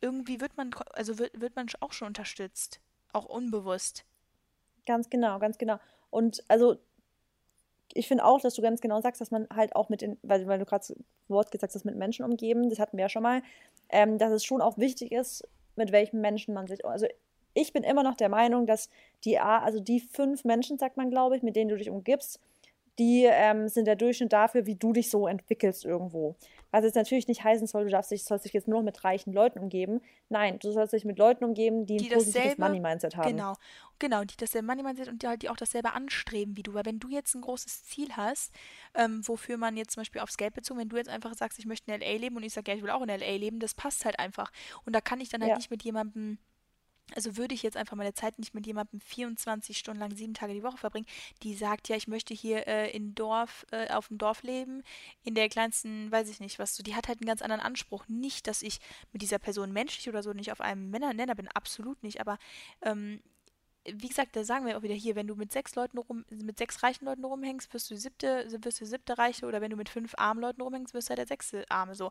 irgendwie 0.00 0.40
wird 0.40 0.56
man, 0.56 0.70
also 0.92 1.18
wird, 1.18 1.40
wird 1.40 1.56
man 1.56 1.66
auch 1.80 1.92
schon 1.92 2.08
unterstützt, 2.08 2.80
auch 3.12 3.24
unbewusst. 3.24 4.04
ganz 4.86 5.10
genau, 5.10 5.38
ganz 5.38 5.58
genau. 5.58 5.78
Und 6.10 6.42
also 6.48 6.76
ich 7.94 8.08
finde 8.08 8.24
auch, 8.24 8.40
dass 8.40 8.54
du 8.54 8.62
ganz 8.62 8.80
genau 8.80 9.00
sagst, 9.00 9.20
dass 9.20 9.30
man 9.30 9.46
halt 9.54 9.74
auch 9.74 9.88
mit 9.88 10.02
den, 10.02 10.18
weil, 10.22 10.46
weil 10.46 10.58
du 10.58 10.64
gerade 10.64 10.84
das 10.86 10.96
Wort 11.28 11.50
gesagt 11.50 11.74
hast, 11.74 11.84
mit 11.84 11.96
Menschen 11.96 12.24
umgeben, 12.24 12.68
das 12.68 12.78
hatten 12.78 12.96
wir 12.96 13.02
ja 13.02 13.08
schon 13.08 13.22
mal, 13.22 13.42
ähm, 13.88 14.18
dass 14.18 14.32
es 14.32 14.44
schon 14.44 14.60
auch 14.60 14.78
wichtig 14.78 15.12
ist, 15.12 15.46
mit 15.76 15.92
welchen 15.92 16.20
Menschen 16.20 16.54
man 16.54 16.66
sich, 16.66 16.84
also 16.84 17.06
ich 17.54 17.72
bin 17.72 17.84
immer 17.84 18.02
noch 18.02 18.16
der 18.16 18.28
Meinung, 18.28 18.66
dass 18.66 18.90
die, 19.24 19.38
also 19.38 19.80
die 19.80 20.00
fünf 20.00 20.44
Menschen, 20.44 20.78
sagt 20.78 20.96
man, 20.96 21.10
glaube 21.10 21.36
ich, 21.36 21.42
mit 21.42 21.56
denen 21.56 21.70
du 21.70 21.76
dich 21.76 21.88
umgibst, 21.88 22.38
die 22.98 23.24
ähm, 23.24 23.68
sind 23.68 23.86
der 23.86 23.96
Durchschnitt 23.96 24.32
dafür, 24.32 24.66
wie 24.66 24.74
du 24.74 24.92
dich 24.92 25.10
so 25.10 25.26
entwickelst 25.26 25.84
irgendwo. 25.84 26.34
Was 26.76 26.84
jetzt 26.84 26.94
natürlich 26.96 27.26
nicht 27.26 27.42
heißen 27.42 27.66
soll, 27.66 27.84
du 27.84 27.90
darfst 27.90 28.10
dich, 28.10 28.24
sollst 28.24 28.44
dich 28.44 28.52
jetzt 28.52 28.68
nur 28.68 28.80
noch 28.80 28.84
mit 28.84 29.02
reichen 29.02 29.32
Leuten 29.32 29.58
umgeben. 29.60 30.02
Nein, 30.28 30.58
du 30.58 30.70
sollst 30.72 30.92
dich 30.92 31.04
mit 31.06 31.18
Leuten 31.18 31.44
umgeben, 31.44 31.86
die 31.86 32.00
ein 32.00 32.04
die 32.04 32.08
positives 32.08 32.58
dasselbe, 32.58 32.58
Money-Mindset 32.58 33.16
haben. 33.16 33.38
genau, 33.38 33.54
genau, 33.98 34.24
die 34.24 34.36
dasselbe 34.36 34.66
Money-Mindset 34.66 35.08
und 35.08 35.22
die 35.22 35.26
halt 35.28 35.42
die 35.42 35.48
auch 35.48 35.56
dasselbe 35.56 35.92
anstreben 35.94 36.56
wie 36.56 36.62
du. 36.62 36.74
Weil 36.74 36.84
wenn 36.84 37.00
du 37.00 37.08
jetzt 37.08 37.34
ein 37.34 37.40
großes 37.40 37.84
Ziel 37.84 38.10
hast, 38.16 38.52
ähm, 38.94 39.26
wofür 39.26 39.56
man 39.56 39.76
jetzt 39.76 39.92
zum 39.92 40.02
Beispiel 40.02 40.20
aufs 40.20 40.36
Geld 40.36 40.54
bezogen, 40.54 40.80
wenn 40.80 40.88
du 40.90 40.96
jetzt 40.96 41.08
einfach 41.08 41.34
sagst, 41.34 41.58
ich 41.58 41.66
möchte 41.66 41.90
in 41.92 42.00
LA 42.00 42.16
leben 42.18 42.36
und 42.36 42.42
ich 42.42 42.52
sage, 42.52 42.70
ja, 42.70 42.76
ich 42.76 42.82
will 42.82 42.90
auch 42.90 43.02
in 43.02 43.08
LA 43.08 43.36
leben, 43.36 43.58
das 43.60 43.74
passt 43.74 44.04
halt 44.04 44.18
einfach. 44.18 44.52
Und 44.84 44.94
da 44.94 45.00
kann 45.00 45.20
ich 45.20 45.28
dann 45.30 45.42
halt 45.42 45.50
Ja, 45.50 45.56
nicht 45.56 45.70
mit 45.70 45.82
jemandem 45.82 46.38
also 47.14 47.36
würde 47.36 47.54
ich 47.54 47.62
jetzt 47.62 47.76
einfach 47.76 47.96
meine 47.96 48.14
Zeit 48.14 48.38
nicht 48.38 48.54
mit 48.54 48.66
jemandem 48.66 49.00
24 49.00 49.78
Stunden 49.78 50.00
lang, 50.00 50.16
sieben 50.16 50.34
Tage 50.34 50.54
die 50.54 50.62
Woche 50.62 50.76
verbringen, 50.76 51.06
die 51.42 51.54
sagt, 51.54 51.88
ja, 51.88 51.96
ich 51.96 52.08
möchte 52.08 52.34
hier 52.34 52.66
äh, 52.66 52.90
in 52.90 53.14
Dorf, 53.14 53.64
äh, 53.70 53.90
auf 53.92 54.08
dem 54.08 54.18
Dorf 54.18 54.42
leben, 54.42 54.82
in 55.22 55.34
der 55.34 55.48
kleinsten, 55.48 56.10
weiß 56.10 56.28
ich 56.28 56.40
nicht, 56.40 56.58
was 56.58 56.74
so, 56.74 56.82
die 56.82 56.94
hat 56.94 57.08
halt 57.08 57.20
einen 57.20 57.28
ganz 57.28 57.42
anderen 57.42 57.62
Anspruch. 57.62 58.04
Nicht, 58.08 58.46
dass 58.48 58.62
ich 58.62 58.80
mit 59.12 59.22
dieser 59.22 59.38
Person 59.38 59.72
menschlich 59.72 60.08
oder 60.08 60.22
so 60.22 60.32
nicht 60.32 60.50
auf 60.50 60.60
einem 60.60 60.90
Männer-Nenner 60.90 61.36
bin, 61.36 61.48
absolut 61.48 62.02
nicht, 62.02 62.20
aber 62.20 62.38
ähm, 62.82 63.20
wie 63.84 64.08
gesagt, 64.08 64.34
da 64.34 64.44
sagen 64.44 64.66
wir 64.66 64.76
auch 64.76 64.82
wieder 64.82 64.94
hier, 64.94 65.14
wenn 65.14 65.28
du 65.28 65.36
mit 65.36 65.52
sechs 65.52 65.74
Leuten 65.74 65.98
rum, 65.98 66.24
mit 66.30 66.58
sechs 66.58 66.82
reichen 66.82 67.04
Leuten 67.04 67.24
rumhängst, 67.24 67.72
wirst 67.72 67.90
du 67.90 67.96
siebte, 67.96 68.46
wirst 68.62 68.80
du 68.80 68.86
siebte 68.86 69.16
Reiche 69.16 69.46
oder 69.46 69.60
wenn 69.60 69.70
du 69.70 69.76
mit 69.76 69.88
fünf 69.88 70.14
armen 70.16 70.40
Leuten 70.40 70.60
rumhängst, 70.60 70.92
wirst 70.94 71.08
du 71.08 71.10
halt 71.10 71.18
der 71.18 71.26
sechste 71.26 71.64
Arme 71.70 71.94
so. 71.94 72.10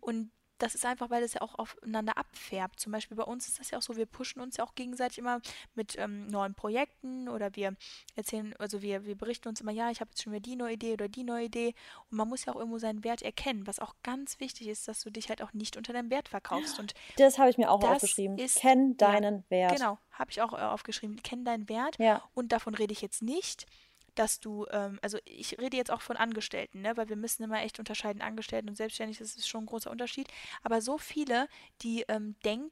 Und 0.00 0.32
das 0.62 0.76
ist 0.76 0.86
einfach, 0.86 1.10
weil 1.10 1.22
das 1.22 1.34
ja 1.34 1.42
auch 1.42 1.56
aufeinander 1.56 2.16
abfärbt. 2.16 2.78
Zum 2.78 2.92
Beispiel 2.92 3.16
bei 3.16 3.24
uns 3.24 3.48
ist 3.48 3.58
das 3.58 3.70
ja 3.70 3.78
auch 3.78 3.82
so, 3.82 3.96
wir 3.96 4.06
pushen 4.06 4.40
uns 4.40 4.56
ja 4.56 4.64
auch 4.64 4.74
gegenseitig 4.76 5.18
immer 5.18 5.40
mit 5.74 5.98
ähm, 5.98 6.28
neuen 6.28 6.54
Projekten 6.54 7.28
oder 7.28 7.54
wir 7.56 7.74
erzählen, 8.14 8.54
also 8.58 8.80
wir, 8.80 9.04
wir 9.04 9.16
berichten 9.16 9.48
uns 9.48 9.60
immer, 9.60 9.72
ja, 9.72 9.90
ich 9.90 10.00
habe 10.00 10.10
jetzt 10.10 10.22
schon 10.22 10.32
wieder 10.32 10.42
die 10.42 10.54
neue 10.54 10.74
Idee 10.74 10.92
oder 10.92 11.08
die 11.08 11.24
neue 11.24 11.46
Idee. 11.46 11.74
Und 12.10 12.18
man 12.18 12.28
muss 12.28 12.44
ja 12.44 12.52
auch 12.52 12.56
irgendwo 12.58 12.78
seinen 12.78 13.02
Wert 13.02 13.22
erkennen, 13.22 13.66
was 13.66 13.80
auch 13.80 13.94
ganz 14.04 14.38
wichtig 14.38 14.68
ist, 14.68 14.86
dass 14.86 15.02
du 15.02 15.10
dich 15.10 15.28
halt 15.28 15.42
auch 15.42 15.52
nicht 15.52 15.76
unter 15.76 15.92
deinem 15.92 16.10
Wert 16.10 16.28
verkaufst. 16.28 16.78
Und 16.78 16.94
das 17.16 17.38
habe 17.38 17.50
ich 17.50 17.58
mir 17.58 17.70
auch 17.70 17.82
aufgeschrieben. 17.82 18.38
Ist, 18.38 18.56
Kenn 18.56 18.96
deinen 18.96 19.44
ja, 19.48 19.50
Wert. 19.50 19.76
Genau, 19.76 19.98
habe 20.12 20.30
ich 20.30 20.40
auch 20.42 20.52
äh, 20.52 20.62
aufgeschrieben. 20.62 21.22
Kenn 21.22 21.44
deinen 21.44 21.68
Wert. 21.68 21.98
Ja. 21.98 22.22
Und 22.34 22.52
davon 22.52 22.74
rede 22.74 22.92
ich 22.92 23.02
jetzt 23.02 23.22
nicht 23.22 23.66
dass 24.14 24.40
du, 24.40 24.66
ähm, 24.70 24.98
also 25.02 25.18
ich 25.24 25.58
rede 25.58 25.76
jetzt 25.76 25.90
auch 25.90 26.02
von 26.02 26.16
Angestellten, 26.16 26.82
ne, 26.82 26.96
weil 26.96 27.08
wir 27.08 27.16
müssen 27.16 27.42
immer 27.42 27.62
echt 27.62 27.78
unterscheiden, 27.78 28.22
Angestellten 28.22 28.68
und 28.68 28.76
Selbstständig, 28.76 29.18
das 29.18 29.36
ist 29.36 29.48
schon 29.48 29.64
ein 29.64 29.66
großer 29.66 29.90
Unterschied. 29.90 30.28
Aber 30.62 30.80
so 30.80 30.98
viele, 30.98 31.48
die 31.82 32.04
ähm, 32.08 32.36
denken, 32.44 32.70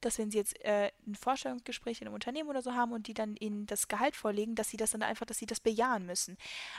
dass 0.00 0.18
wenn 0.18 0.30
sie 0.30 0.38
jetzt 0.38 0.64
äh, 0.64 0.90
ein 1.06 1.14
Vorstellungsgespräch 1.14 2.00
in 2.00 2.06
einem 2.06 2.14
Unternehmen 2.14 2.48
oder 2.48 2.62
so 2.62 2.74
haben 2.74 2.92
und 2.92 3.08
die 3.08 3.14
dann 3.14 3.36
ihnen 3.36 3.66
das 3.66 3.88
Gehalt 3.88 4.14
vorlegen, 4.14 4.54
dass 4.54 4.70
sie 4.70 4.76
das 4.76 4.92
dann 4.92 5.02
einfach, 5.02 5.26
dass 5.26 5.38
sie 5.38 5.46
das 5.46 5.60
bejahen 5.60 6.06
müssen. 6.06 6.36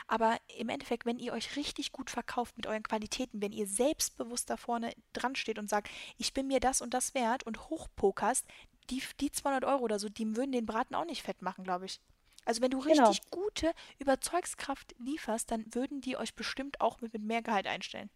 Aber 0.07 0.37
im 0.57 0.69
Endeffekt, 0.69 1.05
wenn 1.05 1.19
ihr 1.19 1.33
euch 1.33 1.55
richtig 1.55 1.91
gut 1.91 2.09
verkauft 2.09 2.55
mit 2.57 2.67
euren 2.67 2.83
Qualitäten, 2.83 3.41
wenn 3.41 3.51
ihr 3.51 3.67
selbstbewusst 3.67 4.49
da 4.49 4.57
vorne 4.57 4.93
dran 5.13 5.35
steht 5.35 5.59
und 5.59 5.69
sagt, 5.69 5.89
ich 6.17 6.33
bin 6.33 6.47
mir 6.47 6.59
das 6.59 6.81
und 6.81 6.93
das 6.93 7.13
wert 7.13 7.43
und 7.43 7.69
hochpokerst, 7.69 8.45
die, 8.89 9.03
die 9.19 9.31
200 9.31 9.65
Euro 9.65 9.83
oder 9.83 9.99
so, 9.99 10.09
die 10.09 10.35
würden 10.35 10.51
den 10.51 10.65
Braten 10.65 10.95
auch 10.95 11.05
nicht 11.05 11.23
fett 11.23 11.41
machen, 11.41 11.63
glaube 11.63 11.85
ich. 11.85 11.99
Also 12.49 12.63
wenn 12.63 12.71
du 12.71 12.79
genau. 12.79 13.07
richtig 13.07 13.29
genau. 13.29 13.43
gute 13.43 13.71
Überzeugskraft 13.99 14.95
lieferst, 14.97 15.51
dann 15.51 15.65
würden 15.71 16.01
die 16.01 16.17
euch 16.17 16.33
bestimmt 16.33 16.81
auch 16.81 16.99
mit, 16.99 17.13
mit 17.13 17.21
mehr 17.21 17.43
Gehalt 17.43 17.67
einstellen. 17.67 18.09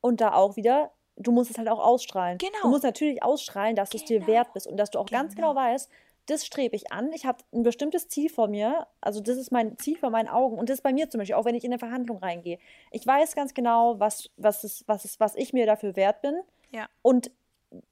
Und 0.00 0.20
da 0.20 0.34
auch 0.34 0.54
wieder, 0.54 0.92
du 1.16 1.32
musst 1.32 1.50
es 1.50 1.58
halt 1.58 1.68
auch 1.68 1.84
ausstrahlen. 1.84 2.38
Genau. 2.38 2.52
Du 2.62 2.68
musst 2.68 2.84
natürlich 2.84 3.24
ausstrahlen, 3.24 3.74
dass 3.74 3.90
genau. 3.90 3.98
du 3.98 4.04
es 4.04 4.08
dir 4.08 4.18
genau. 4.20 4.32
wert 4.32 4.52
bist 4.52 4.68
und 4.68 4.76
dass 4.76 4.92
du 4.92 5.00
auch 5.00 5.06
genau. 5.06 5.22
ganz 5.22 5.34
genau 5.34 5.52
weißt, 5.52 5.90
das 6.26 6.46
strebe 6.46 6.76
ich 6.76 6.92
an. 6.92 7.12
Ich 7.12 7.26
habe 7.26 7.42
ein 7.52 7.64
bestimmtes 7.64 8.06
Ziel 8.06 8.30
vor 8.30 8.46
mir. 8.46 8.86
Also 9.00 9.20
das 9.20 9.36
ist 9.36 9.50
mein 9.50 9.76
Ziel 9.78 9.98
vor 9.98 10.10
meinen 10.10 10.28
Augen. 10.28 10.56
Und 10.56 10.68
das 10.68 10.76
ist 10.78 10.82
bei 10.82 10.92
mir 10.92 11.10
zum 11.10 11.18
Beispiel, 11.18 11.34
auch 11.34 11.44
wenn 11.44 11.56
ich 11.56 11.64
in 11.64 11.72
eine 11.72 11.80
Verhandlung 11.80 12.18
reingehe. 12.18 12.60
Ich 12.92 13.04
weiß 13.04 13.34
ganz 13.34 13.52
genau, 13.52 13.98
was, 13.98 14.30
was, 14.36 14.62
ist, 14.62 14.86
was, 14.86 15.04
ist, 15.04 15.18
was 15.18 15.34
ich 15.34 15.52
mir 15.52 15.66
dafür 15.66 15.96
wert 15.96 16.22
bin. 16.22 16.40
Ja. 16.70 16.86
Und 17.02 17.32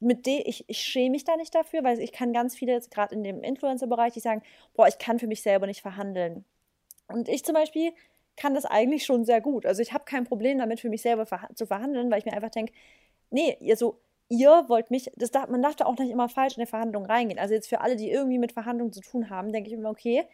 mit 0.01 0.27
dem, 0.27 0.43
ich, 0.45 0.65
ich 0.69 0.79
schäme 0.81 1.11
mich 1.11 1.25
da 1.25 1.37
nicht 1.37 1.55
dafür, 1.55 1.85
weil 1.85 1.99
ich 2.01 2.13
kann 2.13 2.33
ganz 2.33 2.55
viele, 2.55 2.81
gerade 2.91 3.15
in 3.15 3.23
dem 3.23 3.43
Influencer-Bereich, 3.43 4.13
die 4.13 4.21
sagen, 4.21 4.43
boah, 4.75 4.89
ich 4.89 4.99
kann 4.99 5.19
für 5.19 5.27
mich 5.27 5.43
selber 5.43 5.67
nicht 5.67 5.83
verhandeln. 5.83 6.45
Und 7.09 7.29
ich 7.29 7.45
zum 7.45 7.55
Beispiel 7.55 7.93
kann 8.37 8.55
das 8.55 8.65
eigentlich 8.65 9.05
schon 9.05 9.25
sehr 9.25 9.41
gut. 9.41 9.67
Also 9.67 9.83
ich 9.83 9.93
habe 9.93 10.05
kein 10.05 10.25
Problem 10.25 10.59
damit, 10.59 10.81
für 10.81 10.89
mich 10.89 11.03
selber 11.03 11.27
verha 11.27 11.49
zu 11.55 11.67
verhandeln, 11.67 12.11
weil 12.11 12.19
ich 12.19 12.25
mir 12.25 12.33
einfach 12.33 12.51
denke, 12.51 12.73
nee, 13.31 13.57
ihr 13.61 13.77
so, 13.77 14.01
ihr 14.29 14.65
wollt 14.69 14.91
mich, 14.91 15.11
das 15.17 15.31
darf, 15.31 15.49
man 15.49 15.63
darf 15.63 15.77
da 15.77 15.85
auch 15.85 15.99
nicht 15.99 16.11
immer 16.11 16.29
falsch 16.29 16.57
in 16.57 16.63
eine 16.63 16.67
Verhandlung 16.67 17.05
reingehen. 17.05 17.39
Also 17.39 17.55
jetzt 17.55 17.69
für 17.69 17.81
alle, 17.81 17.97
die 17.97 18.11
irgendwie 18.11 18.39
mit 18.39 18.53
Verhandlungen 18.53 18.93
zu 18.93 19.01
tun 19.01 19.29
haben, 19.31 19.53
denke 19.53 19.69
ich 19.69 19.75
immer, 19.75 19.91
okay, 19.91 20.25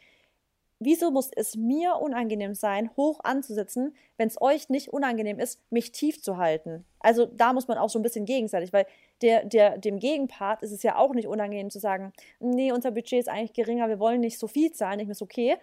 wieso 0.80 1.10
muss 1.10 1.30
es 1.34 1.56
mir 1.56 1.96
unangenehm 1.96 2.54
sein, 2.54 2.90
hoch 2.96 3.20
anzusetzen, 3.22 3.94
wenn 4.16 4.28
es 4.28 4.40
euch 4.40 4.68
nicht 4.68 4.88
unangenehm 4.88 5.38
ist, 5.38 5.60
mich 5.70 5.92
tief 5.92 6.22
zu 6.22 6.36
halten? 6.36 6.84
Also 7.00 7.26
da 7.26 7.52
muss 7.52 7.68
man 7.68 7.78
auch 7.78 7.90
so 7.90 7.98
ein 7.98 8.02
bisschen 8.02 8.24
gegenseitig, 8.24 8.72
weil 8.72 8.86
der, 9.22 9.44
der, 9.44 9.78
dem 9.78 9.98
Gegenpart 9.98 10.62
ist 10.62 10.72
es 10.72 10.82
ja 10.82 10.96
auch 10.96 11.14
nicht 11.14 11.28
unangenehm 11.28 11.70
zu 11.70 11.80
sagen, 11.80 12.12
nee, 12.40 12.72
unser 12.72 12.90
Budget 12.90 13.20
ist 13.20 13.28
eigentlich 13.28 13.52
geringer, 13.52 13.88
wir 13.88 13.98
wollen 13.98 14.20
nicht 14.20 14.38
so 14.38 14.46
viel 14.46 14.72
zahlen. 14.72 15.00
Ich 15.00 15.08
mir 15.08 15.14
so, 15.14 15.24
okay, 15.24 15.56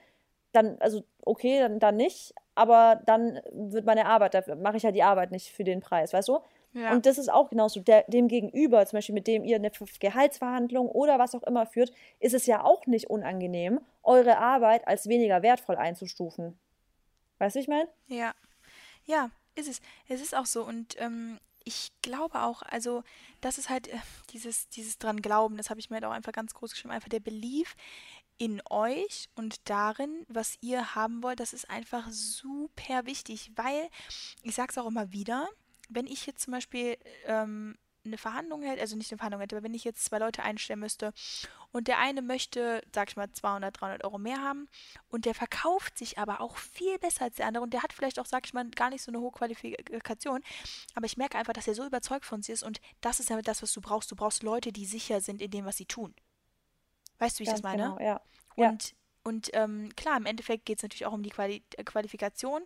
dann, 0.51 0.78
also 0.80 1.04
okay, 1.21 1.60
dann, 1.60 1.80
dann 1.80 1.97
nicht, 1.97 2.34
aber 2.56 3.01
dann 3.06 3.41
wird 3.51 3.86
meine 3.86 4.06
Arbeit, 4.06 4.34
da 4.34 4.56
mache 4.56 4.78
ich 4.78 4.84
ja 4.84 4.91
die 4.91 5.04
Arbeit 5.04 5.32
nicht 5.32 5.51
für 5.51 5.63
den 5.63 5.82
Preis, 5.82 6.13
weißt 6.13 6.30
du? 6.30 6.39
Ja. 6.76 6.92
Und 6.92 7.06
das 7.06 7.18
ist 7.18 7.32
auch 7.32 7.50
genauso. 7.50 7.80
Der, 7.80 8.04
dem 8.04 8.28
Gegenüber, 8.28 8.86
zum 8.86 8.98
Beispiel 8.98 9.16
mit 9.16 9.28
dem 9.28 9.46
ihr 9.46 9.56
eine 9.56 9.72
Gehaltsverhandlung 9.72 10.90
oder 10.90 11.18
was 11.18 11.34
auch 11.34 11.44
immer 11.44 11.66
führt, 11.66 11.92
ist 12.20 12.34
es 12.34 12.46
ja 12.46 12.64
auch 12.64 12.86
nicht 12.86 13.10
unangenehm, 13.10 13.80
eure 14.04 14.38
Arbeit 14.38 14.86
als 14.86 15.08
weniger 15.08 15.42
wertvoll 15.42 15.78
einzustufen. 15.78 16.60
Weißt 17.38 17.56
du, 17.56 17.62
ich 17.62 17.70
meine? 17.70 17.88
Ja. 18.08 18.34
Ja, 19.06 19.32
ist 19.56 19.70
es. 19.70 19.80
Es 20.10 20.22
ist 20.22 20.36
auch 20.36 20.46
so. 20.46 20.66
Und 20.66 21.00
ähm, 21.00 21.40
ich 21.64 21.92
glaube 22.02 22.42
auch, 22.42 22.62
also 22.62 23.04
das 23.40 23.58
ist 23.58 23.70
halt 23.70 23.88
äh, 23.88 23.98
dieses, 24.32 24.68
dieses 24.68 24.98
dran 24.98 25.22
Glauben, 25.22 25.56
das 25.56 25.70
habe 25.70 25.80
ich 25.80 25.90
mir 25.90 25.96
halt 25.96 26.06
auch 26.06 26.12
einfach 26.12 26.34
ganz 26.34 26.54
groß 26.54 26.72
geschrieben, 26.72 26.94
einfach 26.94 27.10
der 27.10 27.22
Belief 27.22 27.76
in 28.38 28.62
euch 28.70 29.30
und 29.36 29.70
darin, 29.70 30.26
was 30.28 30.58
ihr 30.60 30.94
haben 30.94 31.24
wollt, 31.24 31.40
das 31.40 31.54
ist 31.54 31.70
einfach 31.70 32.10
super 32.12 33.06
wichtig, 33.06 33.52
weil, 33.56 33.88
ich 34.44 34.56
sage 34.56 34.72
es 34.72 34.78
auch 34.78 34.88
immer 34.88 35.14
wieder, 35.14 35.48
wenn 35.89 36.08
ich 36.08 36.26
jetzt 36.26 36.41
zum 36.41 36.54
Beispiel 36.54 36.98
ähm, 37.26 37.78
eine 38.06 38.17
Verhandlung 38.17 38.62
hätte, 38.62 38.82
also 38.82 38.95
nicht 38.95 39.12
eine 39.12 39.17
Verhandlung 39.17 39.41
hätte, 39.41 39.56
aber 39.56 39.63
wenn 39.63 39.74
ich 39.74 39.84
jetzt 39.84 40.06
zwei 40.06 40.19
Leute 40.19 40.43
einstellen 40.43 40.80
müsste 40.80 41.13
und 41.71 41.88
der 41.88 42.00
eine 42.00 42.21
möchte, 42.21 42.82
sag 42.93 43.10
ich 43.10 43.15
mal, 43.15 43.32
200, 43.32 43.80
300 43.80 44.04
Euro 44.04 44.17
mehr 44.17 44.41
haben 44.41 44.67
und 45.10 45.26
der 45.26 45.34
verkauft 45.34 45.98
sich 45.98 46.17
aber 46.17 46.41
auch 46.41 46.58
viel 46.58 46.98
besser 47.00 47.24
als 47.24 47.36
der 47.36 47.48
andere 47.48 47.63
und 47.63 47.74
der 47.74 47.84
hat 47.84 47.93
vielleicht 47.93 48.19
auch, 48.19 48.26
sag 48.26 48.45
ich 48.45 48.54
mal, 48.54 48.69
gar 48.69 48.89
nicht 48.89 49.02
so 49.02 49.12
eine 49.12 49.19
hohe 49.19 49.32
Qualifikation, 49.32 50.41
aber 50.93 51.06
ich 51.06 51.17
merke 51.17 51.38
einfach, 51.38 51.54
dass 51.54 51.67
er 51.67 51.76
so 51.76 51.86
überzeugt 51.86 52.26
von 52.26 52.41
sich 52.41 52.54
ist 52.54 52.63
und 52.63 52.80
das 53.02 53.19
ist 53.19 53.30
ja 53.30 53.41
das, 53.41 53.62
was 53.62 53.74
du 53.74 53.82
brauchst. 53.82 54.12
Du 54.12 54.15
brauchst 54.15 54.43
Leute, 54.43 54.71
die 54.71 54.86
sicher 54.86 55.21
sind 55.21 55.41
in 55.41 55.52
dem, 55.52 55.65
was 55.65 55.78
sie 55.78 55.86
tun. 55.86 56.13
Weißt 57.19 57.38
du, 57.38 57.39
wie 57.39 57.43
ich 57.43 57.50
Ganz 57.50 57.62
das 57.62 57.71
meine? 57.71 57.84
Genau, 57.84 58.00
ja. 58.00 58.21
Und, 58.56 58.89
ja. 58.89 58.98
und 59.24 59.50
ähm, 59.54 59.89
klar, 59.95 60.17
im 60.17 60.26
Endeffekt 60.26 60.65
geht 60.65 60.80
es 60.80 60.84
natürlich 60.84 61.06
auch 61.06 61.13
um 61.13 61.24
die 61.24 61.30
Quali 61.30 61.63
Qualifikation, 61.86 62.63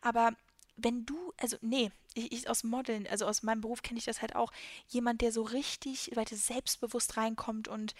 aber 0.00 0.32
wenn 0.76 1.04
du, 1.04 1.32
also 1.38 1.56
nee, 1.60 1.90
ich, 2.14 2.32
ich 2.32 2.50
aus 2.50 2.64
Modeln, 2.64 3.06
also 3.08 3.26
aus 3.26 3.42
meinem 3.42 3.60
Beruf 3.60 3.82
kenne 3.82 3.98
ich 3.98 4.04
das 4.04 4.22
halt 4.22 4.36
auch, 4.36 4.52
jemand, 4.88 5.20
der 5.20 5.32
so 5.32 5.42
richtig 5.42 6.10
weiter 6.14 6.36
selbstbewusst 6.36 7.16
reinkommt 7.16 7.68
und 7.68 7.94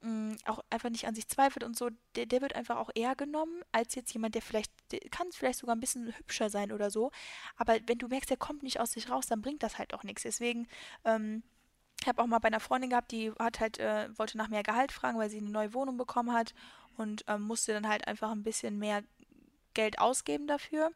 mh, 0.00 0.10
mm, 0.10 0.36
auch 0.46 0.60
einfach 0.70 0.90
nicht 0.90 1.06
an 1.06 1.14
sich 1.14 1.28
zweifelt 1.28 1.64
und 1.64 1.76
so, 1.76 1.90
der, 2.16 2.26
der 2.26 2.40
wird 2.40 2.54
einfach 2.54 2.76
auch 2.76 2.90
eher 2.94 3.14
genommen, 3.14 3.62
als 3.72 3.94
jetzt 3.94 4.12
jemand, 4.12 4.34
der 4.34 4.42
vielleicht, 4.42 4.72
der 4.92 5.00
kann 5.10 5.28
vielleicht 5.32 5.58
sogar 5.58 5.76
ein 5.76 5.80
bisschen 5.80 6.14
hübscher 6.16 6.50
sein 6.50 6.72
oder 6.72 6.90
so. 6.90 7.10
Aber 7.56 7.76
wenn 7.86 7.98
du 7.98 8.08
merkst, 8.08 8.30
der 8.30 8.36
kommt 8.36 8.62
nicht 8.62 8.80
aus 8.80 8.92
sich 8.92 9.10
raus, 9.10 9.26
dann 9.26 9.42
bringt 9.42 9.62
das 9.62 9.78
halt 9.78 9.94
auch 9.94 10.02
nichts. 10.02 10.22
Deswegen, 10.22 10.68
ähm, 11.04 11.42
ich 12.00 12.06
habe 12.06 12.22
auch 12.22 12.26
mal 12.26 12.38
bei 12.38 12.48
einer 12.48 12.60
Freundin 12.60 12.90
gehabt, 12.90 13.10
die 13.12 13.32
hat 13.38 13.60
halt, 13.60 13.78
äh, 13.78 14.08
wollte 14.16 14.38
nach 14.38 14.48
mehr 14.48 14.62
Gehalt 14.62 14.92
fragen, 14.92 15.18
weil 15.18 15.30
sie 15.30 15.38
eine 15.38 15.50
neue 15.50 15.74
Wohnung 15.74 15.96
bekommen 15.96 16.32
hat 16.32 16.54
und 16.96 17.24
ähm, 17.28 17.42
musste 17.42 17.72
dann 17.72 17.88
halt 17.88 18.06
einfach 18.06 18.30
ein 18.30 18.42
bisschen 18.42 18.78
mehr 18.78 19.02
Geld 19.78 20.00
ausgeben 20.00 20.48
dafür. 20.48 20.90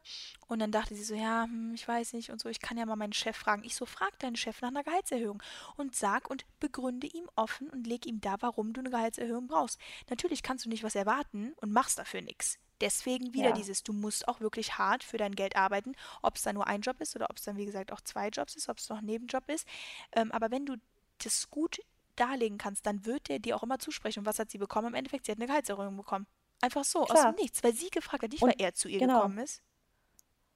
Und 0.47 0.59
dann 0.59 0.73
dachte 0.73 0.93
sie 0.93 1.05
so, 1.05 1.15
ja, 1.15 1.45
hm, 1.45 1.73
ich 1.73 1.87
weiß 1.87 2.11
nicht 2.11 2.31
und 2.31 2.41
so, 2.41 2.49
ich 2.49 2.59
kann 2.59 2.77
ja 2.77 2.85
mal 2.85 2.97
meinen 2.97 3.13
Chef 3.13 3.37
fragen. 3.37 3.63
Ich 3.63 3.75
so, 3.75 3.85
frag 3.85 4.19
deinen 4.19 4.35
Chef 4.35 4.61
nach 4.61 4.67
einer 4.67 4.83
Gehaltserhöhung 4.83 5.41
und 5.77 5.95
sag 5.95 6.29
und 6.29 6.43
begründe 6.59 7.07
ihm 7.07 7.29
offen 7.37 7.69
und 7.69 7.87
leg 7.87 8.05
ihm 8.05 8.19
da, 8.19 8.35
warum 8.41 8.73
du 8.73 8.81
eine 8.81 8.89
Gehaltserhöhung 8.89 9.47
brauchst. 9.47 9.79
Natürlich 10.09 10.43
kannst 10.43 10.65
du 10.65 10.69
nicht 10.69 10.83
was 10.83 10.95
erwarten 10.95 11.53
und 11.61 11.71
machst 11.71 11.97
dafür 11.97 12.21
nichts. 12.21 12.59
Deswegen 12.81 13.33
wieder 13.33 13.49
ja. 13.49 13.55
dieses, 13.55 13.83
du 13.83 13.93
musst 13.93 14.27
auch 14.27 14.41
wirklich 14.41 14.77
hart 14.77 15.05
für 15.05 15.17
dein 15.17 15.33
Geld 15.33 15.55
arbeiten, 15.55 15.93
ob 16.21 16.35
es 16.35 16.41
dann 16.41 16.55
nur 16.55 16.67
ein 16.67 16.81
Job 16.81 16.99
ist 16.99 17.15
oder 17.15 17.29
ob 17.29 17.37
es 17.37 17.43
dann, 17.43 17.55
wie 17.55 17.65
gesagt, 17.65 17.93
auch 17.93 18.01
zwei 18.01 18.27
Jobs 18.27 18.57
ist, 18.57 18.67
ob 18.67 18.79
es 18.79 18.89
noch 18.89 18.97
ein 18.97 19.05
Nebenjob 19.05 19.47
ist. 19.47 19.65
Ähm, 20.11 20.29
aber 20.33 20.51
wenn 20.51 20.65
du 20.65 20.75
das 21.19 21.49
gut 21.49 21.79
darlegen 22.17 22.57
kannst, 22.57 22.85
dann 22.85 23.05
wird 23.05 23.29
der 23.29 23.39
dir 23.39 23.55
auch 23.55 23.63
immer 23.63 23.79
zusprechen. 23.79 24.19
Und 24.19 24.25
was 24.25 24.39
hat 24.39 24.51
sie 24.51 24.57
bekommen? 24.57 24.89
Im 24.89 24.95
Endeffekt, 24.95 25.25
sie 25.25 25.31
hat 25.31 25.39
eine 25.39 25.47
Gehaltserhöhung 25.47 25.95
bekommen. 25.95 26.27
Einfach 26.63 26.85
so, 26.85 27.01
Klar. 27.01 27.17
aus 27.17 27.35
dem 27.35 27.41
Nichts, 27.41 27.61
weil 27.61 27.73
sie 27.73 27.89
gefragt 27.89 28.23
hat, 28.23 28.31
nicht 28.31 28.41
und, 28.41 28.47
weil 28.47 28.55
er 28.65 28.73
zu 28.73 28.87
ihr 28.87 28.99
genau. 28.99 29.15
gekommen 29.15 29.39
ist. 29.39 29.61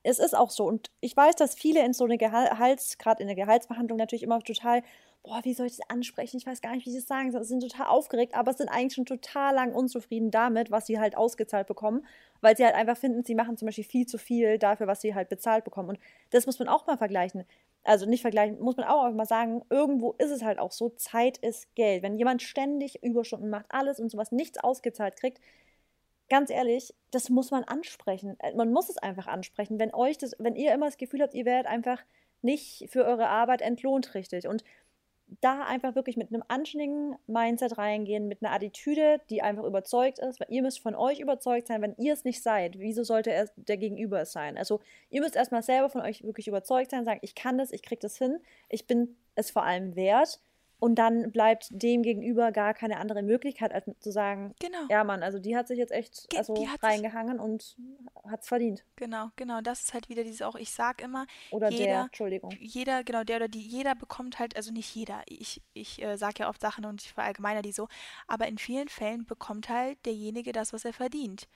Es 0.04 0.20
ist 0.20 0.38
auch 0.38 0.52
so. 0.52 0.64
Und 0.64 0.90
ich 1.02 1.18
weiß, 1.18 1.36
dass 1.36 1.54
viele 1.54 1.84
in 1.84 1.92
so 1.92 2.06
eine 2.06 2.18
Gehalts, 2.18 2.98
gerade 2.98 3.22
in 3.22 3.28
der 3.28 3.36
Gehaltsverhandlung 3.36 3.98
natürlich 3.98 4.24
immer 4.24 4.40
total, 4.40 4.84
boah, 5.24 5.42
wie 5.44 5.54
soll 5.54 5.66
ich 5.66 5.76
das 5.76 5.90
ansprechen? 5.90 6.38
Ich 6.38 6.46
weiß 6.46 6.62
gar 6.62 6.72
nicht, 6.72 6.86
wie 6.86 6.92
ich 6.92 6.96
das 6.96 7.08
sagen 7.08 7.34
soll. 7.34 7.44
Sie 7.44 7.50
sind 7.50 7.60
total 7.60 7.88
aufgeregt, 7.88 8.36
aber 8.36 8.54
sind 8.54 8.70
eigentlich 8.70 8.94
schon 8.94 9.06
total 9.06 9.54
lang 9.56 9.74
unzufrieden 9.74 10.32
damit, 10.32 10.72
was 10.72 10.86
sie 10.88 10.98
halt 10.98 11.18
ausgezahlt 11.18 11.68
bekommen, 11.68 12.06
weil 12.40 12.56
sie 12.56 12.64
halt 12.64 12.76
einfach 12.76 12.96
finden, 12.96 13.26
sie 13.26 13.36
machen 13.36 13.58
zum 13.58 13.66
Beispiel 13.66 13.84
viel 13.84 14.06
zu 14.06 14.18
viel 14.18 14.58
dafür, 14.60 14.88
was 14.88 15.02
sie 15.02 15.14
halt 15.14 15.28
bezahlt 15.28 15.66
bekommen. 15.66 15.90
Und 15.90 16.00
das 16.30 16.46
muss 16.46 16.58
man 16.58 16.70
auch 16.70 16.88
mal 16.88 16.98
vergleichen. 16.98 17.44
Also 17.84 18.06
nicht 18.06 18.22
vergleichen, 18.22 18.62
muss 18.62 18.78
man 18.78 18.86
auch 18.86 19.12
mal 19.12 19.26
sagen, 19.26 19.62
irgendwo 19.70 20.14
ist 20.20 20.32
es 20.32 20.42
halt 20.42 20.60
auch 20.60 20.72
so, 20.72 20.88
Zeit 20.92 21.38
ist 21.40 21.76
Geld. 21.76 22.02
Wenn 22.02 22.16
jemand 22.16 22.42
ständig 22.42 23.04
Überstunden 23.04 23.50
macht, 23.50 23.66
alles 23.68 24.00
und 24.00 24.10
sowas 24.10 24.32
nichts 24.32 24.58
ausgezahlt 24.58 25.18
kriegt, 25.18 25.42
ganz 26.30 26.50
ehrlich, 26.50 26.94
das 27.12 27.30
muss 27.30 27.52
man 27.52 27.64
ansprechen. 27.64 28.40
Äh, 28.40 28.56
man 28.56 28.72
muss 28.72 28.90
es 28.90 28.98
einfach 28.98 29.28
ansprechen. 29.28 29.80
Wenn 29.80 29.94
euch 29.94 30.18
das, 30.18 30.36
wenn 30.40 30.56
ihr 30.56 30.74
immer 30.74 30.86
das 30.86 30.98
Gefühl 30.98 31.22
habt, 31.22 31.34
ihr 31.34 31.46
werdet 31.46 31.68
einfach 31.68 32.02
nicht 32.42 32.88
für 32.90 33.06
eure 33.06 33.28
Arbeit 33.28 33.62
entlohnt 33.62 34.14
richtig. 34.14 34.48
Und 34.48 34.64
da 35.42 35.64
einfach 35.66 35.96
wirklich 35.96 36.16
mit 36.16 36.30
einem 36.30 36.44
anständigen 36.48 37.18
Mindset 37.28 37.78
reingehen, 37.78 38.28
mit 38.28 38.42
einer 38.42 38.54
Attitüde, 38.54 39.20
die 39.30 39.42
einfach 39.42 39.66
überzeugt 39.66 40.20
ist, 40.20 40.40
weil 40.40 40.48
ihr 40.50 40.62
müsst 40.62 40.80
von 40.80 40.96
euch 40.96 41.20
überzeugt 41.20 41.68
sein, 41.68 41.82
wenn 41.82 41.96
ihr 41.98 42.14
es 42.14 42.24
nicht 42.24 42.42
seid, 42.42 42.80
wieso 42.80 43.04
sollte 43.04 43.32
er 43.32 43.50
der 43.58 43.78
Gegenüber 43.78 44.22
es 44.22 44.32
sein? 44.32 44.58
Also 44.58 44.80
ihr 45.10 45.22
müsst 45.22 45.36
erstmal 45.36 45.64
selber 45.64 45.90
von 45.90 46.02
euch 46.02 46.24
wirklich 46.24 46.48
überzeugt 46.48 46.92
sein, 46.92 47.04
sagen, 47.04 47.20
ich 47.24 47.36
kann 47.36 47.58
das, 47.58 47.72
ich 47.72 47.84
krieg 47.84 48.00
das 48.00 48.18
hin, 48.18 48.40
ich 48.70 48.88
bin 48.88 49.18
es 49.36 49.52
vor 49.52 49.64
allem 49.64 49.96
wert 49.96 50.40
und 50.80 50.96
dann 50.96 51.32
bleibt 51.32 51.68
dem 51.72 52.04
gegenüber 52.04 52.52
gar 52.52 52.74
keine 52.74 52.98
andere 52.98 53.24
Möglichkeit, 53.24 53.74
als 53.74 53.86
zu 54.00 54.12
sagen, 54.12 54.54
genau. 54.60 54.86
ja 54.90 55.04
Mann, 55.04 55.24
also 55.24 55.40
die 55.40 55.56
hat 55.56 55.68
sich 55.68 55.78
jetzt 55.78 55.92
echt 55.92 56.28
also 56.38 56.54
reingehangen 56.82 57.40
und 57.40 57.78
hat 58.30 58.42
es 58.42 58.48
verdient. 58.48 58.84
Genau, 58.96 59.30
genau. 59.36 59.62
Das 59.62 59.82
ist 59.82 59.94
halt 59.94 60.10
wieder 60.10 60.24
dieses 60.24 60.42
auch, 60.42 60.56
ich 60.56 60.72
sag 60.72 61.02
immer, 61.02 61.26
Oder 61.52 61.70
jeder, 61.70 61.86
der, 61.86 62.02
Entschuldigung. 62.02 62.52
Jeder, 62.60 63.04
genau, 63.04 63.24
der 63.24 63.38
oder 63.38 63.48
die, 63.48 63.62
jeder 63.62 63.96
bekommt 63.96 64.40
halt, 64.40 64.56
also 64.56 64.72
nicht 64.72 64.94
jeder, 64.94 65.22
ich, 65.28 65.62
ich 65.74 66.02
äh, 66.02 66.18
sage 66.18 66.36
ja 66.40 66.50
oft 66.50 66.62
Sachen 66.62 66.86
und 66.86 67.02
ich 67.02 67.14
verallgemeiner 67.14 67.62
die 67.62 67.72
so, 67.72 67.88
aber 68.28 68.48
in 68.48 68.58
vielen 68.58 68.88
Fällen 68.88 69.26
bekommt 69.26 69.70
halt 69.70 70.06
derjenige 70.06 70.52
das, 70.52 70.74
was 70.74 70.86
er 70.86 70.94
verdient. 70.94 71.48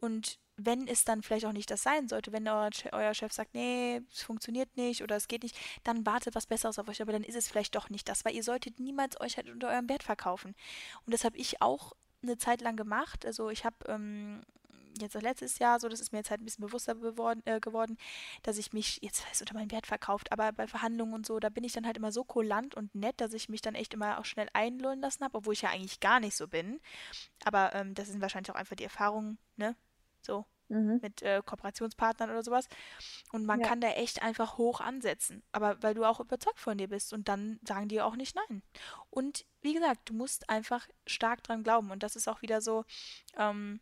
Und 0.00 0.38
wenn 0.56 0.88
es 0.88 1.04
dann 1.04 1.22
vielleicht 1.22 1.46
auch 1.46 1.52
nicht 1.52 1.70
das 1.70 1.82
sein 1.82 2.08
sollte, 2.08 2.32
wenn 2.32 2.46
euer, 2.46 2.70
euer 2.92 3.14
Chef 3.14 3.32
sagt, 3.32 3.54
nee, 3.54 4.00
es 4.12 4.22
funktioniert 4.22 4.76
nicht 4.76 5.02
oder 5.02 5.16
es 5.16 5.28
geht 5.28 5.42
nicht, 5.42 5.56
dann 5.84 6.04
wartet 6.04 6.34
was 6.34 6.46
Besseres 6.46 6.78
auf 6.78 6.88
euch, 6.88 7.00
aber 7.00 7.12
dann 7.12 7.24
ist 7.24 7.36
es 7.36 7.48
vielleicht 7.48 7.74
doch 7.74 7.88
nicht 7.88 8.08
das, 8.08 8.24
weil 8.24 8.34
ihr 8.34 8.42
solltet 8.42 8.78
niemals 8.78 9.20
euch 9.20 9.36
halt 9.36 9.48
unter 9.48 9.68
eurem 9.68 9.88
Wert 9.88 10.02
verkaufen. 10.02 10.54
Und 11.06 11.14
das 11.14 11.24
habe 11.24 11.38
ich 11.38 11.62
auch 11.62 11.92
eine 12.22 12.36
Zeit 12.36 12.60
lang 12.60 12.76
gemacht. 12.76 13.24
Also 13.24 13.48
ich 13.48 13.64
habe 13.64 13.76
ähm, 13.86 14.42
jetzt 14.98 15.14
letztes 15.14 15.58
Jahr, 15.58 15.80
so 15.80 15.88
das 15.88 16.00
ist 16.00 16.12
mir 16.12 16.18
jetzt 16.18 16.30
halt 16.30 16.40
ein 16.40 16.44
bisschen 16.44 16.64
bewusster 16.66 16.94
geworden, 16.94 17.42
äh, 17.46 17.60
geworden 17.60 17.96
dass 18.42 18.58
ich 18.58 18.72
mich 18.72 18.98
jetzt 19.02 19.26
weiß 19.28 19.40
unter 19.40 19.54
meinen 19.54 19.70
Wert 19.70 19.86
verkauft, 19.86 20.32
aber 20.32 20.52
bei 20.52 20.66
Verhandlungen 20.66 21.14
und 21.14 21.26
so, 21.26 21.40
da 21.40 21.48
bin 21.48 21.64
ich 21.64 21.72
dann 21.72 21.86
halt 21.86 21.96
immer 21.96 22.12
so 22.12 22.24
kulant 22.24 22.74
und 22.74 22.94
nett, 22.94 23.20
dass 23.20 23.32
ich 23.32 23.48
mich 23.48 23.62
dann 23.62 23.74
echt 23.74 23.94
immer 23.94 24.18
auch 24.18 24.24
schnell 24.24 24.48
einlullen 24.52 25.00
lassen 25.00 25.24
habe, 25.24 25.38
obwohl 25.38 25.54
ich 25.54 25.62
ja 25.62 25.70
eigentlich 25.70 26.00
gar 26.00 26.20
nicht 26.20 26.36
so 26.36 26.48
bin. 26.48 26.80
Aber 27.44 27.74
ähm, 27.74 27.94
das 27.94 28.08
sind 28.08 28.20
wahrscheinlich 28.20 28.50
auch 28.50 28.56
einfach 28.56 28.76
die 28.76 28.84
Erfahrungen, 28.84 29.38
ne? 29.56 29.76
So 30.22 30.46
mhm. 30.70 31.00
mit 31.02 31.22
äh, 31.22 31.42
Kooperationspartnern 31.44 32.30
oder 32.30 32.42
sowas. 32.42 32.68
Und 33.32 33.44
man 33.44 33.60
ja. 33.60 33.66
kann 33.66 33.80
da 33.80 33.88
echt 33.88 34.22
einfach 34.22 34.56
hoch 34.56 34.80
ansetzen. 34.80 35.42
Aber 35.52 35.82
weil 35.82 35.94
du 35.94 36.04
auch 36.04 36.20
überzeugt 36.20 36.58
von 36.58 36.78
dir 36.78 36.88
bist 36.88 37.12
und 37.12 37.28
dann 37.28 37.60
sagen 37.66 37.88
die 37.88 38.00
auch 38.00 38.16
nicht 38.16 38.36
nein. 38.36 38.62
Und 39.10 39.44
wie 39.60 39.74
gesagt, 39.74 40.08
du 40.08 40.14
musst 40.14 40.48
einfach 40.48 40.88
stark 41.06 41.42
dran 41.42 41.62
glauben. 41.62 41.90
Und 41.90 42.02
das 42.02 42.16
ist 42.16 42.28
auch 42.28 42.42
wieder 42.42 42.60
so, 42.60 42.84
ähm, 43.36 43.80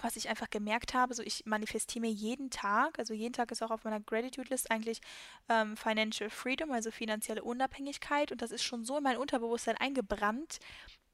was 0.00 0.16
ich 0.16 0.28
einfach 0.28 0.50
gemerkt 0.50 0.94
habe, 0.94 1.14
so 1.14 1.22
ich 1.22 1.44
manifestiere 1.46 2.00
mir 2.00 2.10
jeden 2.10 2.50
Tag, 2.50 2.98
also 2.98 3.14
jeden 3.14 3.32
Tag 3.32 3.50
ist 3.50 3.62
auch 3.62 3.70
auf 3.70 3.84
meiner 3.84 4.00
Gratitude 4.00 4.48
List 4.50 4.70
eigentlich 4.70 5.00
ähm, 5.48 5.76
Financial 5.76 6.30
Freedom, 6.30 6.72
also 6.72 6.90
finanzielle 6.90 7.42
Unabhängigkeit 7.42 8.32
und 8.32 8.42
das 8.42 8.50
ist 8.50 8.62
schon 8.62 8.84
so 8.84 8.98
in 8.98 9.04
mein 9.04 9.16
Unterbewusstsein 9.16 9.76
eingebrannt, 9.76 10.58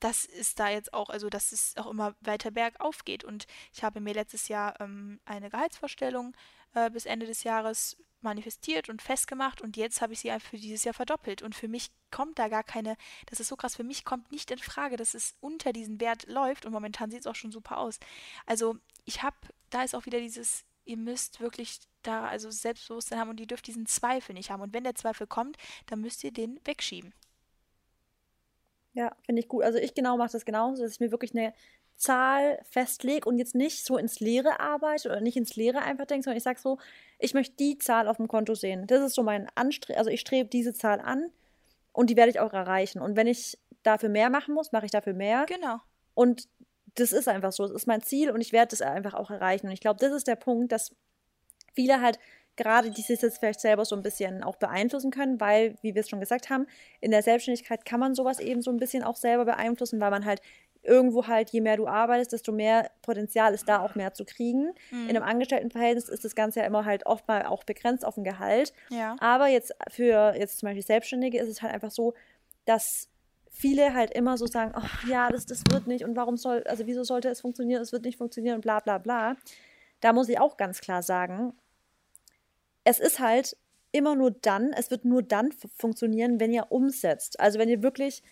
das 0.01 0.25
ist 0.25 0.59
da 0.59 0.71
jetzt 0.71 0.93
auch, 0.95 1.11
also 1.11 1.29
dass 1.29 1.53
es 1.53 1.77
auch 1.77 1.87
immer 1.87 2.15
weiter 2.21 2.51
bergauf 2.51 3.05
geht. 3.05 3.23
Und 3.23 3.47
ich 3.73 3.85
habe 3.85 4.01
mir 4.01 4.15
letztes 4.15 4.49
Jahr 4.49 4.81
ähm, 4.81 5.21
eine 5.27 5.51
Gehaltsvorstellung 5.51 6.35
äh, 6.75 6.91
bis 6.91 7.07
Ende 7.07 7.27
des 7.27 7.45
Jahres 7.45 7.99
manifestiert 8.23 8.89
und 8.89 9.03
festgemacht 9.03 9.61
und 9.61 9.77
jetzt 9.77 10.01
habe 10.03 10.13
ich 10.13 10.21
sie 10.21 10.33
für 10.41 10.57
dieses 10.57 10.85
Jahr 10.85 10.95
verdoppelt. 10.95 11.43
Und 11.43 11.55
für 11.55 11.69
mich 11.69 11.91
kommt 12.11 12.39
da 12.39 12.49
gar 12.49 12.65
keine, 12.65 12.97
das 13.27 13.41
ist 13.41 13.49
so 13.49 13.57
krass, 13.57 13.77
für 13.77 13.85
mich 13.85 14.05
kommt 14.05 14.31
nicht 14.31 14.51
in 14.51 14.59
Frage, 14.59 14.97
dass 14.97 15.15
es 15.15 15.35
unter 15.41 15.73
diesen 15.73 16.01
Wert 16.01 16.27
läuft 16.27 16.67
und 16.67 16.73
momentan 16.73 17.11
sieht 17.11 17.21
es 17.21 17.27
auch 17.27 17.35
schon 17.35 17.53
super 17.53 17.79
aus. 17.79 17.99
Also 18.47 18.77
ich 19.05 19.23
habe, 19.23 19.37
da 19.71 19.83
ist 19.83 19.95
auch 19.95 20.07
wieder 20.07 20.21
dieses, 20.21 20.65
ihr 20.85 20.97
müsst 20.97 21.41
wirklich 21.41 21.81
da 22.03 22.27
also 22.27 22.51
Selbstbewusstsein 22.51 23.19
haben 23.19 23.31
und 23.31 23.41
ihr 23.41 23.47
dürft 23.47 23.67
diesen 23.67 23.87
Zweifel 23.87 24.35
nicht 24.35 24.51
haben. 24.51 24.63
Und 24.63 24.75
wenn 24.75 24.85
der 24.85 24.95
Zweifel 24.95 25.27
kommt, 25.27 25.57
dann 25.87 26.01
müsst 26.01 26.25
ihr 26.25 26.33
den 26.33 26.61
wegschieben. 26.65 27.13
Ja, 28.93 29.15
finde 29.25 29.41
ich 29.41 29.49
gut. 29.49 29.63
Also 29.63 29.79
ich 29.79 29.95
genau 29.95 30.17
mache 30.17 30.33
das 30.33 30.45
genauso, 30.45 30.83
dass 30.83 30.93
ich 30.93 31.01
mir 31.01 31.13
wirklich 31.13 31.33
eine 31.33 31.55
Zahl 32.01 32.59
festlege 32.71 33.29
und 33.29 33.39
jetzt 33.39 33.55
nicht 33.55 33.85
so 33.85 33.99
ins 33.99 34.21
Leere 34.21 34.59
arbeite 34.59 35.09
oder 35.09 35.21
nicht 35.21 35.37
ins 35.37 35.55
Leere 35.55 35.83
einfach 35.83 36.07
denke, 36.07 36.25
sondern 36.25 36.39
ich 36.39 36.45
sage 36.45 36.59
so, 36.59 36.79
ich 37.19 37.35
möchte 37.35 37.57
die 37.57 37.79
Zahl 37.79 38.09
auf 38.09 38.17
dem 38.17 38.27
Konto 38.27 38.55
sehen. 38.55 38.87
Das 38.87 39.03
ist 39.03 39.15
so 39.15 39.23
mein 39.23 39.49
Anstreben, 39.55 39.99
also 39.99 40.11
ich 40.11 40.21
strebe 40.21 40.49
diese 40.49 40.73
Zahl 40.73 41.01
an 41.01 41.31
und 41.93 42.09
die 42.09 42.17
werde 42.17 42.31
ich 42.31 42.41
auch 42.41 42.53
erreichen. 42.53 43.01
Und 43.01 43.17
wenn 43.17 43.27
ich 43.27 43.59
dafür 43.83 44.09
mehr 44.09 44.31
machen 44.31 44.55
muss, 44.55 44.73
mache 44.73 44.87
ich 44.87 44.91
dafür 44.91 45.13
mehr. 45.13 45.45
Genau. 45.47 45.77
Und 46.15 46.49
das 46.95 47.13
ist 47.13 47.29
einfach 47.29 47.53
so, 47.53 47.65
das 47.65 47.73
ist 47.73 47.87
mein 47.87 48.03
Ziel 48.03 48.31
und 48.31 48.41
ich 48.41 48.53
werde 48.53 48.71
das 48.71 48.83
einfach 48.83 49.15
auch 49.15 49.31
erreichen. 49.31 49.67
Und 49.67 49.73
ich 49.73 49.81
glaube, 49.81 50.01
das 50.01 50.13
ist 50.13 50.27
der 50.27 50.37
Punkt, 50.37 50.73
dass 50.73 50.95
viele 51.75 52.01
halt 52.01 52.19
gerade 52.57 52.91
die 52.91 53.01
sich 53.01 53.23
jetzt 53.23 53.39
vielleicht 53.39 53.61
selber 53.61 53.85
so 53.85 53.97
ein 53.97 54.03
bisschen 54.03 54.43
auch 54.43 54.57
beeinflussen 54.57 55.11
können, 55.11 55.41
weil, 55.41 55.77
wie 55.83 55.95
wir 55.95 56.01
es 56.01 56.11
schon 56.11 56.21
gesagt 56.21 56.51
haben, 56.51 56.67
in 57.01 57.11
der 57.11 57.23
Selbstständigkeit 57.23 57.85
kann 57.85 58.01
man 58.01 58.15
sowas 58.15 58.39
eben 58.39 58.61
so 58.61 58.71
ein 58.71 58.77
bisschen 58.77 59.03
auch 59.03 59.17
selber 59.17 59.47
beeinflussen, 59.47 60.01
weil 60.01 60.11
man 60.11 60.27
halt 60.27 60.43
irgendwo 60.83 61.27
halt, 61.27 61.51
je 61.51 61.61
mehr 61.61 61.77
du 61.77 61.87
arbeitest, 61.87 62.33
desto 62.33 62.53
mehr 62.53 62.91
Potenzial 63.03 63.53
ist 63.55 63.69
da 63.69 63.81
auch 63.81 63.95
mehr 63.95 64.15
zu 64.15 64.25
kriegen. 64.25 64.73
Mhm. 64.91 65.09
In 65.09 65.17
einem 65.17 65.23
Angestelltenverhältnis 65.23 66.09
ist 66.09 66.25
das 66.25 66.35
Ganze 66.35 66.61
ja 66.61 66.67
immer 66.67 66.85
halt 66.85 67.07
oft 67.07 67.29
mal 67.29 67.45
auch 67.47 67.65
begrenzt 67.65 68.05
auf 68.05 68.17
ein 68.17 68.25
Gehalt. 68.25 68.73
Ja. 68.89 69.17
Aber 69.21 69.49
jetzt 69.49 69.75
für 69.89 70.35
jetzt 70.37 70.59
zum 70.59 70.69
Beispiel 70.69 70.85
Selbstständige 70.85 71.39
ist 71.39 71.49
es 71.49 71.63
halt 71.63 71.75
einfach 71.75 71.91
so, 71.91 72.15
dass 72.65 73.09
viele 73.51 73.95
halt 73.95 74.13
immer 74.15 74.39
so 74.39 74.47
sagen, 74.47 74.73
oh, 74.77 75.09
ja, 75.09 75.29
das, 75.31 75.45
das 75.45 75.63
wird 75.71 75.87
nicht 75.87 76.05
und 76.05 76.17
warum 76.17 76.37
soll, 76.37 76.63
also 76.65 76.87
wieso 76.87 77.05
sollte 77.05 77.29
es 77.29 77.41
funktionieren, 77.41 77.83
es 77.83 77.93
wird 77.93 78.05
nicht 78.05 78.17
funktionieren 78.17 78.57
und 78.57 78.61
bla 78.63 78.81
bla 78.81 78.99
bla. 78.99 79.37
Da 80.01 80.13
muss 80.13 80.29
ich 80.29 80.39
auch 80.39 80.57
ganz 80.57 80.81
klar 80.81 81.03
sagen, 81.03 81.53
es 82.85 82.99
ist 82.99 83.19
halt 83.19 83.57
immer 83.93 84.15
nur 84.15 84.31
dann, 84.31 84.73
es 84.73 84.91
wird 84.91 85.05
nur 85.05 85.23
dann 85.23 85.53
funktionieren, 85.77 86.41
wenn 86.41 86.53
ihr 86.53 86.71
umsetzt. 86.71 87.39
Also 87.41 87.59
wenn 87.59 87.69
ihr 87.69 87.83
wirklich 87.83 88.23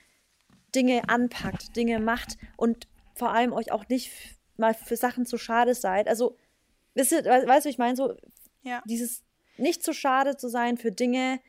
Dinge 0.74 1.08
anpackt, 1.08 1.76
Dinge 1.76 2.00
macht 2.00 2.36
und 2.56 2.86
vor 3.14 3.32
allem 3.32 3.52
euch 3.52 3.72
auch 3.72 3.88
nicht 3.88 4.12
mal 4.56 4.74
für 4.74 4.96
Sachen 4.96 5.26
zu 5.26 5.38
schade 5.38 5.74
seid. 5.74 6.08
Also, 6.08 6.36
wisst 6.94 7.12
ihr, 7.12 7.24
weißt 7.24 7.66
du, 7.66 7.70
ich 7.70 7.78
meine 7.78 7.96
so, 7.96 8.14
ja. 8.62 8.82
dieses 8.86 9.22
nicht 9.56 9.82
zu 9.82 9.92
schade 9.92 10.36
zu 10.36 10.48
sein 10.48 10.76
für 10.76 10.92
Dinge, 10.92 11.40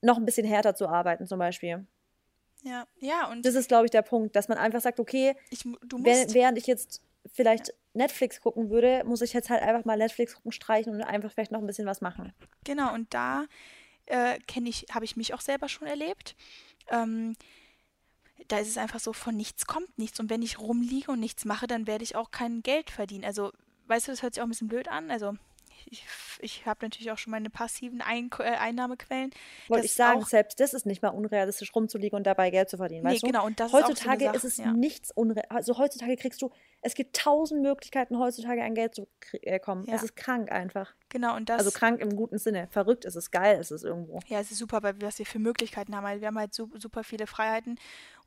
noch 0.00 0.16
ein 0.16 0.24
bisschen 0.24 0.46
härter 0.46 0.74
zu 0.74 0.88
arbeiten 0.88 1.26
zum 1.26 1.38
Beispiel. 1.38 1.86
Ja, 2.62 2.86
ja, 2.98 3.30
und. 3.30 3.44
Das 3.44 3.54
ist, 3.54 3.68
glaube 3.68 3.86
ich, 3.86 3.90
der 3.90 4.02
Punkt, 4.02 4.34
dass 4.34 4.48
man 4.48 4.58
einfach 4.58 4.80
sagt, 4.80 5.00
okay, 5.00 5.34
ich, 5.50 5.64
du 5.86 5.98
musst, 5.98 6.34
während 6.34 6.58
ich 6.58 6.66
jetzt 6.66 7.02
vielleicht 7.32 7.68
ja. 7.68 7.74
Netflix 7.94 8.40
gucken 8.40 8.70
würde, 8.70 9.02
muss 9.04 9.22
ich 9.22 9.32
jetzt 9.32 9.50
halt 9.50 9.62
einfach 9.62 9.84
mal 9.84 9.96
Netflix 9.96 10.34
gucken, 10.34 10.52
streichen 10.52 10.94
und 10.94 11.02
einfach 11.02 11.32
vielleicht 11.32 11.52
noch 11.52 11.60
ein 11.60 11.66
bisschen 11.66 11.86
was 11.86 12.00
machen. 12.00 12.32
Genau, 12.64 12.94
und 12.94 13.12
da 13.14 13.46
äh, 14.06 14.38
kenne 14.46 14.68
ich, 14.68 14.86
habe 14.92 15.04
ich 15.04 15.16
mich 15.16 15.34
auch 15.34 15.40
selber 15.40 15.68
schon 15.68 15.86
erlebt. 15.86 16.34
Ähm, 16.90 17.36
da 18.46 18.58
ist 18.58 18.68
es 18.68 18.78
einfach 18.78 19.00
so, 19.00 19.12
von 19.12 19.36
nichts 19.36 19.66
kommt 19.66 19.98
nichts. 19.98 20.20
Und 20.20 20.30
wenn 20.30 20.42
ich 20.42 20.58
rumliege 20.58 21.10
und 21.12 21.20
nichts 21.20 21.44
mache, 21.44 21.66
dann 21.66 21.86
werde 21.86 22.04
ich 22.04 22.16
auch 22.16 22.30
kein 22.30 22.62
Geld 22.62 22.90
verdienen. 22.90 23.24
Also, 23.24 23.52
weißt 23.88 24.06
du, 24.08 24.12
das 24.12 24.22
hört 24.22 24.34
sich 24.34 24.40
auch 24.40 24.46
ein 24.46 24.50
bisschen 24.50 24.68
blöd 24.68 24.88
an. 24.88 25.10
Also, 25.10 25.34
ich, 25.90 26.04
ich 26.40 26.66
habe 26.66 26.84
natürlich 26.84 27.10
auch 27.10 27.18
schon 27.18 27.30
meine 27.30 27.50
passiven 27.50 28.00
Ein 28.00 28.30
äh, 28.38 28.44
Einnahmequellen. 28.44 29.30
Wollte 29.68 29.86
ich 29.86 29.94
sagen, 29.94 30.24
selbst 30.24 30.60
das 30.60 30.74
ist 30.74 30.86
nicht 30.86 31.02
mal 31.02 31.10
unrealistisch, 31.10 31.74
rumzuliegen 31.74 32.16
und 32.16 32.26
dabei 32.26 32.50
Geld 32.50 32.68
zu 32.68 32.76
verdienen. 32.76 33.04
Nee, 33.04 33.14
weißt 33.14 33.24
genau. 33.24 33.44
Und 33.46 33.60
das 33.60 33.72
heutzutage 33.72 34.26
ist, 34.26 34.30
so 34.32 34.36
ist 34.36 34.44
es 34.44 34.56
ja. 34.58 34.72
nichts 34.72 35.10
unrealistisch. 35.10 35.56
Also 35.56 35.78
heutzutage 35.78 36.16
kriegst 36.16 36.42
du, 36.42 36.50
es 36.80 36.94
gibt 36.94 37.16
tausend 37.16 37.62
Möglichkeiten, 37.62 38.18
heutzutage 38.18 38.62
an 38.62 38.74
Geld 38.74 38.94
zu 38.94 39.08
äh, 39.42 39.58
kommen. 39.58 39.84
Ja. 39.86 39.94
Es 39.94 40.02
ist 40.02 40.16
krank 40.16 40.52
einfach. 40.52 40.94
Genau, 41.08 41.36
und 41.36 41.48
das. 41.48 41.58
Also 41.58 41.70
krank 41.70 42.00
im 42.00 42.14
guten 42.14 42.38
Sinne. 42.38 42.68
Verrückt 42.70 43.04
ist 43.04 43.16
es, 43.16 43.30
geil 43.30 43.58
ist 43.58 43.70
es 43.70 43.82
irgendwo. 43.82 44.20
Ja, 44.26 44.40
es 44.40 44.50
ist 44.50 44.58
super, 44.58 44.82
weil 44.82 45.00
was 45.00 45.18
wir 45.18 45.26
für 45.26 45.38
Möglichkeiten 45.38 45.96
haben. 45.96 46.04
Also 46.04 46.20
wir 46.20 46.28
haben 46.28 46.38
halt 46.38 46.54
so, 46.54 46.68
super 46.74 47.02
viele 47.02 47.26
Freiheiten. 47.26 47.78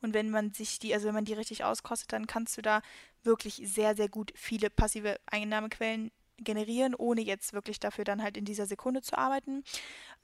Und 0.01 0.13
wenn 0.13 0.29
man 0.31 0.51
sich 0.51 0.79
die, 0.79 0.93
also 0.93 1.07
wenn 1.07 1.13
man 1.13 1.25
die 1.25 1.33
richtig 1.33 1.63
auskostet, 1.63 2.11
dann 2.11 2.27
kannst 2.27 2.57
du 2.57 2.61
da 2.61 2.81
wirklich 3.23 3.61
sehr, 3.65 3.95
sehr 3.95 4.09
gut 4.09 4.33
viele 4.35 4.69
passive 4.69 5.19
Einnahmequellen 5.27 6.11
generieren, 6.43 6.95
ohne 6.95 7.21
jetzt 7.21 7.53
wirklich 7.53 7.79
dafür 7.79 8.03
dann 8.03 8.21
halt 8.21 8.37
in 8.37 8.45
dieser 8.45 8.65
Sekunde 8.65 9.01
zu 9.01 9.17
arbeiten. 9.17 9.63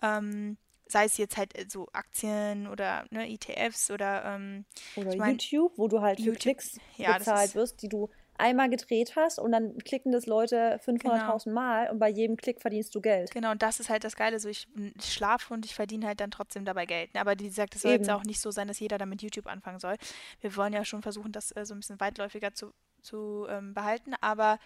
Ähm, 0.02 0.58
sei 0.90 1.06
es 1.06 1.18
jetzt 1.18 1.38
halt 1.38 1.58
äh, 1.58 1.66
so 1.70 1.88
Aktien 1.94 2.68
oder 2.68 3.06
ne, 3.12 3.30
ETFs 3.30 3.92
oder 3.92 4.24
ähm, 4.26 4.66
oder 4.96 5.12
ich 5.12 5.18
mein, 5.18 5.38
YouTube, 5.38 5.74
wo 5.78 5.88
du 5.88 6.02
halt 6.02 6.22
für 6.22 6.34
Klicks 6.34 6.80
ja, 6.98 7.18
bezahlt 7.18 7.56
wirst, 7.56 7.82
die 7.82 7.90
du 7.90 8.10
einmal 8.38 8.70
gedreht 8.70 9.16
hast 9.16 9.40
und 9.40 9.52
dann 9.52 9.78
klicken 9.80 10.12
das 10.12 10.26
Leute 10.26 10.80
500.000 10.86 11.44
genau. 11.44 11.56
Mal 11.56 11.90
und 11.90 12.00
bei 12.00 12.10
jedem 12.10 12.38
Klick 12.38 12.62
verdienst 12.62 12.94
du 12.94 13.02
Geld. 13.02 13.32
Genau, 13.32 13.52
und 13.52 13.62
das 13.62 13.80
ist 13.80 13.90
halt 13.90 14.04
das 14.04 14.16
Geile. 14.16 14.40
So, 14.40 14.48
ich, 14.48 14.68
ich 14.96 15.14
schlafe 15.14 15.54
und 15.54 15.66
ich 15.66 15.74
verdiene 15.74 16.06
halt 16.06 16.20
dann 16.20 16.32
trotzdem 16.32 16.64
dabei 16.64 16.86
Geld. 16.86 17.10
Aber 17.16 17.38
wie 17.40 17.46
gesagt, 17.46 17.76
es 17.76 17.82
soll 17.82 17.94
Eben. 17.94 18.04
jetzt 18.04 18.12
auch 18.12 18.24
nicht 18.24 18.40
so 18.40 18.52
sein, 18.52 18.68
dass 18.68 18.80
jeder 18.80 18.98
damit 18.98 19.22
YouTube 19.22 19.48
anfangen 19.48 19.80
soll. 19.80 19.96
Wir 20.42 20.56
wollen 20.56 20.74
ja 20.74 20.86
schon 20.86 21.02
versuchen, 21.02 21.32
das 21.32 21.52
äh, 21.56 21.66
so 21.66 21.74
ein 21.74 21.80
bisschen 21.80 22.00
weitläufiger 22.00 22.54
zu, 22.54 22.74
zu 23.02 23.48
ähm, 23.50 23.74
behalten, 23.74 24.14
aber 24.22 24.60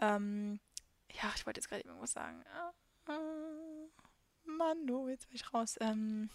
ähm, 0.00 0.60
ja, 1.14 1.32
ich 1.36 1.46
wollte 1.46 1.60
jetzt 1.60 1.68
gerade 1.68 1.82
irgendwas 1.82 2.12
sagen. 2.12 2.42
Äh, 2.42 3.12
äh, 3.12 3.88
Mann, 4.44 4.86
du, 4.86 5.08
jetzt 5.08 5.28
bin 5.28 5.36
ich 5.36 5.52
raus. 5.52 5.76
Ähm, 5.80 6.30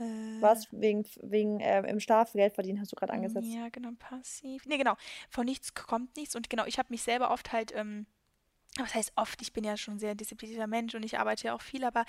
äh, 0.00 0.40
Was? 0.40 0.68
Wegen, 0.72 1.04
wegen 1.20 1.60
äh, 1.60 1.82
im 1.88 2.00
Schlaf 2.00 2.32
Geld 2.32 2.54
verdienen, 2.54 2.80
hast 2.80 2.92
du 2.92 2.96
gerade 2.96 3.12
angesetzt. 3.12 3.48
Ja, 3.48 3.68
genau, 3.68 3.90
passiv. 3.98 4.64
Nee, 4.66 4.78
genau. 4.78 4.96
Von 5.28 5.44
nichts 5.44 5.74
kommt 5.74 6.16
nichts. 6.16 6.34
Und 6.34 6.50
genau, 6.50 6.64
ich 6.66 6.78
habe 6.78 6.88
mich 6.90 7.02
selber 7.02 7.30
oft 7.30 7.52
halt 7.52 7.72
ähm, 7.74 8.06
was 8.78 8.94
heißt 8.94 9.12
oft, 9.16 9.42
ich 9.42 9.52
bin 9.52 9.64
ja 9.64 9.76
schon 9.76 9.98
sehr 9.98 10.14
disziplinierter 10.14 10.66
Mensch 10.66 10.94
und 10.94 11.02
ich 11.02 11.18
arbeite 11.18 11.48
ja 11.48 11.54
auch 11.54 11.60
viel, 11.60 11.84
aber 11.84 12.06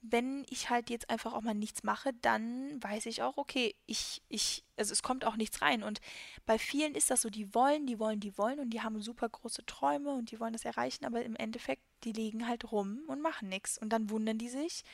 wenn 0.00 0.46
ich 0.48 0.70
halt 0.70 0.88
jetzt 0.88 1.10
einfach 1.10 1.32
auch 1.32 1.40
mal 1.40 1.54
nichts 1.54 1.82
mache, 1.82 2.12
dann 2.22 2.80
weiß 2.80 3.06
ich 3.06 3.22
auch, 3.22 3.36
okay, 3.36 3.74
ich, 3.86 4.22
ich, 4.28 4.64
also 4.76 4.92
es 4.92 5.02
kommt 5.02 5.24
auch 5.24 5.36
nichts 5.36 5.60
rein. 5.60 5.82
Und 5.82 6.00
bei 6.46 6.58
vielen 6.58 6.94
ist 6.94 7.10
das 7.10 7.22
so, 7.22 7.30
die 7.30 7.52
wollen, 7.52 7.86
die 7.86 7.98
wollen, 7.98 8.20
die 8.20 8.38
wollen 8.38 8.60
und 8.60 8.70
die 8.70 8.82
haben 8.82 9.00
super 9.02 9.28
große 9.28 9.66
Träume 9.66 10.14
und 10.14 10.30
die 10.30 10.38
wollen 10.38 10.52
das 10.52 10.64
erreichen, 10.64 11.04
aber 11.04 11.24
im 11.24 11.34
Endeffekt, 11.34 11.82
die 12.04 12.12
liegen 12.12 12.46
halt 12.46 12.70
rum 12.70 13.00
und 13.08 13.20
machen 13.20 13.48
nichts. 13.48 13.76
Und 13.76 13.88
dann 13.90 14.08
wundern 14.10 14.38
die 14.38 14.50
sich, 14.50 14.84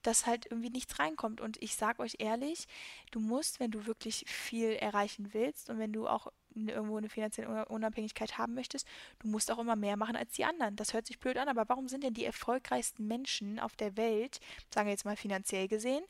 dass 0.00 0.26
halt 0.26 0.46
irgendwie 0.46 0.70
nichts 0.70 0.98
reinkommt. 0.98 1.40
Und 1.40 1.62
ich 1.62 1.76
sag 1.76 1.98
euch 1.98 2.16
ehrlich, 2.18 2.66
du 3.10 3.20
musst, 3.20 3.60
wenn 3.60 3.70
du 3.70 3.86
wirklich 3.86 4.24
viel 4.26 4.70
erreichen 4.70 5.34
willst 5.34 5.68
und 5.68 5.78
wenn 5.78 5.92
du 5.92 6.08
auch 6.08 6.28
irgendwo 6.54 6.96
eine 6.96 7.08
finanzielle 7.08 7.66
Unabhängigkeit 7.66 8.38
haben 8.38 8.54
möchtest, 8.54 8.86
du 9.20 9.28
musst 9.28 9.50
auch 9.50 9.58
immer 9.58 9.76
mehr 9.76 9.96
machen 9.96 10.16
als 10.16 10.32
die 10.32 10.44
anderen. 10.44 10.76
Das 10.76 10.94
hört 10.94 11.06
sich 11.06 11.18
blöd 11.18 11.36
an, 11.38 11.48
aber 11.48 11.68
warum 11.68 11.88
sind 11.88 12.04
denn 12.04 12.14
die 12.14 12.24
erfolgreichsten 12.24 13.06
Menschen 13.06 13.58
auf 13.58 13.76
der 13.76 13.96
Welt, 13.96 14.40
sagen 14.72 14.86
wir 14.86 14.92
jetzt 14.92 15.04
mal 15.04 15.16
finanziell 15.16 15.68
gesehen, 15.68 16.04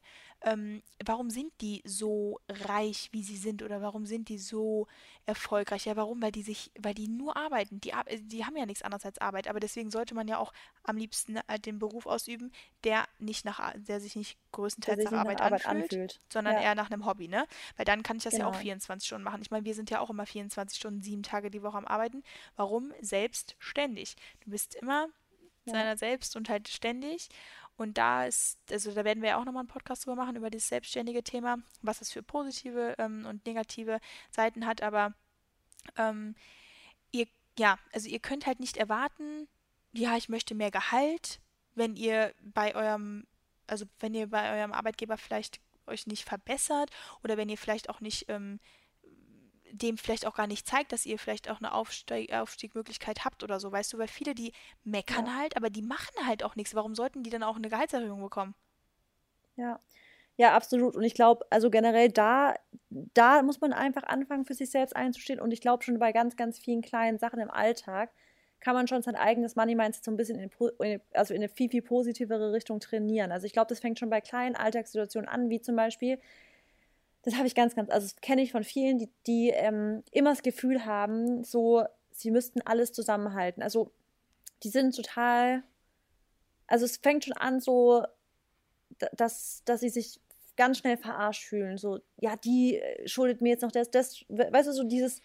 ähm, 0.45 0.83
warum 1.05 1.31
sind 1.31 1.53
die 1.61 1.83
so 1.85 2.41
reich, 2.49 3.09
wie 3.13 3.23
sie 3.23 3.37
sind 3.37 3.63
oder 3.63 3.81
warum 3.81 4.07
sind 4.07 4.29
die 4.29 4.39
so 4.39 4.87
erfolgreich? 5.25 5.85
Ja, 5.87 5.97
warum? 5.97 6.21
Weil 6.21 6.33
die 6.33 6.43
sich, 6.43 6.73
weil 6.79 6.95
die 6.95 7.09
nur 7.09 7.37
arbeiten. 7.37 7.81
Die, 7.81 7.93
die 8.23 8.45
haben 8.45 8.57
ja 8.57 8.67
nichts 8.67 8.83
anderes 8.83 9.05
als 9.05 9.19
Arbeit, 9.19 9.47
aber 9.47 9.61
deswegen 9.61 9.91
sollte 9.91 10.15
man 10.15 10.27
ja 10.27 10.39
auch 10.39 10.53
am 10.83 10.97
liebsten 10.97 11.37
äh, 11.37 11.61
den 11.61 11.79
Beruf 11.79 12.07
ausüben, 12.07 12.51
der 12.83 13.05
nicht 13.19 13.45
nach, 13.45 13.73
der 13.77 14.01
sich 14.01 14.17
nicht 14.17 14.37
größtenteils 14.51 15.03
sich 15.03 15.11
nach 15.11 15.21
Arbeit, 15.21 15.41
Arbeit 15.41 15.67
anfühlt, 15.67 15.93
anfühlt, 15.93 16.21
sondern 16.33 16.55
ja. 16.55 16.63
eher 16.63 16.75
nach 16.75 16.91
einem 16.91 17.07
Hobby, 17.07 17.29
ne? 17.29 17.47
Weil 17.77 17.85
dann 17.85 18.03
kann 18.03 18.17
ich 18.17 18.25
das 18.25 18.35
genau. 18.35 18.51
ja 18.51 18.57
auch 18.57 18.61
24 18.61 19.07
Stunden 19.07 19.25
machen. 19.25 19.43
Ich 19.43 19.51
meine, 19.51 19.65
wir 19.65 19.75
sind 19.75 19.91
ja 19.91 20.01
auch 20.01 20.11
immer 20.11 20.27
24 20.33 20.79
Stunden, 20.79 21.03
sieben 21.03 21.23
Tage 21.23 21.51
die 21.51 21.63
Woche 21.63 21.79
am 21.79 21.87
Arbeiten. 21.87 22.23
Warum? 22.57 22.93
Selbstständig. 23.01 24.17
Du 24.41 24.51
bist 24.51 24.75
immer 24.75 25.09
ja. 25.65 25.73
seiner 25.73 25.97
selbst 25.97 26.37
und 26.37 26.49
halt 26.49 26.69
ständig. 26.69 27.29
Und 27.77 27.99
da 27.99 28.27
ist, 28.27 28.59
also 28.71 28.93
da 28.93 29.05
werden 29.05 29.23
wir 29.23 29.31
ja 29.31 29.37
auch 29.41 29.45
nochmal 29.45 29.63
einen 29.63 29.69
Podcast 29.69 30.05
drüber 30.05 30.17
machen, 30.17 30.37
über 30.37 30.51
dieses 30.51 30.69
selbstständige 30.69 31.23
Thema, 31.23 31.59
was 31.81 32.01
es 32.01 32.13
für 32.13 32.23
positive 32.23 32.95
ähm, 32.99 33.27
und 33.27 33.47
negative 33.47 33.99
Seiten 34.31 34.67
hat. 34.67 34.83
Aber 34.83 35.15
ähm, 35.97 36.35
ihr, 37.11 37.27
ja, 37.59 37.79
also 37.93 38.09
ihr 38.09 38.21
könnt 38.21 38.47
halt 38.47 38.61
nicht 38.61 38.77
erwarten, 38.77 39.49
ja, 39.93 40.17
ich 40.17 40.29
möchte 40.29 40.55
mehr 40.55 40.71
Gehalt, 40.71 41.41
wenn 41.75 41.97
ihr 41.97 42.35
bei 42.41 42.75
eurem, 42.75 43.27
also 43.67 43.87
wenn 44.01 44.15
ihr 44.15 44.29
bei 44.29 44.59
eurem 44.59 44.73
Arbeitgeber 44.73 45.17
vielleicht 45.17 45.61
euch 45.87 46.07
nicht 46.07 46.25
verbessert 46.25 46.91
oder 47.23 47.37
wenn 47.37 47.49
ihr 47.49 47.59
vielleicht 47.59 47.89
auch 47.89 48.01
nicht 48.01 48.27
ähm, 48.29 48.61
dem 49.73 49.97
vielleicht 49.97 50.27
auch 50.27 50.35
gar 50.35 50.47
nicht 50.47 50.67
zeigt, 50.69 50.93
dass 50.93 51.07
ihr 51.07 51.19
vielleicht 51.19 51.51
auch 51.51 51.59
eine 51.59 51.73
Aufstieg, 51.73 52.33
Aufstiegmöglichkeit 52.33 53.25
habt 53.25 53.43
oder 53.43 53.59
so, 53.59 53.73
weißt 53.73 53.93
du, 53.93 53.99
weil 53.99 54.09
viele, 54.09 54.35
die 54.35 54.53
meckern 54.85 55.27
ja. 55.27 55.37
halt, 55.37 55.57
aber 55.57 55.71
die 55.71 55.83
machen 55.83 56.27
halt 56.27 56.45
auch 56.45 56.57
nichts. 56.57 56.75
Warum 56.75 56.95
sollten 56.95 57.23
die 57.23 57.31
dann 57.31 57.43
auch 57.43 57.57
eine 57.57 57.69
Gehaltserhöhung 57.69 58.21
bekommen? 58.21 58.55
Ja. 59.57 59.81
Ja, 60.37 60.55
absolut. 60.55 60.97
Und 60.97 61.03
ich 61.03 61.15
glaube, 61.15 61.45
also 61.51 61.71
generell 61.71 62.09
da, 62.11 62.55
da 62.91 63.43
muss 63.43 63.61
man 63.61 63.73
einfach 63.73 64.05
anfangen, 64.05 64.45
für 64.47 64.55
sich 64.55 64.71
selbst 64.71 64.97
einzustehen. 64.97 65.41
Und 65.41 65.53
ich 65.53 65.61
glaube 65.61 65.83
schon 65.85 65.99
bei 65.99 66.13
ganz, 66.13 66.37
ganz 66.37 66.59
vielen 66.59 66.81
kleinen 66.81 67.19
Sachen 67.19 67.39
im 67.39 67.51
Alltag 67.51 68.11
kann 68.61 68.75
man 68.75 68.87
schon 68.87 69.03
sein 69.03 69.17
eigenes 69.17 69.57
Money 69.57 69.75
Mindset 69.75 70.05
so 70.05 70.11
ein 70.11 70.17
bisschen 70.17 70.39
in, 70.39 71.01
also 71.13 71.35
in 71.35 71.41
eine 71.41 71.49
viel, 71.49 71.69
viel 71.69 71.83
positivere 71.83 72.53
Richtung 72.53 72.81
trainieren. 72.81 73.33
Also 73.33 73.45
ich 73.47 73.53
glaube, 73.53 73.69
das 73.69 73.81
fängt 73.81 73.99
schon 73.99 74.09
bei 74.09 74.21
kleinen 74.21 74.55
Alltagssituationen 74.55 75.29
an, 75.29 75.51
wie 75.51 75.61
zum 75.61 75.77
Beispiel, 75.77 76.19
das 77.23 77.35
habe 77.37 77.47
ich 77.47 77.55
ganz, 77.55 77.75
ganz, 77.75 77.91
also 77.91 78.07
das 78.07 78.17
kenne 78.17 78.43
ich 78.43 78.53
von 78.53 78.65
vielen, 78.65 78.99
die, 78.99 79.09
die 79.27 79.51
ähm, 79.51 80.03
immer 80.11 80.31
das 80.31 80.43
Gefühl 80.43 80.85
haben, 80.85 81.45
so, 81.45 81.85
sie 82.11 82.31
müssten 82.31 82.61
alles 82.63 82.93
zusammenhalten. 82.93 83.63
Also 83.63 83.93
die 84.63 84.69
sind 84.69 84.95
total, 84.95 85.63
also 86.67 86.85
es 86.85 86.97
fängt 86.97 87.25
schon 87.25 87.35
an 87.35 87.61
so, 87.61 88.05
dass, 89.13 89.63
dass 89.65 89.81
sie 89.81 89.89
sich 89.89 90.21
ganz 90.57 90.79
schnell 90.79 90.97
verarscht 90.97 91.45
fühlen. 91.45 91.79
So, 91.79 92.01
ja, 92.21 92.37
die 92.37 92.77
äh, 92.77 93.09
schuldet 93.09 93.41
mir 93.41 93.51
jetzt 93.51 93.63
noch 93.63 93.73
das, 93.73 93.91
das, 93.91 94.25
weißt 94.29 94.69
du, 94.69 94.73
so 94.73 94.85
dieses, 94.85 95.21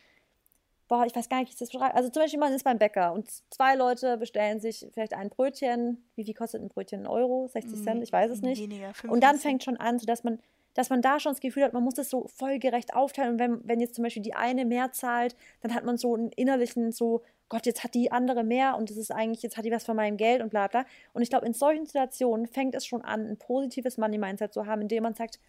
boah, 0.88 1.06
ich 1.06 1.16
weiß 1.16 1.30
gar 1.30 1.40
nicht, 1.40 1.50
wie 1.50 1.54
ich 1.54 1.60
das 1.60 1.70
beschreibe. 1.70 1.96
Also 1.96 2.10
zum 2.10 2.22
Beispiel, 2.22 2.40
man 2.40 2.54
ist 2.54 2.64
beim 2.64 2.78
Bäcker 2.78 3.12
und 3.12 3.30
zwei 3.50 3.76
Leute 3.76 4.18
bestellen 4.18 4.60
sich 4.60 4.88
vielleicht 4.94 5.14
ein 5.14 5.30
Brötchen. 5.30 6.06
Wie 6.16 6.24
viel 6.24 6.34
kostet 6.34 6.62
ein 6.62 6.70
Brötchen? 6.70 7.02
Ein 7.02 7.08
Euro? 7.08 7.48
60 7.48 7.84
Cent? 7.84 8.04
Ich 8.04 8.12
weiß 8.12 8.32
es 8.32 8.42
nicht. 8.42 8.62
Weniger, 8.62 8.94
und 9.08 9.22
dann 9.22 9.38
fängt 9.38 9.64
schon 9.64 9.78
an, 9.78 10.00
so 10.00 10.06
dass 10.06 10.24
man 10.24 10.40
dass 10.78 10.92
man 10.92 11.02
da 11.02 11.20
schon 11.20 11.32
das 11.32 11.42
Gefühl 11.42 11.64
hat, 11.64 11.74
man 11.74 11.84
muss 11.84 11.96
das 11.96 12.08
so 12.08 12.28
vollgerecht 12.28 12.94
aufteilen. 12.94 13.32
Und 13.32 13.40
wenn, 13.40 13.68
wenn 13.68 13.80
jetzt 13.80 13.96
zum 13.96 14.04
Beispiel 14.04 14.22
die 14.22 14.36
eine 14.36 14.64
mehr 14.64 14.92
zahlt, 14.92 15.36
dann 15.62 15.74
hat 15.74 15.84
man 15.84 15.98
so 15.98 16.14
einen 16.14 16.30
innerlichen, 16.34 16.92
so, 16.92 17.24
Gott, 17.50 17.66
jetzt 17.66 17.84
hat 17.84 17.96
die 17.96 18.12
andere 18.12 18.44
mehr 18.44 18.78
und 18.78 18.92
das 18.92 18.98
ist 18.98 19.12
eigentlich, 19.12 19.42
jetzt 19.42 19.58
hat 19.58 19.66
die 19.66 19.72
was 19.72 19.86
von 19.86 19.96
meinem 19.96 20.18
Geld 20.18 20.40
und 20.40 20.50
bla 20.50 20.68
bla. 20.68 20.86
Und 21.14 21.24
ich 21.24 21.32
glaube, 21.32 21.48
in 21.48 21.54
solchen 21.54 21.88
Situationen 21.88 22.46
fängt 22.46 22.76
es 22.76 22.86
schon 22.86 23.02
an, 23.02 23.26
ein 23.26 23.38
positives 23.38 23.98
Money-Mindset 23.98 24.54
zu 24.54 24.68
haben, 24.68 24.84
indem 24.84 25.02
man 25.02 25.16
sagt, 25.16 25.40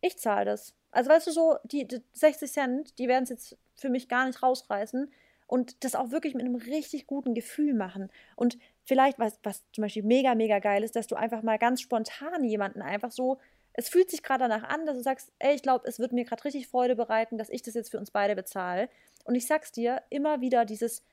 ich 0.00 0.18
zahle 0.18 0.46
das. 0.46 0.74
Also 0.92 1.10
weißt 1.10 1.26
du 1.26 1.32
so, 1.32 1.56
die, 1.64 1.86
die 1.86 2.02
60 2.14 2.50
Cent, 2.50 2.98
die 2.98 3.06
werden 3.06 3.24
es 3.24 3.30
jetzt 3.30 3.58
für 3.74 3.90
mich 3.90 4.08
gar 4.08 4.24
nicht 4.24 4.42
rausreißen 4.42 5.12
und 5.46 5.84
das 5.84 5.94
auch 5.94 6.10
wirklich 6.10 6.32
mit 6.34 6.46
einem 6.46 6.54
richtig 6.54 7.06
guten 7.06 7.34
Gefühl 7.34 7.74
machen. 7.74 8.08
Und 8.34 8.56
vielleicht, 8.84 9.18
was, 9.18 9.38
was 9.42 9.62
zum 9.72 9.82
Beispiel 9.82 10.04
mega, 10.04 10.34
mega 10.34 10.58
geil 10.58 10.82
ist, 10.84 10.96
dass 10.96 11.06
du 11.06 11.16
einfach 11.16 11.42
mal 11.42 11.58
ganz 11.58 11.82
spontan 11.82 12.44
jemanden 12.44 12.80
einfach 12.80 13.12
so 13.12 13.38
es 13.72 13.88
fühlt 13.88 14.10
sich 14.10 14.22
gerade 14.22 14.48
danach 14.48 14.68
an, 14.68 14.86
dass 14.86 14.96
du 14.96 15.02
sagst, 15.02 15.32
ey, 15.38 15.54
ich 15.54 15.62
glaube, 15.62 15.86
es 15.86 15.98
wird 15.98 16.12
mir 16.12 16.24
gerade 16.24 16.44
richtig 16.44 16.68
Freude 16.68 16.96
bereiten, 16.96 17.38
dass 17.38 17.50
ich 17.50 17.62
das 17.62 17.74
jetzt 17.74 17.90
für 17.90 17.98
uns 17.98 18.10
beide 18.10 18.34
bezahle. 18.34 18.88
Und 19.24 19.34
ich 19.34 19.46
sag's 19.46 19.72
dir 19.72 20.02
immer 20.10 20.40
wieder 20.40 20.64
dieses 20.64 21.04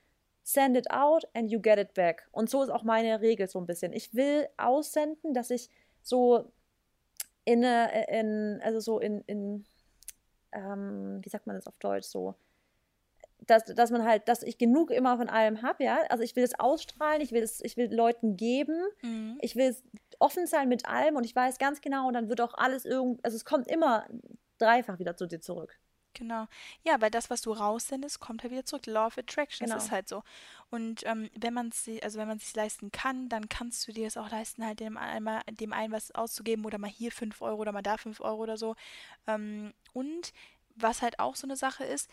send 0.42 0.76
it 0.76 0.90
out 0.90 1.24
and 1.34 1.50
you 1.50 1.60
get 1.60 1.78
it 1.78 1.94
back. 1.94 2.26
Und 2.32 2.50
so 2.50 2.62
ist 2.62 2.70
auch 2.70 2.82
meine 2.82 3.20
Regel 3.20 3.48
so 3.48 3.60
ein 3.60 3.66
bisschen. 3.66 3.92
Ich 3.92 4.14
will 4.14 4.48
aussenden, 4.56 5.34
dass 5.34 5.50
ich 5.50 5.68
so 6.02 6.50
in, 7.44 7.62
in 7.62 8.60
also 8.62 8.80
so 8.80 8.98
in, 8.98 9.20
in 9.26 9.64
ähm, 10.52 11.20
wie 11.22 11.28
sagt 11.28 11.46
man 11.46 11.56
das 11.56 11.66
auf 11.66 11.78
Deutsch, 11.78 12.06
so 12.06 12.34
dass, 13.46 13.64
dass 13.64 13.90
man 13.90 14.04
halt, 14.04 14.28
dass 14.28 14.42
ich 14.42 14.58
genug 14.58 14.90
immer 14.90 15.16
von 15.16 15.28
allem 15.28 15.62
habe, 15.62 15.84
ja. 15.84 15.98
Also 16.08 16.22
ich 16.22 16.36
will 16.36 16.44
es 16.44 16.58
ausstrahlen, 16.58 17.20
ich 17.20 17.32
will 17.32 17.42
es, 17.42 17.62
ich 17.62 17.76
will 17.76 17.92
Leuten 17.94 18.36
geben, 18.36 18.76
mhm. 19.02 19.38
ich 19.40 19.56
will 19.56 19.74
offen 20.18 20.46
sein 20.46 20.68
mit 20.68 20.86
allem 20.86 21.16
und 21.16 21.24
ich 21.24 21.34
weiß 21.34 21.58
ganz 21.58 21.80
genau, 21.80 22.08
und 22.08 22.14
dann 22.14 22.28
wird 22.28 22.40
auch 22.40 22.54
alles 22.54 22.84
irgendwie, 22.84 23.22
also 23.22 23.36
es 23.36 23.44
kommt 23.44 23.68
immer 23.68 24.06
dreifach 24.58 24.98
wieder 24.98 25.16
zu 25.16 25.26
dir 25.26 25.40
zurück. 25.40 25.78
Genau. 26.14 26.46
Ja, 26.82 27.00
weil 27.00 27.10
das, 27.10 27.30
was 27.30 27.42
du 27.42 27.52
raussendest, 27.52 28.18
kommt 28.18 28.42
halt 28.42 28.50
wieder 28.50 28.64
zurück. 28.64 28.86
Law 28.86 29.06
of 29.06 29.18
Attraction, 29.18 29.66
genau. 29.66 29.76
das 29.76 29.84
ist 29.84 29.90
halt 29.92 30.08
so. 30.08 30.24
Und 30.68 31.06
ähm, 31.06 31.30
wenn 31.38 31.54
man 31.54 31.68
es 31.68 31.88
also 32.02 32.18
wenn 32.18 32.26
man 32.26 32.38
es 32.38 32.54
leisten 32.56 32.90
kann, 32.90 33.28
dann 33.28 33.48
kannst 33.48 33.86
du 33.86 33.92
dir 33.92 34.08
es 34.08 34.16
auch 34.16 34.30
leisten, 34.30 34.64
halt 34.66 34.80
dem 34.80 34.96
einmal 34.96 35.42
dem 35.48 35.72
einen 35.72 35.92
was 35.92 36.12
auszugeben 36.12 36.64
oder 36.64 36.78
mal 36.78 36.90
hier 36.90 37.12
5 37.12 37.40
Euro 37.40 37.60
oder 37.60 37.72
mal 37.72 37.82
da 37.82 37.96
5 37.96 38.20
Euro 38.20 38.42
oder 38.42 38.56
so. 38.56 38.74
Ähm, 39.28 39.72
und 39.92 40.32
was 40.74 41.02
halt 41.02 41.20
auch 41.20 41.36
so 41.36 41.46
eine 41.46 41.56
Sache 41.56 41.84
ist, 41.84 42.10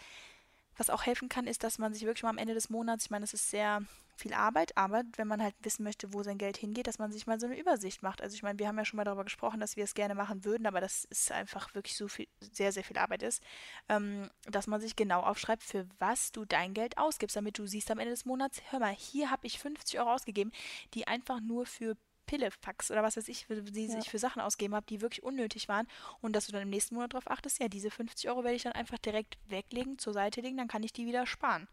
was 0.78 0.90
auch 0.90 1.06
helfen 1.06 1.30
kann, 1.30 1.48
ist, 1.48 1.64
dass 1.64 1.78
man 1.78 1.94
sich 1.94 2.06
wirklich 2.06 2.24
mal 2.24 2.30
am 2.30 2.38
Ende 2.38 2.54
des 2.54 2.70
Monats, 2.70 3.06
ich 3.06 3.12
meine, 3.12 3.26
es 3.26 3.34
ist 3.34 3.50
sehr 3.50 3.82
viel 4.18 4.34
Arbeit, 4.34 4.76
aber 4.78 5.04
wenn 5.18 5.28
man 5.28 5.42
halt 5.42 5.56
wissen 5.62 5.84
möchte, 5.84 6.14
wo 6.14 6.24
sein 6.24 6.38
Geld 6.38 6.58
hingeht, 6.58 6.88
dass 6.88 7.00
man 7.00 7.12
sich 7.12 7.28
mal 7.28 7.40
so 7.40 7.48
eine 7.48 7.60
Übersicht 7.60 8.02
macht. 8.02 8.22
Also 8.22 8.36
ich 8.36 8.44
meine, 8.44 8.58
wir 8.60 8.68
haben 8.68 8.78
ja 8.78 8.86
schon 8.86 8.98
mal 8.98 9.04
darüber 9.04 9.24
gesprochen, 9.24 9.60
dass 9.60 9.76
wir 9.76 9.84
es 9.84 9.94
gerne 9.94 10.16
machen 10.16 10.46
würden, 10.46 10.66
aber 10.66 10.82
das 10.82 11.06
ist 11.06 11.32
einfach 11.32 11.74
wirklich 11.76 11.98
so 11.98 12.08
viel, 12.08 12.28
sehr, 12.40 12.72
sehr 12.72 12.84
viel 12.84 12.98
Arbeit 12.98 13.24
ist, 13.24 13.44
ähm, 13.90 14.30
dass 14.46 14.68
man 14.68 14.82
sich 14.82 14.96
genau 14.96 15.22
aufschreibt, 15.22 15.64
für 15.64 15.88
was 16.00 16.32
du 16.32 16.46
dein 16.46 16.74
Geld 16.74 16.98
ausgibst, 16.98 17.36
damit 17.36 17.58
du 17.58 17.68
siehst 17.68 17.92
am 17.92 18.00
Ende 18.00 18.12
des 18.12 18.26
Monats, 18.26 18.62
hör 18.70 18.80
mal, 18.80 18.94
hier 18.94 19.32
habe 19.32 19.46
ich 19.48 19.60
50 19.60 20.00
Euro 20.00 20.14
ausgegeben, 20.14 20.52
die 20.94 21.08
einfach 21.08 21.42
nur 21.42 21.66
für 21.66 21.98
Pillefax 22.26 22.92
oder 22.92 23.04
was 23.04 23.18
weiß 23.18 23.28
ich, 23.28 23.46
die 23.48 23.86
ja. 23.88 23.98
ich 23.98 24.10
für 24.10 24.20
Sachen 24.20 24.42
ausgeben 24.42 24.76
habe, 24.76 24.86
die 24.88 25.02
wirklich 25.02 25.24
unnötig 25.24 25.68
waren 25.68 25.88
und 26.22 26.36
dass 26.36 26.48
du 26.48 26.52
dann 26.52 26.64
im 26.64 26.70
nächsten 26.70 26.96
Monat 26.96 27.14
darauf 27.14 27.30
achtest, 27.30 27.60
ja, 27.60 27.68
diese 27.68 27.92
50 27.92 28.30
Euro 28.30 28.44
werde 28.44 28.56
ich 28.56 28.64
dann 28.64 28.74
einfach 28.74 28.98
direkt 28.98 29.38
weglegen, 29.48 29.98
zur 29.98 30.14
Seite 30.14 30.42
legen, 30.42 30.58
dann 30.58 30.68
kann 30.68 30.84
ich 30.84 30.94
die 30.94 31.06
wieder 31.06 31.26
sparen. 31.26 31.68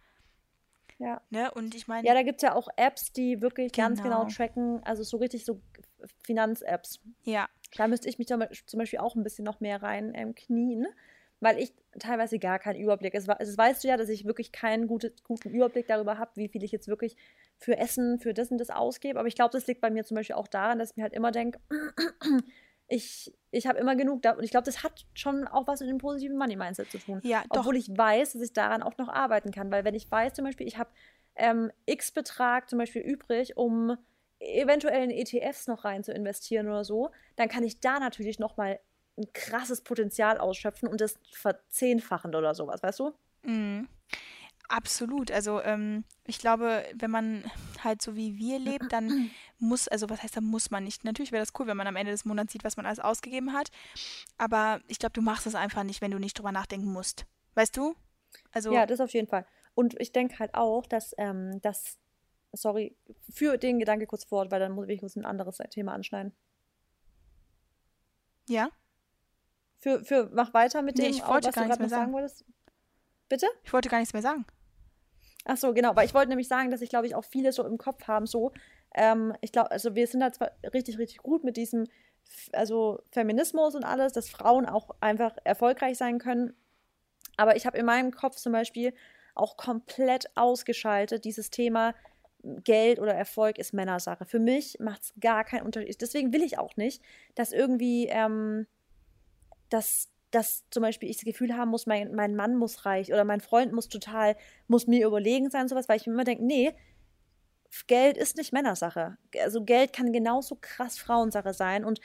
Ja. 0.98 1.20
Ne? 1.30 1.50
Und 1.50 1.74
ich 1.74 1.88
meine. 1.88 2.06
Ja, 2.06 2.14
da 2.14 2.22
gibt 2.22 2.36
es 2.36 2.42
ja 2.42 2.54
auch 2.54 2.68
Apps, 2.76 3.12
die 3.12 3.40
wirklich 3.40 3.72
genau. 3.72 3.88
ganz 3.88 4.02
genau 4.02 4.24
tracken, 4.26 4.82
also 4.84 5.02
so 5.02 5.16
richtig 5.16 5.44
so 5.44 5.60
Finanz-Apps. 6.24 7.00
Ja. 7.24 7.48
Da 7.76 7.88
müsste 7.88 8.08
ich 8.08 8.18
mich 8.18 8.28
zum 8.28 8.38
Beispiel 8.78 8.98
auch 8.98 9.14
ein 9.16 9.22
bisschen 9.22 9.44
noch 9.44 9.60
mehr 9.60 9.82
rein 9.82 10.12
ähm, 10.14 10.34
knien, 10.34 10.86
weil 11.40 11.58
ich 11.58 11.72
teilweise 11.98 12.38
gar 12.38 12.58
keinen 12.58 12.80
Überblick. 12.80 13.14
Es, 13.14 13.26
es 13.38 13.58
weißt 13.58 13.82
du 13.82 13.88
ja, 13.88 13.96
dass 13.96 14.08
ich 14.08 14.24
wirklich 14.24 14.52
keinen 14.52 14.86
gute, 14.86 15.12
guten 15.24 15.50
Überblick 15.50 15.86
darüber 15.86 16.18
habe, 16.18 16.30
wie 16.34 16.48
viel 16.48 16.62
ich 16.62 16.70
jetzt 16.70 16.88
wirklich 16.88 17.16
für 17.62 17.76
Essen, 17.78 18.18
für 18.18 18.34
das 18.34 18.50
und 18.50 18.58
das 18.58 18.70
ausgebe. 18.70 19.18
Aber 19.18 19.28
ich 19.28 19.34
glaube, 19.34 19.52
das 19.52 19.66
liegt 19.66 19.80
bei 19.80 19.90
mir 19.90 20.04
zum 20.04 20.16
Beispiel 20.16 20.36
auch 20.36 20.48
daran, 20.48 20.78
dass 20.78 20.90
ich 20.90 20.96
mir 20.96 21.04
halt 21.04 21.12
immer 21.12 21.30
denke, 21.30 21.60
ich, 22.88 23.32
ich 23.50 23.66
habe 23.66 23.78
immer 23.78 23.96
genug 23.96 24.22
da. 24.22 24.32
Und 24.32 24.44
ich 24.44 24.50
glaube, 24.50 24.64
das 24.64 24.82
hat 24.82 25.06
schon 25.14 25.46
auch 25.46 25.66
was 25.66 25.80
mit 25.80 25.88
dem 25.88 25.98
positiven 25.98 26.36
Money-Mindset 26.36 26.90
zu 26.90 26.98
tun. 26.98 27.20
Ja, 27.22 27.44
doch. 27.50 27.60
Obwohl 27.60 27.76
ich 27.76 27.88
weiß, 27.88 28.32
dass 28.32 28.42
ich 28.42 28.52
daran 28.52 28.82
auch 28.82 28.98
noch 28.98 29.08
arbeiten 29.08 29.50
kann. 29.50 29.70
Weil 29.70 29.84
wenn 29.84 29.94
ich 29.94 30.10
weiß, 30.10 30.34
zum 30.34 30.44
Beispiel, 30.44 30.66
ich 30.66 30.78
habe 30.78 30.90
ähm, 31.36 31.70
X 31.86 32.12
Betrag 32.12 32.68
zum 32.68 32.78
Beispiel 32.78 33.02
übrig, 33.02 33.56
um 33.56 33.96
eventuell 34.40 35.04
in 35.04 35.10
ETFs 35.10 35.68
noch 35.68 35.84
rein 35.84 36.02
zu 36.02 36.12
investieren 36.12 36.66
oder 36.66 36.84
so, 36.84 37.10
dann 37.36 37.48
kann 37.48 37.62
ich 37.62 37.80
da 37.80 38.00
natürlich 38.00 38.38
noch 38.38 38.56
mal 38.56 38.80
ein 39.16 39.32
krasses 39.32 39.82
Potenzial 39.82 40.38
ausschöpfen 40.38 40.88
und 40.88 41.00
das 41.00 41.18
verzehnfachen 41.32 42.34
oder 42.34 42.54
sowas, 42.54 42.82
weißt 42.82 43.00
du? 43.00 43.12
Mhm. 43.44 43.88
Absolut. 44.72 45.30
Also 45.30 45.62
ähm, 45.62 46.04
ich 46.26 46.38
glaube, 46.38 46.84
wenn 46.94 47.10
man 47.10 47.44
halt 47.84 48.02
so 48.02 48.16
wie 48.16 48.36
wir 48.36 48.58
lebt, 48.58 48.90
dann 48.90 49.30
muss, 49.58 49.86
also 49.88 50.08
was 50.10 50.22
heißt, 50.22 50.36
da 50.36 50.40
muss 50.40 50.70
man 50.70 50.84
nicht. 50.84 51.04
Natürlich 51.04 51.30
wäre 51.30 51.42
das 51.42 51.52
cool, 51.58 51.66
wenn 51.66 51.76
man 51.76 51.86
am 51.86 51.96
Ende 51.96 52.12
des 52.12 52.24
Monats 52.24 52.52
sieht, 52.52 52.64
was 52.64 52.76
man 52.76 52.86
alles 52.86 52.98
ausgegeben 52.98 53.52
hat. 53.52 53.70
Aber 54.38 54.80
ich 54.88 54.98
glaube, 54.98 55.12
du 55.12 55.22
machst 55.22 55.46
es 55.46 55.54
einfach 55.54 55.84
nicht, 55.84 56.00
wenn 56.00 56.10
du 56.10 56.18
nicht 56.18 56.38
drüber 56.38 56.52
nachdenken 56.52 56.92
musst. 56.92 57.26
Weißt 57.54 57.76
du? 57.76 57.94
Also 58.50 58.72
ja, 58.72 58.86
das 58.86 59.00
auf 59.00 59.12
jeden 59.12 59.28
Fall. 59.28 59.46
Und 59.74 59.98
ich 60.00 60.12
denke 60.12 60.38
halt 60.38 60.54
auch, 60.54 60.86
dass 60.86 61.14
ähm, 61.18 61.60
das, 61.60 61.98
sorry, 62.52 62.96
für 63.30 63.58
den 63.58 63.78
Gedanke 63.78 64.06
kurz 64.06 64.24
fort, 64.24 64.50
weil 64.50 64.60
dann 64.60 64.72
muss 64.72 64.88
ich 64.88 65.00
kurz 65.00 65.16
ein 65.16 65.24
anderes 65.24 65.58
Thema 65.70 65.92
anschneiden. 65.92 66.32
Ja? 68.48 68.70
Für, 69.78 70.04
für, 70.04 70.30
mach 70.32 70.54
weiter 70.54 70.82
mit 70.82 70.96
nee, 70.96 71.04
dem, 71.04 71.10
ich 71.12 71.26
wollte 71.26 71.48
was 71.48 71.54
gar 71.54 71.64
du 71.64 71.70
gerade 71.70 71.82
noch 71.82 71.90
sagen. 71.90 72.02
sagen 72.02 72.12
wolltest. 72.12 72.44
Bitte? 73.28 73.46
Ich 73.64 73.72
wollte 73.72 73.88
gar 73.88 73.98
nichts 73.98 74.12
mehr 74.12 74.22
sagen. 74.22 74.46
Ach 75.44 75.56
so, 75.56 75.72
genau, 75.74 75.96
weil 75.96 76.06
ich 76.06 76.14
wollte 76.14 76.28
nämlich 76.28 76.48
sagen, 76.48 76.70
dass 76.70 76.82
ich 76.82 76.90
glaube 76.90 77.06
ich 77.06 77.14
auch 77.14 77.24
viele 77.24 77.52
so 77.52 77.66
im 77.66 77.78
Kopf 77.78 78.06
haben, 78.06 78.26
so, 78.26 78.52
ähm, 78.94 79.34
ich 79.40 79.52
glaube, 79.52 79.70
also 79.70 79.94
wir 79.94 80.06
sind 80.06 80.20
da 80.20 80.32
zwar 80.32 80.52
richtig, 80.72 80.98
richtig 80.98 81.18
gut 81.18 81.44
mit 81.44 81.56
diesem, 81.56 81.86
also 82.52 83.00
Feminismus 83.10 83.74
und 83.74 83.84
alles, 83.84 84.12
dass 84.12 84.30
Frauen 84.30 84.66
auch 84.66 84.90
einfach 85.00 85.36
erfolgreich 85.44 85.98
sein 85.98 86.18
können, 86.18 86.54
aber 87.36 87.56
ich 87.56 87.66
habe 87.66 87.78
in 87.78 87.86
meinem 87.86 88.12
Kopf 88.12 88.36
zum 88.36 88.52
Beispiel 88.52 88.94
auch 89.34 89.56
komplett 89.56 90.26
ausgeschaltet 90.36 91.24
dieses 91.24 91.50
Thema 91.50 91.94
Geld 92.42 92.98
oder 92.98 93.14
Erfolg 93.14 93.58
ist 93.58 93.72
Männersache. 93.72 94.26
Für 94.26 94.40
mich 94.40 94.78
macht 94.80 95.02
es 95.02 95.12
gar 95.20 95.44
keinen 95.44 95.64
Unterschied. 95.64 96.00
Deswegen 96.00 96.32
will 96.32 96.42
ich 96.42 96.58
auch 96.58 96.76
nicht, 96.76 97.02
dass 97.34 97.52
irgendwie, 97.52 98.06
ähm, 98.08 98.66
dass, 99.68 100.11
dass 100.32 100.64
zum 100.70 100.82
Beispiel 100.82 101.08
ich 101.08 101.18
das 101.18 101.24
Gefühl 101.24 101.56
haben 101.56 101.70
muss, 101.70 101.86
mein, 101.86 102.14
mein 102.14 102.34
Mann 102.34 102.56
muss 102.56 102.84
reich 102.84 103.12
oder 103.12 103.24
mein 103.24 103.40
Freund 103.40 103.72
muss 103.72 103.88
total, 103.88 104.36
muss 104.66 104.86
mir 104.86 105.06
überlegen 105.06 105.50
sein, 105.50 105.68
sowas, 105.68 105.88
weil 105.88 105.98
ich 105.98 106.06
mir 106.06 106.14
immer 106.14 106.24
denke, 106.24 106.44
nee, 106.44 106.74
Geld 107.86 108.16
ist 108.16 108.36
nicht 108.36 108.52
Männersache. 108.52 109.16
Also 109.40 109.64
Geld 109.64 109.92
kann 109.92 110.12
genauso 110.12 110.56
krass 110.60 110.98
Frauensache 110.98 111.54
sein 111.54 111.84
und 111.84 112.00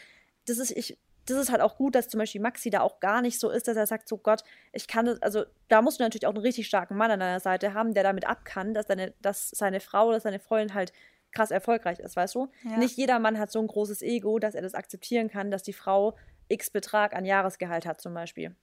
das 0.46 0.60
ist, 0.60 0.72
ich, 0.72 0.98
das 1.26 1.38
ist 1.38 1.52
halt 1.52 1.62
auch 1.62 1.78
gut, 1.78 1.96
dass 1.96 2.08
zum 2.08 2.20
Beispiel 2.20 2.42
Maxi 2.42 2.70
da 2.70 2.82
auch 2.82 3.00
gar 3.00 3.22
nicht 3.22 3.40
so 3.40 3.50
ist, 3.50 3.68
dass 3.68 3.78
er 3.78 3.88
sagt, 3.88 4.08
so 4.08 4.18
Gott, 4.18 4.44
ich 4.72 4.88
kann 4.88 5.06
das, 5.06 5.22
also 5.22 5.46
da 5.68 5.82
musst 5.82 6.00
du 6.00 6.04
natürlich 6.04 6.26
auch 6.26 6.34
einen 6.34 6.44
richtig 6.44 6.68
starken 6.68 6.96
Mann 6.96 7.12
an 7.12 7.20
deiner 7.20 7.40
Seite 7.40 7.74
haben, 7.74 7.94
der 7.94 8.04
damit 8.04 8.28
ab 8.28 8.46
kann, 8.46 8.74
dass, 8.74 8.88
deine, 8.88 9.14
dass 9.22 9.50
seine 9.50 9.80
Frau 9.80 10.08
oder 10.08 10.20
seine 10.20 10.40
Freundin 10.40 10.74
halt 10.74 10.94
krass 11.34 11.52
erfolgreich 11.52 12.00
ist, 12.00 12.16
weißt 12.16 12.36
du? 12.36 12.50
Ja. 12.64 12.78
Nicht 12.78 12.98
jeder 12.98 13.20
Mann 13.20 13.38
hat 13.38 13.52
so 13.52 13.60
ein 13.60 13.68
großes 13.68 14.02
Ego, 14.02 14.40
dass 14.40 14.56
er 14.56 14.62
das 14.62 14.74
akzeptieren 14.74 15.30
kann, 15.30 15.52
dass 15.52 15.64
die 15.64 15.74
Frau 15.74 16.16
x 16.48 16.70
Betrag 16.70 17.14
an 17.14 17.26
Jahresgehalt 17.26 17.86
hat 17.86 18.02
zum 18.02 18.14
Beispiel. 18.14 18.56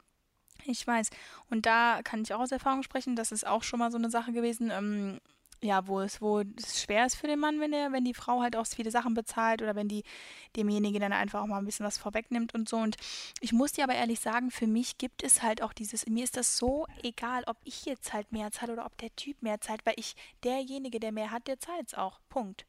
Ich 0.65 0.87
weiß. 0.87 1.11
Und 1.51 1.67
da 1.67 2.01
kann 2.05 2.23
ich 2.23 2.33
auch 2.33 2.41
aus 2.41 2.53
Erfahrung 2.53 2.83
sprechen, 2.83 3.17
das 3.17 3.33
ist 3.33 3.47
auch 3.47 3.63
schon 3.63 3.79
mal 3.79 3.91
so 3.91 3.99
eine 3.99 4.11
Sache 4.11 4.33
gewesen. 4.33 4.71
Ähm, 4.71 5.21
ja, 5.65 5.87
wo 5.87 6.01
es, 6.01 6.21
wo 6.21 6.41
es 6.41 6.83
schwer 6.83 7.07
ist 7.07 7.15
für 7.15 7.27
den 7.27 7.39
Mann, 7.39 7.59
wenn 7.59 7.73
der, 7.73 7.91
wenn 7.91 8.05
die 8.05 8.13
Frau 8.13 8.43
halt 8.43 8.55
auch 8.55 8.67
viele 8.67 8.91
Sachen 8.91 9.15
bezahlt 9.15 9.63
oder 9.63 9.75
wenn 9.75 9.89
die 9.89 10.03
demjenigen 10.57 11.01
dann 11.01 11.13
einfach 11.13 11.41
auch 11.41 11.47
mal 11.47 11.59
ein 11.59 11.65
bisschen 11.65 11.87
was 11.87 11.97
vorwegnimmt 11.97 12.55
und 12.55 12.69
so. 12.69 12.77
Und 12.77 12.97
ich 13.41 13.53
muss 13.53 13.73
dir 13.73 13.85
aber 13.85 13.95
ehrlich 13.95 14.21
sagen, 14.21 14.51
für 14.51 14.67
mich 14.67 14.99
gibt 14.99 15.23
es 15.23 15.43
halt 15.43 15.63
auch 15.63 15.73
dieses, 15.73 16.07
mir 16.07 16.25
ist 16.25 16.37
das 16.37 16.59
so 16.59 16.87
egal, 17.03 17.45
ob 17.47 17.57
ich 17.65 17.87
jetzt 17.87 18.13
halt 18.13 18.31
mehr 18.31 18.51
zahle 18.51 18.75
oder 18.75 18.85
ob 18.85 18.99
der 18.99 19.15
Typ 19.17 19.41
mehr 19.43 19.61
zahlt, 19.61 19.87
weil 19.87 19.95
ich, 19.97 20.15
derjenige, 20.45 21.01
der 21.01 21.13
mehr 21.13 21.31
hat, 21.31 21.47
der 21.47 21.59
zahlt 21.59 21.89
es 21.89 21.95
auch. 21.95 22.21
Punkt. 22.29 22.67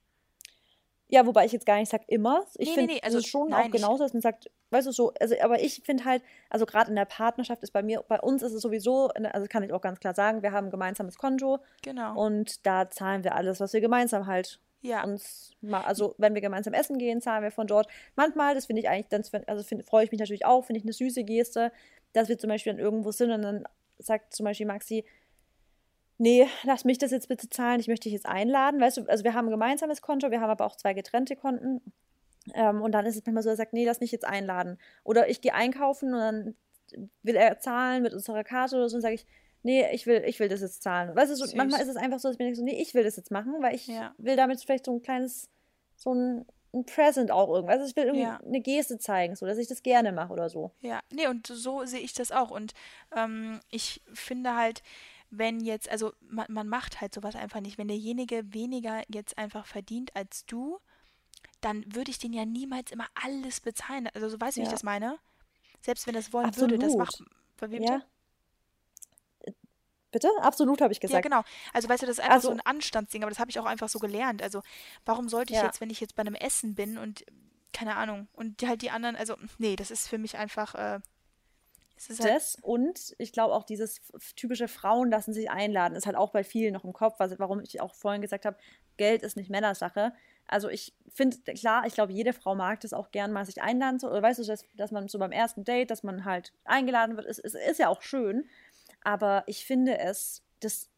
Ja, 1.08 1.26
wobei 1.28 1.46
ich 1.46 1.52
jetzt 1.52 1.66
gar 1.66 1.78
nicht 1.78 1.90
sage 1.90 2.06
immer. 2.08 2.46
Ich 2.56 2.70
nee, 2.70 2.74
finde 2.74 2.94
nee, 2.94 3.00
nee. 3.00 3.02
also 3.04 3.22
schon 3.22 3.50
nein, 3.50 3.68
auch 3.68 3.72
genauso, 3.72 4.04
dass 4.04 4.14
man 4.14 4.22
sagt, 4.22 4.50
weißt 4.72 4.88
du 4.88 4.92
so, 4.92 5.14
also 5.20 5.36
aber 5.42 5.62
ich 5.62 5.82
finde 5.86 6.04
halt, 6.04 6.24
also 6.50 6.66
gerade 6.66 6.90
in 6.90 6.96
der 6.96 7.06
Partnerschaft 7.06 7.62
ist 7.62 7.72
bei 7.72 7.84
mir, 7.84 8.04
bei 8.08 8.20
uns 8.20 8.42
ist 8.42 8.54
es 8.54 8.62
sowieso, 8.62 9.10
also 9.10 9.48
kann 9.48 9.62
ich 9.62 9.72
auch 9.72 9.82
ganz 9.82 10.00
klar 10.00 10.16
sagen, 10.16 10.42
wir 10.42 10.52
haben 10.52 10.68
ein 10.68 10.72
gemeinsames 10.72 11.18
Konto. 11.18 11.60
Genau. 11.84 12.20
Und 12.20 12.66
da 12.66 12.90
zahlen 12.90 13.24
wir 13.24 13.36
alles, 13.36 13.60
was 13.60 13.74
wir 13.74 13.82
gemeinsam 13.82 14.26
halt 14.26 14.60
ja. 14.82 15.04
uns 15.04 15.52
mal, 15.62 15.84
also 15.84 16.16
wenn 16.18 16.34
wir 16.34 16.42
gemeinsam 16.42 16.74
essen 16.74 16.98
gehen, 16.98 17.22
zahlen 17.22 17.44
wir 17.44 17.52
von 17.52 17.68
dort. 17.68 17.88
Manchmal, 18.16 18.56
das 18.56 18.66
finde 18.66 18.82
ich 18.82 18.90
eigentlich, 18.90 19.10
dann, 19.10 19.24
also 19.46 19.64
freue 19.84 20.06
ich 20.06 20.12
mich 20.12 20.20
natürlich 20.20 20.46
auch, 20.46 20.66
finde 20.66 20.80
ich 20.80 20.86
eine 20.86 20.94
süße 20.94 21.24
Geste, 21.24 21.72
dass 22.14 22.30
wir 22.30 22.38
zum 22.38 22.50
Beispiel 22.50 22.74
dann 22.74 22.80
irgendwo 22.80 23.12
sind 23.12 23.32
und 23.32 23.44
dann 23.44 23.64
sagt 24.00 24.34
zum 24.34 24.44
Beispiel 24.44 24.66
Maxi, 24.66 25.06
nee, 26.18 26.48
lass 26.64 26.86
mich 26.86 26.98
das 26.98 27.12
jetzt 27.12 27.28
bitte 27.28 27.50
zahlen, 27.50 27.80
ich 27.80 27.88
möchte 27.88 28.04
dich 28.04 28.14
jetzt 28.14 28.26
einladen. 28.26 28.80
Weißt 28.80 28.98
du, 28.98 29.06
also 29.08 29.24
wir 29.24 29.34
haben 29.34 29.48
ein 29.48 29.52
gemeinsames 29.52 30.02
Konto, 30.02 30.32
wir 30.32 30.42
haben 30.42 30.50
aber 30.50 30.66
auch 30.66 30.76
zwei 30.76 30.94
getrennte 30.94 31.36
Konten. 31.36 31.82
Ähm, 32.54 32.82
und 32.82 32.92
dann 32.92 33.06
ist 33.06 33.16
es 33.16 33.26
manchmal 33.26 33.44
so, 33.44 33.50
er 33.50 33.56
sagt, 33.56 33.74
nee, 33.74 33.86
lass 33.86 34.00
mich 34.00 34.12
jetzt 34.12 34.26
einladen. 34.26 34.78
Oder 35.04 35.30
ich 35.30 35.42
gehe 35.42 35.54
einkaufen 35.54 36.14
und 36.14 36.20
dann 36.20 36.56
will 37.24 37.36
er 37.36 37.60
zahlen 37.60 38.04
mit 38.04 38.14
unserer 38.14 38.44
Karte 38.44 38.76
oder 38.76 38.90
so 38.90 38.96
und 38.98 39.02
sage 39.02 39.16
ich, 39.16 39.26
nee, 39.64 39.86
ich 39.92 40.06
will, 40.06 40.24
ich 40.26 40.40
will 40.40 40.48
das 40.48 40.62
jetzt 40.62 40.84
zahlen. 40.84 41.16
Weißt 41.16 41.32
du, 41.32 41.58
manchmal 41.58 41.82
ist 41.82 41.88
es 41.88 41.96
einfach 41.96 42.20
so, 42.20 42.28
dass 42.28 42.36
ich 42.36 42.40
mir 42.40 42.46
denke, 42.46 42.60
so, 42.60 42.64
nee, 42.64 42.80
ich 42.80 42.94
will 42.94 43.04
das 43.04 43.16
jetzt 43.16 43.32
machen, 43.32 43.56
weil 43.62 43.76
ich 43.76 43.88
ja. 43.88 44.14
will 44.18 44.36
damit 44.36 44.62
vielleicht 44.62 44.86
so 44.86 44.94
ein 44.94 45.02
kleines, 45.02 45.50
so 45.96 46.14
ein, 46.14 46.46
ein 46.74 46.86
Present 46.86 47.32
auch 47.32 47.50
irgendwas. 47.50 47.80
Also 47.80 47.90
ich 47.90 47.96
will 47.96 48.06
irgendwie 48.06 48.26
ja. 48.26 48.40
eine 48.46 48.62
Geste 48.62 49.00
zeigen, 49.00 49.36
so 49.36 49.46
dass 49.48 49.58
ich 49.58 49.68
das 49.68 49.82
gerne 49.82 50.12
mache 50.12 50.32
oder 50.32 50.50
so. 50.50 50.72
Ja, 50.82 51.00
nee, 51.12 51.28
und 51.28 51.48
so 51.48 51.84
sehe 51.86 52.00
ich 52.00 52.14
das 52.14 52.32
auch. 52.32 52.52
Und 52.52 52.74
ähm, 53.16 53.60
ich 53.72 54.04
finde 54.14 54.56
halt, 54.56 54.84
wenn 55.38 55.60
jetzt, 55.60 55.90
also 55.90 56.14
man, 56.22 56.46
man 56.50 56.68
macht 56.68 57.02
halt 57.02 57.14
sowas 57.14 57.36
einfach 57.36 57.62
nicht. 57.62 57.78
Wenn 57.78 57.88
derjenige 57.88 58.54
weniger 58.54 59.04
jetzt 59.08 59.38
einfach 59.38 59.66
verdient 59.66 60.16
als 60.16 60.46
du, 60.46 60.80
dann 61.62 61.84
würde 61.94 62.12
ich 62.12 62.20
den 62.20 62.34
ja 62.34 62.46
niemals 62.46 62.92
immer 62.92 63.08
alles 63.16 63.62
bezahlen. 63.62 64.08
Also 64.14 64.30
so 64.30 64.40
weißt 64.40 64.58
du, 64.58 64.62
ja. 64.62 64.66
wie 64.66 64.68
ich 64.68 64.74
das 64.74 64.84
meine? 64.84 65.18
Selbst 65.82 66.08
wenn 66.08 66.16
das 66.16 66.34
wollen 66.34 66.48
Absolut. 66.48 66.72
würde, 66.72 66.86
das 66.86 66.96
macht. 66.96 67.24
Ja. 67.72 68.02
Bitte? 70.16 70.30
Absolut, 70.40 70.80
habe 70.80 70.94
ich 70.94 71.02
gesagt. 71.02 71.14
Ja, 71.14 71.20
genau. 71.20 71.44
Also, 71.74 71.90
weißt 71.90 72.04
du, 72.04 72.08
das 72.08 72.20
ist 72.20 72.24
einfach 72.24 72.36
also, 72.36 72.48
so 72.48 72.54
ein 72.54 72.62
Anstandsding, 72.62 73.24
aber 73.24 73.32
das 73.32 73.40
habe 73.40 73.52
ich 73.52 73.60
auch 73.60 73.66
einfach 73.66 73.90
so 73.90 74.00
gelernt. 74.00 74.42
Also, 74.42 74.62
warum 75.04 75.28
sollte 75.28 75.52
ich 75.52 75.60
ja. 75.60 75.66
jetzt, 75.66 75.82
wenn 75.82 75.90
ich 75.90 76.00
jetzt 76.00 76.16
bei 76.16 76.22
einem 76.22 76.36
Essen 76.36 76.74
bin 76.74 76.98
und 76.98 77.26
keine 77.74 77.98
Ahnung, 77.98 78.30
und 78.32 78.64
halt 78.64 78.82
die 78.82 78.92
anderen, 78.92 79.18
also, 79.18 79.36
nee, 79.58 79.76
das 79.76 79.92
ist 79.92 80.08
für 80.08 80.18
mich 80.18 80.38
einfach, 80.38 80.74
äh, 80.76 81.02
Halt 81.98 82.20
das 82.20 82.58
und 82.62 83.16
ich 83.18 83.32
glaube 83.32 83.54
auch 83.54 83.64
dieses 83.64 84.02
typische 84.36 84.68
Frauen 84.68 85.10
lassen 85.10 85.34
sich 85.34 85.50
einladen, 85.50 85.96
ist 85.96 86.06
halt 86.06 86.18
auch 86.18 86.32
bei 86.32 86.44
vielen 86.44 86.74
noch 86.74 86.84
im 86.84 86.94
Kopf, 86.94 87.20
was, 87.20 87.40
warum 87.40 87.62
ich 87.62 87.80
auch 87.80 87.96
vorhin 87.96 88.22
gesagt 88.22 88.46
habe, 88.46 88.58
Geld 88.98 89.24
ist 89.24 89.38
nicht 89.38 89.50
Männersache. 89.50 90.14
Also 90.48 90.70
ich 90.70 90.94
finde, 91.10 91.38
klar, 91.54 91.86
ich 91.88 91.94
glaube, 91.94 92.12
jede 92.14 92.34
Frau 92.34 92.54
mag 92.54 92.82
das 92.82 92.94
auch 92.94 93.12
gern 93.12 93.32
mal 93.32 93.46
sich 93.46 93.62
einladen, 93.62 94.00
so, 94.00 94.10
oder 94.10 94.22
weißt 94.22 94.40
du, 94.40 94.44
dass, 94.44 94.66
dass 94.76 94.92
man 94.92 95.08
so 95.08 95.18
beim 95.20 95.32
ersten 95.32 95.64
Date, 95.64 95.90
dass 95.90 96.04
man 96.04 96.26
halt 96.26 96.54
eingeladen 96.66 97.16
wird, 97.18 97.26
ist, 97.26 97.40
ist, 97.40 97.56
ist 97.56 97.80
ja 97.80 97.88
auch 97.88 98.02
schön. 98.02 98.48
Aber 99.02 99.44
ich 99.48 99.66
finde 99.66 99.98
es, 99.98 100.44
dass 100.60 100.90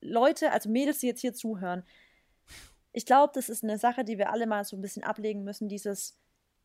Leute, 0.00 0.52
also 0.52 0.68
Mädels, 0.70 1.00
die 1.00 1.06
jetzt 1.06 1.20
hier 1.20 1.34
zuhören, 1.34 1.84
ich 2.92 3.06
glaube, 3.06 3.32
das 3.34 3.48
ist 3.48 3.64
eine 3.64 3.76
Sache, 3.76 4.04
die 4.04 4.18
wir 4.18 4.30
alle 4.30 4.46
mal 4.46 4.64
so 4.64 4.76
ein 4.76 4.80
bisschen 4.80 5.02
ablegen 5.02 5.42
müssen, 5.42 5.68
dieses 5.68 6.16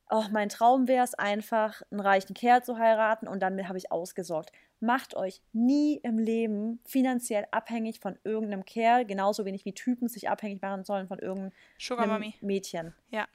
oh, 0.09 0.25
mein 0.31 0.49
Traum 0.49 0.87
wäre 0.87 1.03
es 1.03 1.13
einfach, 1.13 1.81
einen 1.91 1.99
reichen 1.99 2.33
Kerl 2.33 2.63
zu 2.63 2.77
heiraten 2.77 3.27
und 3.27 3.41
dann 3.41 3.67
habe 3.67 3.77
ich 3.77 3.91
ausgesorgt. 3.91 4.51
Macht 4.79 5.15
euch 5.15 5.41
nie 5.51 5.97
im 5.97 6.17
Leben 6.17 6.79
finanziell 6.85 7.45
abhängig 7.51 7.99
von 7.99 8.17
irgendeinem 8.23 8.65
Kerl, 8.65 9.05
genauso 9.05 9.45
wenig 9.45 9.65
wie 9.65 9.73
Typen 9.73 10.07
sich 10.07 10.29
abhängig 10.29 10.61
machen 10.61 10.83
sollen 10.83 11.07
von 11.07 11.19
irgendeinem 11.19 12.33
Mädchen. 12.41 12.93
Ja, 13.11 13.27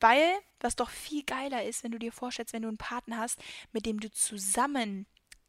weil 0.00 0.22
was 0.60 0.76
doch 0.76 0.90
viel 0.90 1.24
geiler 1.24 1.64
ist, 1.64 1.82
wenn 1.82 1.92
du 1.92 1.98
dir 1.98 2.12
vorstellst, 2.12 2.52
wenn 2.52 2.62
du 2.62 2.68
einen 2.68 2.76
Partner 2.76 3.18
hast, 3.18 3.40
mit 3.72 3.86
dem 3.86 4.00
du 4.00 4.10
zusammen 4.10 5.06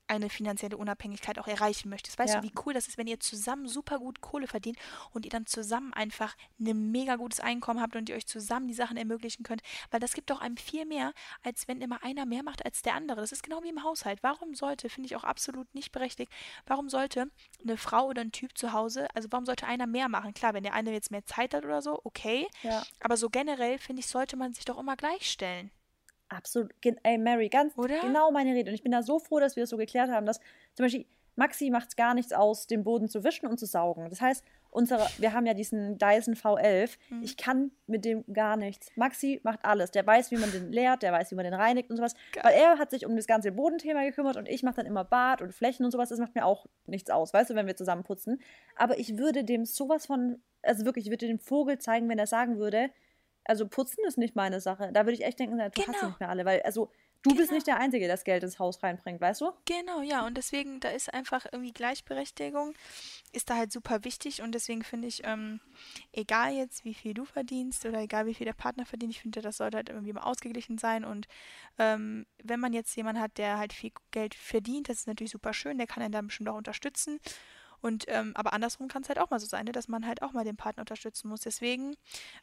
eine 0.08 0.30
finanzielle 0.30 0.78
Unabhängigkeit 0.78 1.40
auch 1.40 1.48
erreichen 1.48 1.90
möchtest. 1.90 2.20
Weißt 2.20 2.34
ja. 2.34 2.42
du, 2.42 2.48
wie 2.48 2.54
cool 2.66 2.74
das 2.74 2.88
ist, 2.88 2.98
wenn 2.98 3.08
ihr 3.08 3.20
zusammen 3.20 3.68
super 3.68 4.00
gut 4.00 4.22
Kohle 4.22 4.48
verdient 4.48 4.78
und 5.12 5.26
ihr 5.26 5.32
dann 5.32 5.46
zusammen 5.46 5.94
einfach 5.94 6.36
ein 6.60 6.92
mega 6.92 7.16
gutes 7.16 7.40
Einkommen 7.40 7.82
habt 7.82 7.96
und 7.96 8.10
ihr 8.10 8.16
euch 8.16 8.28
zusammen 8.28 8.68
die 8.68 8.74
Sachen 8.74 8.98
ermöglichen 8.98 9.44
könnt, 9.44 9.62
weil 9.92 10.00
das 10.00 10.14
gibt 10.14 10.30
doch 10.30 10.42
einem 10.42 10.58
viel 10.58 10.86
mehr, 10.86 11.14
als 11.42 11.68
wenn 11.68 11.82
immer 11.82 12.04
einer 12.04 12.26
mehr 12.26 12.44
macht 12.44 12.66
als 12.66 12.82
der 12.82 12.96
andere. 12.96 13.22
Das 13.22 13.32
ist 13.32 13.44
genau 13.44 13.64
wie 13.64 13.70
im 13.70 13.84
Haushalt. 13.84 14.20
Warum 14.22 14.56
sollte, 14.56 14.90
finde 14.90 15.08
ich 15.08 15.16
auch 15.16 15.24
absolut 15.24 15.74
nicht 15.74 15.92
berechtigt, 15.92 16.32
warum 16.66 16.90
sollte 16.90 17.32
eine 17.62 17.78
Frau 17.78 18.08
oder 18.08 18.22
ein 18.22 18.32
Typ 18.32 18.58
zu 18.58 18.74
Hause, 18.74 19.08
also 19.16 19.30
warum 19.32 19.46
sollte 19.46 19.68
einer 19.68 19.88
mehr 19.88 20.10
machen? 20.10 20.34
Klar, 20.34 20.54
wenn 20.54 20.64
der 20.64 20.74
eine 20.74 20.92
jetzt 20.92 21.12
mehr 21.12 21.26
Zeit 21.26 21.54
hat 21.54 21.66
oder 21.66 21.82
so, 21.82 22.00
okay, 22.04 22.48
ja. 22.62 22.84
aber 23.00 23.18
so 23.18 23.30
generell, 23.30 23.80
finde 23.80 24.02
ich, 24.02 24.08
sollte 24.08 24.36
man 24.36 24.54
sich 24.54 24.66
doch 24.66 24.78
immer 24.78 24.96
gleichstellen. 24.96 25.72
Absolut. 26.34 26.74
Ey, 27.04 27.18
Mary, 27.18 27.50
ganz 27.50 27.78
Oder? 27.78 28.00
genau 28.02 28.32
meine 28.32 28.54
Rede. 28.54 28.70
Und 28.72 28.76
ich 28.76 28.84
bin 28.84 28.92
da 28.92 29.04
so 29.04 29.20
froh, 29.20 29.40
dass 29.40 29.56
wir 29.56 29.64
das 29.64 29.70
so 29.70 29.78
geklärt 29.78 30.10
haben, 30.10 30.26
dass 30.26 30.40
zum 30.74 30.86
Beispiel 30.86 31.06
Maxi 31.36 31.70
macht 31.70 31.90
es 31.90 31.96
gar 31.96 32.14
nichts 32.14 32.32
aus, 32.32 32.68
den 32.68 32.84
Boden 32.84 33.08
zu 33.08 33.24
wischen 33.24 33.48
und 33.48 33.60
zu 33.60 33.66
saugen. 33.66 34.08
Das 34.10 34.22
heißt, 34.22 34.44
unsere, 34.70 35.08
wir 35.18 35.34
haben 35.34 35.46
ja 35.46 35.54
diesen 35.54 35.98
Dyson 35.98 36.36
V11. 36.36 36.98
Mhm. 37.10 37.24
Ich 37.24 37.38
kann 37.38 37.72
mit 37.88 38.06
dem 38.06 38.24
gar 38.32 38.56
nichts. 38.56 38.92
Maxi 38.96 39.40
macht 39.44 39.66
alles. 39.66 39.92
Der 39.92 40.06
weiß, 40.06 40.32
wie 40.32 40.38
man 40.38 40.52
den 40.52 40.72
leert, 40.72 41.02
der 41.02 41.12
weiß, 41.12 41.32
wie 41.32 41.36
man 41.36 41.46
den 41.46 41.54
reinigt 41.54 41.90
und 41.90 41.98
sowas. 41.98 42.14
Geil. 42.34 42.44
Weil 42.46 42.54
er 42.54 42.78
hat 42.78 42.92
sich 42.92 43.06
um 43.06 43.16
das 43.16 43.26
ganze 43.26 43.52
Bodenthema 43.52 44.04
gekümmert 44.04 44.38
und 44.38 44.48
ich 44.48 44.64
mache 44.64 44.76
dann 44.76 44.86
immer 44.86 45.04
Bad 45.04 45.42
und 45.42 45.54
Flächen 45.54 45.86
und 45.86 45.92
sowas. 45.92 46.10
Das 46.10 46.20
macht 46.20 46.36
mir 46.36 46.46
auch 46.46 46.68
nichts 46.86 47.10
aus, 47.10 47.34
weißt 47.34 47.50
du, 47.50 47.56
wenn 47.56 47.68
wir 47.68 47.76
zusammen 47.76 48.04
putzen. 48.04 48.40
Aber 48.76 49.00
ich 49.00 49.18
würde 49.18 49.44
dem 49.44 49.66
sowas 49.66 50.06
von, 50.06 50.42
also 50.62 50.86
wirklich, 50.86 51.06
ich 51.06 51.12
würde 51.12 51.28
dem 51.28 51.40
Vogel 51.40 51.80
zeigen, 51.80 52.10
wenn 52.10 52.20
er 52.20 52.28
sagen 52.28 52.58
würde, 52.58 52.90
Also 53.46 53.68
putzen 53.68 54.04
ist 54.08 54.18
nicht 54.18 54.36
meine 54.36 54.62
Sache. 54.62 54.90
Da 54.94 55.02
würde 55.06 55.14
ich 55.14 55.24
echt 55.26 55.40
denken, 55.40 55.58
du 55.58 55.64
hast 55.66 55.76
sie 55.76 55.82
Genau. 55.86 56.08
nicht 56.08 56.20
mehr 56.20 56.30
alle, 56.30 56.46
weil 56.46 56.62
also 56.62 56.92
du 57.24 57.32
bist 57.32 57.50
Genau. 57.50 57.56
nicht 57.56 57.68
der 57.68 57.78
Einzige, 57.78 58.06
der 58.06 58.14
das 58.16 58.24
Geld 58.24 58.44
ins 58.44 58.60
Haus 58.60 58.82
reinbringt, 58.84 59.22
weißt 59.22 59.42
du? 59.42 59.52
Genau, 59.66 60.02
ja, 60.02 60.26
und 60.26 60.36
deswegen, 60.38 60.80
da 60.82 60.90
ist 60.90 61.14
einfach 61.14 61.46
irgendwie 61.52 61.72
Gleichberechtigung, 61.72 62.74
ist 63.32 63.50
da 63.50 63.56
halt 63.56 63.72
super 63.72 64.04
wichtig 64.04 64.42
und 64.42 64.54
deswegen 64.54 64.84
finde 64.84 65.08
ich, 65.08 65.22
ähm, 65.26 65.60
egal 66.12 66.54
jetzt, 66.54 66.84
wie 66.84 66.94
viel 66.94 67.14
du 67.14 67.24
verdienst 67.26 67.86
oder 67.86 68.00
egal, 68.02 68.26
wie 68.26 68.34
viel 68.34 68.46
der 68.46 68.54
Partner 68.54 68.86
verdient, 68.86 69.14
ich 69.14 69.22
finde, 69.22 69.42
das 69.42 69.58
sollte 69.58 69.78
halt 69.78 69.90
irgendwie 69.90 70.10
immer 70.10 70.26
ausgeglichen 70.26 70.78
sein 70.78 71.06
und 71.06 71.28
ähm, 71.78 72.26
wenn 72.44 72.60
man 72.60 72.74
jetzt 72.74 72.96
jemanden 72.96 73.22
hat, 73.22 73.38
der 73.38 73.58
halt 73.58 73.72
viel 73.74 73.92
Geld 74.12 74.36
verdient, 74.36 74.90
das 74.90 74.98
ist 75.00 75.08
natürlich 75.08 75.32
super 75.32 75.54
schön, 75.54 75.78
der 75.78 75.88
kann 75.88 76.04
einen 76.04 76.12
dann 76.12 76.28
bestimmt 76.28 76.50
auch 76.50 76.58
unterstützen 76.58 77.20
und 77.82 78.06
ähm, 78.08 78.34
aber 78.36 78.52
andersrum 78.54 78.88
kann 78.90 79.02
es 79.04 79.10
halt 79.10 79.20
auch 79.20 79.30
mal 79.30 79.40
so 79.40 79.46
sein, 79.48 79.66
ne, 79.66 79.72
dass 79.72 79.88
man 79.88 80.06
halt 80.06 80.22
auch 80.22 80.34
mal 80.34 80.44
den 80.46 80.58
Partner 80.58 80.82
unterstützen 80.82 81.30
muss, 81.30 81.40
deswegen 81.42 81.96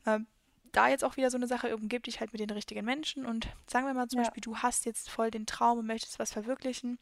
ähm, 0.07 0.27
da 0.73 0.89
jetzt 0.89 1.05
auch 1.05 1.17
wieder 1.17 1.31
so 1.31 1.37
eine 1.37 1.47
Sache, 1.47 1.75
umgib 1.77 2.05
dich 2.05 2.21
halt 2.21 2.33
mit 2.33 2.41
den 2.41 2.51
richtigen 2.51 2.85
Menschen 2.85 3.27
und 3.27 3.49
sagen 3.67 3.87
wir 3.87 3.95
mal 3.95 4.09
zum 4.09 4.19
Ja. 4.19 4.25
Beispiel, 4.25 4.41
du 4.41 4.59
hast 4.59 4.85
jetzt 4.87 5.11
voll 5.11 5.31
den 5.31 5.47
Traum 5.47 5.79
und 5.79 5.87
möchtest 5.87 6.19
was 6.19 6.33
verwirklichen 6.33 6.99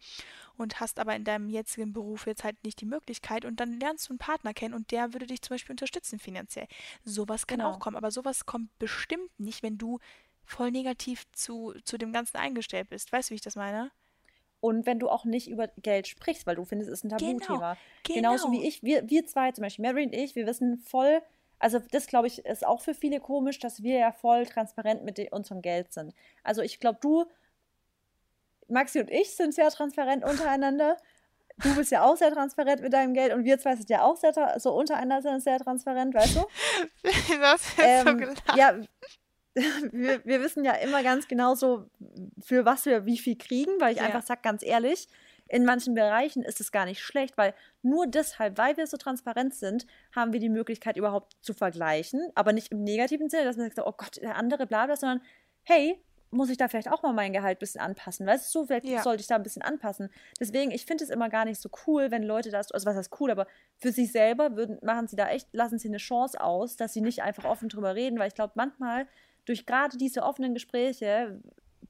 und 0.56 0.80
hast 0.80 0.98
aber 0.98 1.14
in 1.16 1.24
deinem 1.24 1.48
jetzigen 1.50 1.92
Beruf 1.92 2.26
jetzt 2.26 2.44
halt 2.44 2.62
nicht 2.64 2.80
die 2.80 2.86
Möglichkeit 2.86 3.44
und 3.44 3.60
dann 3.60 3.78
lernst 3.80 4.08
du 4.08 4.12
einen 4.12 4.18
Partner 4.18 4.54
kennen 4.54 4.74
und 4.74 4.90
der 4.90 5.12
würde 5.12 5.26
dich 5.26 5.42
zum 5.42 5.54
Beispiel 5.54 5.72
unterstützen 5.72 6.18
finanziell. 6.18 6.66
Sowas 7.04 7.46
kann 7.46 7.58
Genau. 7.58 7.70
auch 7.70 7.78
kommen, 7.78 7.96
aber 7.96 8.10
sowas 8.10 8.46
kommt 8.46 8.76
bestimmt 8.78 9.30
nicht, 9.38 9.62
wenn 9.62 9.78
du 9.78 9.98
voll 10.44 10.70
negativ 10.70 11.24
zu, 11.32 11.74
zu 11.84 11.98
dem 11.98 12.12
Ganzen 12.12 12.36
eingestellt 12.38 12.88
bist. 12.90 13.12
Weißt 13.12 13.28
du, 13.30 13.32
wie 13.32 13.36
ich 13.36 13.42
das 13.42 13.56
meine? 13.56 13.90
Und 14.60 14.86
wenn 14.86 14.98
du 14.98 15.08
auch 15.08 15.24
nicht 15.24 15.48
über 15.48 15.68
Geld 15.82 16.08
sprichst, 16.08 16.46
weil 16.46 16.56
du 16.56 16.64
findest, 16.64 16.90
es 16.90 17.00
ist 17.00 17.04
ein 17.04 17.16
Genau, 17.16 17.38
Tabuthema. 17.38 17.76
Genauso 18.04 18.50
wie 18.50 18.56
genau. 18.56 18.68
ich, 18.68 18.82
wir, 18.82 19.08
wir 19.08 19.24
zwei, 19.26 19.52
zum 19.52 19.62
Beispiel 19.62 19.84
Mary 19.84 20.04
und 20.04 20.12
ich, 20.12 20.34
wir 20.34 20.46
wissen 20.46 20.78
voll, 20.78 21.22
also 21.58 21.80
das 21.90 22.06
glaube 22.06 22.26
ich, 22.26 22.44
ist 22.44 22.66
auch 22.66 22.80
für 22.80 22.94
viele 22.94 23.20
komisch, 23.20 23.58
dass 23.58 23.82
wir 23.82 23.98
ja 23.98 24.12
voll 24.12 24.46
transparent 24.46 25.04
mit 25.04 25.18
unserem 25.32 25.62
Geld 25.62 25.92
sind. 25.92 26.14
Also 26.44 26.62
ich 26.62 26.80
glaube, 26.80 26.98
du, 27.00 27.24
Maxi 28.68 29.00
und 29.00 29.10
ich 29.10 29.34
sind 29.34 29.54
sehr 29.54 29.70
transparent 29.70 30.24
untereinander. 30.24 30.96
Du 31.58 31.74
bist 31.74 31.90
ja 31.90 32.04
auch 32.04 32.16
sehr 32.16 32.30
transparent 32.32 32.82
mit 32.82 32.92
deinem 32.92 33.14
Geld 33.14 33.32
und 33.32 33.44
wir 33.44 33.58
zwei 33.58 33.74
sind 33.74 33.90
ja 33.90 34.02
auch 34.02 34.16
sehr, 34.16 34.32
so 34.60 34.72
untereinander 34.74 35.22
sind 35.22 35.42
sehr 35.42 35.58
transparent, 35.58 36.14
weißt 36.14 36.36
du? 36.36 36.46
das 37.40 37.76
so 37.76 37.84
Ähm, 37.84 38.18
gelacht. 38.18 38.56
ja, 38.56 38.78
wir, 39.92 40.24
wir 40.24 40.40
wissen 40.40 40.64
ja 40.64 40.72
immer 40.74 41.02
ganz 41.02 41.26
genau 41.26 41.54
so, 41.54 41.86
für 42.40 42.64
was 42.64 42.86
wir 42.86 43.06
wie 43.06 43.18
viel 43.18 43.36
kriegen, 43.36 43.80
weil 43.80 43.92
ich 43.94 43.98
Ja. 43.98 44.04
einfach 44.06 44.22
sage, 44.22 44.40
ganz 44.42 44.62
ehrlich, 44.62 45.08
in 45.48 45.64
manchen 45.64 45.94
Bereichen 45.94 46.42
ist 46.42 46.60
es 46.60 46.72
gar 46.72 46.84
nicht 46.84 47.00
schlecht, 47.00 47.36
weil 47.38 47.54
nur 47.82 48.06
deshalb, 48.06 48.58
weil 48.58 48.76
wir 48.76 48.86
so 48.86 48.96
transparent 48.96 49.54
sind, 49.54 49.86
haben 50.14 50.32
wir 50.32 50.40
die 50.40 50.48
Möglichkeit 50.50 50.96
überhaupt 50.96 51.36
zu 51.40 51.54
vergleichen, 51.54 52.30
aber 52.34 52.52
nicht 52.52 52.70
im 52.70 52.84
negativen 52.84 53.28
Sinne, 53.30 53.44
dass 53.44 53.56
man 53.56 53.70
sagt, 53.70 53.86
oh 53.86 53.92
Gott, 53.96 54.16
der 54.20 54.36
andere 54.36 54.66
bla 54.66 54.86
bla, 54.86 54.96
sondern 54.96 55.22
hey, 55.64 55.98
muss 56.30 56.50
ich 56.50 56.58
da 56.58 56.68
vielleicht 56.68 56.90
auch 56.92 57.02
mal 57.02 57.14
mein 57.14 57.32
Gehalt 57.32 57.56
ein 57.56 57.60
bisschen 57.60 57.80
anpassen? 57.80 58.26
Weißt 58.26 58.46
du, 58.54 58.60
so 58.60 58.66
vielleicht 58.66 58.86
Ja. 58.86 59.02
sollte 59.02 59.22
ich 59.22 59.26
da 59.26 59.36
ein 59.36 59.42
bisschen 59.42 59.62
anpassen. 59.62 60.10
Deswegen, 60.38 60.70
ich 60.70 60.84
finde 60.84 61.04
es 61.04 61.10
immer 61.10 61.30
gar 61.30 61.46
nicht 61.46 61.60
so 61.60 61.70
cool, 61.86 62.10
wenn 62.10 62.22
Leute 62.22 62.50
das, 62.50 62.70
also 62.70 62.84
was 62.86 62.96
heißt 62.96 63.18
cool, 63.20 63.30
aber 63.30 63.46
für 63.78 63.92
sich 63.92 64.12
selber 64.12 64.54
würden, 64.56 64.78
machen 64.82 65.08
sie 65.08 65.16
da 65.16 65.28
echt, 65.30 65.48
lassen 65.52 65.78
sie 65.78 65.88
eine 65.88 65.96
Chance 65.96 66.38
aus, 66.40 66.76
dass 66.76 66.92
sie 66.92 67.00
nicht 67.00 67.22
einfach 67.22 67.44
offen 67.44 67.70
drüber 67.70 67.94
reden, 67.94 68.18
weil 68.18 68.28
ich 68.28 68.34
glaube, 68.34 68.52
manchmal 68.56 69.06
durch 69.46 69.64
gerade 69.64 69.96
diese 69.96 70.22
offenen 70.22 70.52
Gespräche 70.52 71.40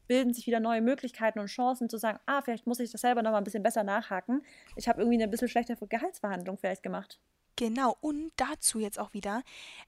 bilden 0.09 0.35
sich 0.35 0.47
wieder 0.47 0.59
neue 0.61 0.81
Möglichkeiten 0.81 1.39
und 1.39 1.47
Chancen 1.47 1.89
zu 1.89 1.99
sagen, 1.99 2.19
ah, 2.27 2.43
vielleicht 2.43 2.67
muss 2.67 2.81
ich 2.81 2.91
das 2.91 3.03
selber 3.03 3.23
noch 3.23 3.31
mal 3.31 3.39
ein 3.39 3.45
bisschen 3.45 3.63
besser 3.63 3.85
nachhaken. 3.85 4.43
Ich 4.77 4.89
habe 4.89 5.01
irgendwie 5.01 5.23
eine 5.23 5.29
bisschen 5.29 5.49
schlechtere 5.49 5.87
Gehaltsverhandlung 5.87 6.59
vielleicht 6.59 6.83
gemacht. 6.83 7.21
Genau, 7.61 7.97
und 8.01 8.31
dazu 8.37 8.79
jetzt 8.79 9.01
auch 9.01 9.15
wieder, 9.15 9.43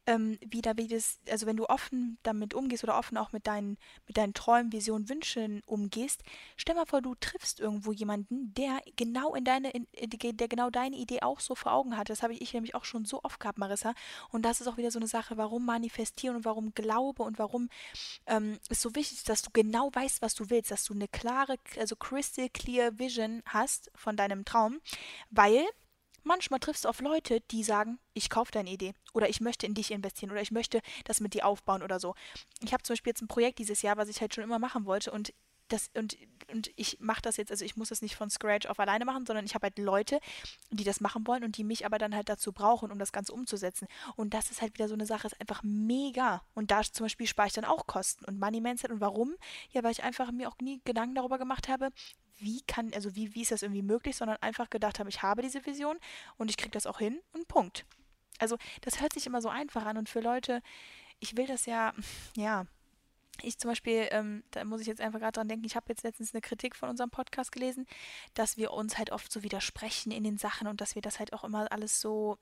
ähm, 0.04 0.38
wieder 0.44 0.76
wie 0.76 0.88
das, 0.88 1.20
also 1.30 1.46
wenn 1.46 1.56
du 1.56 1.66
offen 1.68 2.18
damit 2.24 2.52
umgehst 2.52 2.82
oder 2.82 2.98
offen 2.98 3.16
auch 3.16 3.30
mit 3.30 3.46
deinen, 3.46 3.78
mit 4.08 4.16
deinen 4.16 4.34
Träumen, 4.34 4.72
Visionen, 4.72 5.08
Wünschen 5.08 5.62
umgehst, 5.66 6.24
stell 6.56 6.74
mal 6.74 6.84
vor, 6.84 7.00
du 7.00 7.14
triffst 7.14 7.60
irgendwo 7.60 7.92
jemanden, 7.92 8.52
der 8.54 8.80
genau 8.96 9.36
in 9.36 9.44
deine, 9.44 9.70
in, 9.70 9.86
in- 9.92 10.10
der 10.36 10.48
genau 10.48 10.70
deine 10.70 10.96
Idee 10.96 11.22
auch 11.22 11.38
so 11.38 11.54
vor 11.54 11.70
Augen 11.72 11.96
hat. 11.96 12.10
Das 12.10 12.24
habe 12.24 12.32
ich, 12.32 12.40
ich 12.42 12.52
nämlich 12.54 12.74
auch 12.74 12.84
schon 12.84 13.04
so 13.04 13.20
oft 13.22 13.38
gehabt, 13.38 13.58
Marissa. 13.58 13.94
Und 14.30 14.42
das 14.44 14.60
ist 14.60 14.66
auch 14.66 14.76
wieder 14.76 14.90
so 14.90 14.98
eine 14.98 15.06
Sache, 15.06 15.36
warum 15.36 15.64
manifestieren 15.64 16.34
und 16.34 16.44
warum 16.44 16.74
Glaube 16.74 17.22
und 17.22 17.38
warum 17.38 17.68
ähm, 18.26 18.58
ist 18.68 18.80
so 18.80 18.96
wichtig, 18.96 19.22
dass 19.24 19.42
du 19.42 19.50
genau 19.52 19.90
weißt, 19.94 20.22
was 20.22 20.34
du 20.34 20.50
willst, 20.50 20.72
dass 20.72 20.84
du 20.84 20.94
eine 20.94 21.06
klare, 21.08 21.56
also 21.78 21.94
crystal 21.94 22.48
clear 22.48 22.98
Vision 22.98 23.42
hast 23.46 23.90
von 23.94 24.16
deinem 24.16 24.44
Traum, 24.44 24.80
weil 25.30 25.64
Manchmal 26.22 26.60
triffst 26.60 26.84
du 26.84 26.88
auf 26.88 27.00
Leute, 27.00 27.40
die 27.50 27.64
sagen, 27.64 27.98
ich 28.14 28.30
kaufe 28.30 28.52
deine 28.52 28.70
Idee 28.70 28.94
oder 29.12 29.28
ich 29.28 29.40
möchte 29.40 29.66
in 29.66 29.74
dich 29.74 29.90
investieren 29.90 30.30
oder 30.30 30.42
ich 30.42 30.50
möchte 30.50 30.80
das 31.04 31.20
mit 31.20 31.34
dir 31.34 31.46
aufbauen 31.46 31.82
oder 31.82 32.00
so. 32.00 32.14
Ich 32.62 32.72
habe 32.72 32.82
zum 32.82 32.94
Beispiel 32.94 33.10
jetzt 33.10 33.22
ein 33.22 33.28
Projekt 33.28 33.58
dieses 33.58 33.82
Jahr, 33.82 33.96
was 33.96 34.08
ich 34.08 34.20
halt 34.20 34.34
schon 34.34 34.44
immer 34.44 34.58
machen 34.58 34.84
wollte 34.84 35.10
und 35.10 35.32
das 35.72 35.90
und, 35.94 36.16
und 36.52 36.70
ich 36.76 36.98
mache 37.00 37.22
das 37.22 37.36
jetzt, 37.36 37.50
also 37.50 37.64
ich 37.64 37.76
muss 37.76 37.88
das 37.88 38.02
nicht 38.02 38.16
von 38.16 38.28
Scratch 38.30 38.66
auf 38.66 38.78
alleine 38.78 39.04
machen, 39.04 39.24
sondern 39.24 39.44
ich 39.44 39.54
habe 39.54 39.66
halt 39.66 39.78
Leute, 39.78 40.20
die 40.70 40.84
das 40.84 41.00
machen 41.00 41.26
wollen 41.26 41.44
und 41.44 41.56
die 41.56 41.64
mich 41.64 41.86
aber 41.86 41.98
dann 41.98 42.14
halt 42.14 42.28
dazu 42.28 42.52
brauchen, 42.52 42.90
um 42.90 42.98
das 42.98 43.12
Ganze 43.12 43.32
umzusetzen. 43.32 43.86
Und 44.16 44.34
das 44.34 44.50
ist 44.50 44.60
halt 44.60 44.74
wieder 44.74 44.88
so 44.88 44.94
eine 44.94 45.06
Sache, 45.06 45.28
ist 45.28 45.40
einfach 45.40 45.62
mega. 45.62 46.42
Und 46.54 46.70
da 46.70 46.82
zum 46.82 47.04
Beispiel 47.04 47.26
spare 47.26 47.48
ich 47.48 47.54
dann 47.54 47.64
auch 47.64 47.86
Kosten 47.86 48.24
und 48.24 48.38
Money 48.38 48.60
Mindset. 48.60 48.90
Und 48.90 49.00
warum? 49.00 49.34
Ja, 49.70 49.82
weil 49.82 49.92
ich 49.92 50.02
einfach 50.02 50.30
mir 50.32 50.48
auch 50.48 50.58
nie 50.60 50.80
Gedanken 50.84 51.14
darüber 51.14 51.38
gemacht 51.38 51.68
habe, 51.68 51.90
wie 52.40 52.62
kann, 52.62 52.92
also 52.94 53.14
wie, 53.14 53.34
wie 53.34 53.42
ist 53.42 53.52
das 53.52 53.62
irgendwie 53.62 53.82
möglich, 53.82 54.16
sondern 54.16 54.38
einfach 54.40 54.70
gedacht 54.70 54.98
habe, 54.98 55.08
ich 55.08 55.22
habe 55.22 55.42
diese 55.42 55.64
Vision 55.66 55.98
und 56.36 56.50
ich 56.50 56.56
kriege 56.56 56.70
das 56.70 56.86
auch 56.86 56.98
hin 56.98 57.20
und 57.32 57.48
Punkt. 57.48 57.84
Also 58.38 58.56
das 58.80 59.00
hört 59.00 59.12
sich 59.12 59.26
immer 59.26 59.42
so 59.42 59.48
einfach 59.48 59.84
an 59.84 59.98
und 59.98 60.08
für 60.08 60.20
Leute, 60.20 60.62
ich 61.18 61.36
will 61.36 61.46
das 61.46 61.66
ja, 61.66 61.92
ja, 62.36 62.66
ich 63.42 63.58
zum 63.58 63.70
Beispiel, 63.70 64.08
ähm, 64.10 64.42
da 64.50 64.64
muss 64.64 64.80
ich 64.80 64.86
jetzt 64.86 65.00
einfach 65.00 65.20
gerade 65.20 65.32
dran 65.32 65.48
denken, 65.48 65.64
ich 65.64 65.76
habe 65.76 65.86
jetzt 65.88 66.02
letztens 66.02 66.34
eine 66.34 66.40
Kritik 66.40 66.76
von 66.76 66.88
unserem 66.88 67.10
Podcast 67.10 67.52
gelesen, 67.52 67.86
dass 68.34 68.56
wir 68.56 68.72
uns 68.72 68.98
halt 68.98 69.12
oft 69.12 69.30
so 69.30 69.42
widersprechen 69.42 70.10
in 70.10 70.24
den 70.24 70.38
Sachen 70.38 70.66
und 70.66 70.80
dass 70.80 70.94
wir 70.94 71.02
das 71.02 71.18
halt 71.18 71.32
auch 71.32 71.44
immer 71.44 71.70
alles 71.72 72.00
so 72.00 72.38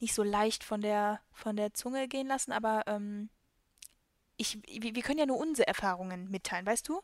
nicht 0.00 0.14
so 0.14 0.22
leicht 0.22 0.64
von 0.64 0.80
der, 0.80 1.20
von 1.32 1.56
der 1.56 1.74
Zunge 1.74 2.08
gehen 2.08 2.26
lassen, 2.26 2.52
aber 2.52 2.82
ähm, 2.86 3.30
ich, 4.36 4.58
wir 4.66 4.94
wir 4.94 5.02
können 5.02 5.18
ja 5.18 5.26
nur 5.26 5.38
unsere 5.38 5.68
Erfahrungen 5.68 6.30
mitteilen, 6.30 6.66
weißt 6.66 6.88
du? 6.88 7.02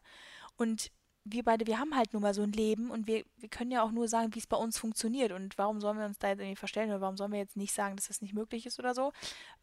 Und 0.57 0.91
wir 1.33 1.43
beide, 1.43 1.67
wir 1.67 1.79
haben 1.79 1.97
halt 1.97 2.13
nun 2.13 2.23
mal 2.23 2.35
so 2.35 2.43
ein 2.43 2.53
Leben 2.53 2.91
und 2.91 3.07
wir, 3.07 3.25
wir 3.37 3.49
können 3.49 3.71
ja 3.71 3.83
auch 3.83 3.91
nur 3.91 4.09
sagen, 4.09 4.35
wie 4.35 4.39
es 4.39 4.47
bei 4.47 4.57
uns 4.57 4.79
funktioniert 4.79 5.33
und 5.33 5.57
warum 5.59 5.81
sollen 5.81 5.99
wir 5.99 6.07
uns 6.07 6.19
da 6.19 6.29
jetzt 6.29 6.41
irgendwie 6.41 6.57
verstellen 6.57 6.91
oder 6.91 7.01
warum 7.01 7.17
sollen 7.17 7.33
wir 7.33 7.39
jetzt 7.39 7.57
nicht 7.57 7.73
sagen, 7.75 7.97
dass 7.97 8.09
das 8.09 8.23
nicht 8.23 8.35
möglich 8.35 8.67
ist 8.67 8.79
oder 8.79 8.95
so. 8.95 9.13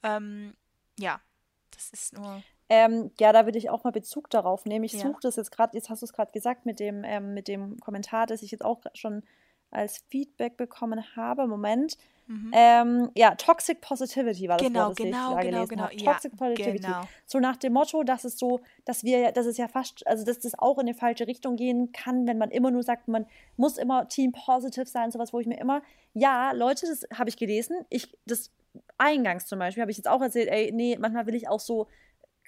Ähm, 0.03 0.53
ja, 0.99 1.19
das 1.71 1.89
ist 1.89 2.13
nur. 2.13 2.41
Ähm, 2.67 3.11
ja, 3.19 3.31
da 3.31 3.45
würde 3.45 3.57
ich 3.57 3.69
auch 3.69 3.83
mal 3.83 3.91
Bezug 3.91 4.29
darauf 4.29 4.65
nehmen. 4.65 4.85
Ich 4.85 4.93
Ja. 4.93 4.99
suche 5.01 5.19
das 5.21 5.35
jetzt 5.35 5.51
gerade, 5.51 5.77
jetzt 5.77 5.89
hast 5.89 6.01
du 6.01 6.05
es 6.05 6.13
gerade 6.13 6.31
gesagt 6.31 6.65
mit 6.65 6.79
dem, 6.79 7.03
ähm, 7.03 7.33
mit 7.33 7.47
dem 7.47 7.79
Kommentar, 7.79 8.25
das 8.25 8.41
ich 8.41 8.51
jetzt 8.51 8.65
auch 8.65 8.81
schon 8.93 9.23
als 9.69 10.03
Feedback 10.09 10.57
bekommen 10.57 11.15
habe. 11.15 11.47
Moment. 11.47 11.97
Mhm. 12.27 12.51
Ähm, 12.53 13.11
ja, 13.15 13.35
Toxic 13.35 13.81
Positivity 13.81 14.47
war 14.49 14.57
das 14.57 14.67
Genau, 14.67 14.87
Wort, 14.87 14.91
das 14.99 15.05
ich 15.05 15.11
genau, 15.11 15.35
da 15.35 15.41
genau, 15.41 15.51
gelesen 15.57 15.69
genau. 15.69 15.83
habe. 15.83 15.95
Ja, 15.95 16.11
Toxic 16.13 16.35
Positivity. 16.35 16.77
genau. 16.79 17.01
So 17.25 17.39
nach 17.39 17.55
dem 17.55 17.73
Motto, 17.73 18.03
dass 18.03 18.23
es 18.23 18.37
so, 18.39 18.61
dass 18.83 19.03
wir, 19.03 19.19
ja- 19.19 19.31
dass 19.31 19.45
es 19.45 19.57
ja 19.57 19.67
fast, 19.67 20.05
also 20.07 20.25
dass 20.25 20.39
das 20.39 20.57
auch 20.57 20.77
in 20.79 20.87
eine 20.87 20.95
falsche 20.95 21.27
Richtung 21.27 21.55
gehen 21.55 21.91
kann, 21.91 22.27
wenn 22.27 22.37
man 22.39 22.49
immer 22.49 22.71
nur 22.71 22.81
sagt, 22.83 23.07
man 23.07 23.27
muss 23.57 23.77
immer 23.77 24.07
Team 24.07 24.31
Positive 24.31 24.87
sein, 24.87 25.11
sowas, 25.11 25.33
wo 25.33 25.39
ich 25.39 25.45
mir 25.47 25.59
immer, 25.59 25.81
ja, 26.13 26.51
Leute, 26.53 26.87
das 26.87 27.05
habe 27.17 27.29
ich 27.29 27.37
gelesen. 27.37 27.85
Ich, 27.89 28.17
das 28.25 28.51
eingangs 28.97 29.45
zum 29.45 29.59
Beispiel 29.59 29.81
habe 29.81 29.91
ich 29.91 29.97
jetzt 29.97 30.07
auch 30.07 30.21
erzählt, 30.21 30.49
ey, 30.49 30.71
nee, 30.73 30.97
manchmal 30.99 31.27
will 31.27 31.35
ich 31.35 31.47
auch 31.47 31.59
so 31.59 31.87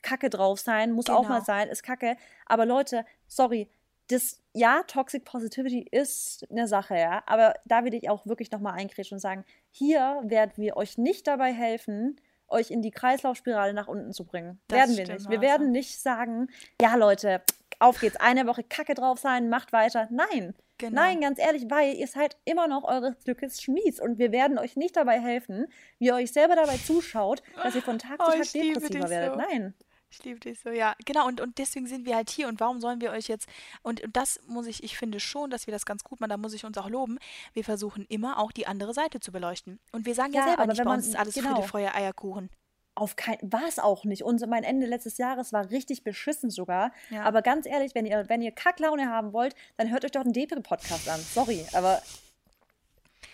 Kacke 0.01 0.30
drauf 0.30 0.59
sein, 0.59 0.91
muss 0.91 1.09
auch 1.09 1.23
mal 1.28 1.36
Genau. 1.36 1.45
sein, 1.45 1.69
ist 1.69 1.84
Kacke. 1.84 2.17
Aber 2.45 2.65
Leute, 2.65 3.05
sorry, 3.28 3.69
das, 4.08 4.41
ja, 4.53 4.84
Toxic 4.84 5.26
Positivity 5.26 5.86
ist 5.91 6.45
eine 6.49 6.68
Sache, 6.68 6.95
ja, 6.95 7.24
aber 7.26 7.53
da 7.66 7.84
will 7.84 7.93
ich 7.93 8.10
auch 8.10 8.26
wirklich 8.26 8.51
nochmal 8.51 8.74
eingrätschen 8.74 9.16
und 9.16 9.20
sagen, 9.20 9.43
hier 9.72 10.22
werden 10.24 10.53
wir 10.55 10.78
euch 10.78 10.97
nicht 10.97 11.28
dabei 11.28 11.53
helfen, 11.53 12.20
euch 12.47 12.72
in 12.72 12.82
die 12.82 12.91
Kreislaufspirale 12.91 13.74
nach 13.74 13.88
unten 13.88 14.14
zu 14.14 14.24
bringen. 14.24 14.60
Das 14.68 14.80
werden 14.80 14.97
wir 14.97 15.05
stimmt, 15.05 15.20
nicht. 15.20 15.30
Wir 15.30 15.41
werden 15.41 15.72
nicht 15.72 15.99
sagen, 15.99 16.47
ja, 16.82 16.95
Leute, 16.95 17.41
auf 17.80 17.99
geht's, 17.99 18.16
eine 18.16 18.47
Woche 18.47 18.64
Kacke 18.64 18.93
drauf 18.93 19.20
sein, 19.20 19.49
macht 19.49 19.74
weiter. 19.74 20.08
Nein. 20.10 20.55
Genau. 20.80 21.01
Nein, 21.01 21.22
ganz 21.22 21.39
ehrlich, 21.39 21.66
weil 21.70 21.95
ihr 21.95 22.05
seid 22.08 22.38
immer 22.45 22.68
noch 22.68 22.84
eures 22.84 23.18
Glückes 23.24 23.62
Schmieds 23.62 23.99
und 23.99 24.20
wir 24.20 24.32
werden 24.32 24.60
euch 24.60 24.76
nicht 24.76 24.95
dabei 24.95 25.20
helfen, 25.20 25.66
wie 25.97 26.05
ihr 26.05 26.16
euch 26.16 26.32
selber 26.32 26.55
dabei 26.55 26.78
zuschaut, 26.78 27.41
dass 27.64 27.74
ihr 27.74 27.82
von 27.82 27.97
Tag 27.97 28.20
Oh, 28.20 28.32
zu 28.32 28.38
Tag 28.38 28.51
depressiver 28.53 29.10
werdet. 29.10 29.34
so. 29.34 29.39
Nein. 29.39 29.74
Ich 30.10 30.24
liebe 30.24 30.39
dich 30.39 30.60
so, 30.60 30.70
ja. 30.70 30.95
Genau, 31.05 31.28
und, 31.28 31.41
und 31.41 31.58
deswegen 31.58 31.86
sind 31.86 32.05
wir 32.05 32.16
halt 32.16 32.30
hier. 32.30 32.47
Und 32.47 32.60
warum 32.60 32.80
sollen 32.80 33.01
wir 33.01 33.12
euch 33.12 33.28
jetzt. 33.28 33.47
Und, 33.82 34.01
und 34.01 34.16
das 34.16 34.39
muss 34.47 34.66
ich, 34.68 34.84
ich 34.84 34.97
finde 34.97 35.20
schon, 35.20 35.49
dass 35.49 35.68
wir 35.68 35.72
das 35.72 35.86
ganz 35.86 36.03
gut 36.03 36.20
machen, 36.22 36.30
da 36.30 36.38
muss 36.38 36.53
ich 36.53 36.66
uns 36.66 36.78
auch 36.78 36.89
loben. 36.89 37.20
Wir 37.53 37.64
versuchen 37.64 38.05
immer 38.08 38.39
auch 38.39 38.51
die 38.51 38.68
andere 38.68 38.93
Seite 38.93 39.20
zu 39.20 39.32
beleuchten. 39.32 39.80
Und 39.91 40.05
wir 40.05 40.16
sagen 40.16 40.34
ja, 40.34 40.41
Ja, 40.41 40.47
selber 40.47 40.68
nicht, 40.68 40.84
bei 40.84 40.93
uns 40.93 41.08
ist 41.08 41.16
alles 41.16 41.36
genau. 41.36 41.55
Friede, 41.55 41.68
Feuer, 41.68 41.93
Eierkuchen. 41.93 42.49
Auf 42.95 43.16
kein, 43.16 43.38
war 43.43 43.68
es 43.68 43.78
auch 43.78 44.05
nicht. 44.05 44.24
Und 44.24 44.45
mein 44.47 44.64
Ende 44.64 44.88
letztes 44.88 45.18
Jahres 45.18 45.53
war 45.53 45.70
richtig 45.70 46.03
beschissen 46.03 46.49
sogar. 46.49 46.91
Ja. 47.12 47.24
Aber 47.24 47.41
ganz 47.41 47.68
ehrlich, 47.68 47.93
wenn 47.93 48.05
ihr, 48.05 48.28
wenn 48.28 48.41
ihr 48.41 48.51
Kacklaune 48.51 49.10
haben 49.10 49.34
wollt, 49.34 49.55
dann 49.76 49.91
hört 49.91 50.03
euch 50.03 50.12
doch 50.12 50.22
einen 50.22 50.34
Depri-Podcast 50.34 51.10
an. 51.10 51.20
Sorry, 51.20 51.64
aber 51.74 52.01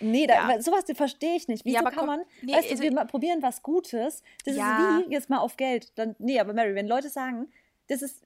Nee, 0.03 0.27
da, 0.27 0.51
Ja. 0.53 0.61
sowas 0.61 0.83
verstehe 0.93 1.35
ich 1.35 1.47
nicht. 1.47 1.65
Wieso 1.65 1.79
aber 1.79 1.89
kann 1.91 1.99
komm- 1.99 2.07
man, 2.07 2.21
nee, 2.41 2.53
weißt 2.53 2.65
du, 2.67 2.71
also- 2.71 2.83
wir 2.83 2.93
mal 2.93 3.05
probieren 3.05 3.41
was 3.41 3.61
Gutes, 3.63 4.21
das 4.45 4.55
Ja. 4.55 4.99
ist 4.99 5.07
wie, 5.09 5.13
jetzt 5.13 5.29
mal 5.29 5.39
auf 5.39 5.57
Geld. 5.57 5.91
Dann, 5.97 6.15
nee, 6.19 6.39
aber 6.39 6.53
Mary, 6.53 6.75
wenn 6.75 6.87
Leute 6.87 7.09
sagen, 7.09 7.51
das 7.87 8.01
ist, 8.01 8.23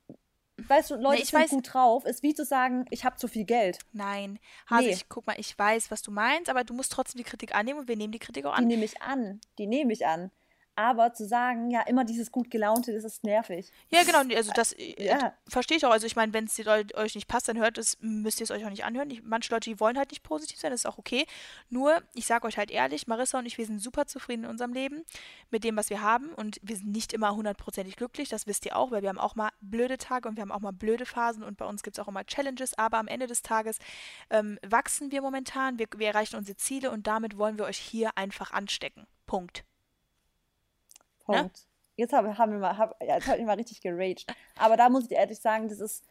weißt 0.58 0.92
du, 0.92 0.96
Leute 0.96 1.22
ich 1.22 1.30
sind 1.30 1.40
weiß- 1.40 1.50
gut 1.50 1.74
drauf, 1.74 2.06
ist 2.06 2.24
wie 2.24 2.34
zu 2.34 2.44
sagen, 2.46 2.86
ich 2.90 3.06
habe 3.06 3.16
zu 3.18 3.28
viel 3.28 3.44
Geld. 3.46 3.80
Nein. 3.94 4.40
Hase, 4.70 4.84
Nee. 4.88 4.94
ich 4.94 5.08
guck 5.10 5.28
mal, 5.28 5.36
ich 5.40 5.58
weiß, 5.58 5.92
was 5.92 6.02
du 6.02 6.12
meinst, 6.12 6.50
aber 6.50 6.64
du 6.64 6.74
musst 6.74 6.92
trotzdem 6.92 7.20
die 7.20 7.24
Kritik 7.24 7.56
annehmen 7.56 7.80
und 7.82 7.88
wir 7.88 7.96
nehmen 7.96 8.12
die 8.12 8.20
Kritik 8.20 8.46
auch 8.46 8.56
Die 8.56 8.62
an. 8.62 8.68
nehme 8.68 8.86
ich 8.86 9.02
an, 9.02 9.40
die 9.58 9.68
nehme 9.68 9.94
ich 9.94 10.06
an. 10.06 10.32
Aber 10.78 11.12
zu 11.12 11.26
sagen, 11.26 11.72
ja, 11.72 11.82
immer 11.82 12.06
dieses 12.06 12.32
gut 12.32 12.52
gelaunte, 12.52 12.94
das 12.94 13.04
ist 13.04 13.24
nervig. 13.24 13.72
Ja, 13.90 14.04
genau, 14.04 14.20
also 14.36 14.52
das 14.54 14.74
äh, 14.74 15.08
Ja. 15.08 15.34
verstehe 15.48 15.78
ich 15.78 15.86
auch. 15.88 15.92
Also 15.92 16.06
ich 16.06 16.16
meine, 16.16 16.34
wenn 16.34 16.46
es 16.46 16.60
euch 16.96 17.16
nicht 17.16 17.28
passt, 17.28 17.48
dann 17.48 17.58
hört 17.58 17.80
es, 17.80 17.98
müsst 18.00 18.40
ihr 18.40 18.44
es 18.44 18.52
euch 18.52 18.64
auch 18.64 18.70
nicht 18.70 18.86
anhören. 18.86 19.10
Ich, 19.10 19.24
manche 19.24 19.52
Leute, 19.52 19.72
die 19.72 19.80
wollen 19.80 19.98
halt 19.98 20.12
nicht 20.12 20.22
positiv 20.22 20.60
sein, 20.60 20.70
das 20.70 20.82
ist 20.82 20.86
auch 20.86 21.00
okay. 21.00 21.26
Nur, 21.72 22.04
ich 22.14 22.28
sage 22.28 22.46
euch 22.46 22.60
halt 22.60 22.70
ehrlich, 22.70 23.08
Marissa 23.08 23.40
und 23.40 23.48
ich, 23.48 23.58
wir 23.58 23.66
sind 23.66 23.80
super 23.80 24.06
zufrieden 24.06 24.44
in 24.44 24.52
unserem 24.52 24.72
Leben 24.72 25.04
mit 25.50 25.64
dem, 25.64 25.76
was 25.78 25.90
wir 25.90 26.04
haben 26.04 26.30
und 26.36 26.60
wir 26.62 26.76
sind 26.76 26.92
nicht 26.92 27.12
immer 27.12 27.36
hundertprozentig 27.36 27.96
glücklich, 27.96 28.30
das 28.30 28.46
wisst 28.46 28.64
ihr 28.68 28.76
auch, 28.78 28.92
weil 28.92 29.02
wir 29.02 29.10
haben 29.10 29.18
auch 29.20 29.34
mal 29.34 29.50
blöde 29.62 29.98
Tage 29.98 30.30
und 30.30 30.36
wir 30.36 30.44
haben 30.44 30.52
auch 30.52 30.60
mal 30.60 30.74
blöde 30.74 31.08
Phasen 31.08 31.42
und 31.42 31.58
bei 31.58 31.66
uns 31.66 31.82
gibt 31.82 31.98
es 31.98 32.04
auch 32.04 32.08
immer 32.08 32.24
Challenges, 32.24 32.78
aber 32.78 33.00
am 33.00 33.08
Ende 33.08 33.26
des 33.26 33.42
Tages 33.42 33.80
ähm, 34.30 34.60
wachsen 34.64 35.12
wir 35.12 35.24
momentan, 35.24 35.80
wir, 35.80 35.88
wir 35.98 36.10
erreichen 36.10 36.36
unsere 36.36 36.56
Ziele 36.56 36.92
und 36.92 37.08
damit 37.08 37.38
wollen 37.40 37.58
wir 37.58 37.66
euch 37.66 37.80
hier 37.80 38.12
einfach 38.16 38.52
anstecken. 38.52 39.08
Punkt. 39.26 39.64
Ne? 41.28 41.38
Punkt. 41.40 41.68
Jetzt 41.96 42.14
hab, 42.14 42.38
haben 42.38 42.52
wir 42.52 42.60
mal, 42.60 42.78
hab, 42.78 43.02
ja, 43.04 43.16
jetzt 43.16 43.28
habe 43.28 43.40
ich 43.40 43.46
mal 43.46 43.56
richtig 43.56 43.82
geraged. 43.82 44.28
Aber 44.58 44.78
da 44.78 44.90
muss 44.90 45.04
ich 45.04 45.10
dir 45.10 45.18
ehrlich 45.18 45.40
sagen, 45.40 45.68
das 45.68 45.80
ist, 45.80 46.06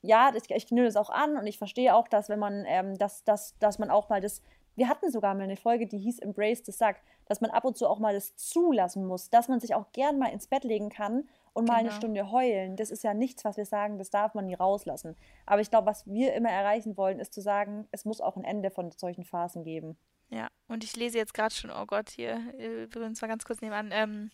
ja, 0.00 0.30
das, 0.30 0.44
ich 0.48 0.70
nehme 0.70 0.86
das 0.86 0.96
auch 0.96 1.10
an 1.10 1.36
und 1.36 1.46
ich 1.46 1.58
verstehe 1.58 1.94
auch, 1.94 2.06
dass 2.08 2.28
wenn 2.28 2.38
man, 2.38 2.64
ähm, 2.66 2.96
dass, 2.98 3.24
dass, 3.24 3.58
dass 3.58 3.78
man 3.78 3.90
auch 3.90 4.08
mal 4.08 4.20
das, 4.20 4.42
wir 4.76 4.88
hatten 4.88 5.10
sogar 5.10 5.34
mal 5.34 5.42
eine 5.44 5.56
Folge, 5.56 5.86
die 5.86 5.98
hieß 5.98 6.20
Embrace 6.20 6.62
the 6.64 6.72
Suck, 6.72 6.96
dass 7.26 7.40
man 7.40 7.50
ab 7.50 7.64
und 7.64 7.76
zu 7.76 7.88
auch 7.88 7.98
mal 7.98 8.14
das 8.14 8.36
zulassen 8.36 9.06
muss, 9.06 9.30
dass 9.30 9.48
man 9.48 9.60
sich 9.60 9.74
auch 9.74 9.90
gern 9.92 10.18
mal 10.18 10.32
ins 10.32 10.46
Bett 10.46 10.62
legen 10.64 10.88
kann 10.88 11.28
und 11.52 11.66
mal 11.66 11.76
eine 11.76 11.88
Genau. 11.88 11.96
Stunde 11.96 12.30
heulen. 12.30 12.76
Das 12.76 12.90
ist 12.90 13.02
ja 13.02 13.14
nichts, 13.14 13.44
was 13.44 13.56
wir 13.56 13.64
sagen, 13.64 13.98
das 13.98 14.10
darf 14.10 14.34
man 14.34 14.46
nie 14.46 14.54
rauslassen. 14.54 15.16
Aber 15.46 15.60
ich 15.60 15.70
glaube, 15.70 15.86
was 15.86 16.06
wir 16.06 16.34
immer 16.34 16.50
erreichen 16.50 16.96
wollen, 16.96 17.18
ist 17.18 17.32
zu 17.32 17.40
sagen, 17.40 17.88
es 17.92 18.04
muss 18.04 18.20
auch 18.20 18.36
ein 18.36 18.44
Ende 18.44 18.70
von 18.70 18.90
solchen 18.90 19.24
Phasen 19.24 19.64
geben. 19.64 19.96
Ja, 20.30 20.48
und 20.68 20.84
ich 20.84 20.96
lese 20.96 21.18
jetzt 21.18 21.34
gerade 21.34 21.54
schon, 21.54 21.70
oh 21.70 21.86
Gott, 21.86 22.10
hier, 22.10 22.40
äh, 22.58 22.84
übrigens 22.84 23.22
mal 23.22 23.28
ganz 23.28 23.44
kurz 23.44 23.60
nebenan, 23.60 23.90
ähm, 23.92 24.30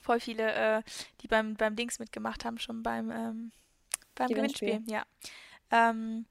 voll 0.00 0.20
viele, 0.20 0.52
äh, 0.52 0.82
die 1.20 1.28
beim, 1.28 1.54
beim 1.54 1.76
Dings 1.76 1.98
mitgemacht 1.98 2.44
haben, 2.44 2.58
schon 2.58 2.82
beim, 2.82 3.10
ähm, 3.10 3.52
beim 4.14 4.28
Gewinnspiel. 4.28 4.80
Gewinnspiel, 4.80 4.94
ja. 4.94 5.04
Ähm, 5.70 6.26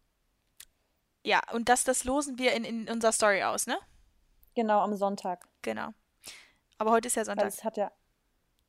ja, 1.23 1.41
und 1.53 1.69
das, 1.69 1.83
das 1.83 2.03
losen 2.03 2.37
wir 2.37 2.53
in, 2.53 2.63
in 2.63 2.89
unserer 2.89 3.11
Story 3.11 3.43
aus, 3.43 3.67
ne? 3.67 3.77
Genau, 4.55 4.79
am 4.79 4.95
Sonntag. 4.95 5.45
Genau. 5.61 5.89
Aber 6.77 6.91
heute 6.91 7.07
ist 7.07 7.15
ja 7.15 7.21
Weil 7.21 7.25
Sonntag. 7.25 7.47
es 7.47 7.63
hat 7.63 7.77
ja. 7.77 7.91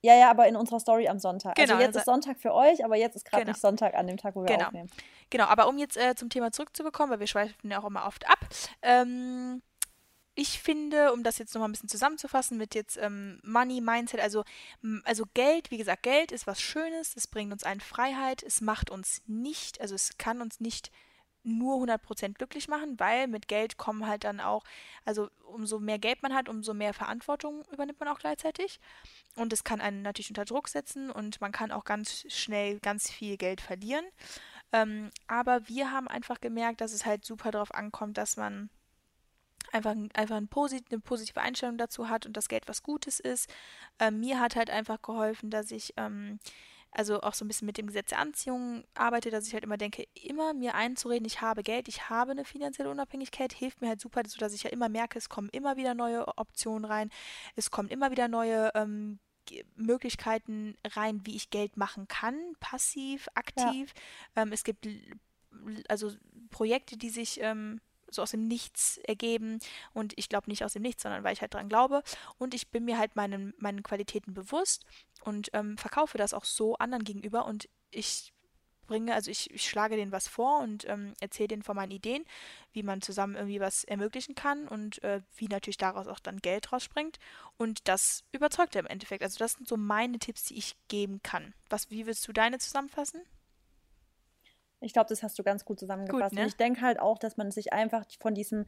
Ja, 0.02 0.14
ja, 0.14 0.30
aber 0.30 0.48
in 0.48 0.56
unserer 0.56 0.80
Story 0.80 1.08
am 1.08 1.18
Sonntag. 1.18 1.56
Genau, 1.56 1.74
also 1.74 1.84
jetzt 1.84 1.96
ist 1.96 2.06
Sonntag 2.06 2.38
für 2.40 2.54
euch, 2.54 2.84
aber 2.84 2.96
jetzt 2.96 3.16
ist 3.16 3.24
gerade 3.24 3.42
Genau. 3.42 3.52
nicht 3.52 3.60
Sonntag 3.60 3.94
an 3.94 4.06
dem 4.06 4.16
Tag, 4.16 4.34
wo 4.34 4.40
wir 4.42 4.46
Genau. 4.46 4.66
aufnehmen. 4.66 4.90
Genau, 5.28 5.44
aber 5.44 5.68
um 5.68 5.76
jetzt 5.76 5.96
äh, 5.98 6.14
zum 6.14 6.30
Thema 6.30 6.52
zurückzubekommen, 6.52 7.10
weil 7.12 7.20
wir 7.20 7.26
schweifen 7.26 7.70
ja 7.70 7.78
auch 7.80 7.84
immer 7.84 8.06
oft 8.06 8.26
ab. 8.28 8.38
Ähm, 8.82 9.62
ich 10.34 10.60
finde, 10.60 11.12
um 11.12 11.22
das 11.22 11.38
jetzt 11.38 11.54
nochmal 11.54 11.68
ein 11.68 11.72
bisschen 11.72 11.88
zusammenzufassen 11.88 12.56
mit 12.56 12.74
jetzt 12.74 12.96
ähm, 12.96 13.40
Money, 13.42 13.80
Mindset, 13.80 14.20
also, 14.20 14.44
also 15.04 15.24
Geld, 15.34 15.70
wie 15.70 15.78
gesagt, 15.78 16.02
Geld 16.02 16.32
ist 16.32 16.46
was 16.46 16.60
Schönes, 16.60 17.16
es 17.16 17.26
bringt 17.26 17.52
uns 17.52 17.64
allen 17.64 17.80
Freiheit, 17.80 18.42
es 18.42 18.60
macht 18.60 18.90
uns 18.90 19.22
nicht, 19.26 19.80
also 19.80 19.94
es 19.94 20.16
kann 20.18 20.40
uns 20.40 20.60
nicht 20.60 20.90
nur 21.42 21.76
100% 21.76 22.34
glücklich 22.34 22.68
machen, 22.68 22.98
weil 23.00 23.26
mit 23.26 23.48
Geld 23.48 23.76
kommen 23.78 24.06
halt 24.06 24.24
dann 24.24 24.40
auch, 24.40 24.64
also 25.04 25.30
umso 25.44 25.78
mehr 25.78 25.98
Geld 25.98 26.22
man 26.22 26.34
hat, 26.34 26.48
umso 26.48 26.74
mehr 26.74 26.94
Verantwortung 26.94 27.64
übernimmt 27.72 28.00
man 28.00 28.08
auch 28.08 28.18
gleichzeitig. 28.18 28.78
Und 29.36 29.52
es 29.52 29.64
kann 29.64 29.80
einen 29.80 30.02
natürlich 30.02 30.30
unter 30.30 30.44
Druck 30.44 30.68
setzen 30.68 31.10
und 31.10 31.40
man 31.40 31.52
kann 31.52 31.72
auch 31.72 31.84
ganz 31.84 32.26
schnell 32.28 32.78
ganz 32.80 33.10
viel 33.10 33.36
Geld 33.36 33.60
verlieren. 33.60 34.04
Ähm, 34.72 35.10
aber 35.26 35.66
wir 35.68 35.90
haben 35.90 36.08
einfach 36.08 36.40
gemerkt, 36.40 36.80
dass 36.80 36.92
es 36.92 37.06
halt 37.06 37.24
super 37.24 37.50
darauf 37.50 37.74
ankommt, 37.74 38.18
dass 38.18 38.36
man 38.36 38.70
einfach, 39.72 39.94
einfach 40.14 40.36
ein 40.36 40.48
posit 40.48 40.84
eine 40.90 41.00
positive 41.00 41.40
Einstellung 41.40 41.78
dazu 41.78 42.08
hat 42.08 42.26
und 42.26 42.36
das 42.36 42.48
Geld 42.48 42.68
was 42.68 42.82
Gutes 42.82 43.20
ist. 43.20 43.48
Ähm, 43.98 44.20
mir 44.20 44.40
hat 44.40 44.56
halt 44.56 44.70
einfach 44.70 45.02
geholfen, 45.02 45.50
dass 45.50 45.70
ich 45.70 45.94
ähm, 45.96 46.38
also 46.92 47.20
auch 47.20 47.34
so 47.34 47.44
ein 47.44 47.48
bisschen 47.48 47.66
mit 47.66 47.78
dem 47.78 47.86
Gesetz 47.86 48.10
der 48.10 48.18
Anziehung 48.18 48.84
arbeite, 48.94 49.30
dass 49.30 49.46
ich 49.46 49.54
halt 49.54 49.64
immer 49.64 49.76
denke, 49.76 50.06
immer 50.14 50.54
mir 50.54 50.74
einzureden, 50.74 51.24
ich 51.24 51.40
habe 51.40 51.62
Geld, 51.62 51.88
ich 51.88 52.08
habe 52.08 52.32
eine 52.32 52.44
finanzielle 52.44 52.90
Unabhängigkeit, 52.90 53.52
hilft 53.52 53.80
mir 53.80 53.88
halt 53.88 54.00
super, 54.00 54.22
sodass 54.26 54.54
ich 54.54 54.64
ja 54.64 54.70
immer 54.70 54.88
merke, 54.88 55.18
es 55.18 55.28
kommen 55.28 55.48
immer 55.50 55.76
wieder 55.76 55.94
neue 55.94 56.26
Optionen 56.36 56.84
rein, 56.84 57.10
es 57.54 57.70
kommen 57.70 57.88
immer 57.88 58.10
wieder 58.10 58.26
neue 58.26 58.72
ähm, 58.74 59.20
Möglichkeiten 59.76 60.76
rein, 60.84 61.20
wie 61.24 61.36
ich 61.36 61.50
Geld 61.50 61.76
machen 61.76 62.08
kann, 62.08 62.36
passiv, 62.58 63.28
aktiv. 63.34 63.92
Ähm, 64.36 64.52
es 64.52 64.64
gibt 64.64 64.86
also 65.88 66.12
Projekte, 66.50 66.96
die 66.96 67.10
sich 67.10 67.40
ähm, 67.40 67.80
so 68.10 68.22
aus 68.22 68.32
dem 68.32 68.46
Nichts 68.46 68.98
ergeben 68.98 69.58
und 69.92 70.12
ich 70.16 70.28
glaube 70.28 70.50
nicht 70.50 70.64
aus 70.64 70.72
dem 70.74 70.82
Nichts, 70.82 71.02
sondern 71.02 71.24
weil 71.24 71.32
ich 71.32 71.40
halt 71.40 71.54
dran 71.54 71.68
glaube 71.68 72.02
und 72.38 72.54
ich 72.54 72.68
bin 72.68 72.84
mir 72.84 72.98
halt 72.98 73.16
meinen, 73.16 73.54
meinen 73.58 73.82
Qualitäten 73.82 74.34
bewusst 74.34 74.84
und 75.24 75.50
ähm, 75.52 75.76
verkaufe 75.78 76.18
das 76.18 76.34
auch 76.34 76.44
so 76.44 76.76
anderen 76.76 77.04
gegenüber 77.04 77.46
und 77.46 77.68
ich 77.90 78.32
bringe, 78.90 79.14
also 79.14 79.30
ich, 79.30 79.48
ich 79.52 79.68
schlage 79.68 79.94
denen 79.94 80.10
was 80.10 80.26
vor 80.26 80.58
und 80.58 80.84
ähm, 80.88 81.14
erzähle 81.20 81.48
denen 81.48 81.62
von 81.62 81.76
meinen 81.76 81.92
Ideen, 81.92 82.24
wie 82.72 82.82
man 82.82 83.00
zusammen 83.00 83.36
irgendwie 83.36 83.60
was 83.60 83.84
ermöglichen 83.84 84.34
kann 84.34 84.66
und 84.66 85.00
äh, 85.04 85.22
wie 85.36 85.46
natürlich 85.46 85.76
daraus 85.76 86.08
auch 86.08 86.18
dann 86.18 86.40
Geld 86.40 86.72
rausspringt 86.72 87.18
und 87.56 87.86
das 87.86 88.24
überzeugt 88.32 88.74
er 88.74 88.80
im 88.80 88.88
Endeffekt. 88.88 89.22
Also 89.22 89.38
das 89.38 89.52
sind 89.52 89.68
so 89.68 89.76
meine 89.76 90.18
Tipps, 90.18 90.42
die 90.44 90.58
ich 90.58 90.74
geben 90.88 91.22
kann. 91.22 91.54
Was, 91.68 91.88
wie 91.90 92.04
willst 92.06 92.26
du 92.26 92.32
deine 92.32 92.58
zusammenfassen? 92.58 93.22
Ich 94.80 94.92
glaube, 94.92 95.08
das 95.08 95.22
hast 95.22 95.38
du 95.38 95.42
ganz 95.42 95.64
gut 95.64 95.78
zusammengefasst. 95.78 96.30
Gut, 96.30 96.32
ne? 96.32 96.42
Und 96.42 96.48
ich 96.48 96.56
denke 96.56 96.80
halt 96.80 96.98
auch, 97.00 97.18
dass 97.18 97.36
man 97.36 97.50
sich 97.50 97.72
einfach 97.72 98.04
von 98.20 98.34
diesem, 98.34 98.66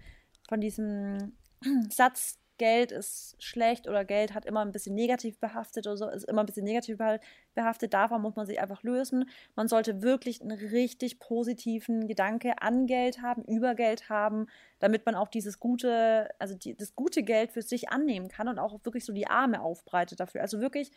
von 0.49 0.61
diesem 0.61 1.33
Satz, 1.91 2.39
Geld 2.59 2.93
ist 2.93 3.35
schlecht 3.43 3.89
oder 3.89 4.05
Geld 4.05 4.35
hat 4.35 4.45
immer 4.45 4.61
ein 4.61 4.71
bisschen 4.71 4.95
negativ 4.95 5.39
behaftet 5.41 5.87
oder 5.87 5.97
so, 5.97 6.09
ist 6.09 6.29
immer 6.29 6.43
ein 6.43 6.47
bisschen 6.47 6.65
negativ 6.65 6.97
beha- 6.99 7.19
behaftet. 7.55 7.93
Davon 7.93 8.23
muss 8.23 8.37
man 8.37 8.47
sich 8.47 8.61
einfach 8.61 8.85
lösen. 8.85 9.29
Man 9.57 9.67
sollte 9.67 10.01
wirklich 10.03 10.41
einen 10.43 10.53
richtig 10.53 11.19
positiven 11.19 12.07
Gedanke 12.07 12.61
an 12.61 12.87
Geld 12.87 13.21
haben, 13.21 13.43
über 13.47 13.75
Geld 13.75 14.09
haben, 14.11 14.47
damit 14.79 15.07
man 15.07 15.17
auch 15.17 15.27
dieses 15.29 15.59
gute, 15.59 16.29
also 16.39 16.55
die, 16.55 16.77
das 16.77 16.95
gute 16.95 17.25
Geld 17.25 17.51
für 17.51 17.63
sich 17.63 17.89
annehmen 17.89 18.29
kann 18.29 18.47
und 18.47 18.61
auch 18.61 18.79
wirklich 18.85 19.05
so 19.07 19.13
die 19.13 19.27
Arme 19.27 19.61
aufbreitet 19.61 20.21
dafür. 20.21 20.43
Also 20.43 20.61
wirklich 20.61 20.93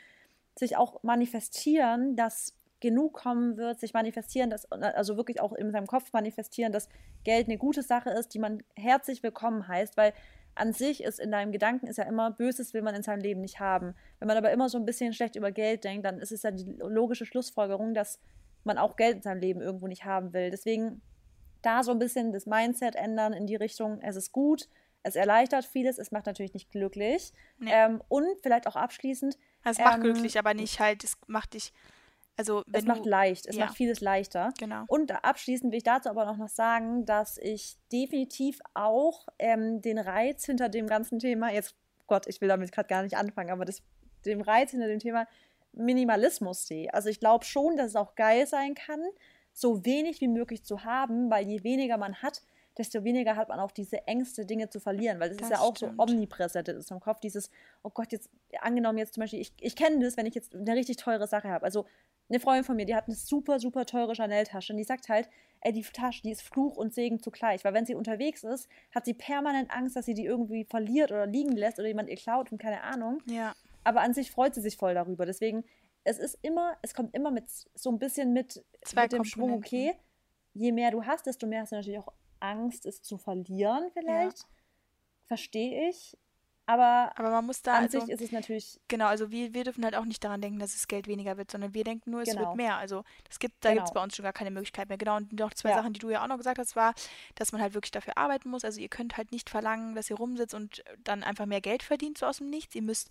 sich 0.59 0.77
auch 0.77 1.01
manifestieren, 1.03 2.15
dass 2.15 2.53
genug 2.79 3.13
kommen 3.13 3.57
wird, 3.57 3.79
sich 3.79 3.93
manifestieren, 3.93 4.49
dass, 4.49 4.71
also 4.71 5.17
wirklich 5.17 5.41
auch 5.41 5.53
in 5.53 5.71
seinem 5.71 5.87
Kopf 5.87 6.11
manifestieren, 6.13 6.71
dass 6.71 6.89
Geld 7.23 7.47
eine 7.47 7.57
gute 7.57 7.81
Sache 7.81 8.09
ist, 8.09 8.33
die 8.33 8.39
man 8.39 8.63
herzlich 8.75 9.23
willkommen 9.23 9.67
heißt, 9.67 9.97
weil 9.97 10.13
an 10.55 10.71
sich 10.71 11.03
ist 11.03 11.19
in 11.19 11.31
deinem 11.31 11.51
Gedanken 11.51 11.87
ist 11.87 11.97
ja 11.97 12.05
immer, 12.05 12.31
Böses 12.31 12.73
will 12.73 12.81
man 12.81 12.95
in 12.95 13.03
seinem 13.03 13.19
Leben 13.19 13.41
nicht 13.41 13.59
haben. 13.59 13.93
Wenn 14.19 14.27
man 14.27 14.37
aber 14.37 14.51
immer 14.51 14.69
so 14.69 14.77
ein 14.77 14.85
bisschen 14.85 15.13
schlecht 15.13 15.35
über 15.35 15.51
Geld 15.51 15.83
denkt, 15.83 16.05
dann 16.05 16.19
ist 16.19 16.31
es 16.31 16.43
ja 16.43 16.51
die 16.51 16.63
logische 16.79 17.25
Schlussfolgerung, 17.25 17.93
dass 17.93 18.19
man 18.63 18.77
auch 18.77 18.95
Geld 18.95 19.17
in 19.17 19.21
seinem 19.21 19.41
Leben 19.41 19.61
irgendwo 19.61 19.87
nicht 19.87 20.05
haben 20.05 20.33
will. 20.33 20.49
Deswegen 20.49 21.01
da 21.61 21.83
so 21.83 21.91
ein 21.91 21.99
bisschen 21.99 22.31
das 22.31 22.45
Mindset 22.45 22.95
ändern 22.95 23.33
in 23.33 23.47
die 23.47 23.55
Richtung, 23.55 23.99
es 24.01 24.15
ist 24.15 24.31
gut, 24.31 24.69
es 25.03 25.15
erleichtert 25.15 25.65
vieles, 25.65 25.99
es 25.99 26.11
macht 26.11 26.25
natürlich 26.25 26.53
nicht 26.53 26.71
glücklich. 26.71 27.31
Nee. 27.59 27.71
Ähm, 27.71 28.01
und 28.07 28.27
vielleicht 28.41 28.65
auch 28.67 28.75
abschließend, 28.75 29.37
Also 29.63 29.79
es 29.79 29.85
macht 29.85 29.97
Ähm, 29.97 30.03
glücklich, 30.03 30.39
aber 30.39 30.53
nicht 30.53 30.79
halt, 30.79 31.03
es 31.03 31.17
macht 31.27 31.53
dich, 31.53 31.73
also 32.37 32.63
es 32.71 32.85
macht 32.85 33.05
du, 33.05 33.09
leicht, 33.09 33.45
es 33.45 33.55
ja. 33.55 33.65
macht 33.65 33.77
vieles 33.77 34.01
leichter. 34.01 34.53
genau. 34.57 34.83
Und 34.87 35.11
abschließend 35.23 35.71
will 35.71 35.77
ich 35.77 35.83
dazu 35.83 36.09
aber 36.09 36.25
noch 36.25 36.47
sagen, 36.49 37.05
dass 37.05 37.37
ich 37.37 37.77
definitiv 37.91 38.59
auch 38.73 39.27
ähm, 39.39 39.81
den 39.81 39.97
Reiz 39.97 40.45
hinter 40.45 40.69
dem 40.69 40.87
ganzen 40.87 41.19
Thema, 41.19 41.51
jetzt 41.51 41.75
Gott, 42.07 42.27
ich 42.27 42.41
will 42.41 42.49
damit 42.49 42.71
gerade 42.71 42.87
gar 42.87 43.03
nicht 43.03 43.17
anfangen, 43.17 43.51
aber 43.51 43.65
das, 43.65 43.81
dem 44.25 44.41
Reiz 44.41 44.71
hinter 44.71 44.87
dem 44.87 44.99
Thema 44.99 45.27
Minimalismus 45.73 46.67
sehe. 46.67 46.93
Also 46.93 47.09
ich 47.09 47.19
glaube 47.19 47.45
schon, 47.45 47.77
dass 47.77 47.87
es 47.87 47.95
auch 47.95 48.15
geil 48.15 48.47
sein 48.47 48.75
kann, 48.75 49.01
so 49.53 49.85
wenig 49.85 50.21
wie 50.21 50.27
möglich 50.27 50.63
zu 50.63 50.83
haben, 50.83 51.29
weil 51.29 51.47
je 51.47 51.63
weniger 51.63 51.97
man 51.97 52.15
hat, 52.21 52.41
desto 52.77 53.03
weniger 53.03 53.35
hat 53.37 53.49
man 53.49 53.59
auch 53.59 53.71
diese 53.71 54.05
Ängste, 54.05 54.45
Dinge 54.45 54.69
zu 54.69 54.79
verlieren, 54.79 55.19
weil 55.19 55.29
das, 55.29 55.37
Das 55.37 55.49
ist 55.49 55.57
ja 55.57 55.59
auch 55.61 55.75
stimmt. 55.75 55.95
so 55.97 56.03
omnipräsent 56.03 56.67
in 56.67 56.75
unserem 56.75 56.99
Kopf, 56.99 57.19
dieses, 57.21 57.49
oh 57.83 57.89
Gott, 57.89 58.11
jetzt 58.11 58.29
angenommen 58.59 58.97
jetzt 58.97 59.13
zum 59.13 59.21
Beispiel, 59.21 59.39
ich, 59.39 59.53
ich 59.61 59.75
kenne 59.75 60.03
das, 60.03 60.17
wenn 60.17 60.25
ich 60.25 60.35
jetzt 60.35 60.53
eine 60.53 60.75
richtig 60.75 60.97
teure 60.97 61.27
Sache 61.27 61.47
habe, 61.47 61.63
also 61.63 61.85
eine 62.29 62.39
Freundin 62.39 62.63
von 62.63 62.75
mir, 62.75 62.85
die 62.85 62.95
hat 62.95 63.05
eine 63.07 63.15
super, 63.15 63.59
super 63.59 63.85
teure 63.85 64.15
Chanel-Tasche 64.15 64.73
und 64.73 64.77
die 64.77 64.83
sagt 64.83 65.09
halt, 65.09 65.29
ey, 65.61 65.71
die 65.71 65.83
Tasche, 65.83 66.21
die 66.23 66.31
ist 66.31 66.41
Fluch 66.41 66.77
und 66.77 66.93
Segen 66.93 67.19
zugleich, 67.19 67.63
weil 67.63 67.73
wenn 67.73 67.85
sie 67.85 67.95
unterwegs 67.95 68.43
ist, 68.43 68.67
hat 68.93 69.05
sie 69.05 69.13
permanent 69.13 69.71
Angst, 69.71 69.95
dass 69.95 70.05
sie 70.05 70.13
die 70.13 70.25
irgendwie 70.25 70.65
verliert 70.65 71.11
oder 71.11 71.27
liegen 71.27 71.51
lässt 71.51 71.79
oder 71.79 71.87
jemand 71.87 72.09
ihr 72.09 72.17
klaut 72.17 72.51
und 72.51 72.57
keine 72.59 72.81
Ahnung, 72.81 73.21
Ja, 73.27 73.53
aber 73.83 74.01
an 74.01 74.13
sich 74.13 74.31
freut 74.31 74.55
sie 74.55 74.61
sich 74.61 74.77
voll 74.77 74.93
darüber, 74.93 75.25
deswegen, 75.25 75.63
es 76.03 76.19
ist 76.19 76.37
immer, 76.41 76.77
es 76.81 76.93
kommt 76.93 77.15
immer 77.15 77.31
mit 77.31 77.45
so 77.73 77.89
ein 77.89 77.99
bisschen 77.99 78.33
mit, 78.33 78.63
mit 78.95 79.11
dem 79.11 79.23
Schwung, 79.23 79.53
okay, 79.53 79.93
je 80.53 80.71
mehr 80.71 80.91
du 80.91 81.03
hast, 81.03 81.25
desto 81.25 81.47
mehr 81.47 81.61
hast 81.61 81.71
du 81.71 81.75
natürlich 81.75 81.99
auch 81.99 82.13
Angst, 82.39 82.85
es 82.85 83.01
zu 83.01 83.17
verlieren 83.17 83.89
vielleicht. 83.93 84.45
verstehe 85.27 85.89
ich. 85.89 86.17
Aber, 86.67 87.11
Aber 87.15 87.29
man 87.29 87.45
muss 87.45 87.61
da. 87.61 87.75
an 87.75 87.83
Also, 87.83 87.99
sich 87.99 88.09
ist 88.09 88.21
es 88.21 88.31
natürlich, 88.31 88.79
genau, 88.87 89.05
also 89.05 89.29
wir, 89.29 89.53
wir 89.53 89.63
dürfen 89.63 89.83
halt 89.83 89.95
auch 89.95 90.05
nicht 90.05 90.23
daran 90.23 90.41
denken, 90.41 90.57
dass 90.59 90.73
das 90.73 90.87
Geld 90.87 91.07
weniger 91.07 91.37
wird, 91.37 91.51
sondern 91.51 91.73
wir 91.73 91.83
denken 91.83 92.09
nur, 92.09 92.21
es 92.21 92.29
wird 92.29 92.39
genau, 92.39 92.55
mehr. 92.55 92.77
Also 92.77 93.03
das 93.27 93.37
gibt, 93.37 93.63
da 93.63 93.73
gibt 93.73 93.83
es 93.83 93.91
genau. 93.91 93.99
bei 93.99 94.03
uns 94.03 94.15
schon 94.15 94.23
gar 94.23 94.33
keine 94.33 94.51
Möglichkeit 94.51 94.89
mehr. 94.89 94.97
Genau, 94.97 95.17
und 95.17 95.31
noch 95.33 95.53
zwei 95.53 95.69
Ja, 95.69 95.75
Sachen, 95.75 95.93
die 95.93 95.99
du 95.99 96.09
ja 96.09 96.23
auch 96.23 96.27
noch 96.27 96.37
gesagt 96.37 96.57
hast, 96.57 96.75
war, 96.75 96.95
dass 97.35 97.51
man 97.51 97.61
halt 97.61 97.73
wirklich 97.75 97.91
dafür 97.91 98.17
arbeiten 98.17 98.49
muss. 98.49 98.65
Also 98.65 98.81
ihr 98.81 98.89
könnt 98.89 99.17
halt 99.17 99.31
nicht 99.31 99.49
verlangen, 99.49 99.95
dass 99.95 100.09
ihr 100.09 100.15
rumsitzt 100.17 100.55
und 100.55 100.83
dann 101.03 101.23
einfach 101.23 101.45
mehr 101.45 101.61
Geld 101.61 101.83
verdient, 101.83 102.17
so 102.17 102.25
aus 102.25 102.37
dem 102.37 102.49
Nichts. 102.49 102.73
Ihr 102.73 102.81
müsst 102.81 103.09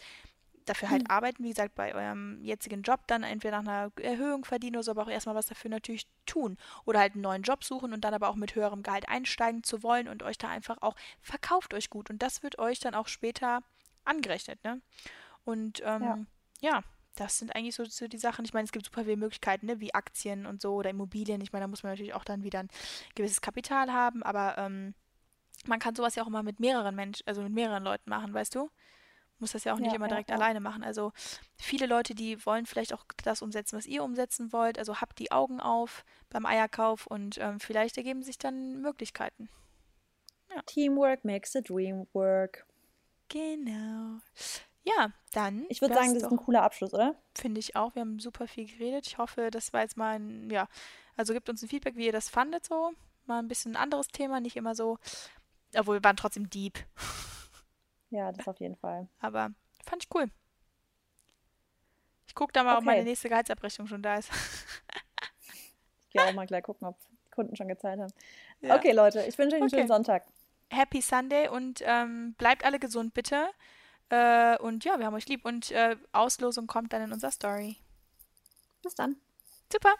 dafür 0.64 0.90
halt 0.90 1.10
arbeiten, 1.10 1.44
wie 1.44 1.50
gesagt, 1.50 1.74
bei 1.74 1.94
eurem 1.94 2.42
jetzigen 2.42 2.82
Job 2.82 3.00
dann 3.06 3.22
entweder 3.22 3.62
nach 3.62 3.70
einer 3.70 3.92
Erhöhung 4.00 4.44
verdienen 4.44 4.76
oder 4.76 4.84
so, 4.84 4.90
aber 4.92 5.02
auch 5.02 5.10
erstmal 5.10 5.34
was 5.34 5.46
dafür 5.46 5.70
natürlich 5.70 6.06
tun. 6.26 6.56
Oder 6.84 7.00
halt 7.00 7.14
einen 7.14 7.22
neuen 7.22 7.42
Job 7.42 7.64
suchen 7.64 7.92
und 7.92 8.02
dann 8.02 8.14
aber 8.14 8.28
auch 8.28 8.36
mit 8.36 8.54
höherem 8.54 8.82
Gehalt 8.82 9.08
einsteigen 9.08 9.62
zu 9.62 9.82
wollen 9.82 10.08
und 10.08 10.22
euch 10.22 10.38
da 10.38 10.48
einfach 10.48 10.78
auch, 10.80 10.96
verkauft 11.20 11.74
euch 11.74 11.90
gut. 11.90 12.10
Und 12.10 12.22
das 12.22 12.42
wird 12.42 12.58
euch 12.58 12.80
dann 12.80 12.94
auch 12.94 13.08
später 13.08 13.62
angerechnet, 14.04 14.62
ne? 14.64 14.80
Und 15.44 15.80
ja, 15.80 15.96
ähm, 15.96 16.26
ja, 16.60 16.82
das 17.16 17.38
sind 17.38 17.54
eigentlich 17.54 17.74
so, 17.74 17.84
so 17.84 18.08
die 18.08 18.18
Sachen. 18.18 18.44
Ich 18.44 18.54
meine, 18.54 18.64
es 18.64 18.72
gibt 18.72 18.86
super 18.86 19.04
viele 19.04 19.16
Möglichkeiten, 19.16 19.66
ne? 19.66 19.80
Wie 19.80 19.94
Aktien 19.94 20.46
und 20.46 20.62
so 20.62 20.74
oder 20.74 20.90
Immobilien. 20.90 21.40
Ich 21.40 21.52
meine, 21.52 21.64
da 21.64 21.68
muss 21.68 21.82
man 21.82 21.92
natürlich 21.92 22.14
auch 22.14 22.24
dann 22.24 22.42
wieder 22.42 22.60
ein 22.60 22.70
gewisses 23.14 23.40
Kapital 23.40 23.92
haben, 23.92 24.22
aber 24.22 24.56
ähm, 24.58 24.94
man 25.66 25.78
kann 25.78 25.94
sowas 25.94 26.14
ja 26.14 26.24
auch 26.24 26.28
mal 26.28 26.42
mit 26.42 26.60
mehreren 26.60 26.94
Menschen, 26.94 27.26
also 27.26 27.42
mit 27.42 27.52
mehreren 27.52 27.84
Leuten 27.84 28.10
machen, 28.10 28.32
weißt 28.34 28.54
du? 28.54 28.70
Muss 29.38 29.52
das 29.52 29.64
ja 29.64 29.74
auch 29.74 29.78
nicht 29.78 29.90
ja, 29.90 29.96
immer 29.96 30.08
direkt 30.08 30.30
ja. 30.30 30.36
alleine 30.36 30.60
machen. 30.60 30.84
Also 30.84 31.12
viele 31.56 31.86
Leute, 31.86 32.14
die 32.14 32.44
wollen 32.46 32.66
vielleicht 32.66 32.94
auch 32.94 33.04
das 33.24 33.42
umsetzen, 33.42 33.76
was 33.76 33.86
ihr 33.86 34.04
umsetzen 34.04 34.52
wollt. 34.52 34.78
Also 34.78 35.00
habt 35.00 35.18
die 35.18 35.32
Augen 35.32 35.60
auf 35.60 36.04
beim 36.30 36.46
Eierkauf 36.46 37.06
und 37.06 37.38
ähm, 37.38 37.60
vielleicht 37.60 37.96
ergeben 37.96 38.22
sich 38.22 38.38
dann 38.38 38.80
Möglichkeiten. 38.80 39.48
Ja, 40.54 40.62
Teamwork 40.62 41.24
makes 41.24 41.52
the 41.52 41.62
dream 41.62 42.06
work. 42.12 42.64
genau. 43.28 44.20
Ja, 44.84 45.12
dann 45.32 45.64
Ich 45.70 45.80
würde 45.80 45.94
sagen, 45.94 46.12
das 46.12 46.24
ist 46.24 46.30
ein 46.30 46.36
cooler 46.36 46.62
Abschluss, 46.62 46.92
oder? 46.92 47.14
finde 47.34 47.58
ich 47.58 47.74
auch. 47.74 47.94
Wir 47.94 48.00
haben 48.00 48.18
super 48.20 48.46
viel 48.46 48.66
geredet. 48.66 49.06
Ich 49.06 49.18
hoffe, 49.18 49.50
das 49.50 49.72
war 49.72 49.80
jetzt 49.80 49.96
mal 49.96 50.16
ein, 50.16 50.50
ja, 50.50 50.68
also 51.16 51.32
gebt 51.32 51.48
uns 51.48 51.62
ein 51.62 51.68
Feedback, 51.68 51.96
wie 51.96 52.06
ihr 52.06 52.12
das 52.12 52.28
fandet 52.28 52.66
so. 52.66 52.92
Mal 53.26 53.38
ein 53.38 53.48
bisschen 53.48 53.72
ein 53.72 53.82
anderes 53.82 54.08
Thema, 54.08 54.40
nicht 54.40 54.56
immer 54.56 54.74
so, 54.74 54.98
obwohl 55.74 55.96
wir 55.96 56.04
waren 56.04 56.16
trotzdem 56.16 56.50
deep. 56.50 56.78
Ja, 58.14 58.30
das 58.30 58.46
auf 58.46 58.60
jeden 58.60 58.76
Fall. 58.76 59.08
Aber 59.18 59.50
fand 59.84 60.04
ich 60.04 60.14
cool. 60.14 60.30
Ich 62.28 62.34
gucke 62.36 62.52
da 62.52 62.62
mal, 62.62 62.78
ob 62.78 62.84
meine 62.84 63.00
Okay, 63.00 63.10
nächste 63.10 63.28
Gehaltsabrechnung 63.28 63.88
schon 63.88 64.02
da 64.02 64.14
ist. 64.16 64.30
ich 66.04 66.10
gehe 66.10 66.22
auch 66.22 66.32
mal 66.34 66.46
gleich 66.46 66.62
gucken, 66.62 66.86
ob 66.86 66.96
Kunden 67.32 67.56
schon 67.56 67.66
gezahlt 67.66 67.98
haben. 68.00 68.12
Ja, 68.60 68.76
Okay, 68.76 68.92
Leute, 68.92 69.22
ich 69.26 69.36
wünsche 69.36 69.56
euch 69.56 69.62
einen 69.62 69.70
schönen 69.70 69.82
okay. 69.82 69.88
Sonntag. 69.88 70.24
Happy 70.70 71.00
Sunday 71.00 71.48
und 71.48 71.82
ähm, 71.84 72.34
bleibt 72.34 72.64
alle 72.64 72.78
gesund, 72.78 73.14
bitte. 73.14 73.48
Äh, 74.10 74.58
und 74.58 74.84
ja, 74.84 74.98
wir 74.98 75.06
haben 75.06 75.14
euch 75.14 75.28
lieb 75.28 75.44
und 75.44 75.72
äh, 75.72 75.96
Auslosung 76.12 76.68
kommt 76.68 76.92
dann 76.92 77.02
in 77.02 77.12
unserer 77.12 77.32
Story. 77.32 77.76
Bis 78.82 78.94
dann. 78.94 79.16
Super. 79.72 79.94